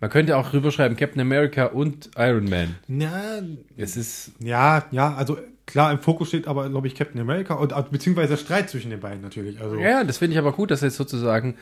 man 0.00 0.10
könnte 0.10 0.36
auch 0.36 0.52
rüberschreiben 0.52 0.96
Captain 0.96 1.20
America 1.20 1.66
und 1.66 2.10
Iron 2.16 2.48
Man. 2.48 2.76
Ja, 2.86 3.40
Es 3.76 3.96
ist, 3.96 4.32
ja, 4.38 4.84
ja, 4.90 5.14
also 5.14 5.38
klar, 5.64 5.90
im 5.90 5.98
Fokus 5.98 6.28
steht 6.28 6.46
aber, 6.46 6.68
glaube 6.68 6.86
ich, 6.86 6.94
Captain 6.94 7.20
America 7.20 7.54
und 7.54 7.72
äh, 7.72 7.82
beziehungsweise 7.90 8.28
der 8.28 8.36
Streit 8.36 8.70
zwischen 8.70 8.90
den 8.90 9.00
beiden 9.00 9.22
natürlich. 9.22 9.60
Also, 9.60 9.76
ja, 9.76 10.04
das 10.04 10.18
finde 10.18 10.34
ich 10.34 10.38
aber 10.38 10.52
gut, 10.52 10.70
dass 10.70 10.82
jetzt 10.82 10.96
sozusagen 10.96 11.56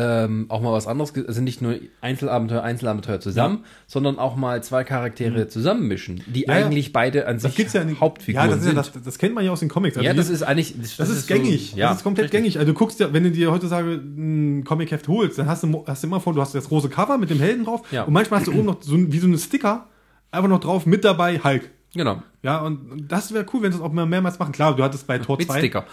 ähm, 0.00 0.46
auch 0.48 0.60
mal 0.60 0.72
was 0.72 0.86
anderes, 0.86 1.12
also 1.26 1.40
nicht 1.42 1.60
nur 1.60 1.74
Einzelabenteuer, 2.00 2.62
Einzelabenteuer 2.62 3.18
zusammen, 3.18 3.64
sondern 3.88 4.18
auch 4.20 4.36
mal 4.36 4.62
zwei 4.62 4.84
Charaktere 4.84 5.48
zusammenmischen, 5.48 6.22
die 6.26 6.42
Ja, 6.46 6.56
ja. 6.58 6.66
eigentlich 6.66 6.92
beide 6.92 7.26
an 7.26 7.40
sich 7.40 7.58
ja 7.72 7.82
nicht. 7.82 8.00
Hauptfiguren 8.00 8.48
ja, 8.48 8.54
das, 8.54 8.60
ist 8.64 8.72
ja, 8.72 8.82
sind. 8.84 8.96
das, 8.96 9.02
das 9.04 9.18
kennt 9.18 9.34
man 9.34 9.44
ja 9.44 9.50
aus 9.50 9.58
den 9.60 9.68
Comics. 9.68 9.96
Also 9.96 10.06
ja, 10.06 10.14
das 10.14 10.30
ist 10.30 10.42
eigentlich, 10.44 10.74
das, 10.80 10.96
Das, 10.98 11.08
ist 11.08 11.26
so- 11.26 11.34
gängig. 11.34 11.74
ja, 11.74 11.88
das 11.88 11.98
ist 11.98 12.04
komplett 12.04 12.24
richtig. 12.26 12.38
gängig. 12.40 12.58
Also 12.58 12.72
du 12.72 12.78
guckst 12.78 13.00
ja, 13.00 13.12
wenn 13.12 13.24
du 13.24 13.32
dir 13.32 13.50
heutzutage 13.50 13.90
ein 13.94 14.62
Comic-Heft 14.64 15.08
holst, 15.08 15.38
dann 15.38 15.48
hast 15.48 15.64
du, 15.64 15.84
hast 15.86 16.02
du 16.04 16.06
immer 16.06 16.20
vor, 16.20 16.32
du 16.32 16.40
hast 16.40 16.54
das 16.54 16.68
große 16.68 16.88
Cover 16.88 17.18
mit 17.18 17.30
dem 17.30 17.40
Helden 17.40 17.64
drauf 17.64 17.82
Ja. 17.90 18.04
und 18.04 18.12
manchmal 18.12 18.38
hast 18.40 18.46
du 18.46 18.52
oben 18.52 18.66
noch 18.66 18.80
so 18.82 18.96
wie 18.96 19.18
so 19.18 19.26
eine 19.26 19.38
Sticker 19.38 19.88
einfach 20.30 20.48
noch 20.48 20.60
drauf 20.60 20.86
mit 20.86 21.04
dabei 21.04 21.40
Hulk. 21.42 21.70
Genau. 21.94 22.22
Ja, 22.42 22.58
und 22.60 23.08
das 23.08 23.32
wäre 23.32 23.46
cool, 23.52 23.62
wenn 23.62 23.72
sie 23.72 23.78
das 23.78 23.86
auch 23.86 23.92
mal 23.92 24.06
mehrmals 24.06 24.38
machen. 24.38 24.52
Klar, 24.52 24.76
du 24.76 24.82
hattest 24.82 25.06
bei 25.06 25.18
Tor 25.18 25.38
Mit 25.38 25.48
2, 25.48 25.58
Sticker. 25.58 25.86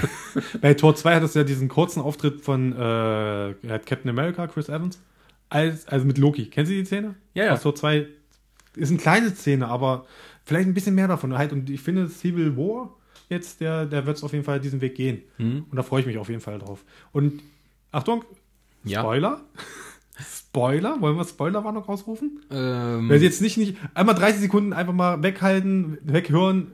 bei 0.60 0.74
Tor 0.74 0.94
2 0.94 1.16
hattest 1.16 1.34
du 1.34 1.40
ja 1.40 1.44
diesen 1.44 1.68
kurzen 1.68 2.00
Auftritt 2.00 2.40
von 2.40 2.72
äh, 2.72 3.54
Captain 3.84 4.08
America, 4.08 4.46
Chris 4.46 4.68
Evans, 4.68 5.00
als, 5.48 5.86
also 5.88 6.06
mit 6.06 6.18
Loki. 6.18 6.46
Kennst 6.46 6.70
du 6.70 6.76
die 6.76 6.84
Szene? 6.84 7.16
Ja, 7.34 7.44
ja. 7.46 7.52
Aus 7.54 7.62
Tor 7.62 7.74
2 7.74 8.06
ist 8.76 8.90
eine 8.90 8.98
kleine 8.98 9.30
Szene, 9.34 9.66
aber 9.66 10.06
vielleicht 10.44 10.68
ein 10.68 10.74
bisschen 10.74 10.94
mehr 10.94 11.08
davon 11.08 11.36
halt. 11.36 11.52
Und 11.52 11.68
ich 11.68 11.80
finde, 11.80 12.08
Civil 12.08 12.56
War 12.56 12.90
jetzt, 13.28 13.60
der, 13.60 13.86
der 13.86 14.06
wird 14.06 14.16
es 14.16 14.24
auf 14.24 14.32
jeden 14.32 14.44
Fall 14.44 14.60
diesen 14.60 14.80
Weg 14.80 14.94
gehen. 14.94 15.22
Mhm. 15.38 15.66
Und 15.70 15.76
da 15.76 15.82
freue 15.82 16.00
ich 16.00 16.06
mich 16.06 16.18
auf 16.18 16.28
jeden 16.28 16.40
Fall 16.40 16.58
drauf. 16.60 16.84
Und 17.12 17.42
Achtung, 17.92 18.24
Ja. 18.84 19.00
Spoiler. 19.00 19.40
Spoiler, 20.20 21.00
wollen 21.00 21.16
wir 21.16 21.24
Spoilerwarnung 21.24 21.84
ausrufen? 21.88 22.40
Ähm, 22.50 23.08
Wenn 23.08 23.18
Sie 23.20 23.24
jetzt 23.26 23.40
nicht, 23.40 23.56
nicht 23.56 23.76
einmal 23.94 24.14
30 24.14 24.40
Sekunden 24.40 24.72
einfach 24.72 24.92
mal 24.92 25.22
weghalten, 25.22 25.98
weghören, 26.02 26.72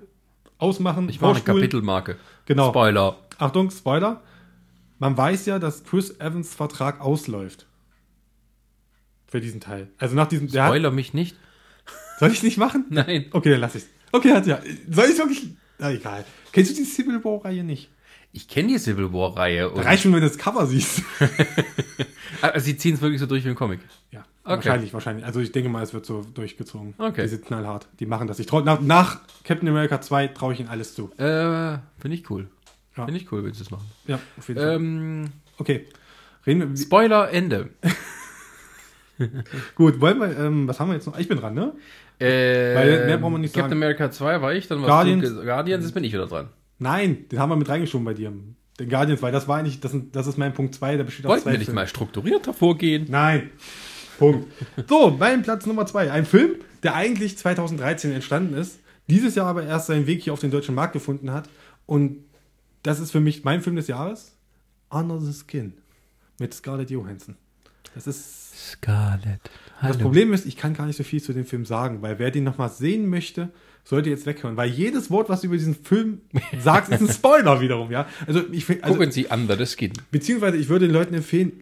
ausmachen, 0.59 1.09
ich 1.09 1.21
mache 1.21 1.37
eine. 1.37 1.41
Kapitelmarke. 1.45 2.17
Genau. 2.47 2.71
Spoiler. 2.71 3.19
Achtung, 3.39 3.71
Spoiler. 3.71 4.23
Man 4.99 5.17
weiß 5.17 5.47
ja, 5.47 5.59
dass 5.59 5.85
Chris 5.85 6.19
Evans 6.21 6.55
Vertrag 6.55 7.01
ausläuft. 7.01 7.67
Für 9.27 9.41
diesen 9.41 9.61
Teil. 9.61 9.89
Also 9.99 10.15
nach 10.17 10.27
diesem. 10.29 10.49
Der 10.49 10.63
hat, 10.65 10.71
Spoiler 10.71 10.91
mich 10.91 11.13
nicht. 11.13 11.37
soll 12.19 12.31
ich 12.31 12.43
nicht 12.43 12.57
machen? 12.59 12.87
Nein. 12.91 13.27
Okay, 13.33 13.51
dann 13.51 13.61
lass 13.61 13.75
ich's. 13.75 13.89
Okay, 14.13 14.33
hat 14.33 14.47
ja. 14.47 14.61
Soll 14.91 15.07
ich 15.11 15.19
wirklich. 15.19 15.49
Na 15.79 15.91
egal. 15.91 16.25
Kennst 16.53 16.71
du 16.71 16.75
die 16.77 16.85
Civil 16.85 17.23
War-Reihe 17.23 17.65
nicht? 17.65 17.91
Ich 18.37 18.49
kenne 18.49 18.69
die 18.69 18.79
Civil 18.79 19.13
War-Reihe. 19.13 19.75
Reicht 19.75 20.03
schon, 20.03 20.13
wenn 20.13 20.21
du 20.21 20.29
das 20.29 20.39
Cover 20.39 20.67
siehst. 20.67 21.03
Ah, 22.43 22.61
sie 22.61 22.77
ziehen 22.77 22.95
es 22.95 23.01
wirklich 23.01 23.19
so 23.19 23.25
durch 23.27 23.45
wie 23.47 23.49
ein 23.49 23.55
Comic. 23.55 23.81
ja, 24.11 24.21
Okay. 24.45 24.57
wahrscheinlich, 24.57 24.93
wahrscheinlich. 24.93 25.25
Also 25.25 25.41
ich 25.41 25.53
denke 25.53 25.71
mal, 25.71 25.83
es 25.83 25.95
wird 25.95 26.05
so 26.05 26.23
durchgezogen. 26.35 26.93
Okay. 26.99 27.23
Die 27.23 27.29
sind 27.29 27.47
knallhart. 27.47 27.89
Die 27.99 28.05
machen 28.05 28.29
das. 28.29 28.39
Ich 28.39 28.45
trau, 28.47 28.61
nach, 28.61 28.79
nach 28.83 29.21
Captain 29.43 29.67
America 29.67 30.03
2 30.03 30.29
traue 30.29 30.53
ich 30.53 30.61
ihnen 30.61 30.69
alles 30.69 30.95
zu. 30.95 31.11
Äh, 31.17 31.79
finde 31.99 32.15
ich 32.15 32.29
cool. 32.29 32.49
Ja. 32.95 33.07
Finde 33.07 33.19
ich 33.21 33.33
cool, 33.33 33.43
wenn 33.43 33.55
sie 33.55 33.61
das 33.61 33.71
machen. 33.71 33.87
Ja, 34.07 34.19
auf 34.37 34.47
jeden 34.49 34.61
Fall. 34.61 34.75
Ähm, 34.75 35.25
Okay. 35.59 35.87
Reden 36.47 36.61
wir. 36.71 36.77
Spoiler, 36.77 37.31
Ende. 37.33 37.71
Gut, 39.75 39.99
wollen 40.01 40.19
wir, 40.21 40.39
ähm, 40.39 40.69
was 40.69 40.79
haben 40.79 40.89
wir 40.89 40.95
jetzt 40.95 41.07
noch? 41.07 41.19
Ich 41.19 41.29
bin 41.29 41.39
dran, 41.39 41.55
ne? 41.55 41.73
Äh, 42.19 42.75
Weil 42.75 43.07
mehr 43.07 43.17
brauchen 43.17 43.33
wir 43.35 43.39
nicht 43.39 43.55
Captain 43.55 43.71
sagen. 43.71 43.83
America 43.83 44.11
2 44.11 44.43
war 44.43 44.53
ich, 44.53 44.69
dann 44.69 44.81
war 44.83 44.89
Guardians. 44.89 45.33
Guardians, 45.43 45.85
jetzt 45.85 45.95
bin 45.95 46.05
ich 46.05 46.13
wieder 46.13 46.27
dran. 46.27 46.49
Nein, 46.79 47.29
den 47.31 47.39
haben 47.39 47.49
wir 47.51 47.57
mit 47.57 47.69
reingeschoben 47.69 48.05
bei 48.05 48.15
dir. 48.15 48.33
Den 48.79 48.89
Guardians, 48.91 49.23
weil 49.23 49.33
das 49.33 49.49
war 49.49 49.59
eigentlich, 49.59 49.81
das, 49.81 49.95
das 50.13 50.27
ist 50.27 50.37
mein 50.37 50.53
Punkt 50.53 50.75
2, 50.75 50.99
der 50.99 51.05
besteht 51.05 51.25
aus 51.25 51.31
Wollten 51.31 51.45
zwei 51.45 51.53
wir 51.53 51.59
nicht 51.59 51.67
Filmen. 51.67 51.77
mal 51.77 51.87
strukturierter 51.87 52.53
vorgehen? 52.53 53.07
Nein. 53.09 53.51
Punkt. 54.19 54.47
So, 54.89 55.11
mein 55.19 55.43
Platz 55.43 55.67
Nummer 55.67 55.87
2. 55.87 56.11
Ein 56.11 56.27
Film, 56.27 56.57
der 56.83 56.95
eigentlich 56.95 57.39
2013 57.39 58.13
entstanden 58.13 58.55
ist, 58.55 58.81
dieses 59.09 59.35
Jahr 59.35 59.47
aber 59.47 59.65
erst 59.65 59.87
seinen 59.87 60.07
Weg 60.07 60.23
hier 60.23 60.33
auf 60.33 60.41
den 60.41 60.51
deutschen 60.51 60.75
Markt 60.75 60.93
gefunden 60.93 61.31
hat. 61.31 61.49
Und 61.87 62.25
das 62.83 63.01
ist 63.01 63.11
für 63.11 63.21
mich 63.21 63.45
mein 63.45 63.63
Film 63.63 63.77
des 63.77 63.87
Jahres. 63.87 64.33
Under 64.91 65.21
the 65.21 65.33
Skin. 65.33 65.75
Mit 66.39 66.53
Scarlett 66.55 66.91
Johansson. 66.91 67.37
Das 67.95 68.07
ist. 68.07 68.73
Scarlett. 68.73 69.41
Das 69.81 69.99
Problem 69.99 70.33
ist, 70.33 70.47
ich 70.47 70.57
kann 70.57 70.75
gar 70.75 70.87
nicht 70.87 70.97
so 70.97 71.05
viel 71.05 71.23
zu 71.23 71.33
dem 71.33 71.45
Film 71.45 71.65
sagen, 71.65 72.03
weil 72.03 72.19
wer 72.19 72.31
den 72.31 72.45
nochmal 72.45 72.71
sehen 72.71 73.09
möchte, 73.09 73.51
sollte 73.87 74.11
jetzt 74.11 74.27
weghören, 74.27 74.57
weil 74.57 74.69
jedes 74.69 75.13
Wort, 75.13 75.29
was 75.29 75.43
du 75.43 75.47
über 75.47 75.57
diesen 75.57 75.77
Film 75.77 76.21
sagst, 76.61 76.91
ist 76.91 77.01
ein 77.01 77.09
Spoiler 77.09 77.61
wiederum, 77.61 77.93
ja. 77.93 78.09
Also 78.27 78.43
ich 78.51 78.69
also, 78.83 78.95
Gucken 78.95 79.13
Sie 79.13 79.27
Under 79.27 79.57
the 79.57 79.65
Skin. 79.65 79.93
beziehungsweise 80.11 80.57
ich 80.57 80.69
würde 80.69 80.89
den 80.89 80.93
Leuten 80.93 81.15
empfehlen, 81.15 81.53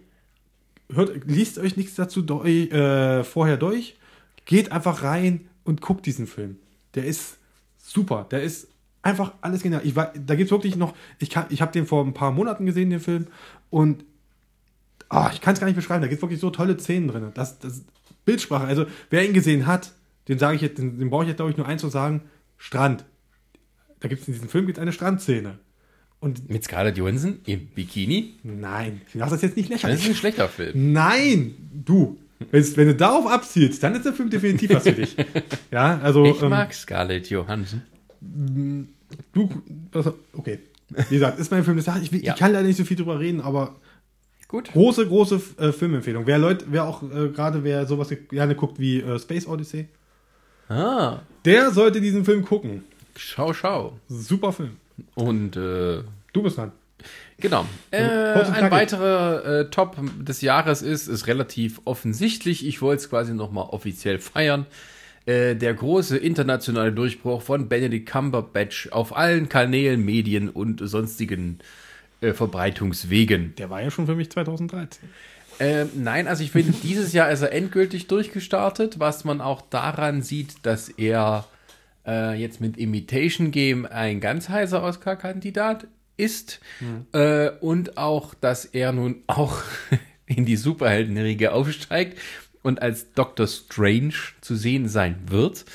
hört, 0.91 1.13
liest 1.27 1.59
euch 1.59 1.77
nichts 1.77 1.97
dazu 1.97 2.23
durch, 2.23 2.73
äh, 2.73 3.25
vorher 3.25 3.59
durch, 3.59 3.97
geht 4.47 4.73
einfach 4.73 5.03
rein 5.03 5.43
und 5.65 5.83
guckt 5.83 6.07
diesen 6.07 6.27
Film. 6.27 6.57
Der 6.95 7.05
ist 7.05 7.37
super, 7.77 8.27
der 8.31 8.43
ist 8.43 8.69
einfach 9.03 9.35
alles 9.43 9.63
genial. 9.63 9.83
Ich 9.85 9.95
war, 9.95 10.11
da 10.15 10.35
gibt's 10.35 10.51
wirklich 10.51 10.77
noch, 10.77 10.95
ich 11.19 11.29
kann, 11.29 11.45
ich 11.51 11.61
habe 11.61 11.73
den 11.73 11.85
vor 11.87 12.03
ein 12.03 12.15
paar 12.15 12.33
Monaten 12.33 12.65
gesehen, 12.65 12.89
den 12.89 13.01
Film, 13.01 13.27
und 13.69 14.03
ah, 15.11 15.31
ich 15.31 15.43
kann 15.43 15.53
es 15.53 15.61
gar 15.61 15.67
nicht 15.67 15.77
beschreiben, 15.77 16.01
da 16.01 16.09
gibt 16.09 16.23
wirklich 16.23 16.41
so 16.41 16.49
tolle 16.49 16.79
Szenen 16.79 17.09
drin. 17.09 17.33
Das, 17.35 17.59
das 17.59 17.83
Bildsprache, 18.25 18.65
also 18.65 18.87
wer 19.11 19.27
ihn 19.27 19.35
gesehen 19.35 19.67
hat, 19.67 19.93
den 20.29 20.39
sage 20.39 20.57
ich 20.57 20.63
jetzt, 20.63 20.79
den, 20.79 20.99
den 20.99 21.11
brauche 21.11 21.23
ich 21.25 21.29
jetzt 21.29 21.37
glaube 21.39 21.51
ich 21.51 21.57
nur 21.57 21.67
eins 21.67 21.81
zu 21.81 21.89
sagen, 21.89 22.23
Strand. 22.57 23.05
Da 24.01 24.09
gibt 24.09 24.23
es 24.23 24.29
in 24.29 24.35
diesem 24.35 24.49
Film 24.49 24.67
gibt's 24.67 24.81
eine 24.81 24.93
Strandszene. 24.93 25.59
Und 26.21 26.49
Mit 26.49 26.65
Scarlett 26.65 26.97
Johansson 26.97 27.39
im 27.47 27.67
Bikini. 27.67 28.35
nein, 28.43 29.03
mach 29.15 29.29
das 29.31 29.43
jetzt 29.43 29.57
nicht 29.57 29.69
Das 29.71 29.83
lächerlich. 29.83 30.01
ist 30.05 30.09
ein 30.11 30.15
schlechter 30.15 30.49
Film. 30.49 30.93
Nein, 30.93 31.55
du. 31.85 32.19
Wenn 32.51 32.63
du 32.89 32.95
darauf 32.95 33.27
abzielst, 33.31 33.83
dann 33.83 33.95
ist 33.95 34.05
der 34.05 34.13
Film 34.13 34.29
definitiv 34.31 34.71
was 34.75 34.83
für 34.85 34.93
dich. 34.93 35.17
Ja, 35.71 35.99
also. 36.03 36.25
Ich 36.27 36.41
ähm, 36.43 36.51
mag 36.51 36.73
Scarlett 36.75 37.29
Johansson. 37.31 37.83
Du, 39.33 39.49
also, 39.93 40.19
okay. 40.33 40.59
Wie 41.09 41.15
gesagt, 41.15 41.39
ist 41.39 41.51
mein 41.51 41.65
Film 41.65 41.77
des 41.77 41.87
Jahres. 41.87 42.03
Ich, 42.03 42.13
Ja. 42.23 42.35
ich 42.35 42.39
kann 42.39 42.53
leider 42.53 42.67
nicht 42.67 42.77
so 42.77 42.85
viel 42.85 42.97
drüber 42.97 43.19
reden, 43.21 43.41
aber 43.41 43.77
Gut. 44.49 44.71
große, 44.73 45.07
große 45.07 45.41
äh, 45.59 45.73
Filmempfehlung. 45.73 46.27
Wer 46.27 46.39
Leute, 46.39 46.67
wer 46.69 46.85
auch 46.85 47.03
äh, 47.03 47.29
gerade 47.29 47.65
wer 47.65 47.87
sowas 47.87 48.13
gerne 48.31 48.55
guckt 48.55 48.79
wie 48.79 49.01
äh, 49.01 49.19
Space 49.19 49.47
Odyssey, 49.47 49.89
Ah, 50.69 51.21
der 51.45 51.71
sollte 51.71 52.01
diesen 52.01 52.25
Film 52.25 52.45
gucken. 52.45 52.85
schau, 53.17 53.53
schau. 53.53 53.99
Super 54.09 54.53
Film. 54.53 54.77
Und 55.15 55.57
äh, 55.57 56.03
Du 56.35 56.43
bist 56.43 56.59
dran. 56.59 56.73
Genau. 57.39 57.67
Äh, 57.91 57.99
ein 58.03 58.71
weiterer 58.71 59.45
äh, 59.45 59.71
Top 59.71 59.97
des 60.21 60.41
Jahres 60.41 60.83
ist, 60.83 61.07
ist 61.07 61.27
relativ 61.27 61.81
offensichtlich. 61.85 62.67
Ich 62.67 62.83
wollte 62.83 63.03
es 63.03 63.11
quasi 63.11 63.35
nochmal 63.35 63.67
offiziell 63.71 64.19
feiern. 64.19 64.67
Äh, 65.27 65.55
der 65.55 65.75
große 65.75 66.17
internationale 66.17 66.93
Durchbruch 66.93 67.41
von 67.43 67.69
Benedict 67.69 68.11
Cumberbatch 68.11 68.89
auf 68.91 69.17
allen 69.17 69.49
Kanälen, 69.49 70.05
Medien 70.05 70.49
und 70.49 70.81
sonstigen 70.83 71.61
äh, 72.21 72.33
Verbreitungswegen. 72.33 73.55
Der 73.57 73.71
war 73.71 73.81
ja 73.81 73.91
schon 73.91 74.07
für 74.07 74.17
mich 74.17 74.31
2013. 74.31 75.09
Ähm, 75.61 75.91
nein, 75.97 76.27
also 76.27 76.43
ich 76.43 76.51
finde, 76.51 76.73
dieses 76.83 77.13
Jahr 77.13 77.31
ist 77.31 77.43
er 77.43 77.53
endgültig 77.53 78.07
durchgestartet, 78.07 78.99
was 78.99 79.25
man 79.25 79.41
auch 79.41 79.63
daran 79.63 80.23
sieht, 80.23 80.67
dass 80.67 80.89
er 80.89 81.47
äh, 82.07 82.39
jetzt 82.39 82.61
mit 82.61 82.77
Imitation 82.77 83.51
Game 83.51 83.87
ein 83.87 84.21
ganz 84.21 84.49
heißer 84.49 84.83
Oscar-Kandidat 84.83 85.87
ist 86.17 86.61
äh, 87.13 87.51
und 87.61 87.97
auch, 87.99 88.35
dass 88.35 88.65
er 88.65 88.93
nun 88.93 89.23
auch 89.27 89.63
in 90.27 90.45
die 90.45 90.57
Superheldenriege 90.57 91.53
aufsteigt 91.53 92.19
und 92.63 92.81
als 92.81 93.13
Doctor 93.13 93.47
Strange 93.47 94.15
zu 94.41 94.57
sehen 94.57 94.89
sein 94.89 95.17
wird. 95.29 95.67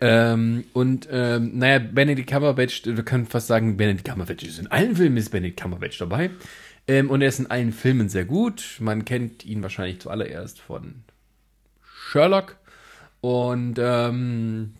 Ähm, 0.00 0.64
und 0.72 1.08
ähm, 1.10 1.58
naja, 1.58 1.78
Benedict 1.78 2.28
Cumberbatch, 2.28 2.82
wir 2.84 3.04
können 3.04 3.26
fast 3.26 3.46
sagen, 3.46 3.76
Benedict 3.76 4.08
Cumberbatch 4.08 4.44
ist 4.44 4.58
in 4.58 4.66
allen 4.66 4.96
Filmen 4.96 5.16
ist 5.16 5.30
Benedict 5.30 5.60
Cumberbatch 5.60 5.98
dabei. 5.98 6.30
Ähm, 6.88 7.10
und 7.10 7.22
er 7.22 7.28
ist 7.28 7.38
in 7.38 7.50
allen 7.50 7.72
Filmen 7.72 8.08
sehr 8.08 8.24
gut. 8.24 8.78
Man 8.80 9.04
kennt 9.04 9.44
ihn 9.44 9.62
wahrscheinlich 9.62 10.00
zuallererst 10.00 10.60
von 10.60 11.04
Sherlock. 12.10 12.56
Und 13.20 13.76
ähm, 13.78 14.74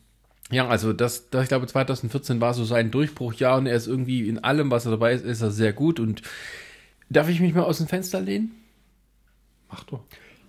ja, 0.51 0.69
also 0.69 0.93
das, 0.93 1.31
das, 1.31 1.45
ich 1.45 1.49
glaube, 1.49 1.67
2014 1.67 2.41
war 2.41 2.55
so 2.55 2.65
sein 2.65 2.91
Durchbruchjahr 2.91 3.59
und 3.59 3.67
er 3.67 3.77
ist 3.77 3.87
irgendwie 3.87 4.29
in 4.29 4.43
allem, 4.43 4.71
was 4.71 4.85
er 4.85 4.91
dabei 4.91 5.15
ist, 5.15 5.25
ist 5.25 5.41
er 5.41 5.51
sehr 5.51 5.73
gut. 5.73 6.01
Und 6.01 6.23
darf 7.09 7.29
ich 7.29 7.41
mich 7.41 7.55
mal 7.55 7.63
aus 7.63 7.79
dem 7.79 7.87
Fenster 7.87 8.21
lehnen? 8.21 8.53
Mach 9.71 9.85
doch. 9.85 10.05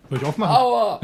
Soll 0.10 0.18
ich 0.18 0.26
aufmachen? 0.26 0.56
Aua! 0.56 1.02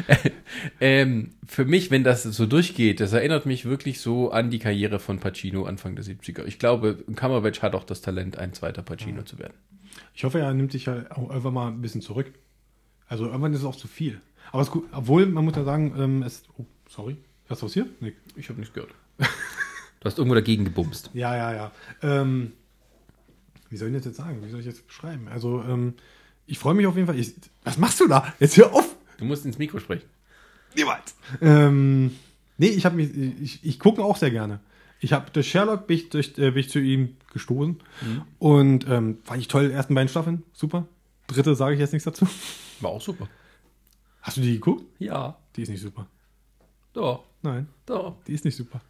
ähm, 0.80 1.34
für 1.46 1.64
mich, 1.64 1.90
wenn 1.90 2.04
das 2.04 2.24
so 2.24 2.46
durchgeht, 2.46 3.00
das 3.00 3.12
erinnert 3.12 3.46
mich 3.46 3.64
wirklich 3.64 4.00
so 4.00 4.30
an 4.30 4.50
die 4.50 4.58
Karriere 4.58 4.98
von 4.98 5.20
Pacino 5.20 5.64
Anfang 5.64 5.94
der 5.96 6.04
70er. 6.04 6.44
Ich 6.44 6.58
glaube, 6.58 7.04
Kammerwetsch 7.14 7.62
hat 7.62 7.74
auch 7.74 7.84
das 7.84 8.00
Talent, 8.00 8.36
ein 8.38 8.52
zweiter 8.52 8.82
Pacino 8.82 9.22
zu 9.22 9.38
werden. 9.38 9.54
Ich 10.14 10.24
hoffe, 10.24 10.40
er 10.40 10.52
nimmt 10.54 10.72
sich 10.72 10.86
ja 10.86 11.04
auch 11.10 11.28
irgendwann 11.28 11.54
mal 11.54 11.68
ein 11.68 11.80
bisschen 11.80 12.02
zurück. 12.02 12.32
Also 13.08 13.26
irgendwann 13.26 13.52
ist 13.52 13.60
es 13.60 13.64
auch 13.64 13.76
zu 13.76 13.88
viel. 13.88 14.20
Aber 14.52 14.62
es 14.62 14.68
ist 14.68 14.72
gut, 14.72 14.88
obwohl, 14.92 15.26
man 15.26 15.44
muss 15.44 15.56
ja 15.56 15.64
sagen, 15.64 15.94
ähm, 15.98 16.22
es. 16.22 16.42
Oh, 16.58 16.64
sorry. 16.88 17.16
Hast 17.48 17.62
du 17.62 17.66
was 17.66 17.74
hier? 17.74 17.86
Nee. 18.00 18.12
Ich 18.34 18.48
habe 18.48 18.58
nichts 18.58 18.74
gehört. 18.74 18.92
Du 19.18 20.04
hast 20.04 20.18
irgendwo 20.18 20.34
dagegen 20.34 20.64
gebumst. 20.64 21.10
Ja, 21.14 21.36
ja, 21.36 21.54
ja. 21.54 21.72
Ähm, 22.02 22.52
wie 23.70 23.76
soll 23.76 23.88
ich 23.88 23.94
das 23.94 24.04
jetzt 24.04 24.16
sagen? 24.16 24.44
Wie 24.44 24.50
soll 24.50 24.60
ich 24.60 24.66
das 24.66 24.80
beschreiben? 24.80 25.28
Also, 25.28 25.62
ähm, 25.62 25.94
ich 26.46 26.58
freue 26.58 26.74
mich 26.74 26.86
auf 26.86 26.94
jeden 26.96 27.06
Fall. 27.06 27.18
Ich, 27.18 27.34
was 27.64 27.78
machst 27.78 28.00
du 28.00 28.06
da? 28.08 28.32
Jetzt 28.38 28.56
hör 28.56 28.72
auf! 28.74 28.94
Du 29.18 29.24
musst 29.24 29.44
ins 29.44 29.58
Mikro 29.58 29.78
sprechen. 29.78 30.08
Niemals! 30.76 31.14
Ähm, 31.40 32.14
nee, 32.58 32.68
ich 32.68 32.84
habe 32.84 32.96
mich, 32.96 33.14
ich, 33.16 33.64
ich 33.64 33.78
gucke 33.78 34.02
auch 34.04 34.16
sehr 34.16 34.30
gerne. 34.30 34.60
Ich 35.00 35.12
habe 35.12 35.30
durch 35.30 35.50
Sherlock 35.50 35.86
bin 35.86 35.96
ich, 35.98 36.08
durch, 36.10 36.38
äh, 36.38 36.50
bin 36.50 36.56
ich 36.58 36.70
zu 36.70 36.78
ihm 36.78 37.16
gestoßen 37.32 37.80
und 38.38 38.88
ähm, 38.88 39.18
fand 39.24 39.40
ich 39.40 39.48
toll, 39.48 39.70
ersten 39.70 39.94
beiden 39.94 40.08
Staffeln, 40.08 40.42
super. 40.52 40.86
Dritte 41.26 41.54
sage 41.54 41.74
ich 41.74 41.80
jetzt 41.80 41.92
nichts 41.92 42.04
dazu. 42.04 42.26
War 42.80 42.90
auch 42.90 43.00
super. 43.00 43.28
Hast 44.22 44.36
du 44.38 44.40
die 44.40 44.54
geguckt? 44.54 44.84
Ja, 44.98 45.36
Die 45.54 45.62
ist 45.62 45.68
nicht 45.68 45.82
super. 45.82 46.06
doch, 46.94 47.24
Nein, 47.42 47.68
doch. 47.84 48.16
die 48.26 48.32
ist 48.32 48.44
nicht 48.44 48.56
super. 48.56 48.80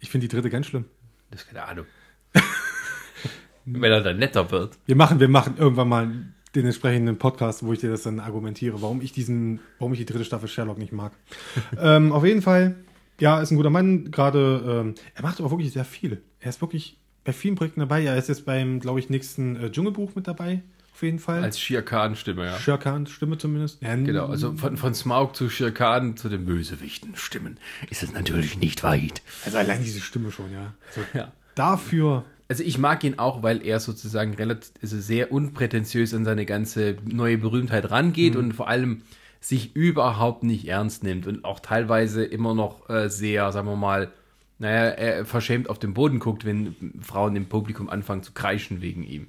Ich 0.00 0.10
finde 0.10 0.26
die 0.28 0.34
dritte 0.34 0.50
ganz 0.50 0.66
schlimm. 0.66 0.84
Das 1.30 1.42
ist 1.42 1.46
keine 1.48 1.62
Ahnung. 1.64 1.86
Wenn 3.64 3.92
er 3.92 4.02
dann 4.02 4.18
netter 4.18 4.50
wird. 4.50 4.76
Wir 4.86 4.96
machen, 4.96 5.20
wir 5.20 5.28
machen 5.28 5.56
irgendwann 5.56 5.88
mal 5.88 6.33
den 6.54 6.66
entsprechenden 6.66 7.18
Podcast, 7.18 7.64
wo 7.64 7.72
ich 7.72 7.80
dir 7.80 7.90
das 7.90 8.02
dann 8.02 8.20
argumentiere, 8.20 8.80
warum 8.80 9.00
ich 9.00 9.12
diesen, 9.12 9.60
warum 9.78 9.92
ich 9.92 9.98
die 9.98 10.06
dritte 10.06 10.24
Staffel 10.24 10.48
Sherlock 10.48 10.78
nicht 10.78 10.92
mag. 10.92 11.12
ähm, 11.80 12.12
auf 12.12 12.24
jeden 12.24 12.42
Fall, 12.42 12.76
ja, 13.20 13.40
ist 13.40 13.50
ein 13.50 13.56
guter 13.56 13.70
Mann. 13.70 14.10
Gerade, 14.10 14.82
ähm, 14.86 14.94
er 15.14 15.22
macht 15.22 15.40
aber 15.40 15.50
wirklich 15.50 15.72
sehr 15.72 15.84
viel. 15.84 16.22
Er 16.40 16.50
ist 16.50 16.60
wirklich 16.60 16.98
bei 17.24 17.32
vielen 17.32 17.54
Projekten 17.54 17.80
dabei. 17.80 18.04
Er 18.04 18.16
ist 18.16 18.28
jetzt 18.28 18.44
beim, 18.44 18.80
glaube 18.80 19.00
ich, 19.00 19.08
nächsten 19.10 19.56
äh, 19.56 19.70
Dschungelbuch 19.70 20.14
mit 20.14 20.28
dabei. 20.28 20.62
Auf 20.92 21.02
jeden 21.02 21.18
Fall. 21.18 21.42
Als 21.42 21.58
Shere 21.58 21.82
Khan-Stimme, 21.82 22.44
ja. 22.46 22.56
Shere 22.56 22.78
Khan 22.78 23.06
Stimme 23.08 23.36
zumindest. 23.36 23.82
Ja, 23.82 23.96
Genau, 23.96 24.26
also 24.26 24.54
von, 24.56 24.76
von 24.76 24.94
Smaug 24.94 25.34
zu 25.34 25.50
Shere 25.50 25.72
Khan 25.72 26.16
zu 26.16 26.28
den 26.28 26.44
Bösewichten 26.44 27.16
Stimmen 27.16 27.58
ist 27.90 28.04
es 28.04 28.12
natürlich 28.12 28.58
nicht 28.58 28.84
weit. 28.84 29.22
also 29.44 29.58
allein 29.58 29.82
diese 29.82 30.00
Stimme 30.00 30.30
schon, 30.30 30.52
ja. 30.52 30.72
Also 30.94 31.00
Ja. 31.12 31.32
dafür. 31.56 32.24
Also 32.54 32.62
ich 32.62 32.78
mag 32.78 33.02
ihn 33.02 33.18
auch, 33.18 33.42
weil 33.42 33.66
er 33.66 33.80
sozusagen 33.80 34.32
relativ 34.34 34.70
also 34.80 35.00
sehr 35.00 35.32
unprätentiös 35.32 36.14
an 36.14 36.24
seine 36.24 36.46
ganze 36.46 36.96
neue 37.04 37.36
Berühmtheit 37.36 37.90
rangeht 37.90 38.36
und 38.36 38.52
vor 38.52 38.68
allem 38.68 39.02
sich 39.40 39.74
überhaupt 39.74 40.44
nicht 40.44 40.68
ernst 40.68 41.02
nimmt 41.02 41.26
und 41.26 41.44
auch 41.44 41.58
teilweise 41.58 42.24
immer 42.24 42.54
noch 42.54 42.88
äh, 42.88 43.10
sehr, 43.10 43.50
sagen 43.50 43.66
wir 43.66 43.74
mal, 43.74 44.12
naja, 44.60 44.84
er 44.90 45.26
verschämt 45.26 45.68
auf 45.68 45.80
den 45.80 45.94
Boden 45.94 46.20
guckt, 46.20 46.44
wenn 46.44 46.76
Frauen 47.00 47.34
im 47.34 47.46
Publikum 47.46 47.90
anfangen 47.90 48.22
zu 48.22 48.30
kreischen 48.30 48.80
wegen 48.80 49.02
ihm. 49.02 49.26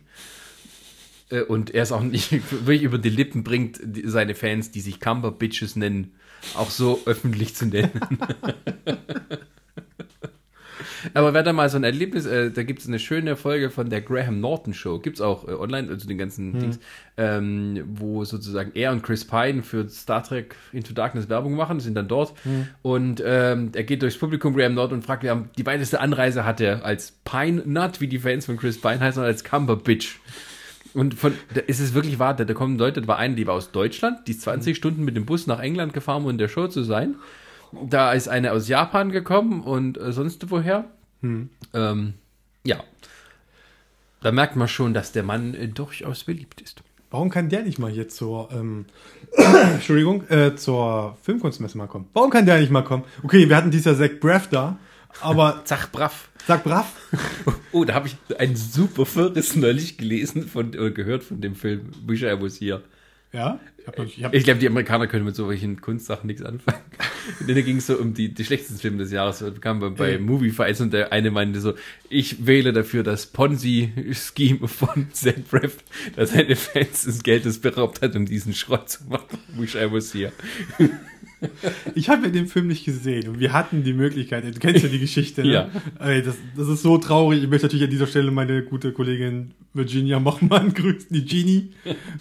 Äh, 1.32 1.42
Und 1.42 1.72
er 1.74 1.82
es 1.82 1.92
auch 1.92 2.04
nicht 2.04 2.32
wirklich 2.52 2.84
über 2.84 3.00
die 3.00 3.10
Lippen 3.10 3.44
bringt, 3.44 3.80
die- 3.84 4.08
seine 4.08 4.36
Fans, 4.36 4.70
die 4.70 4.82
sich 4.82 5.00
Cumber-Bitches 5.00 5.78
nennen, 5.78 6.12
auch 6.54 6.70
so 6.70 7.02
öffentlich 7.08 7.56
zu 7.56 7.66
nennen. 7.66 7.90
Aber 11.14 11.34
wer 11.34 11.44
da 11.44 11.54
mal 11.54 11.70
so 11.70 11.78
ein 11.78 11.84
Erlebnis, 11.84 12.26
äh, 12.26 12.52
da 12.52 12.64
gibt 12.64 12.80
es 12.82 12.88
eine 12.88 13.00
schöne 13.00 13.36
Folge 13.36 13.70
von 13.70 13.90
der 13.90 14.02
Graham 14.02 14.40
Norton 14.40 14.74
Show, 14.74 15.00
gibt 15.00 15.18
es 15.18 15.22
auch 15.22 15.48
äh, 15.48 15.52
online, 15.52 15.90
also 15.90 16.08
den 16.08 16.18
ganzen 16.18 16.60
Dings, 16.60 16.80
ähm, 17.18 17.84
wo 17.94 18.24
sozusagen 18.26 18.72
er 18.74 18.92
und 18.92 19.04
Chris 19.04 19.26
Pine 19.26 19.64
für 19.64 19.88
Star 19.90 20.24
Trek 20.24 20.56
Into 20.74 20.94
Darkness 20.94 21.30
Werbung 21.30 21.56
machen, 21.56 21.80
sind 21.80 21.96
dann 21.96 22.08
dort 22.08 22.34
und 22.82 23.22
ähm, 23.26 23.72
er 23.74 23.84
geht 23.84 24.02
durchs 24.02 24.18
Publikum, 24.18 24.56
Graham 24.56 24.74
Norton, 24.74 24.98
und 24.98 25.04
fragt, 25.04 25.24
wer 25.24 25.32
am- 25.34 25.50
die 25.58 25.66
weiteste 25.66 26.00
Anreise 26.00 26.46
hat 26.46 26.60
er 26.62 26.84
als 26.86 27.12
Pine 27.24 27.62
Nut, 27.66 28.02
wie 28.02 28.08
die 28.08 28.20
Fans 28.20 28.46
von 28.46 28.58
Chris 28.58 28.80
Pine 28.82 29.00
heißen, 29.00 29.20
oder 29.22 29.28
als 29.28 29.44
Cumber 29.44 29.76
Bitch. 29.76 30.18
Und 30.94 31.14
von, 31.14 31.34
da 31.54 31.60
ist 31.62 31.80
es 31.82 31.94
wirklich 31.94 32.20
wahr, 32.20 32.36
da, 32.36 32.46
da 32.46 32.54
kommen 32.54 32.78
Leute, 32.78 33.02
da 33.02 33.08
war 33.08 33.18
eine, 33.18 33.36
die 33.36 33.46
war 33.48 33.54
aus 33.56 33.72
Deutschland, 33.72 34.28
die 34.28 34.32
ist 34.32 34.42
20 34.42 34.78
Stunden 34.78 35.04
mit 35.04 35.16
dem 35.18 35.26
Bus 35.26 35.46
nach 35.46 35.60
England 35.60 35.94
gefahren, 35.94 36.24
um 36.24 36.30
in 36.30 36.38
der 36.38 36.48
Show 36.48 36.68
zu 36.68 36.84
sein. 36.84 37.16
Da 37.90 38.14
ist 38.14 38.30
eine 38.30 38.54
aus 38.54 38.70
Japan 38.70 39.12
gekommen 39.12 39.62
und 39.62 39.98
äh, 39.98 40.14
sonst 40.14 40.50
woher. 40.50 40.86
Ähm, 41.74 42.14
ja. 42.64 42.84
Da 44.22 44.32
merkt 44.32 44.56
man 44.56 44.68
schon, 44.68 44.94
dass 44.94 45.12
der 45.12 45.24
Mann 45.24 45.54
äh, 45.54 45.68
durchaus 45.68 46.24
beliebt 46.24 46.62
ist. 46.62 46.82
Warum 47.12 47.30
kann 47.30 47.50
der 47.50 47.64
nicht 47.64 47.80
mal 47.80 47.92
hier 47.92 48.10
zur, 48.10 48.50
ähm, 48.52 48.86
Entschuldigung, 49.74 50.28
äh, 50.30 50.56
zur 50.56 51.18
Filmkunstmesse 51.22 51.78
mal 51.78 51.88
kommen? 51.88 52.10
Warum 52.14 52.30
kann 52.30 52.46
der 52.46 52.60
nicht 52.60 52.72
mal 52.72 52.84
kommen? 52.84 53.04
Okay, 53.24 53.48
wir 53.48 53.56
hatten 53.56 53.72
dieser 53.72 53.96
Zach 53.96 54.20
Braff 54.20 54.50
da, 54.50 54.78
aber 55.22 55.62
Zach 55.66 55.92
brav. 55.92 56.30
Zach 56.46 56.62
Braff, 56.64 56.94
Oh, 57.72 57.86
da 57.86 57.94
habe 57.94 58.08
ich 58.08 58.18
einen 58.38 58.56
super 58.56 59.06
Verriss 59.06 59.56
neulich 59.56 59.98
gelesen 59.98 60.48
von, 60.48 60.70
oder 60.70 60.92
gehört 60.92 61.24
von 61.24 61.42
dem 61.42 61.56
Film 61.56 61.92
Wish 62.06 62.24
I 62.24 62.40
Was 62.40 62.60
Here. 62.60 62.82
Ja? 63.34 63.60
Ich, 63.98 64.18
ich, 64.18 64.26
Ich 64.32 64.44
glaube, 64.46 64.60
die 64.60 64.68
Amerikaner 64.68 65.08
können 65.08 65.26
mit 65.26 65.36
solchen 65.36 65.82
Kunstsachen 65.82 66.26
nichts 66.28 66.42
anfangen. 66.42 66.80
Dann 67.48 67.56
ging 67.66 67.78
es 67.78 67.88
so 67.88 67.98
um 67.98 68.14
die, 68.14 68.34
die 68.34 68.46
schlechtesten 68.46 68.78
Filme 68.78 68.98
des 68.98 69.12
Jahres. 69.12 69.42
Wir 69.42 69.52
kamen 69.54 69.80
bei, 69.80 69.90
bei 69.90 70.12
Ja. 70.14 70.20
Movie 70.20 70.52
Fights 70.52 70.80
und 70.82 70.94
der 70.94 71.12
eine 71.12 71.32
meinte 71.32 71.60
so, 71.60 71.74
ich 72.10 72.46
wähle 72.46 72.72
dafür 72.72 73.04
das 73.04 73.26
Ponzi-Scheme 73.28 74.68
von 74.68 75.08
Zach 75.12 75.34
Braff, 75.50 75.78
dass 76.16 76.32
seine 76.32 76.56
Fans 76.56 77.04
des 77.04 77.24
Geldes 77.24 77.60
beraubt 77.60 78.02
hat, 78.02 78.16
um 78.16 78.26
diesen 78.26 78.54
Schrott 78.54 78.90
zu 78.90 79.04
machen. 79.10 79.40
Wish 79.56 79.76
I 79.76 79.92
was 79.92 80.14
here. 80.14 80.32
ich 81.96 82.10
habe 82.10 82.26
ja 82.26 82.32
den 82.32 82.48
Film 82.48 82.68
nicht 82.68 82.86
gesehen 82.86 83.28
und 83.30 83.40
wir 83.40 83.54
hatten 83.54 83.84
die 83.84 83.94
Möglichkeit, 83.94 84.44
du 84.46 84.60
kennst 84.60 84.84
ja 84.84 84.90
die 84.90 85.00
Geschichte, 85.00 85.42
ne? 85.44 85.52
Ja. 85.52 85.70
Ey, 86.00 86.22
das, 86.24 86.36
das 86.56 86.68
ist 86.68 86.82
so 86.82 86.98
traurig. 86.98 87.44
Ich 87.44 87.50
möchte 87.50 87.66
natürlich 87.68 87.86
an 87.86 87.90
dieser 87.92 88.08
Stelle 88.08 88.32
meine 88.32 88.64
gute 88.64 88.92
Kollegin 88.92 89.52
Virginia 89.74 90.20
Mochmann 90.20 90.74
grüßen, 90.74 91.08
die 91.10 91.26
Genie. 91.26 91.74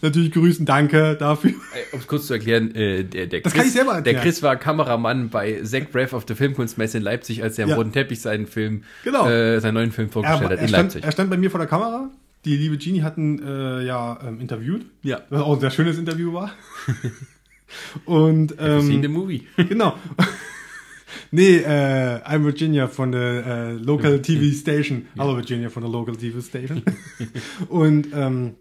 natürlich 0.02 0.32
grüßen, 0.32 0.66
danke 0.66 1.16
dafür. 1.18 1.52
Um 1.92 2.00
es 2.00 2.06
kurz 2.06 2.26
zu 2.26 2.34
erklären, 2.34 2.74
äh, 2.74 3.04
der, 3.04 3.26
der, 3.26 3.40
Das 3.40 3.52
Chris, 3.52 3.60
kann 3.60 3.66
ich 3.68 3.72
selber 3.72 3.90
der 3.92 3.98
erklären. 3.98 4.22
Chris 4.22 4.42
war 4.42 4.56
Kameramann 4.56 5.28
bei 5.30 5.60
Zach 5.62 5.84
Braff 5.92 6.12
auf 6.12 6.24
der 6.24 6.36
Filmkunstmesse 6.36 6.98
in 6.98 7.04
Leipzig, 7.04 7.42
als 7.42 7.58
er 7.58 7.64
am 7.64 7.70
Ja. 7.70 7.76
Roten 7.76 7.92
Teppich 7.92 8.20
seinen 8.20 8.46
Film, 8.46 8.82
Genau. 9.04 9.28
äh, 9.28 9.60
seinen 9.60 9.74
neuen 9.74 9.92
Film 9.92 10.08
Er, 10.08 10.12
vorgestellt 10.12 10.50
hat 10.50 10.58
er, 10.58 10.62
in 10.62 10.68
stand, 10.68 10.82
Leipzig. 10.84 11.04
er 11.04 11.12
stand 11.12 11.30
bei 11.30 11.36
mir 11.36 11.50
vor 11.50 11.58
der 11.60 11.68
Kamera. 11.68 12.10
Die 12.44 12.56
liebe 12.56 12.76
Genie 12.76 13.00
hatten 13.02 13.40
äh, 13.42 13.84
ja 13.86 14.18
ähm, 14.26 14.40
interviewt. 14.40 14.84
Ja. 15.02 15.22
Was 15.30 15.40
auch 15.40 15.54
ein 15.54 15.60
sehr 15.60 15.70
schönes 15.70 15.96
Interview 15.96 16.32
war. 16.34 16.52
Und 18.04 18.54
Ähm, 18.58 18.80
Seen 18.82 19.02
the 19.02 19.08
Movie. 19.08 19.42
genau. 19.56 19.94
nee, 21.30 21.56
äh, 21.56 22.20
I'm 22.24 22.44
Virginia 22.44 22.88
von 22.88 23.12
der 23.12 23.46
äh, 23.46 23.72
Local 23.72 24.20
TV 24.20 24.56
Station. 24.56 25.06
Hallo 25.18 25.36
Virginia 25.36 25.68
von 25.70 25.82
der 25.82 25.90
Local 25.90 26.16
TV 26.16 26.40
Station. 26.40 26.82
Und 27.68 28.08
ähm, 28.14 28.54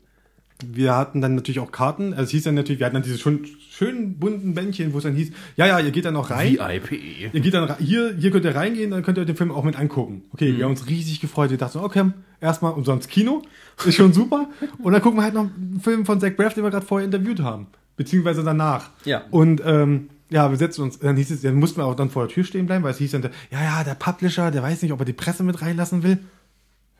wir 0.65 0.95
hatten 0.95 1.21
dann 1.21 1.35
natürlich 1.35 1.59
auch 1.59 1.71
Karten. 1.71 2.13
Also 2.13 2.23
es 2.23 2.29
hieß 2.31 2.43
dann 2.43 2.55
natürlich, 2.55 2.79
wir 2.79 2.85
hatten 2.85 2.95
dann 2.95 3.03
diese 3.03 3.17
schon 3.17 3.45
schönen 3.69 4.19
bunten 4.19 4.53
Bändchen, 4.53 4.93
wo 4.93 4.97
es 4.97 5.03
dann 5.03 5.15
hieß, 5.15 5.31
ja, 5.57 5.65
ja, 5.65 5.79
ihr 5.79 5.91
geht 5.91 6.05
dann 6.05 6.15
auch 6.15 6.29
rein. 6.29 6.53
VIP. 6.53 6.91
Ihr 7.33 7.39
geht 7.41 7.53
dann 7.53 7.77
hier, 7.77 8.15
hier 8.15 8.31
könnt 8.31 8.45
ihr 8.45 8.55
reingehen, 8.55 8.91
dann 8.91 9.03
könnt 9.03 9.17
ihr 9.17 9.25
den 9.25 9.35
Film 9.35 9.51
auch 9.51 9.63
mit 9.63 9.77
angucken. 9.77 10.23
Okay, 10.31 10.55
wir 10.55 10.65
haben 10.65 10.71
uns 10.71 10.87
riesig 10.87 11.19
gefreut. 11.19 11.49
Wir 11.49 11.57
dachten, 11.57 11.79
okay, 11.79 12.11
erstmal 12.39 12.73
umsonst 12.73 13.09
Kino, 13.09 13.41
ist 13.85 13.95
schon 13.95 14.13
super. 14.13 14.49
Und 14.79 14.93
dann 14.93 15.01
gucken 15.01 15.19
wir 15.19 15.23
halt 15.23 15.33
noch 15.33 15.49
einen 15.55 15.79
Film 15.81 16.05
von 16.05 16.19
Zach 16.19 16.35
Braff, 16.35 16.53
den 16.53 16.63
wir 16.63 16.71
gerade 16.71 16.85
vorher 16.85 17.05
interviewt 17.05 17.41
haben. 17.41 17.67
Beziehungsweise 17.95 18.43
danach. 18.43 18.89
Ja. 19.05 19.23
Und 19.29 19.61
ähm, 19.65 20.09
ja, 20.29 20.49
wir 20.49 20.57
setzen 20.57 20.81
uns, 20.81 20.99
dann 20.99 21.15
hieß 21.15 21.29
es, 21.29 21.41
dann 21.41 21.55
mussten 21.55 21.77
wir 21.77 21.85
auch 21.85 21.95
dann 21.95 22.09
vor 22.09 22.25
der 22.25 22.33
Tür 22.33 22.43
stehen 22.43 22.65
bleiben, 22.65 22.83
weil 22.83 22.91
es 22.91 22.97
hieß 22.97 23.11
dann, 23.11 23.29
ja, 23.51 23.63
ja, 23.63 23.83
der 23.83 23.93
Publisher, 23.93 24.49
der 24.49 24.63
weiß 24.63 24.81
nicht, 24.81 24.91
ob 24.91 24.99
er 24.99 25.05
die 25.05 25.13
Presse 25.13 25.43
mit 25.43 25.61
reinlassen 25.61 26.01
will. 26.01 26.17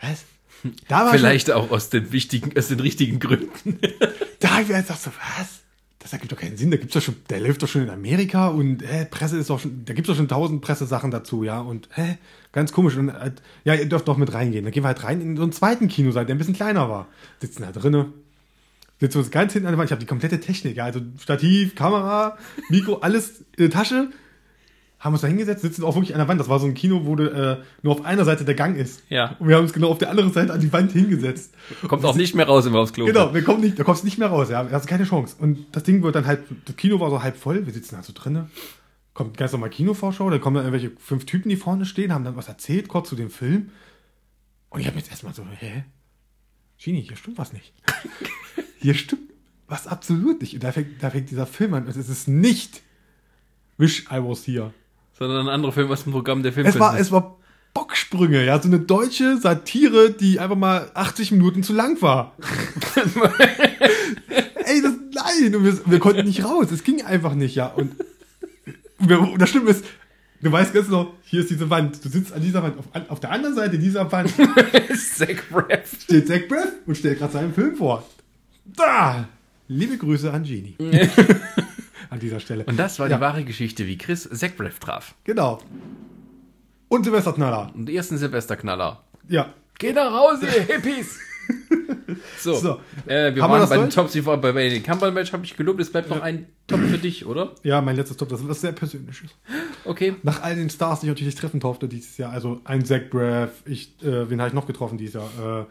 Was? 0.01 0.25
Da 0.87 1.05
war 1.05 1.11
Vielleicht 1.11 1.51
auch 1.51 1.71
aus 1.71 1.89
den 1.89 2.11
wichtigen, 2.11 2.57
aus 2.57 2.67
den 2.67 2.79
richtigen 2.79 3.19
Gründen. 3.19 3.49
Schon, 3.63 3.79
da 4.39 4.51
hab 4.51 4.61
ich 4.61 4.67
mir 4.69 4.81
gedacht, 4.81 5.01
so, 5.01 5.11
was? 5.37 5.61
Das 5.99 6.11
ergibt 6.11 6.31
doch 6.33 6.37
keinen 6.37 6.57
Sinn. 6.57 6.69
Da 6.69 6.77
gibt's 6.77 6.93
doch 6.93 7.01
schon, 7.01 7.15
der 7.29 7.39
läuft 7.39 7.63
doch 7.63 7.67
schon 7.67 7.83
in 7.83 7.89
Amerika 7.89 8.49
und 8.49 8.83
hä, 8.83 9.07
Presse 9.09 9.37
ist 9.37 9.49
doch 9.49 9.59
schon, 9.59 9.85
da 9.85 9.93
gibt's 9.93 10.09
doch 10.09 10.15
schon 10.15 10.27
tausend 10.27 10.61
Pressesachen 10.61 11.11
dazu, 11.11 11.43
ja. 11.43 11.59
Und 11.61 11.89
hä, 11.93 12.17
ganz 12.51 12.71
komisch. 12.71 12.97
Und 12.97 13.09
äh, 13.09 13.31
ja, 13.63 13.73
ihr 13.73 13.87
dürft 13.87 14.07
doch 14.07 14.17
mit 14.17 14.33
reingehen. 14.33 14.65
Dann 14.65 14.73
gehen 14.73 14.83
wir 14.83 14.87
halt 14.87 15.03
rein 15.03 15.21
in 15.21 15.37
so 15.37 15.43
einen 15.43 15.53
zweiten 15.53 15.87
Kinosaal, 15.87 16.25
der 16.25 16.35
ein 16.35 16.37
bisschen 16.37 16.55
kleiner 16.55 16.89
war. 16.89 17.07
Sitzen 17.39 17.63
da 17.63 17.71
drinne, 19.04 19.12
sitzen 19.12 19.18
uns 19.20 19.32
ganz 19.32 19.54
hinten 19.54 19.68
an 19.68 19.74
der 19.74 19.78
Wand. 19.78 19.88
Ich 19.88 19.91
habe 19.91 20.01
die 20.01 20.08
komplette 20.08 20.39
Technik, 20.39 20.78
ja, 20.78 20.86
also 20.86 21.01
Stativ, 21.20 21.76
Kamera, 21.76 22.38
Mikro, 22.70 22.99
alles 22.99 23.41
in 23.58 23.64
der 23.64 23.70
Tasche. 23.70 24.10
Haben 24.99 25.14
uns 25.14 25.22
da 25.22 25.28
hingesetzt, 25.28 25.62
sitzen 25.62 25.84
auch 25.84 25.95
wirklich 25.95 26.14
an 26.14 26.20
der 26.20 26.30
Wand. 26.30 26.39
Das 26.39 26.47
war 26.47 26.60
so 26.60 26.66
ein 26.66 26.76
Kino, 26.76 27.01
wo 27.04 27.18
du, 27.18 27.26
äh, 27.26 27.58
nur 27.82 27.93
auf 27.93 28.06
einer 28.06 28.24
Seite 28.24 28.45
der 28.45 28.56
Gang 28.56 28.78
ist. 28.78 29.04
Ja. 29.10 29.36
Und 29.38 29.49
wir 29.49 29.58
haben 29.58 29.64
uns 29.64 29.74
genau 29.74 29.89
auf 29.89 29.97
der 29.97 30.10
anderen 30.10 30.32
Seite 30.32 30.54
an 30.54 30.62
die 30.62 30.72
Wand 30.72 30.93
hingesetzt. 30.93 31.54
Kommt 31.89 32.06
auch 32.06 32.16
nicht 32.16 32.36
mehr 32.36 32.47
raus, 32.47 32.66
wenn 32.66 32.72
wir 32.72 32.80
aufs 32.80 32.93
Klo 32.93 33.06
Genau, 33.06 33.34
wir 33.34 33.43
kommen 33.43 33.60
nicht, 33.60 33.78
da 33.78 33.84
kommst 33.84 34.04
du 34.04 34.06
nicht 34.06 34.18
mehr 34.18 34.30
raus, 34.30 34.49
ja. 34.49 34.66
Hast 34.72 34.88
keine 34.88 35.04
Chance. 35.04 35.36
Und 35.39 35.66
das 35.74 35.84
Ding 35.84 36.04
wird 36.04 36.16
dann 36.16 36.26
halt, 36.26 36.43
das 36.64 36.78
Kino 36.78 37.01
war 37.01 37.10
so 37.10 37.22
halb 37.22 37.36
voll, 37.36 37.66
wir 37.66 37.74
sitzen 37.74 37.95
da 37.95 38.04
so 38.04 38.14
drinnen. 38.16 38.49
Kommt 39.14 39.38
ganz 39.38 39.51
normal 39.51 39.70
Kinovorschau, 39.70 40.30
da 40.30 40.39
kommen 40.39 40.56
dann 40.56 40.66
irgendwelche 40.66 40.95
fünf 40.97 41.26
Typen, 41.26 41.49
die 41.49 41.58
vorne 41.58 41.86
stehen, 41.86 42.14
haben 42.14 42.24
dann 42.24 42.38
was 42.38 42.47
erzählt, 42.47 42.88
kurz 42.88 43.10
zu 43.10 43.16
dem 43.16 43.30
Film. 43.30 43.72
Und 44.70 44.80
ich 44.80 44.88
habe 44.88 44.97
jetzt 44.97 45.12
erstmal 45.12 45.34
so, 45.34 45.43
hä? 45.60 45.84
Genie, 46.82 47.01
hier 47.01 47.15
stimmt 47.15 47.38
was 47.38 47.53
nicht. 47.53 47.74
hier 48.80 48.93
stimmt 48.93 49.32
was 49.67 49.88
absolut 49.88 50.41
nicht. 50.41 50.53
Und 50.53 50.63
da 50.63 50.71
fängt, 50.71 51.01
da 51.01 51.09
fängt 51.09 51.30
dieser 51.32 51.47
Film 51.47 51.74
an. 51.74 51.86
Und 51.86 51.95
es 51.95 52.09
ist 52.09 52.28
nicht 52.28 52.82
Wish 53.78 54.05
I 54.11 54.17
Was 54.17 54.45
Here. 54.45 54.74
Sondern 55.17 55.47
ein 55.47 55.53
anderer 55.53 55.71
Film 55.71 55.91
aus 55.91 56.03
dem 56.03 56.11
Programm 56.11 56.43
der 56.43 56.49
Es 56.51 56.55
Filmkunst. 56.55 56.80
war, 56.80 56.99
es 56.99 57.11
war 57.11 57.38
Bocksprünge, 57.74 58.45
ja, 58.45 58.61
so 58.61 58.67
eine 58.67 58.80
deutsche 58.80 59.38
Satire, 59.38 60.11
die 60.11 60.39
einfach 60.39 60.55
mal 60.55 60.91
80 60.93 61.32
Minuten 61.32 61.63
zu 61.63 61.74
lang 61.74 61.99
war. 62.01 62.36
Ey, 64.55 64.82
das, 64.82 64.93
nein, 65.13 65.55
und 65.55 65.65
wir, 65.65 65.80
wir 65.88 65.99
konnten 65.99 66.26
nicht 66.28 66.43
raus, 66.43 66.71
es 66.71 66.84
ging 66.84 67.01
einfach 67.03 67.34
nicht, 67.34 67.55
ja, 67.55 67.67
und, 67.67 67.95
und 68.99 69.41
das 69.41 69.49
Schlimme 69.49 69.71
ist, 69.71 69.84
du 70.43 70.51
weißt 70.51 70.73
ganz 70.73 70.87
genau, 70.87 71.13
hier 71.23 71.39
ist 71.41 71.49
diese 71.49 71.69
Wand, 71.69 72.03
du 72.03 72.09
sitzt 72.09 72.33
an 72.33 72.41
dieser 72.41 72.61
Wand, 72.61 72.77
auf, 72.77 72.85
auf 73.09 73.19
der 73.19 73.31
anderen 73.31 73.55
Seite 73.55 73.79
dieser 73.79 74.11
Wand 74.11 74.31
Zach 75.15 75.27
Braff. 75.49 75.95
steht 76.03 76.27
Zach 76.27 76.47
Braff 76.47 76.67
und 76.85 76.95
stellt 76.97 77.19
gerade 77.19 77.33
seinen 77.33 77.53
Film 77.53 77.75
vor. 77.75 78.07
Da! 78.65 79.27
Liebe 79.67 79.97
Grüße 79.97 80.31
an 80.31 80.43
Genie. 80.43 80.75
an 82.09 82.19
dieser 82.19 82.39
Stelle. 82.39 82.65
Und 82.65 82.77
das 82.77 82.99
war 82.99 83.09
Ja. 83.09 83.15
die 83.17 83.21
wahre 83.21 83.43
Geschichte, 83.43 83.87
wie 83.87 83.97
Chris 83.97 84.29
Zach 84.31 84.51
Braff 84.57 84.79
traf. 84.79 85.15
Genau. 85.23 85.59
Und 86.89 87.05
Silvesterknaller. 87.05 87.71
Und 87.73 87.87
die 87.87 87.95
ersten 87.95 88.17
Silvesterknaller. 88.17 89.01
Ja. 89.27 89.53
Geh 89.79 89.93
nach 89.93 90.11
Hause, 90.11 90.45
ihr 90.45 90.63
Hippies! 90.63 91.17
So, 92.39 92.55
So. 92.55 92.69
Äh, 93.05 93.33
wir 93.33 93.41
Haben 93.43 93.51
wir 93.53 93.59
waren 93.59 93.69
bei 93.69 93.77
den? 93.77 93.89
Tops, 93.89 94.11
die 94.11 94.25
war 94.25 94.37
bei, 94.37 94.51
den 94.51 94.83
Kampernmatch 94.83 95.33
habe 95.33 95.45
ich 95.45 95.55
gelobt, 95.55 95.79
es 95.79 95.91
bleibt 95.91 96.09
noch 96.09 96.21
ein 96.21 96.45
Top 96.67 96.79
für 96.79 96.97
dich, 96.97 97.25
oder? 97.25 97.55
Ja, 97.63 97.81
mein 97.81 97.95
letztes 97.95 98.17
Top, 98.17 98.29
das 98.29 98.41
ist 98.41 98.47
was 98.49 98.61
sehr 98.61 98.71
Persönliches. 98.71 99.31
Okay. 99.85 100.15
Nach 100.23 100.41
all 100.43 100.55
den 100.55 100.69
Stars, 100.69 100.99
die 100.99 101.07
ich 101.07 101.11
natürlich 101.11 101.35
treffen 101.35 101.59
durfte 101.59 101.87
dieses 101.87 102.17
Jahr, 102.17 102.31
also 102.31 102.61
ein 102.65 102.85
Zach 102.85 103.01
Braff, 103.09 103.51
ich, 103.65 104.01
äh, 104.03 104.29
wen 104.29 104.39
habe 104.39 104.49
ich 104.49 104.53
noch 104.53 104.67
getroffen 104.67 104.97
dieses 104.97 105.15
Jahr? 105.15 105.61
Äh, 105.61 105.65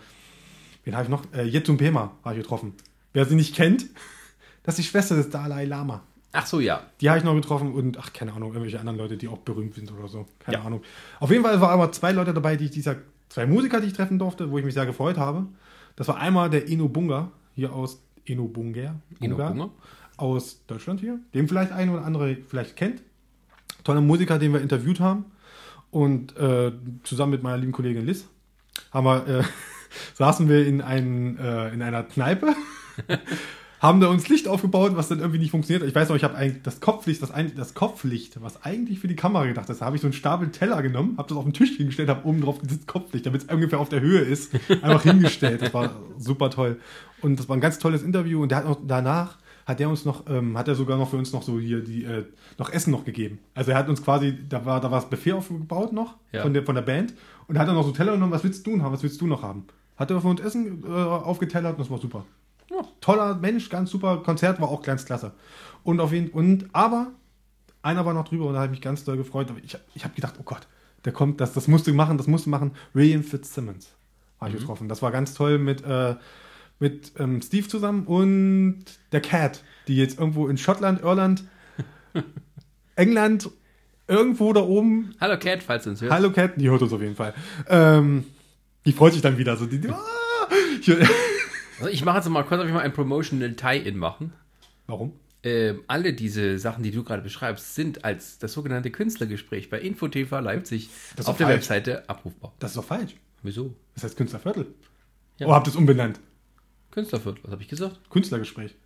wen 0.85 0.95
habe 0.95 1.05
ich 1.05 1.11
noch? 1.11 1.23
Äh, 1.33 1.45
Yetum 1.45 1.77
Pema 1.77 2.13
habe 2.25 2.37
ich 2.37 2.43
getroffen. 2.43 2.75
Wer 3.13 3.25
sie 3.27 3.35
nicht 3.37 3.55
kennt, 3.55 3.87
das 4.65 4.79
ist 4.79 4.85
die 4.87 4.91
Schwester 4.91 5.15
des 5.17 5.31
Dalai 5.31 5.65
Lama. 5.67 6.03
Ach 6.33 6.47
so, 6.47 6.61
ja. 6.61 6.83
Die 7.03 7.11
habe 7.11 7.19
ich 7.19 7.25
noch 7.25 7.35
getroffen 7.35 7.73
und, 7.75 7.99
ach, 7.99 8.13
keine 8.15 8.33
Ahnung, 8.33 8.51
irgendwelche 8.53 8.81
anderen 8.81 8.97
Leute, 8.99 9.19
die 9.19 9.29
auch 9.29 9.39
berühmt 9.39 9.75
sind 9.75 9.93
oder 9.93 10.09
so. 10.09 10.27
Keine 10.39 10.59
Ja. 10.59 10.65
Ahnung. 10.65 10.83
Auf 11.21 11.31
jeden 11.31 11.45
Fall 11.45 11.61
waren 11.61 11.71
aber 11.73 11.93
zwei 11.93 12.13
Leute 12.13 12.33
dabei, 12.33 12.57
die 12.57 12.65
ich 12.65 12.71
dieser, 12.71 12.97
zwei 13.33 13.47
Musiker, 13.47 13.81
die 13.81 13.87
ich 13.87 13.93
treffen 13.95 14.19
durfte, 14.19 14.51
wo 14.51 14.59
ich 14.59 14.65
mich 14.65 14.75
sehr 14.75 14.85
gefreut 14.85 15.17
habe. 15.17 15.47
Das 15.97 16.07
war 16.09 16.19
einmal 16.19 16.51
der 16.51 16.69
Eno 16.69 16.89
Bunga, 16.89 17.33
hier 17.55 17.73
aus 17.73 18.03
Eno 18.27 18.47
Bunger, 18.47 19.01
Bunga? 19.19 19.71
aus 20.19 20.65
Deutschland 20.67 21.01
hier, 21.01 21.19
den 21.35 21.49
vielleicht 21.49 21.73
ein 21.73 21.89
oder 21.89 22.05
andere 22.05 22.37
vielleicht 22.47 22.77
kennt. 22.77 23.03
Toller 23.85 24.03
Musiker, 24.03 24.39
den 24.39 24.53
wir 24.53 24.61
interviewt 24.61 25.01
haben. 25.01 25.25
Und 25.91 26.37
äh, 26.37 26.73
zusammen 27.05 27.33
mit 27.33 27.43
meiner 27.43 27.57
lieben 27.57 27.73
Kollegin 27.73 28.07
Liz 28.07 28.27
haben 28.91 29.05
wir, 29.05 29.27
äh, 29.27 29.43
saßen 30.15 30.49
wir 30.49 30.67
in, 30.67 30.83
einen, 30.83 31.39
äh, 31.39 31.71
in 31.71 31.83
einer 31.83 32.03
Kneipe, 32.03 32.55
haben 33.83 34.01
da 34.01 34.07
uns 34.07 34.29
Licht 34.29 34.47
aufgebaut, 34.47 34.93
was 34.95 35.09
dann 35.09 35.19
irgendwie 35.19 35.41
nicht 35.41 35.51
funktioniert. 35.51 35.87
Ich 35.89 35.95
weiß 35.95 36.09
noch, 36.09 36.15
ich 36.17 36.23
habe 36.23 36.37
eigentlich 36.37 36.63
das 36.63 36.81
Kopflicht, 36.81 37.21
das, 37.21 37.33
ein, 37.33 37.53
das 37.57 37.75
Kopflicht, 37.75 38.41
was 38.41 38.63
eigentlich 38.65 39.01
für 39.01 39.09
die 39.09 39.17
Kamera 39.17 39.45
gedacht 39.45 39.69
ist, 39.69 39.81
da 39.81 39.87
habe 39.87 39.97
ich 39.97 40.03
so 40.03 40.07
einen 40.07 40.13
Stapel 40.15 40.51
Teller 40.53 40.83
genommen, 40.83 41.19
habe 41.19 41.29
das 41.29 41.37
auf 41.37 41.43
den 41.45 41.53
Tisch 41.53 41.77
hingestellt, 41.77 42.09
habe 42.09 42.25
oben 42.27 42.41
drauf 42.43 42.61
dieses 42.63 42.87
Kopflicht, 42.87 43.27
damit 43.27 43.43
es 43.43 43.53
ungefähr 43.53 43.81
auf 43.81 43.89
der 43.89 44.01
Höhe 44.01 44.21
ist, 44.21 44.55
einfach 44.83 45.03
hingestellt. 45.03 45.63
Das 45.63 45.75
war 45.75 45.91
super 46.17 46.49
toll. 46.51 46.79
Und 47.23 47.41
das 47.41 47.49
war 47.49 47.57
ein 47.57 47.61
ganz 47.61 47.81
tolles 47.81 48.05
Interview. 48.05 48.41
Und 48.43 48.51
der 48.51 48.59
hat 48.59 48.67
noch 48.67 48.79
danach 48.87 49.39
hat 49.67 49.81
er 49.81 49.89
uns 49.89 50.05
noch, 50.05 50.29
ähm, 50.29 50.57
hat 50.59 50.67
er 50.69 50.75
sogar 50.75 50.97
noch 50.99 51.11
für 51.11 51.17
uns 51.17 51.33
noch 51.33 51.43
so 51.43 51.59
hier 51.59 51.81
die 51.83 52.05
äh, 52.05 52.25
noch 52.59 52.73
Essen 52.73 52.91
noch 52.91 53.05
gegeben. 53.05 53.39
Also 53.55 53.71
er 53.73 53.79
hat 53.79 53.89
uns 53.89 54.03
quasi, 54.03 54.37
da 54.49 54.65
war 54.65 54.81
da 54.81 54.91
war 54.91 55.01
das 55.01 55.11
Buffet 55.11 55.33
aufgebaut 55.33 55.93
noch 55.93 56.17
Ja. 56.33 56.43
von 56.43 56.53
der 56.53 56.65
von 56.65 56.75
der 56.75 56.83
Band 56.83 57.15
und 57.49 57.59
hat 57.59 57.69
dann 57.69 57.75
noch 57.77 57.85
so 57.85 57.93
Teller 57.93 58.13
genommen, 58.13 58.33
was 58.33 58.43
willst 58.45 58.67
du 58.67 58.81
haben, 58.81 58.93
was 58.93 59.03
willst 59.03 59.21
du 59.21 59.27
noch 59.27 59.43
haben? 59.43 59.65
Hat 59.97 60.11
er 60.11 60.21
für 60.21 60.29
uns 60.29 60.41
Essen 60.41 60.83
äh, 60.85 60.89
aufgetellert 60.89 61.73
und 61.73 61.81
das 61.81 61.91
war 61.91 61.99
super. 61.99 62.25
Ja. 62.73 62.89
Toller 63.01 63.35
Mensch, 63.35 63.69
ganz 63.69 63.91
super. 63.91 64.23
Konzert 64.25 64.61
war 64.61 64.69
auch 64.69 64.83
ganz 64.83 65.05
klasse. 65.05 65.33
Und 65.85 66.01
auf 66.01 66.13
jeden 66.13 66.31
und 66.31 66.69
aber 66.73 67.13
einer 67.83 68.07
war 68.07 68.15
noch 68.15 68.29
drüber 68.29 68.47
und 68.47 68.55
da 68.55 68.61
habe 68.61 68.67
ich 68.67 68.79
mich 68.79 68.81
ganz 68.81 69.05
doll 69.05 69.17
gefreut. 69.17 69.51
Aber 69.51 69.59
ich, 69.63 69.77
ich 69.95 70.05
habe 70.05 70.15
gedacht, 70.15 70.35
oh 70.39 70.43
Gott, 70.45 70.67
der 71.05 71.13
kommt, 71.13 71.41
das, 71.41 71.53
das 71.53 71.69
musst 71.69 71.87
du 71.87 71.95
machen, 71.95 72.17
das 72.17 72.27
musst 72.27 72.47
du 72.47 72.51
machen. 72.51 72.73
William 72.95 73.23
Fitzsimmons 73.23 73.89
habe 74.41 74.53
ich 74.53 74.59
getroffen. 74.59 74.89
Das 74.89 75.03
war 75.03 75.11
ganz 75.11 75.35
toll 75.35 75.59
mit, 75.59 75.85
äh, 75.85 76.15
mit 76.79 77.13
ähm, 77.19 77.43
Steve 77.43 77.69
zusammen 77.69 78.07
und 78.07 78.85
der 79.13 79.21
Cat, 79.21 79.63
die 79.89 79.97
jetzt 79.97 80.19
irgendwo 80.19 80.49
in 80.49 80.59
Schottland, 80.59 81.03
Irland, 81.03 81.45
England, 82.97 83.51
irgendwo 84.09 84.53
da 84.53 84.61
oben 84.61 85.15
Hallo 85.21 85.39
Cat, 85.39 85.63
falls 85.63 85.85
du 85.85 85.91
uns 85.91 86.01
hörst. 86.01 86.13
Hallo 86.13 86.31
Cat, 86.31 86.53
die 86.57 86.71
hört 86.71 86.83
uns 86.83 86.93
auf 86.93 87.01
jeden 87.01 87.17
Fall. 87.17 87.35
Ähm, 87.69 88.25
die 88.85 88.93
freut 88.93 89.13
sich 89.13 89.23
dann 89.23 89.39
wieder 89.39 89.57
so. 89.57 89.67
Die, 89.67 89.81
die, 89.81 89.89
ah, 89.91 90.49
ich, 90.81 90.89
Also 91.83 91.93
ich 91.93 92.05
mache 92.05 92.19
jetzt 92.19 92.29
mal 92.29 92.45
kurz, 92.45 92.65
ich 92.65 92.73
mal 92.73 92.81
ein 92.81 92.93
Promotional 92.93 93.55
Tie-In 93.55 93.97
machen. 93.97 94.33
warum? 94.87 95.15
Ähm, 95.45 95.83
alle 95.89 96.13
diese 96.13 96.57
Sachen, 96.61 96.85
die 96.85 96.93
du 96.93 97.03
gerade 97.03 97.23
beschreibst, 97.23 97.75
sind 97.75 98.05
als 98.05 98.39
das 98.39 98.53
sogenannte 98.53 98.93
Künstlergespräch 98.93 99.69
bei 99.69 99.81
InfoTV 99.81 100.31
Leipzig 100.39 100.89
auf 101.19 101.27
doch 101.27 101.37
der 101.37 101.49
falsch. 101.49 101.57
Webseite 101.57 102.09
abrufbar. 102.09 102.53
Das 102.61 102.71
ist 102.71 102.77
doch 102.77 102.85
falsch. 102.85 103.17
Wieso? 103.43 103.75
Das 103.95 104.05
heißt 104.05 104.17
Künstlerviertel. 104.17 104.67
Ja. 105.39 105.49
Oh, 105.49 105.53
habt 105.53 105.67
ihr 105.67 105.71
es 105.71 105.77
umbenannt? 105.77 106.21
Künstlerviertel, 106.93 107.43
was 107.43 107.51
habe 107.51 107.63
ich 107.63 107.69
gesagt? 107.69 107.99
Künstlergespräch. 108.11 108.77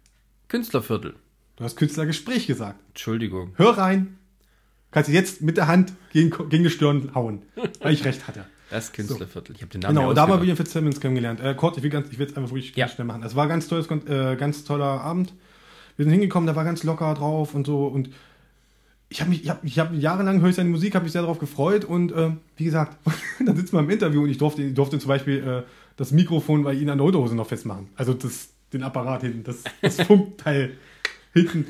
Künstlerviertel. 0.48 1.16
Du 1.56 1.64
hast 1.64 1.76
Künstlergespräch 1.76 2.46
gesagt. 2.46 2.80
Entschuldigung. 2.88 3.52
Hör 3.56 3.76
rein. 3.76 4.16
Kannst 4.90 5.10
du 5.10 5.12
jetzt 5.12 5.42
mit 5.42 5.58
der 5.58 5.66
Hand 5.66 5.92
gegen, 6.14 6.30
gegen 6.48 6.64
die 6.64 6.70
Stirn 6.70 7.14
hauen, 7.14 7.42
weil 7.80 7.92
ich 7.92 8.06
recht 8.06 8.26
hatte. 8.26 8.46
Das 8.70 8.92
Künstlerviertel. 8.92 9.54
Ich 9.54 9.62
habe 9.62 9.70
den 9.70 9.80
Namen 9.82 9.94
Genau, 9.96 10.12
da 10.12 10.22
haben 10.22 10.32
wir. 10.32 10.40
William 10.40 10.56
Fitzsimmons 10.56 11.00
kennengelernt. 11.00 11.40
Äh, 11.40 11.54
kurz, 11.54 11.76
ich 11.76 11.82
will 11.84 11.92
es 11.94 12.36
einfach 12.36 12.50
wirklich 12.50 12.74
Ja. 12.76 12.88
schnell 12.88 13.06
machen. 13.06 13.22
Es 13.22 13.34
war 13.36 13.44
ein 13.44 13.48
ganz 13.48 13.68
tolles, 13.68 13.86
äh, 13.90 14.36
ganz 14.36 14.64
toller 14.64 15.00
Abend. 15.00 15.32
Wir 15.96 16.04
sind 16.04 16.12
hingekommen, 16.12 16.46
der 16.46 16.56
war 16.56 16.64
ganz 16.64 16.82
locker 16.82 17.14
drauf 17.14 17.54
und 17.54 17.66
so 17.66 17.86
und 17.86 18.10
ich 19.08 19.20
habe 19.20 19.30
mich, 19.30 19.44
ich 19.44 19.50
habe, 19.50 19.60
ich 19.66 19.78
habe 19.78 19.94
jahrelang 19.96 20.40
höre 20.40 20.48
ich 20.50 20.56
seine 20.56 20.68
Musik, 20.68 20.94
habe 20.94 21.04
mich 21.04 21.12
sehr 21.12 21.22
darauf 21.22 21.38
gefreut 21.38 21.84
und 21.84 22.10
äh, 22.12 22.32
wie 22.56 22.64
gesagt, 22.64 22.98
dann 23.44 23.56
sitzen 23.56 23.74
wir 23.76 23.80
im 23.80 23.88
Interview 23.90 24.22
und 24.24 24.28
ich 24.28 24.38
durfte, 24.38 24.62
ich 24.62 24.74
durfte 24.74 24.98
zum 24.98 25.08
Beispiel 25.08 25.46
äh, 25.46 25.62
das 25.96 26.10
Mikrofon 26.10 26.64
bei 26.64 26.74
ihnen 26.74 26.90
an 26.90 26.98
der 26.98 27.06
Unterhose 27.06 27.34
noch 27.36 27.46
festmachen. 27.46 27.88
Also 27.96 28.14
das, 28.14 28.48
den 28.72 28.82
Apparat 28.82 29.22
hinten, 29.22 29.44
das, 29.44 29.62
das 29.80 30.00
Funkteil 30.06 30.72
hinten. 31.32 31.66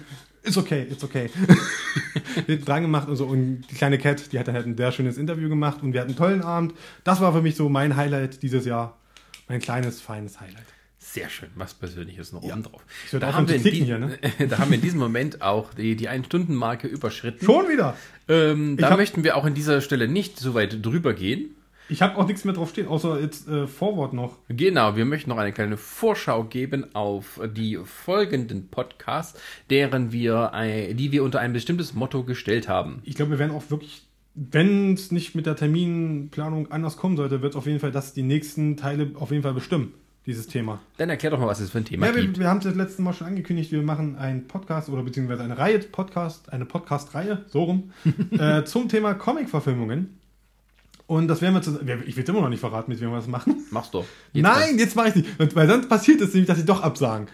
Ist 0.47 0.57
okay, 0.57 0.87
ist 0.89 1.03
okay. 1.05 1.29
hinten 2.47 2.65
dran 2.65 2.83
gemacht 2.83 3.09
und 3.09 3.17
so. 3.17 3.27
Und 3.27 3.63
die 3.71 3.75
kleine 3.75 3.99
Cat, 3.99 4.33
die 4.33 4.39
hat 4.39 4.49
dann 4.49 4.55
halt 4.55 4.67
ein 4.67 4.77
sehr 4.77 4.93
schönes 4.93 5.19
Interview 5.19 5.49
gemacht 5.49 5.83
und 5.83 5.93
wir 5.93 6.01
hatten 6.01 6.11
einen 6.11 6.19
tollen 6.19 6.43
Abend. 6.43 6.75
Das 7.05 7.21
war 7.21 7.33
für 7.33 7.43
mich 7.43 7.57
so 7.57 7.69
mein 7.69 7.97
Highlight 7.97 8.43
dieses 8.43 8.65
Jahr. 8.65 8.97
Mein 9.49 9.61
kleines, 9.61 10.01
feines 10.01 10.41
Highlight. 10.41 10.65
Sehr 10.99 11.29
schön, 11.29 11.49
was 11.55 11.75
Persönliches 11.75 12.33
noch 12.33 12.43
Ja. 12.43 12.55
oben 12.55 12.63
drauf. 12.63 12.83
Da 13.13 13.33
haben, 13.33 13.49
wir 13.49 13.59
die, 13.59 13.71
hier, 13.71 13.99
ne? 13.99 14.19
da 14.49 14.59
haben 14.59 14.71
wir 14.71 14.77
in 14.77 14.83
diesem 14.83 14.99
Moment 15.01 15.43
auch 15.43 15.75
die, 15.75 15.97
die 15.97 16.09
Ein-Stunden-Marke 16.09 16.89
überschritten. 16.89 17.45
Schon 17.45 17.69
wieder. 17.69 17.97
Ähm, 18.29 18.77
da 18.77 18.97
möchten 18.97 19.25
wir 19.25 19.37
auch 19.37 19.45
an 19.45 19.55
dieser 19.55 19.81
Stelle 19.81 20.09
nicht 20.09 20.39
so 20.39 20.55
weit 20.55 20.85
drüber 20.85 21.13
gehen. 21.15 21.56
Ich 21.89 22.03
habe 22.03 22.17
auch 22.17 22.27
nichts 22.27 22.45
mehr 22.45 22.55
drauf 22.55 22.71
stehen, 22.71 22.89
außer 22.89 23.21
jetzt 23.21 23.49
äh, 23.49 23.67
Vorwort 23.67 24.13
noch. 24.13 24.39
Genau, 24.49 24.97
wir 24.97 25.05
möchten 25.05 25.31
noch 25.31 25.39
eine 25.39 25.53
kleine 25.53 25.77
Vorschau 25.77 26.45
geben 26.45 26.95
auf 26.95 27.41
die 27.55 27.79
folgenden 27.85 28.69
Podcasts, 28.69 29.41
deren 29.71 30.11
wir, 30.13 30.51
äh, 30.55 30.95
die 30.95 31.13
wir 31.13 31.23
unter 31.23 31.41
ein 31.41 31.53
bestimmtes 31.53 31.95
Motto 31.95 32.25
gestellt 32.25 32.69
haben. 32.69 33.01
Ich 33.05 33.15
glaube, 33.15 33.33
wir 33.33 33.39
werden 33.39 33.53
auch 33.53 33.71
wirklich, 33.71 34.03
wenn 34.35 34.95
es 34.95 35.13
nicht 35.13 35.35
mit 35.35 35.47
der 35.47 35.57
Terminplanung 35.57 36.71
anders 36.73 36.97
kommen 36.97 37.17
sollte, 37.17 37.43
wird 37.43 37.53
es 37.53 37.57
auf 37.57 37.67
jeden 37.67 37.81
Fall 37.81 37.93
das 37.93 38.13
die 38.15 38.23
nächsten 38.23 38.77
Teile 38.77 39.13
auf 39.15 39.31
jeden 39.31 39.43
Fall 39.43 39.55
bestimmen, 39.55 39.95
dieses 40.27 40.49
Thema. 40.49 40.81
Dann 40.97 41.09
erklär 41.09 41.31
doch 41.31 41.39
mal, 41.39 41.47
was 41.47 41.61
es 41.61 41.71
für 41.71 41.79
ein 41.79 41.85
Thema 41.85 42.07
Ja, 42.09 42.15
wir, 42.17 42.23
gibt. 42.23 42.39
wir 42.41 42.49
haben 42.49 42.59
es 42.59 42.65
das 42.65 42.75
letzte 42.75 43.03
Mal 43.03 43.13
schon 43.13 43.29
angekündigt, 43.29 43.71
wir 43.71 43.83
machen 43.83 44.17
einen 44.17 44.49
Podcast 44.49 44.89
oder 44.89 45.03
beziehungsweise 45.05 45.45
eine 45.45 45.57
Reihe 45.57 45.79
Podcast, 45.79 46.53
eine 46.53 46.65
Podcast-Reihe, 46.65 47.45
so 47.47 47.63
rum, 47.63 47.93
äh, 48.33 48.65
zum 48.65 48.89
Thema 48.89 49.15
Comic-Verfilmungen. 49.15 50.19
Und 51.07 51.29
das 51.29 51.41
werden 51.41 51.55
wir 51.55 51.63
zu, 51.63 51.79
ich 52.07 52.17
will 52.17 52.25
immer 52.25 52.41
noch 52.41 52.49
nicht 52.49 52.61
verraten, 52.61 52.91
mit 52.91 53.01
wem 53.01 53.11
wir 53.11 53.17
das 53.17 53.29
machen. 53.29 53.65
Mach's 53.71 53.91
doch. 53.93 54.05
Nein, 54.33 54.79
jetzt 54.79 54.97
mache 54.97 55.11
ich 55.11 55.15
nicht. 55.17 55.55
Weil 55.57 55.69
sonst 55.69 55.89
passiert 55.89 56.21
es 56.21 56.33
nämlich, 56.35 56.49
dass 56.49 56.59
sie 56.59 56.65
doch 56.65 56.83
absagen. 56.83 57.29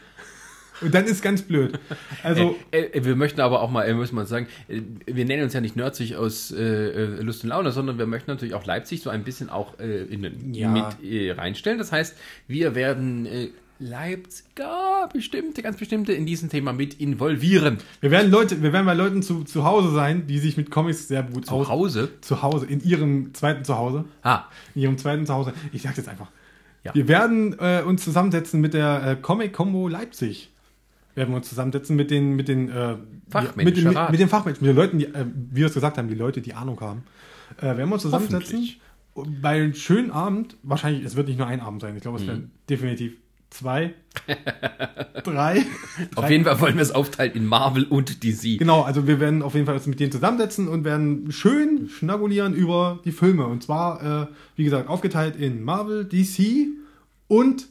Und 0.82 0.92
dann 0.94 1.04
ist 1.04 1.22
ganz 1.22 1.42
blöd. 1.42 1.78
Also, 2.24 2.56
Äh, 2.72 2.80
äh, 2.98 3.04
wir 3.04 3.14
möchten 3.14 3.40
aber 3.40 3.62
auch 3.62 3.70
mal, 3.70 3.84
äh, 3.84 3.94
muss 3.94 4.10
man 4.10 4.26
sagen, 4.26 4.48
äh, 4.68 4.80
wir 5.06 5.24
nennen 5.24 5.44
uns 5.44 5.52
ja 5.52 5.60
nicht 5.60 5.76
Nerdzig 5.76 6.16
aus 6.16 6.50
äh, 6.50 6.60
äh, 6.60 7.22
Lust 7.22 7.44
und 7.44 7.50
Laune, 7.50 7.70
sondern 7.70 7.98
wir 7.98 8.06
möchten 8.06 8.30
natürlich 8.30 8.54
auch 8.54 8.66
Leipzig 8.66 9.00
so 9.00 9.08
ein 9.08 9.22
bisschen 9.22 9.48
auch 9.48 9.78
äh, 9.78 10.02
in 10.04 10.52
Ja. 10.52 10.68
mit 10.70 10.84
äh, 11.08 11.30
reinstellen. 11.32 11.78
Das 11.78 11.92
heißt, 11.92 12.16
wir 12.48 12.74
werden 12.74 13.26
äh, 13.26 13.50
Leipziger 13.82 15.08
bestimmte, 15.12 15.62
ganz 15.62 15.76
bestimmte 15.76 16.12
in 16.12 16.24
diesem 16.26 16.48
Thema 16.48 16.72
mit 16.72 16.94
involvieren. 17.00 17.78
wir 18.00 18.10
werden 18.10 18.30
Leute, 18.30 18.62
wir 18.62 18.72
werden 18.72 18.86
bei 18.86 18.94
Leuten 18.94 19.22
zu, 19.22 19.44
zu 19.44 19.64
Hause 19.64 19.92
sein, 19.92 20.26
die 20.26 20.38
sich 20.38 20.56
mit 20.56 20.70
Comics 20.70 21.08
sehr 21.08 21.22
gut 21.22 21.46
Zu 21.46 21.68
Hause. 21.68 22.10
Zu 22.20 22.42
Hause, 22.42 22.66
in 22.66 22.82
ihrem 22.82 23.34
zweiten 23.34 23.64
Zuhause. 23.64 24.04
Ah, 24.22 24.44
In 24.74 24.82
ihrem 24.82 24.98
zweiten 24.98 25.26
Zuhause. 25.26 25.52
Ich 25.72 25.82
sag 25.82 25.96
jetzt 25.96 26.08
einfach. 26.08 26.28
Ja. 26.84 26.94
Wir 26.94 27.06
werden 27.08 27.56
äh, 27.58 27.82
uns 27.86 28.02
zusammensetzen 28.04 28.60
mit 28.60 28.74
der 28.74 29.06
äh, 29.06 29.16
Comic 29.16 29.52
Combo 29.52 29.88
Leipzig. 29.88 30.50
Werden 31.14 31.30
wir 31.30 31.36
uns 31.36 31.48
zusammensetzen 31.48 31.94
mit 31.94 32.10
den, 32.10 32.34
mit 32.36 32.48
den, 32.48 32.70
äh, 32.70 32.96
Fachmenschen, 33.28 33.64
mit, 33.64 33.76
den 33.76 33.84
mit, 33.84 34.10
mit 34.10 34.20
den 34.20 34.28
Fachmenschen, 34.28 34.66
mit 34.66 34.74
den 34.74 34.76
Leuten, 34.76 34.98
die, 34.98 35.04
äh, 35.06 35.26
wie 35.50 35.60
wir 35.60 35.66
es 35.66 35.74
gesagt 35.74 35.98
haben, 35.98 36.08
die 36.08 36.14
Leute, 36.14 36.40
die 36.40 36.54
Ahnung 36.54 36.80
haben. 36.80 37.02
Äh, 37.58 37.62
werden 37.76 37.88
wir 37.88 37.94
uns 37.94 38.02
zusammensetzen. 38.02 38.68
Bei 39.14 39.50
einem 39.50 39.74
schönen 39.74 40.10
Abend, 40.10 40.56
wahrscheinlich, 40.62 41.04
es 41.04 41.16
wird 41.16 41.28
nicht 41.28 41.36
nur 41.36 41.46
ein 41.46 41.60
Abend 41.60 41.82
sein, 41.82 41.94
ich 41.94 42.00
glaube, 42.00 42.16
es 42.16 42.22
Mhm. 42.24 42.28
werden 42.28 42.50
definitiv 42.70 43.12
zwei, 43.52 43.94
drei. 45.24 45.64
auf 46.14 46.30
jeden 46.30 46.44
Fall 46.44 46.60
wollen 46.60 46.76
wir 46.76 46.82
es 46.82 46.90
aufteilen 46.90 47.32
in 47.34 47.46
Marvel 47.46 47.84
und 47.84 48.24
DC. 48.24 48.58
Genau, 48.58 48.82
also 48.82 49.06
wir 49.06 49.20
werden 49.20 49.42
auf 49.42 49.54
jeden 49.54 49.66
Fall 49.66 49.74
uns 49.74 49.86
mit 49.86 50.00
denen 50.00 50.12
zusammensetzen 50.12 50.68
und 50.68 50.84
werden 50.84 51.30
schön 51.30 51.88
schnabulieren 51.88 52.54
über 52.54 53.00
die 53.04 53.12
Filme. 53.12 53.46
Und 53.46 53.62
zwar, 53.62 54.22
äh, 54.22 54.26
wie 54.56 54.64
gesagt, 54.64 54.88
aufgeteilt 54.88 55.36
in 55.36 55.62
Marvel, 55.62 56.04
DC 56.04 56.68
und 57.28 57.68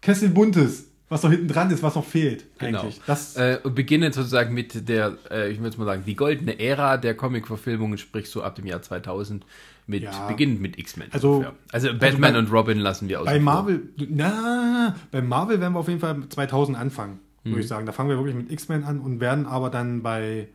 Kessel 0.00 0.30
Buntes, 0.30 0.87
was 1.08 1.22
noch 1.22 1.30
hinten 1.30 1.48
dran 1.48 1.70
ist, 1.70 1.82
was 1.82 1.94
noch 1.94 2.04
fehlt 2.04 2.44
Genau. 2.58 2.80
eigentlich. 2.80 3.00
Das, 3.06 3.36
Äh, 3.36 3.58
und 3.62 3.74
beginnen 3.74 4.12
sozusagen 4.12 4.52
mit 4.54 4.88
der, 4.88 5.16
äh, 5.30 5.50
ich 5.50 5.60
würde 5.60 5.78
mal 5.78 5.84
sagen, 5.86 6.02
die 6.06 6.14
goldene 6.16 6.58
Ära 6.60 6.96
der 6.98 7.14
Comic-Verfilmungen, 7.14 7.96
sprich 7.98 8.28
so 8.30 8.42
ab 8.42 8.54
dem 8.56 8.66
Jahr 8.66 8.82
2000, 8.82 9.44
mit, 9.86 10.02
Ja. 10.02 10.26
beginnend 10.28 10.60
mit 10.60 10.78
X-Men. 10.78 11.08
Also- 11.12 11.36
ungefähr. 11.36 11.54
also 11.72 11.88
Batman 11.94 12.32
bei- 12.34 12.38
und 12.38 12.52
Robin 12.52 12.78
lassen 12.78 13.08
wir 13.08 13.20
aus. 13.20 13.26
bei 13.26 13.38
Marvel, 13.40 13.88
na, 13.96 14.94
bei 15.10 15.22
Marvel 15.22 15.60
werden 15.60 15.72
wir 15.72 15.80
auf 15.80 15.88
jeden 15.88 16.00
Fall 16.00 16.16
2000 16.28 16.76
anfangen, 16.76 17.20
Mhm. 17.44 17.50
würde 17.52 17.60
ich 17.62 17.68
sagen. 17.68 17.86
Da 17.86 17.92
fangen 17.92 18.10
wir 18.10 18.16
wirklich 18.18 18.34
mit 18.36 18.52
X-Men 18.52 18.84
an 18.84 19.00
und 19.00 19.20
werden 19.20 19.46
aber 19.46 19.70
dann 19.70 20.02
bei, 20.02 20.48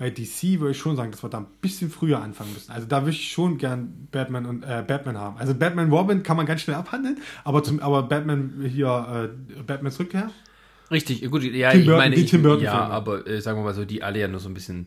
bei 0.00 0.08
DC 0.08 0.58
würde 0.60 0.70
ich 0.70 0.78
schon 0.78 0.96
sagen, 0.96 1.10
dass 1.10 1.22
wir 1.22 1.28
da 1.28 1.38
ein 1.40 1.46
bisschen 1.60 1.90
früher 1.90 2.22
anfangen 2.22 2.54
müssen. 2.54 2.72
Also 2.72 2.86
da 2.86 3.02
würde 3.02 3.10
ich 3.10 3.30
schon 3.30 3.58
gern 3.58 4.08
Batman 4.10 4.46
und 4.46 4.62
äh, 4.62 4.82
Batman 4.84 5.18
haben. 5.18 5.36
Also 5.36 5.54
Batman 5.54 5.90
Robin 5.90 6.22
kann 6.22 6.38
man 6.38 6.46
ganz 6.46 6.62
schnell 6.62 6.76
abhandeln, 6.76 7.18
aber 7.44 7.62
zum, 7.62 7.80
aber 7.80 8.04
Batman 8.04 8.64
hier 8.66 9.30
äh, 9.58 9.62
Batmans 9.62 10.00
Rückkehr. 10.00 10.30
Richtig, 10.90 11.30
gut, 11.30 11.42
ja, 11.44 11.70
Tim 11.70 11.80
ich 11.80 11.86
Burton- 11.86 11.98
meine, 12.00 12.14
die 12.16 12.22
ich, 12.22 12.30
Tim 12.30 12.42
Burton 12.42 12.64
ja, 12.64 12.78
Filme. 12.78 12.94
aber 12.94 13.26
äh, 13.26 13.42
sagen 13.42 13.58
wir 13.58 13.64
mal 13.64 13.74
so, 13.74 13.84
die 13.84 14.02
alle 14.02 14.18
ja 14.20 14.26
nur 14.26 14.40
so 14.40 14.48
ein 14.48 14.54
bisschen, 14.54 14.86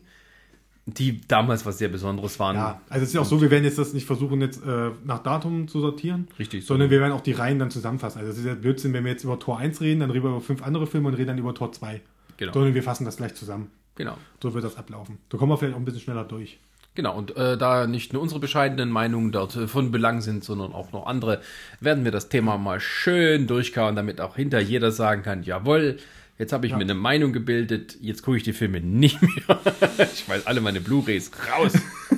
die 0.86 1.20
damals 1.28 1.64
was 1.64 1.78
sehr 1.78 1.88
Besonderes 1.90 2.40
waren. 2.40 2.56
Ja, 2.56 2.80
also 2.88 3.04
es 3.04 3.10
ist 3.10 3.14
ja 3.14 3.20
auch 3.20 3.24
so, 3.24 3.40
wir 3.40 3.52
werden 3.52 3.62
jetzt 3.62 3.78
das 3.78 3.94
nicht 3.94 4.06
versuchen, 4.06 4.40
jetzt 4.40 4.64
äh, 4.66 4.90
nach 5.04 5.22
Datum 5.22 5.68
zu 5.68 5.78
sortieren. 5.78 6.26
Richtig, 6.40 6.66
Sondern 6.66 6.90
wir 6.90 6.98
werden 7.00 7.12
auch 7.12 7.20
die 7.22 7.32
Reihen 7.32 7.60
dann 7.60 7.70
zusammenfassen. 7.70 8.18
Also 8.18 8.32
es 8.32 8.38
ist 8.38 8.46
ja 8.46 8.54
Blödsinn, 8.54 8.92
wenn 8.94 9.04
wir 9.04 9.12
jetzt 9.12 9.22
über 9.22 9.38
Tor 9.38 9.58
1 9.58 9.80
reden, 9.80 10.00
dann 10.00 10.10
reden 10.10 10.24
wir 10.24 10.30
über 10.30 10.40
fünf 10.40 10.60
andere 10.64 10.88
Filme 10.88 11.06
und 11.06 11.14
reden 11.14 11.28
dann 11.28 11.38
über 11.38 11.54
Tor 11.54 11.70
2. 11.70 12.00
Genau. 12.36 12.52
Sondern 12.52 12.74
wir 12.74 12.82
fassen 12.82 13.04
das 13.04 13.16
gleich 13.16 13.36
zusammen. 13.36 13.70
Genau. 13.96 14.16
So 14.42 14.54
wird 14.54 14.64
das 14.64 14.76
ablaufen. 14.76 15.18
Da 15.28 15.38
kommen 15.38 15.52
wir 15.52 15.56
vielleicht 15.56 15.74
auch 15.74 15.80
ein 15.80 15.84
bisschen 15.84 16.00
schneller 16.00 16.24
durch. 16.24 16.58
Genau, 16.94 17.16
und 17.16 17.36
äh, 17.36 17.58
da 17.58 17.88
nicht 17.88 18.12
nur 18.12 18.22
unsere 18.22 18.40
bescheidenen 18.40 18.88
Meinungen 18.88 19.32
dort 19.32 19.56
äh, 19.56 19.66
von 19.66 19.90
Belang 19.90 20.20
sind, 20.20 20.44
sondern 20.44 20.72
auch 20.72 20.92
noch 20.92 21.06
andere, 21.06 21.40
werden 21.80 22.04
wir 22.04 22.12
das 22.12 22.28
Thema 22.28 22.56
mal 22.56 22.78
schön 22.78 23.48
durchkauen, 23.48 23.96
damit 23.96 24.20
auch 24.20 24.36
hinter 24.36 24.60
jeder 24.60 24.92
sagen 24.92 25.22
kann, 25.22 25.42
jawohl, 25.42 25.96
jetzt 26.38 26.52
habe 26.52 26.66
ich 26.66 26.72
mir 26.72 26.82
eine 26.82 26.94
Meinung 26.94 27.32
gebildet, 27.32 27.96
jetzt 28.00 28.22
gucke 28.22 28.36
ich 28.36 28.44
die 28.44 28.52
Filme 28.52 28.80
nicht 28.80 29.20
mehr. 29.20 29.58
ich 29.98 30.28
weiß 30.28 30.46
alle 30.46 30.60
meine 30.60 30.80
Blu-Rays 30.80 31.32
raus. 31.50 31.72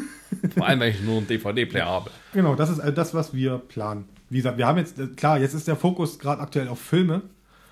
Vor 0.55 0.67
allem, 0.67 0.81
wenn 0.81 0.91
ich 0.91 1.01
nur 1.01 1.19
einen 1.19 1.27
DVD-Player 1.27 1.87
habe. 1.87 2.11
Genau, 2.35 2.55
das 2.55 2.69
ist 2.69 2.79
äh, 2.79 2.93
das, 2.93 3.15
was 3.15 3.33
wir 3.33 3.59
planen. 3.59 4.05
Wie 4.29 4.39
gesagt, 4.39 4.59
wir 4.59 4.67
haben 4.67 4.79
jetzt, 4.79 4.99
äh, 4.99 5.07
klar, 5.07 5.39
jetzt 5.39 5.55
ist 5.55 5.69
der 5.69 5.77
Fokus 5.77 6.19
gerade 6.19 6.43
aktuell 6.43 6.69
auf 6.69 6.81
Filme. 6.81 7.23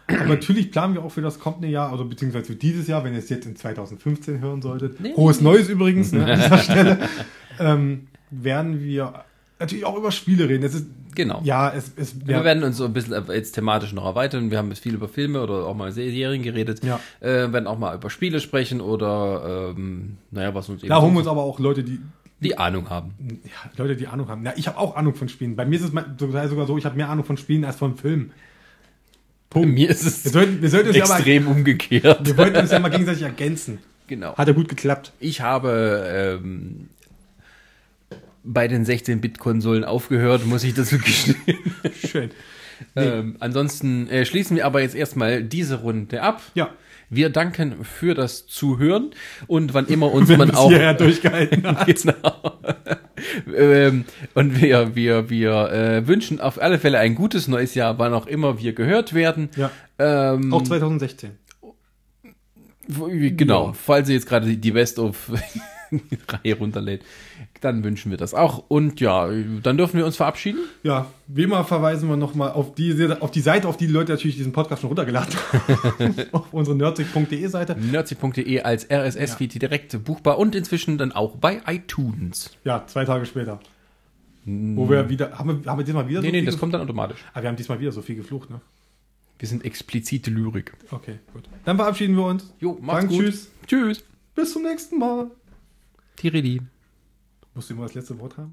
Aber 0.07 0.27
natürlich 0.27 0.71
planen 0.71 0.95
wir 0.95 1.03
auch 1.03 1.13
für 1.13 1.23
das 1.23 1.39
kommende 1.39 1.69
Jahr, 1.69 1.91
also 1.91 2.05
beziehungsweise 2.05 2.47
für 2.47 2.57
dieses 2.57 2.87
Jahr, 2.87 3.05
wenn 3.05 3.15
ihr 3.15 3.21
es 3.21 3.29
jetzt 3.29 3.47
in 3.47 3.57
2015 3.57 4.41
hören 4.41 4.61
solltet. 4.61 4.99
Hohes 5.17 5.41
Neues 5.41 5.69
übrigens 5.69 6.13
ne, 6.13 6.25
an 6.33 6.41
dieser 6.41 6.59
Stelle. 6.59 6.99
Ähm, 7.59 8.09
werden 8.31 8.83
wir 8.83 9.25
natürlich 9.59 9.85
auch 9.85 9.97
über 9.97 10.11
Spiele 10.13 10.49
reden. 10.49 10.65
Es 10.65 10.75
ist, 10.75 10.87
Genau. 11.15 11.41
ja, 11.45 11.73
es, 11.73 11.93
es 11.97 12.27
Wir 12.27 12.43
werden 12.43 12.65
uns 12.65 12.77
so 12.77 12.85
ein 12.85 12.93
bisschen 12.93 13.15
jetzt 13.29 13.53
thematisch 13.53 13.93
noch 13.93 14.05
erweitern. 14.05 14.51
Wir 14.51 14.59
haben 14.59 14.69
jetzt 14.71 14.81
viel 14.81 14.95
über 14.95 15.09
Filme 15.09 15.41
oder 15.41 15.67
auch 15.67 15.75
mal 15.77 15.93
Serien 15.93 16.43
geredet. 16.43 16.85
Ja. 16.85 16.99
Äh, 17.21 17.53
werden 17.53 17.67
auch 17.67 17.79
mal 17.79 17.95
über 17.95 18.11
Spiele 18.11 18.41
sprechen 18.41 18.81
oder, 18.81 19.75
ähm, 19.77 20.17
naja, 20.33 20.55
was 20.55 20.69
uns 20.69 20.83
eben 20.83 20.89
da 20.89 21.01
holen 21.01 21.13
wir 21.13 21.21
uns 21.21 21.29
aber 21.29 21.43
auch 21.43 21.61
Leute, 21.61 21.85
die, 21.85 22.01
die 22.41 22.59
Ahnung 22.59 22.91
haben. 22.91 23.15
ja, 23.45 23.71
Leute, 23.77 23.97
die 23.97 24.09
Ahnung 24.09 24.29
haben. 24.29 24.45
Ja, 24.45 24.53
ich 24.57 24.67
habe 24.67 24.79
auch 24.79 24.97
Ahnung 24.97 25.15
von 25.15 25.29
Spielen. 25.29 25.55
Bei 25.57 25.65
mir 25.65 25.77
ist 25.77 25.85
es 25.85 25.93
sogar 26.51 26.67
so, 26.67 26.77
ich 26.77 26.85
habe 26.85 26.97
mehr 26.97 27.09
Ahnung 27.09 27.25
von 27.25 27.37
Spielen 27.37 27.65
als 27.65 27.77
von 27.77 27.97
Filmen. 27.97 28.33
Bei 29.55 29.65
mir 29.65 29.89
ist 29.89 30.05
es 30.05 30.25
Wir 30.25 30.31
sollten, 30.33 30.61
wir 30.63 30.69
sollten 30.69 30.89
uns 30.89 30.97
ja 30.97 31.07
mal, 31.07 31.17
extrem 31.17 31.47
umgekehrt. 31.47 32.27
wir 32.27 32.37
wollten 32.37 32.57
uns 32.57 32.71
ja 32.71 32.79
mal 32.81 32.91
gegenseitig 32.91 33.23
ergänzen. 33.23 33.79
Genau. 34.07 34.37
Hat 34.37 34.49
ja 34.49 34.53
gut 34.53 34.69
geklappt. 34.69 35.13
Ich 35.21 35.41
habe 35.41 36.41
ähm, 36.43 36.89
bei 38.43 38.69
den 38.69 38.85
16-Bit-Konsolen 38.85 39.85
aufgehört, 39.85 40.45
muss 40.45 40.65
ich 40.65 40.75
dazu 40.75 40.99
gestehen. 40.99 41.37
Schön. 42.07 42.31
ähm, 42.97 43.37
ansonsten 43.41 44.09
äh, 44.09 44.27
schließen 44.27 44.57
wir 44.57 44.67
aber 44.67 44.83
jetzt 44.83 44.95
erstmal 44.95 45.43
diese 45.43 45.77
Runde 45.77 46.23
ab. 46.23 46.43
Ja. 46.55 46.71
Wir 47.09 47.31
danken 47.31 47.85
für 47.85 48.15
das 48.15 48.47
Zuhören 48.47 49.11
und 49.47 49.73
wann 49.73 49.87
immer 49.87 50.13
uns 50.13 50.29
man 50.31 50.51
auch 50.51 50.69
hierher 50.69 50.95
durchgehalten 50.95 51.67
hat. 51.79 51.87
genau. 51.87 52.59
Ähm, 53.57 54.05
und 54.35 54.61
wir, 54.61 54.95
wir, 54.95 55.31
wir 55.31 55.71
äh, 55.73 56.07
wünschen 56.09 56.41
auf 56.41 56.61
alle 56.61 56.79
Fälle 56.79 56.99
ein 56.99 57.15
gutes 57.15 57.49
neues 57.49 57.75
Jahr, 57.75 57.99
wann 57.99 58.13
auch 58.15 58.27
immer 58.27 58.59
wir 58.61 58.73
gehört 58.73 59.15
werden. 59.15 59.49
Ja. 59.57 59.71
Ähm, 59.99 60.53
Auch 60.53 60.63
2016. 60.63 61.31
w- 62.89 63.31
genau, 63.31 63.73
falls 63.73 64.09
ihr 64.09 64.15
jetzt 64.17 64.27
gerade 64.29 64.57
die 64.57 64.71
Best 64.73 64.99
of 64.99 65.31
Reihe 66.29 66.57
runterlädt, 66.57 67.03
dann 67.61 67.85
wünschen 67.85 68.11
wir 68.11 68.19
das 68.19 68.35
auch. 68.35 68.65
Und 68.69 69.01
ja, 69.01 69.29
dann 69.63 69.77
dürfen 69.77 69.97
wir 69.97 70.07
uns 70.07 70.17
verabschieden. 70.17 70.61
Ja, 70.83 71.07
wie 71.27 71.43
immer 71.45 71.65
verweisen 71.65 72.09
wir 72.09 72.17
nochmal 72.17 72.53
auf 72.53 72.75
die, 72.75 73.09
auf 73.21 73.31
die 73.31 73.41
Seite, 73.41 73.69
auf 73.69 73.77
die, 73.77 73.87
die 73.87 73.93
Leute 73.93 74.13
natürlich 74.13 74.37
diesen 74.37 74.53
Podcast 74.53 74.83
schon 74.83 74.89
runtergeladen 74.89 75.35
haben. 75.35 76.15
auf 76.33 76.53
unsere 76.53 76.77
nerdsig.de 76.77 77.47
Seite. 77.49 77.77
Nerdsig.de 77.79 78.61
als 78.63 78.91
RSS-Feed 78.91 79.61
direkt 79.61 80.05
buchbar 80.05 80.39
und 80.39 80.55
inzwischen 80.55 80.99
dann 80.99 81.13
auch 81.13 81.37
bei 81.37 81.61
iTunes. 81.67 82.51
Ja, 82.65 82.85
zwei 82.87 83.05
Tage 83.05 83.27
später. 83.27 83.61
Wo 84.47 84.91
wir 84.91 85.09
wieder, 85.09 85.39
haben 85.39 85.65
wir, 85.65 85.71
haben 85.71 85.79
wir 85.79 85.85
diesmal 85.85 86.07
wieder 86.07 86.21
Nee, 86.21 86.27
so 86.27 86.33
nee, 86.33 86.39
viel 86.39 86.45
das 86.45 86.55
geflucht? 86.55 86.61
kommt 86.61 86.75
dann 86.75 86.83
automatisch. 86.83 87.25
Ah, 87.33 87.41
wir 87.41 87.49
haben 87.49 87.57
diesmal 87.57 87.81
wieder 87.81 87.93
so 87.93 88.03
viel 88.03 88.17
geflucht, 88.17 88.51
ne? 88.51 88.61
Wir 89.39 89.49
sind 89.49 89.65
explizite 89.65 90.31
Lyrik. 90.31 90.73
Okay, 90.91 91.19
gut. 91.33 91.45
Dann 91.65 91.77
verabschieden 91.77 92.17
wir 92.17 92.27
uns. 92.27 92.53
Jo, 92.61 92.79
macht's 92.81 93.03
Sagen 93.03 93.09
gut. 93.09 93.25
Tschüss. 93.25 93.51
Tschüss. 93.67 94.05
Bis 94.35 94.53
zum 94.53 94.63
nächsten 94.63 94.99
Mal. 94.99 95.31
Tiridi. 96.17 96.61
Musst 97.55 97.71
du 97.71 97.75
immer 97.75 97.85
das 97.85 97.95
letzte 97.95 98.19
Wort 98.19 98.37
haben? 98.37 98.53